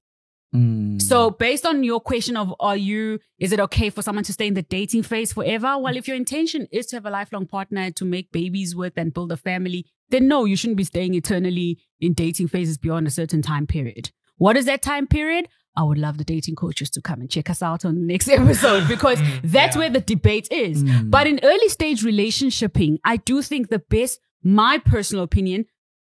Mm. 0.56 1.02
So 1.02 1.32
based 1.32 1.66
on 1.66 1.84
your 1.84 2.00
question 2.00 2.38
of 2.38 2.54
are 2.60 2.78
you 2.78 3.20
is 3.40 3.52
it 3.52 3.60
okay 3.60 3.90
for 3.90 4.02
someone 4.02 4.24
to 4.24 4.34
stay 4.34 4.48
in 4.48 4.54
the 4.54 4.62
dating 4.62 5.04
phase 5.04 5.34
forever? 5.34 5.78
Well, 5.78 5.98
if 5.98 6.08
your 6.08 6.18
intention 6.18 6.68
is 6.72 6.86
to 6.88 6.96
have 6.96 7.06
a 7.06 7.10
lifelong 7.10 7.46
partner 7.46 7.92
to 7.92 8.06
make 8.06 8.32
babies 8.32 8.76
with 8.76 8.94
and 8.98 9.14
build 9.14 9.32
a 9.32 9.38
family, 9.38 9.86
then 10.10 10.28
no, 10.28 10.46
you 10.46 10.56
shouldn't 10.56 10.78
be 10.78 10.84
staying 10.84 11.14
eternally 11.14 11.80
in 12.00 12.14
dating 12.14 12.48
phases 12.48 12.78
beyond 12.78 13.08
a 13.08 13.12
certain 13.12 13.42
time 13.42 13.68
period. 13.68 14.12
What 14.38 14.58
is 14.58 14.66
that 14.66 14.82
time 14.82 15.08
period? 15.08 15.48
I 15.78 15.84
would 15.84 15.98
love 15.98 16.18
the 16.18 16.24
dating 16.24 16.56
coaches 16.56 16.90
to 16.92 17.02
come 17.02 17.20
and 17.20 17.30
check 17.30 17.50
us 17.50 17.62
out 17.62 17.84
on 17.84 17.96
the 17.96 18.02
next 18.02 18.28
episode 18.30 18.88
because 18.88 19.20
that's 19.44 19.76
where 19.76 19.90
the 19.90 20.02
debate 20.02 20.48
is. 20.52 20.84
Mm. 20.84 21.12
But 21.12 21.28
in 21.28 21.40
early 21.44 21.70
stage 21.70 22.04
relationshiping, 22.04 23.00
I 23.04 23.18
do 23.18 23.42
think 23.42 23.70
the 23.70 23.80
best, 23.80 24.20
my 24.44 24.78
personal 24.78 25.24
opinion, 25.24 25.66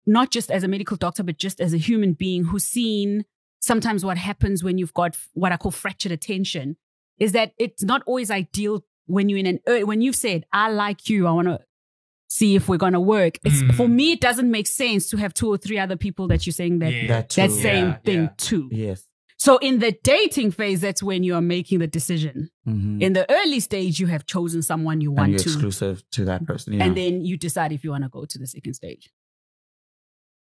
not 0.05 0.31
just 0.31 0.49
as 0.49 0.63
a 0.63 0.67
medical 0.67 0.97
doctor, 0.97 1.23
but 1.23 1.37
just 1.37 1.61
as 1.61 1.73
a 1.73 1.77
human 1.77 2.13
being 2.13 2.45
who's 2.45 2.65
seen 2.65 3.25
sometimes 3.61 4.03
what 4.03 4.17
happens 4.17 4.63
when 4.63 4.77
you've 4.77 4.93
got 4.93 5.15
what 5.33 5.51
I 5.51 5.57
call 5.57 5.71
fractured 5.71 6.11
attention 6.11 6.75
is 7.19 7.31
that 7.31 7.53
it's 7.57 7.83
not 7.83 8.01
always 8.05 8.31
ideal 8.31 8.83
when 9.05 9.29
you're 9.29 9.39
in 9.39 9.45
an 9.45 9.87
when 9.87 10.01
you've 10.01 10.15
said 10.15 10.45
I 10.51 10.69
like 10.69 11.07
you, 11.09 11.27
I 11.27 11.31
want 11.31 11.47
to 11.47 11.59
see 12.37 12.55
if 12.55 12.63
we're 12.69 12.83
going 12.85 12.93
to 13.01 13.05
work. 13.17 13.33
It's 13.47 13.61
Mm. 13.61 13.75
for 13.79 13.87
me 13.99 14.05
it 14.15 14.21
doesn't 14.27 14.49
make 14.57 14.67
sense 14.67 15.03
to 15.11 15.17
have 15.17 15.31
two 15.33 15.49
or 15.53 15.57
three 15.65 15.77
other 15.85 15.97
people 16.05 16.25
that 16.29 16.39
you're 16.45 16.53
saying 16.61 16.79
that 16.79 16.93
Yeah. 16.93 17.07
that 17.13 17.29
that 17.39 17.51
same 17.51 17.87
Yeah, 17.89 17.97
thing 18.07 18.21
yeah. 18.23 18.29
too. 18.49 18.65
yes 18.71 18.99
So 19.47 19.57
in 19.57 19.79
the 19.79 19.91
dating 20.13 20.51
phase 20.59 20.79
that's 20.85 21.01
when 21.09 21.21
you 21.27 21.33
are 21.37 21.41
making 21.57 21.77
the 21.83 21.87
decision. 21.99 22.35
Mhm. 22.67 23.01
In 23.05 23.11
the 23.17 23.25
early 23.39 23.59
stage 23.69 23.93
you 24.01 24.07
have 24.15 24.23
chosen 24.35 24.61
someone 24.71 24.97
you 25.05 25.09
and 25.11 25.17
want 25.19 25.29
you're 25.31 25.39
to 25.45 25.49
exclusive 25.51 25.95
to 26.15 26.21
that 26.29 26.41
person 26.51 26.69
yeah. 26.73 26.83
and 26.85 26.95
then 26.95 27.13
you 27.29 27.35
decide 27.47 27.71
if 27.77 27.81
you 27.83 27.89
want 27.95 28.03
to 28.07 28.09
go 28.17 28.23
to 28.33 28.37
the 28.43 28.47
second 28.55 28.73
stage. 28.81 29.03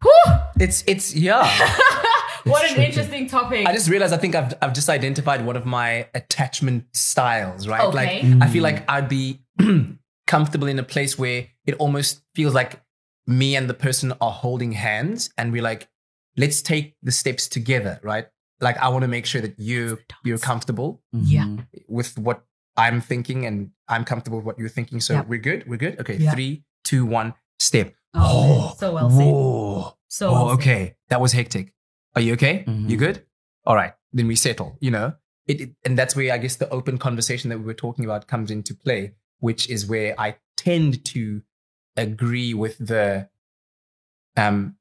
Whew! 0.02 0.32
It's 0.61 0.85
it's 0.86 1.06
yeah. 1.15 1.43
what 2.44 2.62
an 2.65 2.74
tricky. 2.74 2.89
interesting 2.90 3.27
topic. 3.27 3.66
I 3.66 3.73
just 3.73 3.89
realized 3.90 4.12
I 4.19 4.19
think 4.19 4.35
I've 4.35 4.52
I've 4.62 4.74
just 4.81 4.89
identified 4.89 5.44
one 5.51 5.56
of 5.56 5.65
my 5.66 6.09
attachment 6.15 6.85
styles, 6.93 7.66
right? 7.69 7.85
Okay. 7.89 8.23
Like 8.32 8.43
I 8.43 8.47
feel 8.52 8.62
Mm. 8.62 8.70
like 8.70 8.85
I'd 8.94 9.09
be 9.09 9.40
comfortable 10.27 10.67
in 10.69 10.79
a 10.79 10.83
place 10.83 11.19
where 11.19 11.47
it 11.67 11.75
almost 11.75 12.23
feels 12.35 12.55
like 12.55 12.81
me 13.27 13.57
and 13.57 13.69
the 13.69 13.75
person 13.75 14.13
are 14.21 14.31
holding 14.31 14.73
hands 14.73 15.31
and 15.39 15.53
we're 15.53 15.63
like, 15.63 15.89
let's 16.37 16.63
take 16.63 16.95
the 17.03 17.13
steps 17.13 17.49
together, 17.49 18.01
right? 18.03 18.27
Like 18.61 18.77
I 18.79 18.89
want 18.89 19.03
to 19.03 19.09
make 19.09 19.27
sure 19.27 19.41
that 19.41 19.59
you 19.59 19.99
you're 20.25 20.39
comfortable 20.39 21.03
Yeah. 21.13 21.45
Mhm. 21.45 21.67
with 21.89 22.17
what 22.19 22.45
I'm 22.77 23.01
thinking 23.01 23.47
and 23.47 23.71
I'm 23.89 24.05
comfortable 24.05 24.39
with 24.39 24.47
what 24.47 24.59
you're 24.59 24.69
thinking. 24.69 25.01
So 25.01 25.15
Yep. 25.15 25.27
we're 25.29 25.41
good. 25.41 25.67
We're 25.69 25.77
good. 25.79 26.01
Okay. 26.01 26.17
Yeah. 26.17 26.33
Three, 26.33 26.65
two, 26.85 27.05
one, 27.07 27.35
step. 27.59 27.95
Oh, 28.15 28.69
man. 28.69 28.77
so 28.79 28.95
well 28.95 29.11
said. 29.11 29.19
Whoa. 29.33 29.97
So 30.09 30.29
oh, 30.29 30.33
well 30.33 30.49
said. 30.49 30.55
okay. 30.61 30.95
That 31.09 31.21
was 31.21 31.33
hectic. 31.33 31.73
Are 32.15 32.21
you 32.21 32.33
okay? 32.35 32.65
Mhm. 32.67 32.89
You 32.89 32.97
good? 32.97 33.25
All 33.67 33.75
right. 33.75 33.93
Then 34.13 34.27
we 34.29 34.37
settle, 34.37 34.77
you 34.81 34.91
know? 34.91 35.15
It, 35.47 35.61
it- 35.61 35.75
and 35.85 35.99
that's 35.99 36.15
where 36.17 36.33
I 36.33 36.39
guess 36.39 36.57
the 36.57 36.69
open 36.71 36.99
conversation 36.99 37.51
that 37.51 37.59
we 37.59 37.65
were 37.65 37.75
talking 37.75 38.05
about 38.05 38.27
comes 38.29 38.51
into 38.51 38.75
play, 38.75 39.15
which 39.40 39.69
is 39.69 39.86
where 39.86 40.19
I 40.20 40.36
tend 40.56 41.05
to 41.06 41.43
agree 41.97 42.55
with 42.55 42.78
the 42.78 43.28
um 44.36 44.77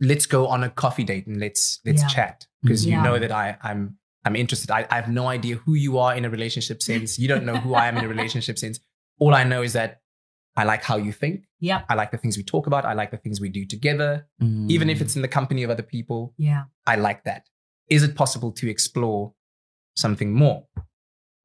let's 0.00 0.26
go 0.26 0.46
on 0.46 0.62
a 0.62 0.68
coffee 0.70 1.04
date 1.04 1.26
and 1.26 1.38
let's 1.40 1.80
let's 1.84 2.02
Yeah. 2.02 2.08
chat. 2.08 2.46
Because 2.62 2.84
Yeah. 2.86 2.96
you 2.98 3.02
know 3.02 3.18
that 3.18 3.32
I, 3.32 3.56
I'm 3.62 3.96
I'm 4.24 4.36
interested. 4.36 4.70
I, 4.70 4.86
I 4.90 4.96
have 4.96 5.08
no 5.08 5.28
idea 5.28 5.56
who 5.56 5.74
you 5.74 5.98
are 5.98 6.14
in 6.14 6.24
a 6.24 6.30
relationship 6.30 6.82
sense. 6.90 7.18
You 7.18 7.28
don't 7.28 7.44
know 7.44 7.56
who 7.56 7.74
I 7.74 7.86
am 7.86 7.96
in 7.96 8.04
a 8.04 8.08
relationship 8.08 8.58
sense. 8.58 8.80
All 9.18 9.34
I 9.34 9.44
know 9.44 9.62
is 9.62 9.72
that 9.74 10.00
I 10.56 10.64
like 10.64 10.82
how 10.82 10.96
you 10.96 11.12
think. 11.12 11.44
Yeah. 11.60 11.82
I 11.88 11.94
like 11.94 12.10
the 12.10 12.18
things 12.18 12.36
we 12.36 12.42
talk 12.42 12.66
about. 12.66 12.84
I 12.84 12.94
like 12.94 13.10
the 13.10 13.16
things 13.18 13.40
we 13.40 13.48
do 13.50 13.64
together. 13.66 14.26
Even 14.68 14.88
if 14.90 15.00
it's 15.00 15.14
in 15.16 15.22
the 15.22 15.28
company 15.28 15.62
of 15.62 15.70
other 15.70 15.82
people, 15.82 16.34
Yeah. 16.38 16.64
I 16.86 16.96
like 16.96 17.24
that. 17.24 17.42
Is 17.88 18.02
it 18.02 18.14
possible 18.16 18.52
to 18.52 18.68
explore 18.68 19.32
something 19.96 20.32
more? 20.32 20.66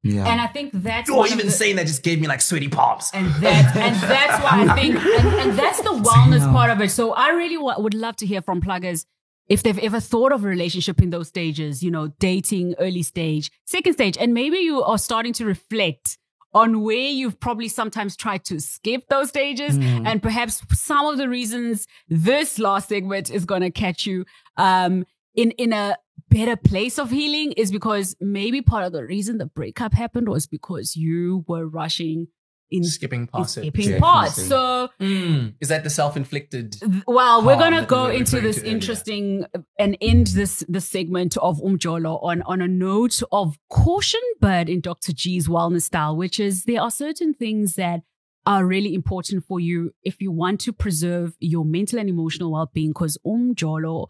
Yeah. 0.02 0.26
And 0.26 0.40
I 0.40 0.46
think 0.48 0.72
that's 0.74 1.08
Or 1.10 1.18
one 1.18 1.32
even 1.32 1.46
the- 1.46 1.52
saying 1.52 1.76
that 1.76 1.86
just 1.86 2.02
gave 2.02 2.20
me 2.20 2.26
like 2.28 2.40
sweaty 2.40 2.68
palms. 2.68 3.10
and 3.14 3.26
that 3.42 3.76
and 3.76 3.96
that's 3.96 4.42
why 4.42 4.66
I 4.68 4.74
think 4.74 4.96
and, 5.20 5.40
and 5.50 5.58
that's 5.58 5.80
the 5.80 5.90
wellness 5.90 6.50
part 6.52 6.70
of 6.70 6.80
it. 6.80 6.90
So 6.90 7.12
I 7.12 7.30
really 7.30 7.56
wa- 7.58 7.78
would 7.78 7.94
love 7.94 8.16
to 8.16 8.26
hear 8.26 8.42
from 8.42 8.60
pluggers 8.60 9.06
if 9.48 9.62
they've 9.62 9.78
ever 9.78 10.00
thought 10.00 10.32
of 10.32 10.44
a 10.44 10.48
relationship 10.48 11.00
in 11.02 11.10
those 11.10 11.28
stages, 11.28 11.82
you 11.82 11.90
know, 11.90 12.08
dating, 12.20 12.74
early 12.78 13.02
stage, 13.02 13.50
second 13.64 13.92
stage, 13.94 14.16
and 14.18 14.32
maybe 14.34 14.58
you 14.58 14.82
are 14.82 14.98
starting 14.98 15.32
to 15.34 15.44
reflect 15.44 16.18
on 16.54 16.82
where 16.82 16.96
you've 17.08 17.40
probably 17.40 17.66
sometimes 17.68 18.14
tried 18.14 18.44
to 18.44 18.60
skip 18.60 19.08
those 19.08 19.28
stages 19.30 19.78
Mm. 19.78 20.06
and 20.06 20.22
perhaps 20.22 20.62
some 20.72 21.06
of 21.06 21.16
the 21.16 21.26
reasons 21.28 21.86
this 22.08 22.58
last 22.58 22.88
segment 22.90 23.30
is 23.30 23.44
going 23.46 23.62
to 23.62 23.70
catch 23.70 24.04
you 24.06 24.24
um 24.58 25.06
in 25.34 25.50
in 25.52 25.72
a 25.72 25.96
better 26.28 26.56
place 26.56 26.98
of 26.98 27.10
healing 27.10 27.52
is 27.52 27.70
because 27.70 28.16
maybe 28.20 28.62
part 28.62 28.84
of 28.84 28.92
the 28.92 29.04
reason 29.04 29.38
the 29.38 29.46
breakup 29.46 29.92
happened 29.92 30.28
was 30.28 30.46
because 30.46 30.96
you 30.96 31.44
were 31.46 31.66
rushing 31.66 32.28
in 32.70 32.84
Skipping 32.84 33.26
past 33.26 33.58
it. 33.58 33.60
skipping 33.60 33.90
Yeah, 33.90 33.98
parts. 33.98 34.36
definitely. 34.36 34.48
So, 34.48 34.88
Mm. 35.04 35.54
Is 35.60 35.68
that 35.68 35.84
the 35.84 35.90
self-inflicted? 35.90 36.76
well, 37.06 37.44
we're 37.44 37.56
gonna 37.58 37.76
that 37.82 37.82
we 37.82 37.86
go 37.86 38.06
into 38.08 38.40
this 38.40 38.56
to 38.56 38.62
earlier. 38.62 38.72
interesting 38.74 39.44
uh, 39.54 39.58
and 39.78 39.96
end 40.00 40.28
this 40.28 40.64
this 40.68 40.88
segment 40.88 41.36
of 41.36 41.60
Umjolo 41.60 42.22
on 42.24 42.40
on 42.42 42.62
a 42.62 42.68
note 42.68 43.20
of 43.30 43.58
caution, 43.68 44.20
but 44.40 44.70
in 44.70 44.80
Dr. 44.80 45.12
G's 45.12 45.48
wellness 45.48 45.82
style, 45.82 46.16
which 46.16 46.40
is 46.40 46.64
there 46.64 46.80
are 46.80 46.90
certain 46.90 47.34
things 47.34 47.74
that 47.74 48.00
are 48.46 48.64
really 48.66 48.94
important 48.94 49.44
for 49.44 49.60
you 49.60 49.92
if 50.02 50.20
you 50.22 50.32
want 50.32 50.58
to 50.60 50.72
preserve 50.72 51.36
your 51.40 51.64
mental 51.66 51.98
and 51.98 52.08
emotional 52.08 52.50
well-being. 52.52 52.90
Because 52.90 53.18
Umjolo. 53.26 54.06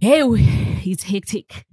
Hey, 0.00 0.20
it's 0.84 1.04
hectic. 1.04 1.64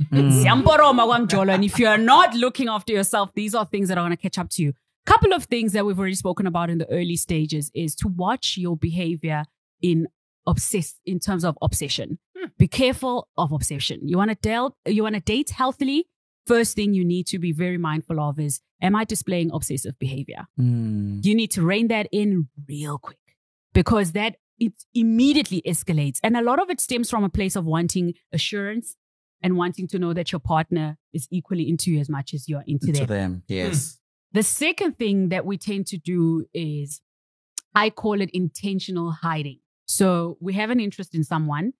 Kwamjolo. 0.97 1.53
And 1.53 1.63
if 1.63 1.77
you're 1.77 1.97
not 1.97 2.33
looking 2.33 2.69
after 2.69 2.93
yourself, 2.93 3.33
these 3.33 3.53
are 3.53 3.65
things 3.65 3.89
that 3.89 3.97
are 3.97 4.01
going 4.01 4.15
to 4.15 4.17
catch 4.17 4.37
up 4.37 4.49
to 4.51 4.63
you. 4.63 4.73
Couple 5.05 5.33
of 5.33 5.43
things 5.45 5.73
that 5.73 5.85
we've 5.85 5.99
already 5.99 6.15
spoken 6.15 6.47
about 6.47 6.69
in 6.69 6.77
the 6.77 6.89
early 6.89 7.17
stages 7.17 7.69
is 7.73 7.93
to 7.95 8.07
watch 8.07 8.55
your 8.57 8.77
behavior 8.77 9.43
in 9.81 10.07
obsess 10.47 10.95
in 11.05 11.19
terms 11.19 11.43
of 11.43 11.57
obsession. 11.61 12.19
Be 12.57 12.67
careful 12.67 13.27
of 13.37 13.51
obsession. 13.51 14.07
You 14.07 14.17
want 14.17 14.31
to 14.31 14.35
deal, 14.35 14.77
you 14.85 15.03
want 15.03 15.15
to 15.15 15.21
date 15.21 15.49
healthily. 15.49 16.05
First 16.45 16.75
thing 16.75 16.93
you 16.93 17.05
need 17.05 17.27
to 17.27 17.39
be 17.39 17.51
very 17.51 17.77
mindful 17.77 18.19
of 18.19 18.39
is, 18.39 18.61
am 18.81 18.95
I 18.95 19.03
displaying 19.03 19.51
obsessive 19.53 19.97
behavior? 19.99 20.45
Mm. 20.59 21.25
you 21.25 21.35
need 21.35 21.51
to 21.51 21.61
rein 21.61 21.87
that 21.89 22.07
in 22.11 22.47
real 22.67 22.97
quick 22.97 23.17
because 23.73 24.11
that 24.13 24.35
it 24.63 24.73
immediately 24.93 25.61
escalates 25.65 26.19
and 26.23 26.37
a 26.37 26.41
lot 26.41 26.61
of 26.61 26.69
it 26.69 26.79
stems 26.79 27.09
from 27.09 27.23
a 27.23 27.29
place 27.29 27.55
of 27.55 27.65
wanting 27.65 28.13
assurance 28.31 28.95
and 29.41 29.57
wanting 29.57 29.87
to 29.89 29.99
know 29.99 30.13
that 30.13 30.31
your 30.31 30.39
partner 30.39 30.97
is 31.11 31.27
equally 31.29 31.67
into 31.67 31.91
you 31.91 31.99
as 31.99 32.09
much 32.09 32.33
as 32.33 32.47
you're 32.47 32.63
into 32.65 32.93
to 32.93 33.05
them. 33.05 33.07
them. 33.07 33.43
Yes. 33.47 33.95
Hmm. 33.95 34.37
The 34.39 34.43
second 34.43 34.97
thing 34.97 35.29
that 35.29 35.45
we 35.45 35.57
tend 35.57 35.85
to 35.87 35.97
do 35.97 36.45
is 36.53 37.01
I 37.75 37.89
call 37.89 38.21
it 38.21 38.29
intentional 38.31 39.11
hiding. 39.11 39.59
So 39.85 40.37
we 40.39 40.53
have 40.53 40.69
an 40.69 40.79
interest 40.79 41.13
in 41.13 41.23
someone. 41.23 41.73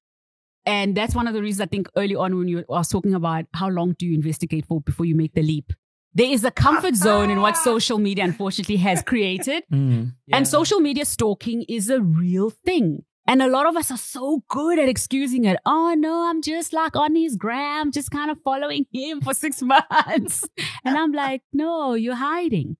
And 0.65 0.95
that's 0.95 1.15
one 1.15 1.27
of 1.27 1.33
the 1.33 1.41
reasons 1.41 1.61
I 1.61 1.65
think 1.65 1.89
early 1.97 2.15
on 2.15 2.37
when 2.37 2.47
you 2.47 2.63
was 2.67 2.89
talking 2.89 3.13
about 3.13 3.45
how 3.53 3.69
long 3.69 3.95
do 3.97 4.05
you 4.05 4.13
investigate 4.13 4.65
for 4.65 4.81
before 4.81 5.05
you 5.05 5.15
make 5.15 5.33
the 5.33 5.41
leap. 5.41 5.73
There 6.15 6.31
is 6.31 6.43
a 6.43 6.51
comfort 6.51 6.95
zone 6.95 7.29
in 7.31 7.41
what 7.41 7.57
social 7.57 7.97
media 7.97 8.23
unfortunately 8.23 8.77
has 8.77 9.01
created. 9.01 9.63
Mm. 9.73 10.13
And 10.31 10.47
social 10.47 10.79
media 10.79 11.05
stalking 11.05 11.63
is 11.67 11.89
a 11.89 12.01
real 12.01 12.49
thing. 12.51 13.03
And 13.25 13.41
a 13.41 13.47
lot 13.47 13.65
of 13.65 13.75
us 13.77 13.89
are 13.89 13.97
so 13.97 14.43
good 14.49 14.77
at 14.79 14.89
excusing 14.89 15.45
it. 15.45 15.57
Oh 15.65 15.95
no, 15.97 16.25
I'm 16.29 16.41
just 16.41 16.73
like 16.73 16.95
on 16.95 17.15
his 17.15 17.35
gram, 17.37 17.91
just 17.91 18.11
kind 18.11 18.29
of 18.29 18.37
following 18.43 18.85
him 18.91 19.21
for 19.21 19.33
six 19.33 19.61
months. 19.73 20.47
and 20.85 20.97
I'm 20.97 21.11
like, 21.13 21.41
no, 21.53 21.93
you're 21.93 22.15
hiding. 22.15 22.77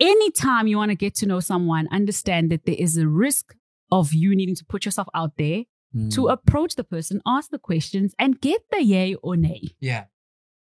Anytime 0.00 0.66
you 0.66 0.76
want 0.76 0.90
to 0.90 0.96
get 0.96 1.14
to 1.16 1.26
know 1.26 1.40
someone, 1.40 1.88
understand 1.90 2.50
that 2.50 2.66
there 2.66 2.76
is 2.78 2.96
a 2.96 3.06
risk 3.06 3.54
of 3.90 4.12
you 4.12 4.34
needing 4.34 4.56
to 4.56 4.64
put 4.64 4.84
yourself 4.84 5.08
out 5.14 5.32
there 5.38 5.64
to 6.10 6.22
Mm. 6.22 6.32
approach 6.32 6.74
the 6.76 6.84
person, 6.84 7.20
ask 7.26 7.50
the 7.50 7.58
questions, 7.58 8.14
and 8.18 8.40
get 8.40 8.62
the 8.70 8.82
yay 8.82 9.14
or 9.16 9.36
nay 9.36 9.60
Yeah. 9.78 10.04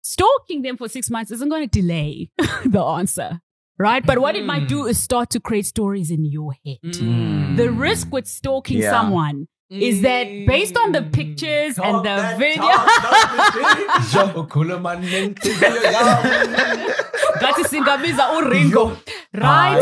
Stalking 0.02 0.62
them 0.62 0.78
for 0.78 0.88
six 0.90 1.10
months 1.10 1.32
isn't 1.32 1.50
going 1.50 1.68
to 1.68 1.82
delay 1.82 2.30
the 2.66 2.82
answer, 2.82 3.42
right? 3.78 4.06
But 4.06 4.20
what 4.20 4.36
it 4.36 4.46
might 4.46 4.68
do 4.68 4.86
is 4.86 5.00
start 5.00 5.30
to 5.32 5.40
create 5.40 5.66
stories 5.66 6.10
in 6.12 6.26
your 6.26 6.54
head. 6.66 6.78
Mm. 6.86 7.58
The 7.58 7.72
risk 7.72 8.12
with 8.12 8.28
stalking 8.28 8.80
Yeah. 8.80 8.92
someone 8.92 9.48
is 9.70 10.02
that 10.02 10.26
based 10.48 10.76
on 10.78 10.92
the 10.94 11.04
pictures 11.04 11.78
and 11.78 12.04
the 12.04 12.36
video, 12.40 12.64
that 17.42 17.56
is 17.60 17.68
Singabiza 17.68 18.42
Uringo, 18.42 18.98
right? 19.34 19.82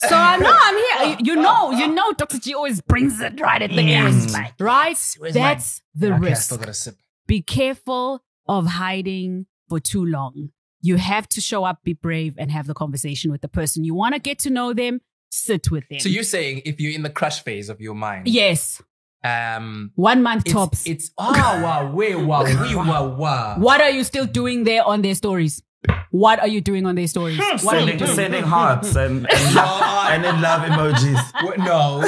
So 0.00 0.16
I 0.16 0.36
know 0.36 0.54
I'm 0.54 0.76
here. 1.08 1.18
You 1.20 1.34
you 1.34 1.42
know, 1.42 1.70
you 1.72 1.88
know, 1.88 2.12
Dr. 2.12 2.38
G 2.38 2.54
always 2.54 2.80
brings 2.80 3.20
it 3.20 3.40
right 3.40 3.60
at 3.60 3.70
the 3.70 3.82
end, 3.82 4.32
right? 4.60 4.96
That's 5.32 5.82
the 5.94 6.12
Okay, 6.14 6.18
risk 6.30 6.42
still 6.44 6.58
got 6.58 6.68
a 6.68 6.74
sip. 6.74 6.96
be 7.26 7.42
careful 7.42 8.22
of 8.48 8.66
hiding 8.66 9.46
for 9.68 9.80
too 9.80 10.04
long. 10.04 10.50
You 10.80 10.96
have 10.96 11.28
to 11.30 11.40
show 11.40 11.64
up, 11.64 11.82
be 11.82 11.92
brave, 11.92 12.34
and 12.38 12.50
have 12.50 12.66
the 12.66 12.74
conversation 12.74 13.30
with 13.30 13.40
the 13.40 13.48
person. 13.48 13.84
You 13.84 13.94
want 13.94 14.14
to 14.14 14.20
get 14.20 14.38
to 14.40 14.50
know 14.50 14.72
them, 14.72 15.00
sit 15.30 15.70
with 15.70 15.88
them. 15.88 15.98
So 16.00 16.08
you're 16.08 16.22
saying 16.22 16.62
if 16.64 16.80
you're 16.80 16.92
in 16.92 17.02
the 17.02 17.10
crush 17.10 17.42
phase 17.42 17.68
of 17.68 17.80
your 17.80 17.94
mind, 17.94 18.28
yes, 18.28 18.80
um, 19.24 19.90
one 19.96 20.22
month 20.22 20.46
it's, 20.46 20.52
tops. 20.52 20.86
It's 20.86 21.10
ah 21.18 21.60
wow, 21.62 21.92
wait, 21.92 22.14
wow, 22.14 22.44
wee, 22.62 22.74
wow, 22.74 23.14
wow. 23.14 23.56
what 23.58 23.80
are 23.80 23.90
you 23.90 24.04
still 24.04 24.26
doing 24.26 24.64
there 24.64 24.84
on 24.84 25.02
their 25.02 25.14
stories? 25.14 25.62
What 26.10 26.40
are 26.40 26.48
you 26.48 26.60
doing 26.60 26.86
on 26.86 26.94
their 26.96 27.06
stories? 27.06 27.38
Hmm, 27.40 27.64
what 27.64 27.76
are 27.76 27.80
you 27.80 27.86
Sending, 27.86 27.98
doing? 27.98 28.16
sending 28.16 28.42
hearts 28.44 28.96
and 28.96 29.30
and, 29.30 29.54
love, 29.54 30.06
and 30.10 30.24
then 30.24 30.40
love 30.40 30.62
emojis. 30.62 31.44
What, 31.44 31.58
no, 31.58 32.04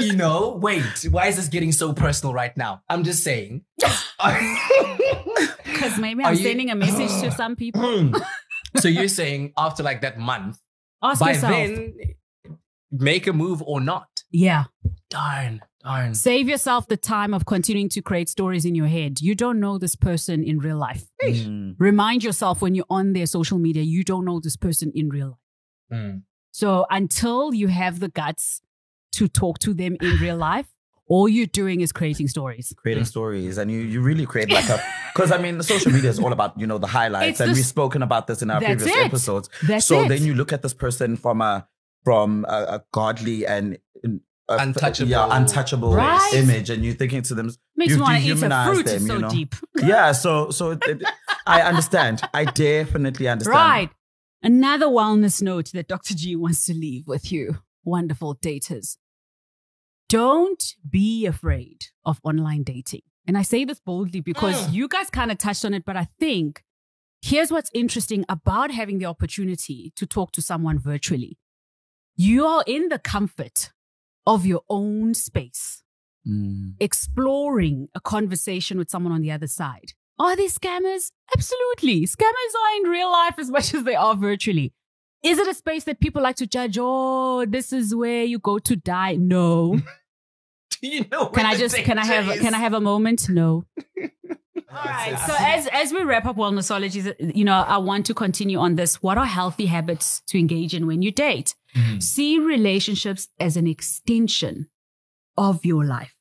you 0.00 0.14
know, 0.16 0.58
wait. 0.60 0.82
Why 1.10 1.28
is 1.28 1.36
this 1.36 1.48
getting 1.48 1.72
so 1.72 1.92
personal 1.92 2.34
right 2.34 2.54
now? 2.56 2.82
I'm 2.88 3.04
just 3.04 3.22
saying. 3.24 3.62
Because 5.64 5.98
maybe 5.98 6.24
I'm 6.24 6.34
you- 6.34 6.42
sending 6.42 6.70
a 6.70 6.74
message 6.74 7.08
to 7.22 7.30
some 7.30 7.56
people. 7.62 7.80
Hmm. 7.82 8.14
so 8.78 8.88
you're 8.88 9.08
saying 9.08 9.52
after 9.56 9.82
like 9.82 10.02
that 10.02 10.18
month, 10.18 10.58
Ask 11.02 11.20
by 11.20 11.32
yourself. 11.32 11.52
then, 11.52 11.94
make 12.90 13.26
a 13.26 13.32
move 13.32 13.62
or 13.62 13.80
not? 13.80 14.08
yeah. 14.30 14.64
Darn, 15.08 15.60
darn. 15.82 16.14
Save 16.14 16.48
yourself 16.48 16.86
the 16.88 16.96
time 16.96 17.34
of 17.34 17.46
continuing 17.46 17.88
to 17.90 18.02
create 18.02 18.28
stories 18.28 18.64
in 18.64 18.74
your 18.74 18.86
head. 18.86 19.20
You 19.20 19.34
don't 19.34 19.60
know 19.60 19.78
this 19.78 19.96
person 19.96 20.42
in 20.44 20.58
real 20.58 20.76
life. 20.78 21.04
Mm. 21.22 21.74
Remind 21.78 22.22
yourself 22.24 22.62
when 22.62 22.74
you're 22.74 22.86
on 22.90 23.12
their 23.12 23.26
social 23.26 23.58
media, 23.58 23.82
you 23.82 24.04
don't 24.04 24.24
know 24.24 24.40
this 24.40 24.56
person 24.56 24.92
in 24.94 25.08
real 25.08 25.38
life. 25.90 26.00
Mm. 26.00 26.22
So 26.52 26.86
until 26.90 27.54
you 27.54 27.68
have 27.68 28.00
the 28.00 28.08
guts 28.08 28.62
to 29.12 29.28
talk 29.28 29.58
to 29.60 29.74
them 29.74 29.96
in 30.00 30.16
real 30.18 30.36
life, 30.50 30.66
all 31.06 31.28
you're 31.28 31.46
doing 31.46 31.80
is 31.80 31.90
creating 31.90 32.28
stories. 32.28 32.72
creating 32.76 33.04
stories 33.04 33.58
and 33.58 33.68
you 33.68 33.80
you 33.80 34.00
really 34.00 34.24
create 34.24 34.48
like 34.48 34.68
a 34.68 34.80
because 35.12 35.32
I 35.32 35.38
mean 35.38 35.58
the 35.58 35.64
social 35.64 35.90
media 35.90 36.08
is 36.08 36.20
all 36.20 36.32
about 36.32 36.56
you 36.60 36.68
know 36.68 36.78
the 36.78 36.86
highlights 36.86 37.30
It's 37.32 37.40
and 37.40 37.50
the 37.50 37.54
we've 37.54 37.66
spoken 37.66 38.02
about 38.02 38.28
this 38.28 38.42
in 38.42 38.50
our 38.50 38.60
That's 38.60 38.84
previous 38.84 38.96
it. 38.96 39.06
episodes. 39.06 39.50
That's 39.66 39.86
so 39.86 40.02
it. 40.02 40.08
then 40.08 40.24
you 40.24 40.34
look 40.34 40.52
at 40.52 40.62
this 40.62 40.72
person 40.72 41.16
from 41.16 41.40
a 41.40 41.66
from 42.04 42.46
a, 42.48 42.76
a 42.76 42.84
godly 42.92 43.44
and 43.44 43.76
a, 44.04 44.08
Untouchable. 44.50 45.10
yeah, 45.10 45.28
untouchable 45.30 45.94
Right? 45.94 46.34
image, 46.34 46.70
and 46.70 46.84
you're 46.84 46.94
thinking 46.94 47.22
to 47.22 47.34
them, 47.34 47.50
Makes 47.76 47.90
you've 47.90 47.98
me 47.98 48.02
want 48.02 48.16
to 48.16 48.22
eat 48.22 48.30
a 48.30 48.34
dehumanized 48.34 48.74
fruit. 48.74 48.86
them, 48.86 49.06
so 49.06 49.14
you 49.14 49.20
know? 49.20 49.30
deep. 49.30 49.54
yeah. 49.82 50.12
So 50.12 50.50
so 50.50 50.72
it, 50.72 50.82
it- 50.86 51.02
I 51.46 51.62
understand. 51.62 52.22
I 52.34 52.44
definitely 52.44 53.28
understand. 53.28 53.56
Right. 53.56 53.90
Another 54.42 54.86
wellness 54.86 55.42
note 55.42 55.70
that 55.72 55.88
Dr. 55.88 56.14
G 56.14 56.34
wants 56.34 56.64
to 56.66 56.74
leave 56.74 57.06
with 57.06 57.30
you, 57.30 57.58
wonderful 57.84 58.36
daters. 58.36 58.96
Don't 60.08 60.74
be 60.88 61.26
afraid 61.26 61.86
of 62.04 62.18
online 62.24 62.62
dating. 62.62 63.02
And 63.26 63.38
I 63.38 63.42
say 63.42 63.64
this 63.64 63.78
boldly 63.80 64.20
because 64.20 64.66
mm. 64.66 64.72
you 64.72 64.88
guys 64.88 65.10
kind 65.10 65.30
of 65.30 65.38
touched 65.38 65.64
on 65.64 65.74
it, 65.74 65.84
but 65.84 65.96
I 65.96 66.08
think 66.18 66.64
here's 67.22 67.52
what's 67.52 67.70
interesting 67.74 68.24
about 68.28 68.70
having 68.70 68.98
the 68.98 69.04
opportunity 69.06 69.92
to 69.96 70.06
talk 70.06 70.32
to 70.32 70.42
someone 70.42 70.78
virtually. 70.78 71.38
You 72.16 72.46
are 72.46 72.64
in 72.66 72.88
the 72.88 72.98
comfort 72.98 73.70
of 74.34 74.46
your 74.46 74.62
own 74.68 75.14
space. 75.14 75.82
Mm. 76.28 76.74
exploring 76.80 77.88
a 77.94 78.00
conversation 78.00 78.76
with 78.76 78.90
someone 78.90 79.10
on 79.10 79.22
the 79.22 79.32
other 79.32 79.46
side. 79.46 79.94
Are 80.18 80.36
they 80.36 80.48
scammers? 80.48 81.12
Absolutely. 81.34 82.02
Scammers 82.02 82.54
are 82.62 82.76
in 82.76 82.90
real 82.90 83.10
life 83.10 83.36
as 83.38 83.50
much 83.56 83.72
as 83.72 83.84
they 83.84 83.94
are 83.94 84.14
virtually. 84.14 84.74
Is 85.22 85.38
it 85.38 85.48
a 85.48 85.54
space 85.54 85.84
that 85.84 85.98
people 85.98 86.22
like 86.22 86.36
to 86.36 86.46
judge? 86.46 86.76
Oh, 86.78 87.46
this 87.46 87.72
is 87.72 87.94
where 87.94 88.24
you 88.24 88.38
go 88.38 88.58
to 88.58 88.76
die. 88.76 89.16
No. 89.16 89.80
Do 90.82 90.88
you 90.88 91.06
know? 91.10 91.26
Can 91.26 91.46
I 91.46 91.56
just 91.56 91.74
can 91.76 91.98
I 91.98 92.04
have 92.04 92.38
can 92.38 92.54
I 92.54 92.58
have 92.58 92.74
a 92.74 92.80
moment? 92.82 93.30
No. 93.30 93.64
All 94.70 94.84
right. 94.84 95.18
So 95.26 95.34
as 95.38 95.66
as 95.68 95.92
we 95.92 96.02
wrap 96.02 96.26
up 96.26 96.36
wellnessology, 96.36 97.34
you 97.34 97.44
know, 97.44 97.54
I 97.54 97.78
want 97.78 98.04
to 98.06 98.14
continue 98.14 98.58
on 98.58 98.76
this. 98.76 99.02
What 99.02 99.16
are 99.16 99.26
healthy 99.26 99.66
habits 99.66 100.22
to 100.28 100.38
engage 100.38 100.74
in 100.74 100.86
when 100.86 101.00
you 101.00 101.12
date? 101.12 101.54
See 102.00 102.38
relationships 102.38 103.28
as 103.38 103.56
an 103.56 103.66
extension 103.66 104.68
of 105.36 105.64
your 105.64 105.84
life, 105.84 106.14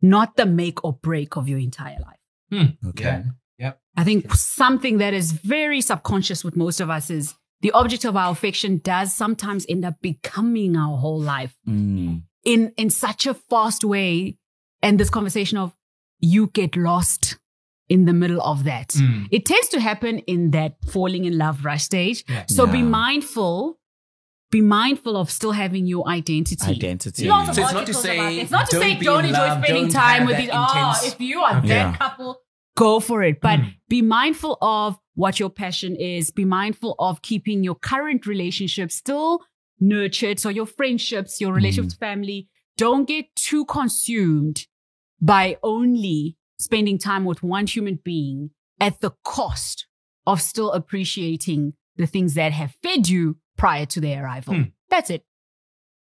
not 0.00 0.36
the 0.36 0.46
make 0.46 0.84
or 0.84 0.92
break 0.94 1.36
of 1.36 1.48
your 1.48 1.58
entire 1.58 1.98
life. 2.00 2.68
Okay. 2.88 3.22
Yep. 3.58 3.80
I 3.96 4.04
think 4.04 4.32
something 4.34 4.98
that 4.98 5.14
is 5.14 5.32
very 5.32 5.80
subconscious 5.80 6.44
with 6.44 6.56
most 6.56 6.80
of 6.80 6.90
us 6.90 7.08
is 7.10 7.34
the 7.60 7.70
object 7.72 8.04
of 8.04 8.16
our 8.16 8.32
affection 8.32 8.78
does 8.78 9.14
sometimes 9.14 9.64
end 9.68 9.84
up 9.84 9.94
becoming 10.02 10.76
our 10.76 10.96
whole 10.98 11.20
life 11.20 11.54
Mm. 11.68 12.22
in 12.44 12.72
in 12.76 12.90
such 12.90 13.26
a 13.26 13.34
fast 13.34 13.84
way 13.84 14.36
and 14.82 14.98
this 14.98 15.10
conversation 15.10 15.56
of 15.58 15.72
you 16.18 16.48
get 16.48 16.76
lost 16.76 17.38
in 17.88 18.04
the 18.04 18.12
middle 18.12 18.40
of 18.42 18.64
that 18.64 18.88
Mm. 18.88 19.28
it 19.30 19.44
tends 19.46 19.68
to 19.68 19.80
happen 19.80 20.18
in 20.20 20.50
that 20.50 20.76
falling 20.86 21.24
in 21.24 21.38
love 21.38 21.64
rush 21.64 21.84
stage 21.84 22.24
Yeah. 22.28 22.44
so 22.48 22.66
be 22.66 22.82
mindful 22.82 23.78
be 24.52 24.60
mindful 24.60 25.16
of 25.16 25.30
still 25.30 25.50
having 25.52 25.86
your 25.86 26.06
identity. 26.08 26.70
Identity. 26.70 27.26
Lots 27.26 27.48
of 27.48 27.54
So 27.56 27.62
it's 27.62 27.72
not 27.72 27.86
to 27.86 27.94
say 27.94 28.38
it's 28.38 28.50
not 28.52 28.66
to 28.70 28.76
don't 28.76 28.82
say 28.82 28.94
don't 29.00 29.24
enjoy 29.24 29.38
love, 29.38 29.64
spending 29.64 29.84
don't 29.84 29.92
time 29.92 30.26
with 30.26 30.36
that 30.36 30.44
each 30.44 30.50
oh 30.52 31.00
if 31.06 31.20
you 31.20 31.40
are 31.40 31.54
that 31.60 31.66
Yeah. 31.66 31.96
couple 31.96 32.38
go 32.76 33.00
for 33.00 33.22
it. 33.22 33.40
But 33.40 33.60
Mm. 33.60 33.74
be 33.88 34.00
mindful 34.02 34.56
of 34.62 34.98
what 35.14 35.38
your 35.40 35.50
passion 35.50 35.96
is. 35.96 36.30
Be 36.30 36.44
mindful 36.44 36.94
of 36.98 37.20
keeping 37.22 37.64
your 37.64 37.74
current 37.74 38.26
relationship 38.26 38.90
still 38.92 39.40
nurtured. 39.80 40.38
So 40.38 40.48
your 40.48 40.66
friendships 40.66 41.40
your 41.40 41.52
relationship 41.52 41.86
with 41.92 41.98
family. 41.98 42.48
Don't 42.78 43.06
get 43.06 43.34
too 43.36 43.64
consumed 43.66 44.66
by 45.20 45.58
only 45.62 46.36
spending 46.58 46.98
time 46.98 47.24
with 47.24 47.42
one 47.42 47.66
human 47.66 47.98
being 48.04 48.50
at 48.80 49.00
the 49.00 49.12
cost 49.24 49.86
of 50.26 50.40
still 50.40 50.70
appreciating 50.72 51.74
the 51.96 52.06
things 52.06 52.34
that 52.34 52.52
have 52.52 52.74
fed 52.82 53.08
you 53.08 53.36
prior 53.56 53.86
to 53.86 54.00
their 54.00 54.24
arrival 54.24 54.54
Hmm. 54.54 54.62
that's 54.90 55.10
it 55.10 55.24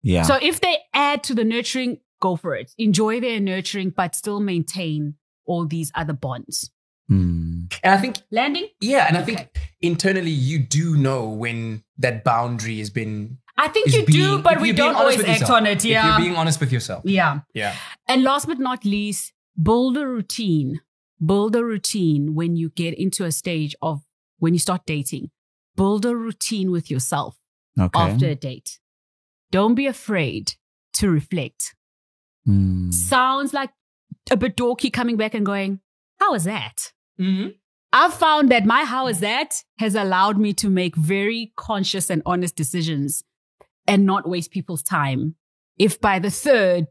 Yeah. 0.02 0.22
so 0.22 0.38
if 0.40 0.60
they 0.60 0.78
add 0.94 1.22
to 1.24 1.34
the 1.34 1.44
nurturing, 1.44 1.98
go 2.20 2.36
for 2.36 2.54
it. 2.56 2.72
Enjoy 2.78 3.20
their 3.20 3.38
nurturing, 3.40 3.90
but 3.90 4.14
still 4.14 4.40
maintain 4.40 5.14
all 5.44 5.66
these 5.66 5.90
other 5.94 6.12
bonds. 6.12 6.70
Mm. 7.10 7.72
And 7.82 7.94
I 7.94 7.98
think 7.98 8.16
Landing? 8.30 8.68
yeah, 8.80 9.06
and 9.08 9.16
I 9.16 9.22
think 9.22 9.48
internally 9.80 10.30
you 10.30 10.58
do 10.60 10.96
know 10.96 11.28
when 11.28 11.82
that 11.98 12.24
boundary 12.24 12.78
has 12.78 12.90
been. 12.90 13.38
I 13.56 13.68
think 13.68 13.88
is 13.88 13.94
you 13.96 14.06
do, 14.06 14.38
but 14.38 14.60
we 14.60 14.72
don't 14.72 14.94
always 14.96 15.20
act 15.20 15.28
yourself. 15.28 15.50
on 15.50 15.66
it. 15.66 15.84
If 15.84 15.90
Yeah. 15.90 16.06
you're 16.16 16.24
being 16.26 16.36
honest 16.36 16.58
with 16.60 16.72
yourself. 16.72 17.02
yeah. 17.04 17.40
Yeah. 17.54 17.74
And 18.08 18.22
last 18.22 18.46
but 18.46 18.58
not 18.58 18.84
least, 18.84 19.32
build 19.60 19.96
a 19.96 20.06
routine. 20.06 20.80
Build 21.24 21.54
a 21.54 21.64
routine 21.64 22.34
when 22.34 22.56
you 22.56 22.70
get 22.70 22.94
into 22.98 23.24
a 23.24 23.30
stage 23.32 23.76
of 23.82 24.02
when 24.38 24.52
you 24.54 24.58
start 24.58 24.82
dating. 24.86 25.30
Build 25.76 26.04
a 26.04 26.14
routine 26.16 26.70
with 26.70 26.90
yourself 26.90 27.38
Okay. 27.78 27.98
after 27.98 28.26
a 28.28 28.34
date. 28.34 28.78
Don't 29.50 29.74
be 29.74 29.86
afraid 29.86 30.54
to 30.94 31.10
reflect. 31.10 31.74
Mm. 32.48 32.92
Sounds 32.92 33.52
like 33.54 33.70
a 34.30 34.36
bit 34.36 34.56
dorky 34.56 34.92
coming 34.92 35.16
back 35.16 35.34
and 35.34 35.46
going, 35.46 35.80
How 36.20 36.32
was 36.32 36.44
that? 36.44 36.92
Mm-hmm. 37.20 37.48
I've 37.92 38.14
found 38.14 38.50
that 38.50 38.64
my 38.64 38.84
how 38.84 39.06
is 39.08 39.20
that 39.20 39.62
has 39.78 39.94
allowed 39.94 40.38
me 40.38 40.52
to 40.54 40.70
make 40.70 40.96
very 40.96 41.52
conscious 41.56 42.08
and 42.10 42.22
honest 42.24 42.56
decisions 42.56 43.22
and 43.86 44.06
not 44.06 44.28
waste 44.28 44.50
people's 44.50 44.82
time. 44.82 45.34
If 45.78 46.00
by 46.00 46.18
the 46.18 46.30
third 46.30 46.86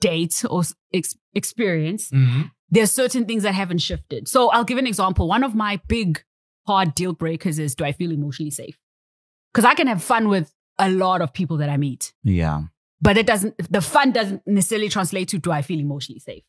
date 0.00 0.44
or 0.48 0.62
ex- 0.94 1.16
experience, 1.34 2.10
Mm-hmm. 2.10 2.42
there's 2.70 2.92
certain 2.92 3.24
things 3.26 3.42
that 3.42 3.54
haven't 3.54 3.78
shifted. 3.78 4.28
So 4.28 4.48
I'll 4.50 4.64
give 4.64 4.78
an 4.78 4.86
example. 4.86 5.28
One 5.28 5.44
of 5.44 5.54
my 5.54 5.80
big 5.88 6.22
hard 6.68 6.94
deal 6.94 7.12
breakers 7.24 7.58
is 7.58 7.74
do 7.74 7.84
I 7.90 7.92
feel 7.92 8.12
emotionally 8.12 8.50
safe? 8.62 8.78
Because 9.52 9.64
I 9.72 9.74
can 9.74 9.86
have 9.92 10.02
fun 10.02 10.28
with 10.34 10.46
a 10.78 10.88
lot 10.90 11.20
of 11.22 11.32
people 11.38 11.56
that 11.60 11.70
I 11.70 11.76
meet, 11.76 12.12
Yeah. 12.22 12.58
but 13.00 13.16
it 13.16 13.26
doesn't, 13.26 13.54
the 13.72 13.80
fun 13.80 14.12
doesn't 14.12 14.42
necessarily 14.46 14.88
translate 14.96 15.28
to 15.32 15.38
do 15.38 15.50
I 15.50 15.62
feel 15.62 15.80
emotionally 15.80 16.20
safe? 16.20 16.44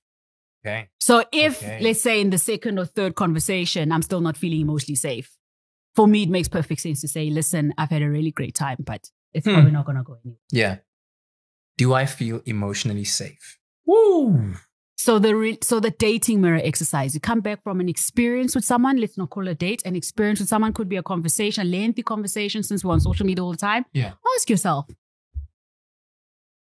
Okay. 0.62 0.90
So 1.00 1.24
if, 1.32 1.54
Okay. 1.64 1.80
let's 1.82 2.02
say, 2.02 2.20
in 2.22 2.30
the 2.32 2.38
second 2.38 2.78
or 2.80 2.86
third 2.86 3.14
conversation, 3.16 3.91
I'm 3.94 4.02
still 4.10 4.22
not 4.22 4.36
feeling 4.38 4.62
emotionally 4.62 4.98
safe, 5.10 5.30
for 5.96 6.06
me, 6.08 6.20
it 6.24 6.30
makes 6.30 6.50
perfect 6.50 6.82
sense 6.82 7.00
to 7.02 7.08
say, 7.08 7.30
listen, 7.30 7.74
I've 7.78 7.90
had 7.96 8.02
a 8.04 8.10
really 8.10 8.32
great 8.32 8.56
time, 8.56 8.78
but 8.91 9.02
it's 9.34 9.46
Hmm. 9.48 9.54
probably 9.54 9.72
not 9.72 9.86
going 9.86 9.98
to 9.98 10.04
go 10.04 10.14
anywhere. 10.22 10.40
Yeah. 10.52 10.76
Do 11.78 11.94
I 12.02 12.06
feel 12.06 12.41
emotionally 12.46 13.06
safe? 13.06 13.58
Woo. 13.86 14.54
So 15.00 15.18
the 15.18 15.34
re- 15.34 15.58
so 15.64 15.80
the 15.80 15.92
dating 15.92 16.42
mirror 16.42 16.60
exercise, 16.62 17.14
you 17.14 17.22
come 17.22 17.40
back 17.40 17.64
from 17.64 17.80
an 17.80 17.88
experience 17.88 18.54
with 18.54 18.66
someone, 18.66 18.98
let's 18.98 19.18
not 19.18 19.30
call 19.30 19.48
it 19.48 19.52
a 19.52 19.56
date, 19.56 19.82
an 19.86 19.96
experience 19.96 20.42
with 20.42 20.50
someone 20.50 20.74
could 20.74 20.90
be 20.90 20.98
a 20.98 21.02
conversation, 21.04 21.62
a 21.62 21.70
lengthy 21.70 22.04
conversation 22.04 22.64
since 22.64 22.84
we're 22.84 22.92
on 22.92 23.00
social 23.00 23.26
media 23.26 23.42
all 23.42 23.52
the 23.52 23.58
time. 23.58 23.86
Yeah. 23.94 24.12
Ask 24.36 24.50
yourself, 24.50 24.88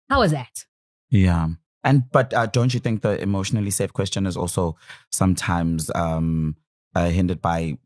how 0.10 0.22
was 0.22 0.32
that? 0.32 0.66
Yeah. 1.12 1.50
And 1.84 2.10
but 2.12 2.34
uh, 2.34 2.48
don't 2.48 2.74
you 2.74 2.80
think 2.80 3.04
the 3.04 3.22
emotionally 3.22 3.70
safe 3.70 3.94
question 3.94 4.26
is 4.26 4.36
also 4.36 4.78
sometimes 5.12 5.92
um, 5.94 6.56
uh, 6.96 7.10
hindered 7.10 7.40
by 7.40 7.78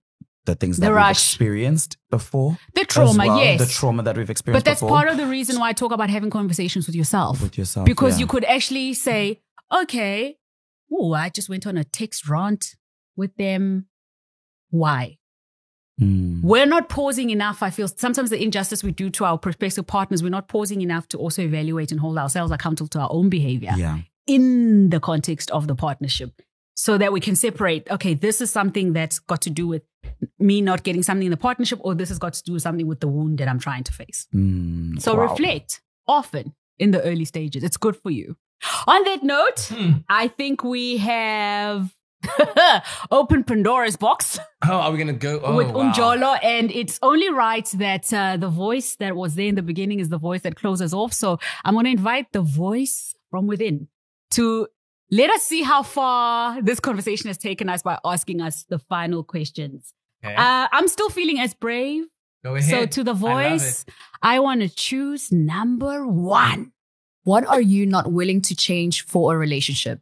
the 0.45 0.55
things 0.55 0.77
The 0.77 0.85
that 0.85 0.95
we've 0.95 1.09
experienced 1.09 1.97
before? 2.09 2.57
The 2.73 2.85
trauma, 2.85 3.27
well? 3.27 3.43
yes. 3.43 3.59
The 3.59 3.65
trauma 3.65 4.01
that 4.03 4.15
we've 4.15 4.29
experienced 4.29 4.63
but 4.63 4.69
that's 4.69 4.79
before 4.79 4.95
part 4.95 5.09
of 5.09 5.17
the 5.17 5.27
reason 5.27 5.59
why 5.59 5.67
I 5.67 5.73
talk 5.73 5.91
about 5.91 6.09
having 6.09 6.29
conversations 6.29 6.87
with 6.87 6.95
yourself. 6.95 7.41
with 7.41 7.57
yourself. 7.57 7.85
because 7.85 8.13
yeah. 8.13 8.21
you 8.21 8.27
could 8.27 8.45
actually 8.45 8.93
say, 8.93 9.41
okay, 9.73 10.37
oh, 10.91 11.13
I 11.13 11.29
just 11.29 11.49
went 11.49 11.67
on 11.67 11.77
a 11.77 11.83
text 11.83 12.27
rant 12.27 12.75
with 13.15 13.35
them. 13.37 13.87
Why? 14.69 15.17
Mm. 16.01 16.43
We're 16.43 16.65
not 16.67 16.89
pausing 16.89 17.29
enough. 17.31 17.63
I 17.63 17.69
feel 17.71 17.87
sometimes 17.87 18.29
the 18.29 18.41
injustice 18.41 18.83
we 18.83 18.91
do 18.91 19.09
to 19.11 19.25
our 19.25 19.37
prospective 19.37 19.87
partners, 19.87 20.21
we're 20.21 20.29
not 20.29 20.47
pausing 20.47 20.81
enough 20.81 21.07
to 21.09 21.17
also 21.17 21.41
evaluate 21.41 21.91
and 21.91 21.99
hold 21.99 22.17
ourselves 22.17 22.51
accountable 22.51 22.87
to 22.89 22.99
our 22.99 23.09
own 23.11 23.29
behavior 23.29 23.71
Yeah. 23.75 23.99
in 24.27 24.89
the 24.91 24.99
context 24.99 25.49
of 25.51 25.65
the 25.67 25.73
partnership 25.75 26.41
so 26.75 26.97
that 26.99 27.11
we 27.11 27.19
can 27.19 27.35
separate, 27.35 27.89
okay, 27.89 28.13
this 28.13 28.41
is 28.41 28.51
something 28.51 28.93
that's 28.93 29.17
got 29.17 29.41
to 29.41 29.49
do 29.49 29.67
with 29.67 29.81
me 30.37 30.61
not 30.61 30.83
getting 30.83 31.01
something 31.01 31.25
in 31.25 31.31
the 31.31 31.37
partnership, 31.37 31.79
or 31.81 31.95
this 31.95 32.09
has 32.09 32.19
got 32.19 32.33
to 32.33 32.43
do 32.43 32.53
with 32.53 32.61
something 32.61 32.85
with 32.85 32.99
the 32.99 33.07
wound 33.07 33.39
that 33.39 33.47
I'm 33.47 33.59
trying 33.59 33.83
to 33.85 33.91
face. 33.91 34.27
Mm. 34.35 35.01
So 35.01 35.15
Wow. 35.15 35.23
reflect 35.23 35.81
often 36.07 36.53
in 36.77 36.91
the 36.91 37.01
early 37.01 37.25
stages. 37.25 37.63
It's 37.63 37.77
good 37.77 37.95
for 37.97 38.11
you. 38.11 38.37
On 38.87 39.03
that 39.03 39.23
note, 39.23 39.59
Hmm. 39.69 39.91
I 40.09 40.27
think 40.27 40.63
we 40.63 40.97
have 40.97 41.93
opened 43.11 43.45
Pandora's 43.47 43.95
box 43.95 44.39
Oh, 44.67 44.73
are 44.73 44.91
we 44.91 44.97
gonna 44.97 45.13
go 45.13 45.39
oh, 45.43 45.55
with 45.55 45.67
wow. 45.69 45.91
Umjolo, 45.91 46.39
and 46.43 46.71
it's 46.71 46.99
only 47.03 47.29
right 47.29 47.65
that 47.75 48.11
uh, 48.11 48.37
the 48.37 48.49
voice 48.49 48.95
that 48.95 49.15
was 49.15 49.35
there 49.35 49.47
in 49.47 49.55
the 49.55 49.61
beginning 49.61 49.99
is 49.99 50.09
the 50.09 50.17
voice 50.17 50.41
that 50.41 50.55
closes 50.55 50.93
off. 50.93 51.13
So 51.13 51.39
I'm 51.63 51.73
going 51.75 51.85
to 51.85 51.91
invite 51.91 52.31
the 52.33 52.41
voice 52.41 53.15
from 53.29 53.45
within 53.47 53.87
to 54.31 54.67
let 55.11 55.29
us 55.29 55.43
see 55.43 55.61
how 55.61 55.83
far 55.83 56.61
this 56.61 56.79
conversation 56.79 57.27
has 57.27 57.37
taken 57.37 57.69
us 57.69 57.81
by 57.83 57.97
asking 58.03 58.41
us 58.41 58.65
the 58.67 58.79
final 58.79 59.23
questions. 59.23 59.93
Okay. 60.25 60.35
Uh, 60.35 60.67
I'm 60.71 60.87
still 60.87 61.09
feeling 61.09 61.39
as 61.39 61.53
brave. 61.53 62.05
go 62.43 62.55
ahead. 62.55 62.69
So 62.69 62.85
to 62.87 63.03
the 63.03 63.13
voice, 63.13 63.83
it. 63.87 63.93
I, 64.23 64.39
want 64.39 64.61
to 64.61 64.69
choose 64.69 65.31
number 65.31 66.05
one. 66.07 66.71
What 67.27 67.45
are 67.45 67.59
you 67.59 67.85
not 67.85 68.09
willing 68.09 68.39
to 68.43 68.55
change 68.55 69.03
for 69.03 69.35
a 69.35 69.37
relationship? 69.37 69.99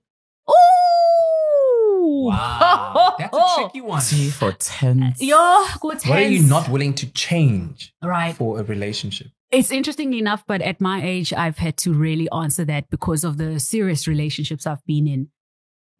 Ooh! 0.47 2.27
Wow. 2.27 3.15
That's 3.17 3.35
a 3.35 3.61
tricky 3.61 3.81
one. 3.81 3.99
T 3.99 4.29
for 4.29 4.51
ten. 4.51 5.15
Yo, 5.17 5.65
good 5.81 6.03
What 6.05 6.19
are 6.19 6.21
you 6.21 6.43
not 6.43 6.69
willing 6.69 6.93
to 6.93 7.11
change 7.13 7.91
right? 8.03 8.35
for 8.35 8.59
a 8.59 8.63
relationship? 8.63 9.29
It's 9.49 9.71
interesting 9.71 10.13
enough, 10.13 10.43
but 10.45 10.61
at 10.61 10.79
my 10.79 11.03
age, 11.03 11.33
I've 11.33 11.57
had 11.57 11.77
to 11.77 11.95
really 11.95 12.29
answer 12.29 12.63
that 12.65 12.91
because 12.91 13.23
of 13.23 13.37
the 13.37 13.59
serious 13.59 14.07
relationships 14.07 14.67
I've 14.67 14.85
been 14.85 15.07
in. 15.07 15.29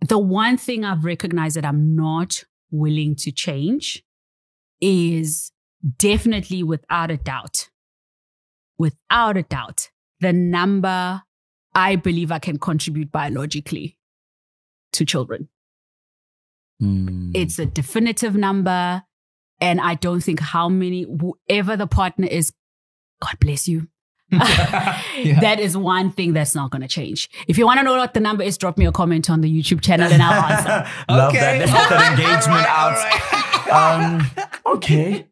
The 0.08 0.20
one 0.20 0.58
thing 0.58 0.86
I've 0.86 1.06
recognized 1.06 1.56
that 1.56 1.66
I'm 1.66 1.96
not 1.96 2.44
willing 2.70 3.16
to 3.16 3.32
change 3.32 4.04
is 4.80 5.52
definitely 5.98 6.62
without 6.62 7.10
a 7.10 7.18
doubt, 7.18 7.70
without 8.78 9.38
a 9.38 9.42
doubt, 9.42 9.90
the 10.26 10.34
number 10.34 11.22
I 11.76 11.96
believe 11.96 12.32
I 12.32 12.40
can 12.40 12.58
contribute 12.58 13.12
biologically 13.12 13.98
to 14.94 15.06
children. 15.06 15.50
Mm. 16.82 17.32
It's 17.36 17.60
a 17.60 17.66
definitive 17.66 18.36
number. 18.36 19.04
And 19.62 19.80
I 19.80 19.96
don't 19.96 20.22
think 20.22 20.40
how 20.42 20.68
many, 20.68 21.06
whoever 21.06 21.78
the 21.78 21.88
partner 21.88 22.28
is, 22.28 22.52
God 23.22 23.36
bless 23.40 23.68
you. 23.68 23.88
That 24.32 25.60
is 25.60 25.78
one 25.78 26.12
thing 26.12 26.34
that's 26.34 26.56
not 26.56 26.72
going 26.72 26.82
to 26.82 26.88
change. 26.88 27.30
If 27.48 27.58
you 27.58 27.66
want 27.66 27.80
to 27.80 27.84
know 27.84 27.96
what 27.96 28.14
the 28.14 28.20
number 28.20 28.44
is, 28.44 28.58
drop 28.58 28.78
me 28.78 28.86
a 28.86 28.92
comment 28.92 29.30
on 29.30 29.42
the 29.42 29.50
YouTube 29.50 29.82
channel 29.82 30.12
and 30.12 30.22
I'll 30.22 30.44
answer. 30.52 30.92
Love 31.10 31.30
Okay. 31.30 31.40
that. 31.40 31.60
Let's 31.60 31.72
get 31.72 31.90
that 31.90 32.12
engagement 32.12 32.66
All 32.80 32.92
right, 32.92 33.72
out. 33.72 34.66
Um, 34.66 34.76
okay. 34.76 35.28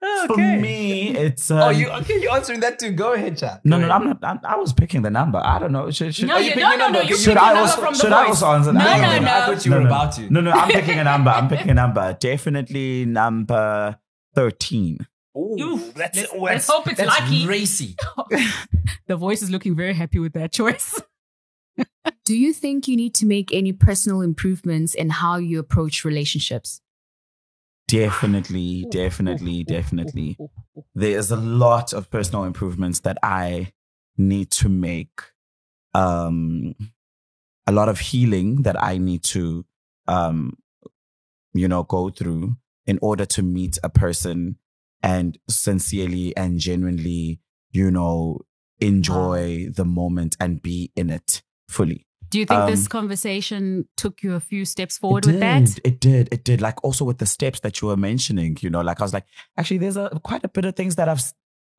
For 0.00 0.32
Okay. 0.34 0.56
me, 0.58 1.08
it's. 1.16 1.50
Um, 1.50 1.58
Oh, 1.58 1.68
you 1.70 1.88
okay? 1.88 2.20
You 2.20 2.30
answering 2.30 2.60
that 2.60 2.78
too? 2.78 2.92
Go 2.92 3.14
ahead, 3.14 3.36
chat. 3.36 3.60
No, 3.64 3.78
no, 3.78 3.88
I'm 3.90 4.04
not. 4.06 4.18
I'm, 4.22 4.38
I 4.44 4.54
was 4.56 4.72
picking 4.72 5.02
the 5.02 5.10
number. 5.10 5.40
I 5.44 5.58
don't 5.58 5.72
know. 5.72 5.90
Should, 5.90 6.14
should, 6.14 6.28
No, 6.28 6.36
you 6.38 6.50
picking 6.52 6.62
no, 6.62 6.76
no, 6.76 6.88
no. 6.90 7.00
You 7.00 7.16
Should 7.16 7.34
pick 7.34 7.42
I 7.42 7.50
a 7.50 7.54
number 7.54 7.60
also- 7.70 7.80
from 7.82 7.92
the 7.94 7.98
should 7.98 8.12
I 8.12 8.26
also 8.26 8.46
answer 8.46 8.72
that? 8.72 8.78
No, 9.00 9.18
no, 9.18 9.24
no. 9.24 9.32
I 9.32 9.46
thought 9.46 9.64
you 9.64 9.70
no, 9.72 9.76
were 9.78 9.82
no. 9.82 9.88
about 9.88 10.12
to. 10.14 10.30
No, 10.32 10.40
no. 10.40 10.50
I'm 10.52 10.70
picking 10.70 10.98
a 11.00 11.04
number. 11.12 11.30
I'm 11.30 11.48
picking 11.48 11.70
a 11.70 11.74
number. 11.74 12.16
Definitely 12.20 13.06
number 13.06 13.98
13. 14.34 15.06
Oof, 15.36 15.94
that's 15.94 16.16
let's- 16.16 16.28
oh, 16.32 16.38
let's 16.42 16.68
hope 16.68 16.86
it's 16.88 16.98
that's 16.98 17.20
lucky. 17.20 17.46
racy. 17.46 17.96
The 19.08 19.16
voice 19.16 19.40
is 19.42 19.50
looking 19.50 19.74
very 19.74 19.94
happy 19.94 20.18
with 20.18 20.34
that 20.34 20.52
choice. 20.52 21.00
Do 22.24 22.36
you 22.36 22.52
think 22.52 22.86
you 22.86 22.96
need 22.96 23.14
to 23.16 23.26
make 23.26 23.52
any 23.54 23.72
personal 23.72 24.20
improvements 24.20 24.94
in 24.94 25.10
how 25.10 25.36
you 25.38 25.58
approach 25.58 26.04
relationships? 26.04 26.80
Definitely, 27.88 28.86
definitely, 28.90 29.64
definitely. 29.64 30.36
There 30.94 31.18
is 31.18 31.30
a 31.30 31.36
lot 31.36 31.92
of 31.92 32.10
personal 32.10 32.44
improvements 32.44 33.00
that 33.00 33.18
I 33.22 33.72
need 34.16 34.50
to 34.52 34.68
make. 34.68 35.20
Um, 35.94 36.74
a 37.66 37.72
lot 37.72 37.88
of 37.88 37.98
healing 38.00 38.62
that 38.62 38.82
I 38.82 38.98
need 38.98 39.22
to, 39.24 39.64
um, 40.06 40.58
you 41.54 41.68
know, 41.68 41.82
go 41.82 42.10
through 42.10 42.56
in 42.86 42.98
order 43.02 43.26
to 43.26 43.42
meet 43.42 43.78
a 43.82 43.88
person 43.88 44.56
and 45.02 45.38
sincerely 45.48 46.36
and 46.36 46.58
genuinely, 46.58 47.40
you 47.70 47.90
know, 47.90 48.40
enjoy 48.80 49.68
the 49.74 49.84
moment 49.84 50.36
and 50.40 50.62
be 50.62 50.92
in 50.94 51.10
it 51.10 51.42
fully. 51.68 52.07
Do 52.30 52.38
you 52.38 52.44
think 52.46 52.60
Um, 52.60 52.70
this 52.70 52.86
conversation 52.88 53.88
took 53.96 54.22
you 54.22 54.34
a 54.34 54.40
few 54.40 54.64
steps 54.64 54.98
forward 54.98 55.26
it 55.26 55.32
with 55.32 55.40
that? 55.40 55.78
It 55.84 55.98
did. 56.00 56.28
It 56.30 56.44
did. 56.44 56.60
Like 56.60 56.82
also 56.84 57.04
with 57.04 57.18
the 57.18 57.26
steps 57.26 57.60
that 57.60 57.80
you 57.80 57.88
were 57.88 57.96
mentioning, 57.96 58.58
you 58.60 58.70
know, 58.70 58.80
like 58.82 59.00
I 59.00 59.04
was 59.04 59.12
like, 59.14 59.26
actually, 59.56 59.78
there's 59.78 59.96
a 59.96 60.10
quite 60.22 60.44
a 60.44 60.48
bit 60.48 60.64
of 60.64 60.76
things 60.76 60.96
that 60.96 61.08
I've 61.08 61.22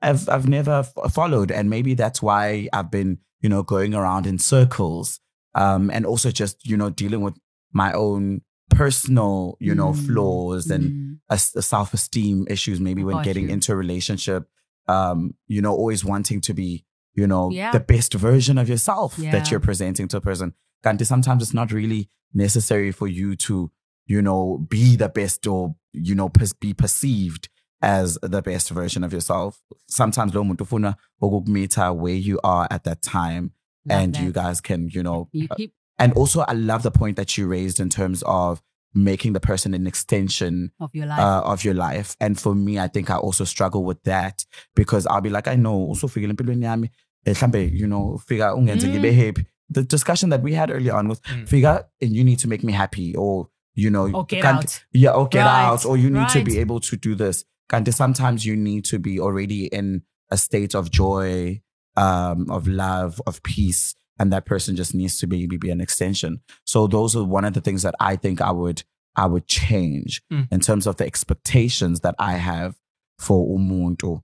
I've 0.01 0.27
I've 0.29 0.47
never 0.47 0.85
f- 0.95 1.13
followed, 1.13 1.51
and 1.51 1.69
maybe 1.69 1.93
that's 1.93 2.21
why 2.21 2.67
I've 2.73 2.89
been, 2.89 3.19
you 3.41 3.49
know, 3.49 3.63
going 3.63 3.93
around 3.93 4.25
in 4.27 4.39
circles, 4.39 5.19
um, 5.55 5.89
and 5.91 6.05
also 6.05 6.31
just 6.31 6.65
you 6.65 6.77
know 6.77 6.89
dealing 6.89 7.21
with 7.21 7.37
my 7.73 7.93
own 7.93 8.41
personal, 8.69 9.57
you 9.59 9.75
know, 9.75 9.91
Mm, 9.91 10.05
flaws 10.07 10.69
and 10.71 10.83
mm. 10.85 11.17
a, 11.29 11.37
self 11.37 11.93
esteem 11.93 12.45
issues. 12.49 12.79
Maybe 12.79 13.03
when 13.03 13.17
Got 13.17 13.25
getting 13.25 13.47
you. 13.47 13.53
into 13.53 13.71
a 13.73 13.75
relationship, 13.75 14.47
um, 14.87 15.33
you 15.47 15.61
know, 15.61 15.73
always 15.73 16.05
wanting 16.05 16.39
to 16.41 16.53
be, 16.53 16.85
you 17.13 17.27
know, 17.27 17.49
Yeah. 17.51 17.71
the 17.71 17.79
best 17.79 18.13
version 18.13 18.57
of 18.57 18.69
yourself 18.69 19.17
Yeah. 19.19 19.31
that 19.31 19.49
you're 19.51 19.59
presenting 19.59 20.07
to 20.09 20.17
a 20.17 20.21
person. 20.21 20.53
Kanti, 20.83 21.05
sometimes 21.05 21.43
it's 21.43 21.53
not 21.53 21.71
really 21.71 22.09
necessary 22.33 22.91
for 22.91 23.07
you 23.07 23.35
to, 23.35 23.71
you 24.05 24.21
know, 24.21 24.65
be 24.69 24.95
the 24.95 25.09
best 25.09 25.45
or, 25.47 25.75
you 25.93 26.15
know, 26.15 26.29
be 26.59 26.73
perceived 26.73 27.49
as 27.81 28.17
the 28.21 28.41
best 28.41 28.69
version 28.69 29.03
of 29.03 29.11
yourself. 29.13 29.61
Sometimes 29.87 30.33
lo 30.33 30.43
muntu 30.43 30.61
ufuna 30.65 30.95
ukukumita 31.21 31.95
where 31.95 32.15
you 32.15 32.39
are 32.43 32.67
at 32.71 32.83
that 32.83 33.01
time 33.01 33.51
Love 33.85 33.99
and 34.01 34.15
that. 34.15 34.23
you 34.23 34.31
guys 34.31 34.61
can, 34.61 34.89
you 34.89 35.01
know, 35.03 35.29
You 35.31 35.47
uh, 35.51 35.55
keep 35.55 35.73
and 35.97 36.13
also 36.13 36.41
I 36.47 36.53
love 36.53 36.83
the 36.83 36.91
point 36.91 37.17
that 37.17 37.37
you 37.37 37.47
raised 37.47 37.79
in 37.79 37.89
terms 37.89 38.23
of 38.25 38.61
making 38.93 39.33
the 39.33 39.39
person 39.39 39.73
an 39.73 39.85
extension 39.87 40.71
of 40.79 40.89
your 40.93 41.05
life. 41.05 41.19
uh, 41.19 41.41
of 41.45 41.63
your 41.63 41.73
life. 41.75 42.15
And 42.19 42.39
for 42.39 42.55
me, 42.55 42.79
I 42.79 42.87
think 42.87 43.09
I 43.09 43.17
also 43.17 43.43
struggle 43.45 43.83
with 43.83 44.01
that 44.03 44.45
because 44.75 45.05
I'll 45.05 45.21
be 45.21 45.29
like, 45.29 45.47
I 45.47 45.55
know, 45.55 45.73
also 45.75 46.07
figure 46.07 46.29
empilweni 46.29 46.63
yami, 46.63 46.89
eh, 47.25 47.33
mhlambe, 47.33 47.71
you 47.71 47.87
know, 47.87 48.17
figure 48.27 48.45
ungenze 48.47 48.85
Mm. 48.89 49.45
The 49.71 49.83
discussion 49.83 50.29
that 50.29 50.41
we 50.41 50.53
had 50.55 50.71
earlier 50.71 50.95
on 50.95 51.07
was 51.07 51.19
Mm. 51.21 51.47
figure 51.47 51.83
and 52.01 52.15
you 52.15 52.23
need 52.23 52.39
to 52.39 52.47
make 52.47 52.63
me 52.63 52.73
happy 52.73 53.15
or 53.15 53.49
you 53.75 53.89
know 53.91 54.09
Or 54.11 54.25
get 54.25 54.43
out. 54.43 54.83
Yeah, 54.91 55.11
or 55.11 55.27
get 55.27 55.45
Right, 55.45 55.65
out. 55.65 55.85
Or 55.85 55.95
you 55.95 56.09
need 56.09 56.29
to 56.29 56.43
be 56.43 56.57
able 56.57 56.79
to 56.79 56.97
do 56.97 57.13
this. 57.15 57.45
Kanti, 57.71 57.93
sometimes 57.93 58.45
you 58.47 58.55
need 58.55 58.83
to 58.85 58.97
be 58.97 59.19
already 59.19 59.67
in 59.67 60.01
a 60.31 60.37
state 60.37 60.73
of 60.73 60.89
joy, 60.89 61.61
um, 61.95 62.49
of 62.49 62.67
love, 62.67 63.21
of 63.27 63.43
peace. 63.43 63.93
And 64.19 64.31
that 64.33 64.45
person 64.45 64.75
just 64.75 64.93
needs 64.93 65.17
to 65.19 65.27
maybe 65.27 65.57
be 65.57 65.69
an 65.69 65.79
extension. 65.81 66.41
So 66.65 66.87
those 66.87 67.15
are 67.15 67.23
one 67.23 67.45
of 67.45 67.53
the 67.53 67.61
things 67.61 67.83
that 67.83 67.95
I 67.99 68.15
think 68.17 68.41
I 68.41 68.51
would 68.51 68.83
I 69.15 69.25
would 69.25 69.47
change 69.47 70.21
Mm. 70.31 70.47
in 70.51 70.59
terms 70.59 70.85
of 70.87 70.97
the 70.97 71.05
expectations 71.05 72.01
that 72.01 72.15
I 72.19 72.33
have 72.33 72.75
for 73.17 73.45
umuntu. 73.57 74.21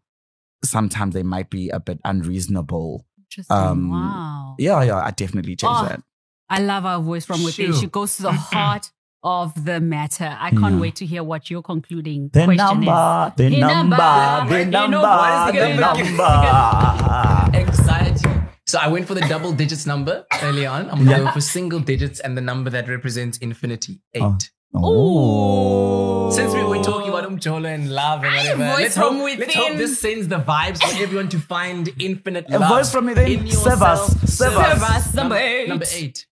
Sometimes 0.64 1.14
they 1.14 1.24
might 1.24 1.50
be 1.50 1.70
a 1.70 1.80
bit 1.80 2.00
unreasonable. 2.06 3.06
Um, 3.50 3.90
wow. 3.92 4.56
Yeah, 4.58 4.82
yeah, 4.84 4.98
I 5.04 5.12
definitely 5.12 5.56
change 5.56 5.74
Oh, 5.76 5.86
that. 5.88 6.02
I 6.50 6.60
love 6.62 6.86
our 6.86 7.02
voice 7.02 7.26
from 7.26 7.44
within. 7.44 7.74
Shoo. 7.74 7.80
She 7.80 7.88
goes 7.88 8.16
to 8.18 8.22
the 8.24 8.32
heart 8.54 8.92
of 9.24 9.66
the 9.66 9.82
matter. 9.82 10.38
I 10.40 10.52
can't 10.52 10.76
Yeah. 10.76 10.80
wait 10.80 10.96
to 10.98 11.06
hear 11.06 11.24
what 11.24 11.50
your 11.50 11.62
concluding 11.64 12.30
The 12.32 12.46
question 12.46 12.52
is. 12.54 12.86
number, 12.86 13.34
the 13.36 13.50
The 13.50 13.60
number, 13.60 13.98
number. 13.98 14.54
the 14.54 14.60
You 14.60 14.66
know 14.66 14.88
number, 14.88 15.52
the 15.52 15.60
the 15.60 15.76
number. 15.82 17.58
Anxiety. 17.58 18.30
So 18.68 18.80
I 18.80 18.88
went 18.88 19.08
for 19.08 19.14
the 19.14 19.22
double 19.22 19.52
digits 19.54 19.86
number 19.86 20.26
early 20.42 20.66
on. 20.66 20.90
I'm 20.90 21.06
gonna 21.06 21.24
Yeah. 21.26 21.32
for 21.32 21.42
single 21.42 21.80
digits 21.80 22.20
and 22.20 22.36
the 22.38 22.42
number 22.42 22.70
that 22.72 22.88
represents 22.90 23.38
infinity, 23.38 24.02
eight. 24.14 24.24
Oh. 24.24 24.38
oh. 24.74 26.30
Ooh. 26.30 26.32
Since 26.34 26.54
we 26.54 26.64
were 26.64 26.82
talking 26.84 27.10
about 27.10 27.30
umjolo 27.30 27.74
and 27.74 27.92
love 27.92 28.24
and 28.24 28.36
whatever, 28.36 28.64
voice 28.66 28.80
let's, 28.80 28.96
from 28.98 29.18
hope, 29.20 29.38
let's 29.40 29.54
hope 29.54 29.78
this 29.78 30.00
sends 30.02 30.28
the 30.28 30.40
vibes 30.40 30.82
for 30.82 31.02
everyone 31.02 31.30
to 31.30 31.40
find 31.40 31.90
infinite 32.00 32.46
A 32.50 32.58
love. 32.60 32.70
voice 32.70 32.92
from 32.92 33.06
within. 33.06 33.46
in 33.46 33.52
Serve 33.52 33.84
us, 33.84 34.08
serve 34.38 34.54
us. 34.58 34.74
Serve 34.74 34.84
us, 34.84 35.14
number 35.14 35.36
eight. 35.38 35.68
Number 35.70 35.86
eight. 35.94 36.26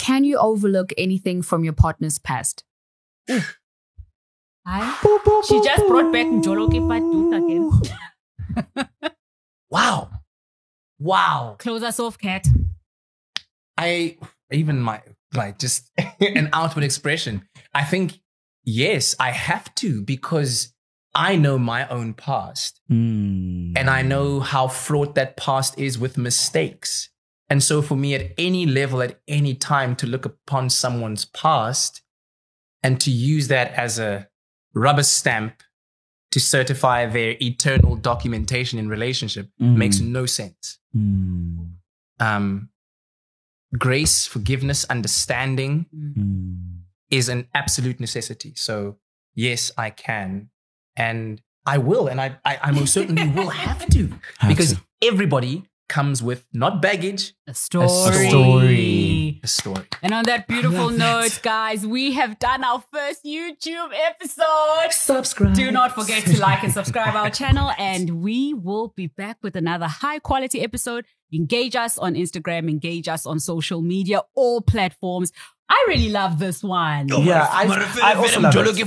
Can 0.00 0.24
you 0.24 0.36
overlook 0.36 0.92
anything 0.98 1.40
from 1.42 1.62
your 1.64 1.72
partner's 1.72 2.18
past? 2.18 2.64
Hi. 4.66 4.96
She 5.46 5.62
just 5.62 5.86
brought 5.86 6.12
back 6.12 6.26
Njoloke 6.26 6.80
Fatut 6.88 7.36
again. 8.56 9.10
Wow. 9.70 10.08
Wow. 11.04 11.56
Close 11.58 11.82
us 11.82 12.00
off, 12.00 12.16
cat. 12.18 12.46
I 13.76 14.16
even 14.50 14.80
my 14.80 15.02
like 15.34 15.58
just 15.58 15.90
an 16.20 16.48
outward 16.52 16.84
expression. 16.84 17.42
I 17.74 17.84
think 17.84 18.20
yes, 18.64 19.14
I 19.18 19.30
have 19.30 19.74
to 19.76 20.00
because 20.02 20.72
I 21.14 21.36
know 21.36 21.58
my 21.58 21.86
own 21.88 22.14
past 22.14 22.80
Mm. 22.90 23.76
and 23.76 23.88
I 23.90 24.02
know 24.02 24.40
how 24.40 24.68
fraught 24.68 25.14
that 25.14 25.36
past 25.36 25.78
is 25.78 25.98
with 25.98 26.18
mistakes. 26.18 27.10
And 27.50 27.62
so 27.62 27.82
for 27.82 27.96
me 27.96 28.14
at 28.14 28.32
any 28.38 28.64
level 28.66 29.02
at 29.02 29.20
any 29.28 29.54
time 29.54 29.96
to 29.96 30.06
look 30.06 30.24
upon 30.24 30.70
someone's 30.70 31.24
past 31.26 32.02
and 32.82 33.00
to 33.00 33.10
use 33.10 33.48
that 33.48 33.72
as 33.72 33.98
a 33.98 34.28
rubber 34.74 35.02
stamp 35.02 35.62
to 36.30 36.40
certify 36.40 37.06
their 37.06 37.36
eternal 37.40 37.94
documentation 37.96 38.78
in 38.78 38.88
relationship 38.88 39.50
Mm. 39.60 39.76
makes 39.76 40.00
no 40.00 40.26
sense. 40.26 40.78
Mm. 40.96 41.72
Um, 42.20 42.68
grace, 43.78 44.26
forgiveness, 44.26 44.84
understanding 44.88 45.86
Mm. 45.94 46.82
is 47.10 47.28
an 47.28 47.48
absolute 47.54 48.00
necessity. 48.00 48.52
So 48.56 48.98
yes, 49.34 49.72
I 49.76 49.90
can, 49.90 50.50
and 50.96 51.40
I 51.66 51.78
will, 51.78 52.06
and 52.08 52.20
I 52.20 52.38
I, 52.44 52.58
I 52.62 52.70
most 52.70 52.92
certainly 52.92 53.28
will 53.28 53.50
have 53.66 53.86
to 53.90 54.08
Have 54.38 54.48
because 54.48 54.74
to. 54.74 54.80
everybody 55.02 55.64
comes 55.88 56.22
with 56.22 56.44
not 56.52 56.80
baggage, 56.80 57.34
A 57.46 57.54
story. 57.54 57.86
A 57.86 58.28
story. 58.30 59.40
a 59.42 59.46
story. 59.46 59.86
And 60.02 60.14
on 60.14 60.24
that 60.24 60.46
beautiful 60.46 60.86
love 60.86 60.98
that. 60.98 61.22
note, 61.22 61.40
guys, 61.42 61.86
we 61.86 62.12
have 62.12 62.38
done 62.38 62.64
our 62.64 62.82
first 62.92 63.24
YouTube 63.24 63.90
episode. 63.94 64.92
Subscribe. 64.92 65.54
Do 65.54 65.70
not 65.70 65.94
forget 65.94 66.24
to 66.24 66.40
like 66.40 66.62
and 66.62 66.72
subscribe 66.72 67.14
our 67.14 67.30
channel, 67.30 67.72
and 67.78 68.22
we 68.22 68.54
will 68.54 68.88
be 68.96 69.08
back 69.08 69.38
with 69.42 69.56
another 69.56 69.86
high 69.86 70.18
quality 70.18 70.62
episode. 70.62 71.04
Engage 71.32 71.74
us 71.74 71.98
on 71.98 72.14
Instagram, 72.14 72.68
engage 72.68 73.08
us 73.08 73.26
on 73.26 73.40
social 73.40 73.82
media, 73.82 74.22
all 74.34 74.60
platforms. 74.60 75.32
I 75.68 75.84
really 75.88 76.10
love 76.10 76.38
this 76.38 76.62
one. 76.62 77.08
Yeah, 77.22 77.48
I, 77.50 77.64
I 78.02 78.14
also 78.14 78.40
love 78.42 78.52
it. 78.68 78.78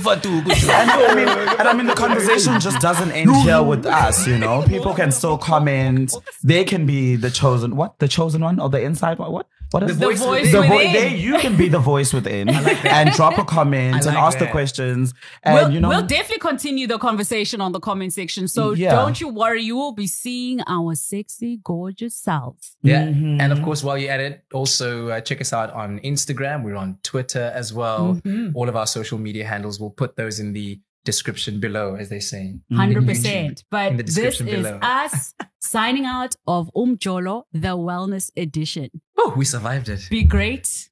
And 0.68 0.90
I 0.90 1.14
mean, 1.14 1.28
and 1.28 1.68
I 1.68 1.72
mean, 1.74 1.86
the 1.86 1.94
conversation 1.94 2.60
just 2.60 2.80
doesn't 2.80 3.12
end 3.12 3.30
here 3.42 3.62
with 3.62 3.84
us. 3.86 4.26
You 4.26 4.38
know, 4.38 4.62
people 4.62 4.94
can 4.94 5.10
still 5.12 5.38
comment. 5.38 6.12
They 6.44 6.64
can 6.64 6.86
be 6.86 7.16
the 7.16 7.30
chosen. 7.30 7.76
What 7.76 7.98
the 7.98 8.08
chosen 8.08 8.42
one 8.42 8.60
or 8.60 8.68
the 8.70 8.80
inside 8.80 9.18
one? 9.18 9.32
What? 9.32 9.46
What 9.70 9.82
is 9.82 9.98
The 9.98 10.06
voice 10.06 10.18
voice 10.18 10.50
The 10.52 10.60
within. 10.60 10.72
voice. 10.76 10.92
They, 10.94 11.16
you 11.16 11.38
can 11.38 11.56
be 11.56 11.68
the 11.68 11.78
voice 11.78 12.14
within 12.14 12.48
and 12.98 13.10
drop 13.12 13.36
a 13.36 13.44
comment 13.44 13.94
I 13.94 13.98
and 13.98 14.06
like 14.06 14.16
ask 14.16 14.38
the 14.38 14.46
questions. 14.46 15.12
And 15.42 15.54
We'll, 15.54 15.70
you 15.72 15.80
know, 15.80 15.88
we'll 15.90 16.06
definitely 16.06 16.38
continue 16.38 16.86
the 16.86 16.98
conversation 16.98 17.60
on 17.60 17.72
the 17.72 17.80
comment 17.80 18.14
section. 18.14 18.48
So 18.48 18.72
Yeah. 18.72 18.92
don't 18.94 19.20
you 19.20 19.28
worry, 19.28 19.62
you 19.62 19.76
will 19.76 19.92
be 19.92 20.06
seeing 20.06 20.60
our 20.66 20.94
sexy, 20.94 21.60
gorgeous 21.62 22.14
selves. 22.16 22.76
Yeah, 22.82 23.04
Mhm. 23.08 23.40
and 23.42 23.52
of 23.52 23.60
course, 23.62 23.84
while 23.84 23.98
you're 23.98 24.10
at 24.10 24.20
it, 24.20 24.44
also 24.54 25.08
uh, 25.08 25.20
check 25.20 25.40
us 25.42 25.52
out 25.52 25.70
on 25.74 25.98
Instagram. 26.00 26.64
We're 26.64 26.76
on 26.76 26.98
Twitter 27.02 27.52
as 27.54 27.72
well. 27.72 28.18
Mhm. 28.24 28.52
All 28.54 28.68
of 28.70 28.76
our 28.76 28.86
social 28.86 29.18
media 29.18 29.44
handles. 29.46 29.78
We'll 29.78 29.90
put 29.90 30.16
those 30.16 30.40
in 30.40 30.54
the 30.54 30.80
description 31.12 31.54
below, 31.66 31.94
as 32.02 32.08
they 32.10 32.20
say. 32.20 32.44
100%. 32.70 33.64
But 33.70 33.96
this 33.96 34.14
description 34.14 34.48
is 34.48 34.66
us 34.82 35.34
signing 35.60 36.04
out 36.04 36.34
of 36.46 36.70
Umjolo, 36.76 37.44
the 37.52 37.74
Wellness 37.88 38.26
Edition. 38.36 38.88
Oh, 39.16 39.32
we 39.36 39.44
survived 39.44 39.88
it. 39.88 40.02
Be 40.10 40.22
great. 40.24 40.90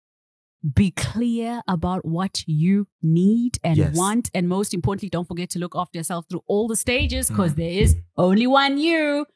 Be 0.81 0.91
clear 0.91 1.61
about 1.69 2.05
what 2.05 2.35
you 2.47 2.87
need 3.03 3.59
and 3.63 3.77
Yes. 3.77 3.95
want. 3.97 4.31
And 4.35 4.49
most 4.49 4.73
importantly, 4.75 5.11
don't 5.11 5.29
forget 5.29 5.51
to 5.51 5.59
look 5.59 5.75
after 5.77 5.99
yourself 5.99 6.25
through 6.29 6.43
all 6.53 6.67
the 6.67 6.77
stages 6.87 7.29
because 7.29 7.53
Mm. 7.53 7.57
there 7.63 7.75
is 7.85 7.91
only 8.17 8.47
one 8.47 8.79
you. 8.79 9.27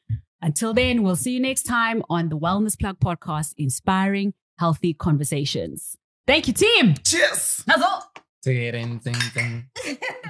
Until 0.41 0.73
then, 0.73 1.03
we'll 1.03 1.15
see 1.25 1.33
you 1.35 1.39
next 1.39 1.63
time 1.63 2.01
on 2.09 2.29
the 2.29 2.37
Wellness 2.45 2.75
Plug 2.81 2.97
podcast, 2.99 3.53
inspiring 3.57 4.33
healthy 4.57 4.93
conversations. 4.93 5.95
Thank 6.27 6.47
you, 6.47 6.53
team. 6.53 6.95
Cheers. 7.11 7.63
That's 7.67 7.83
all. 7.87 8.01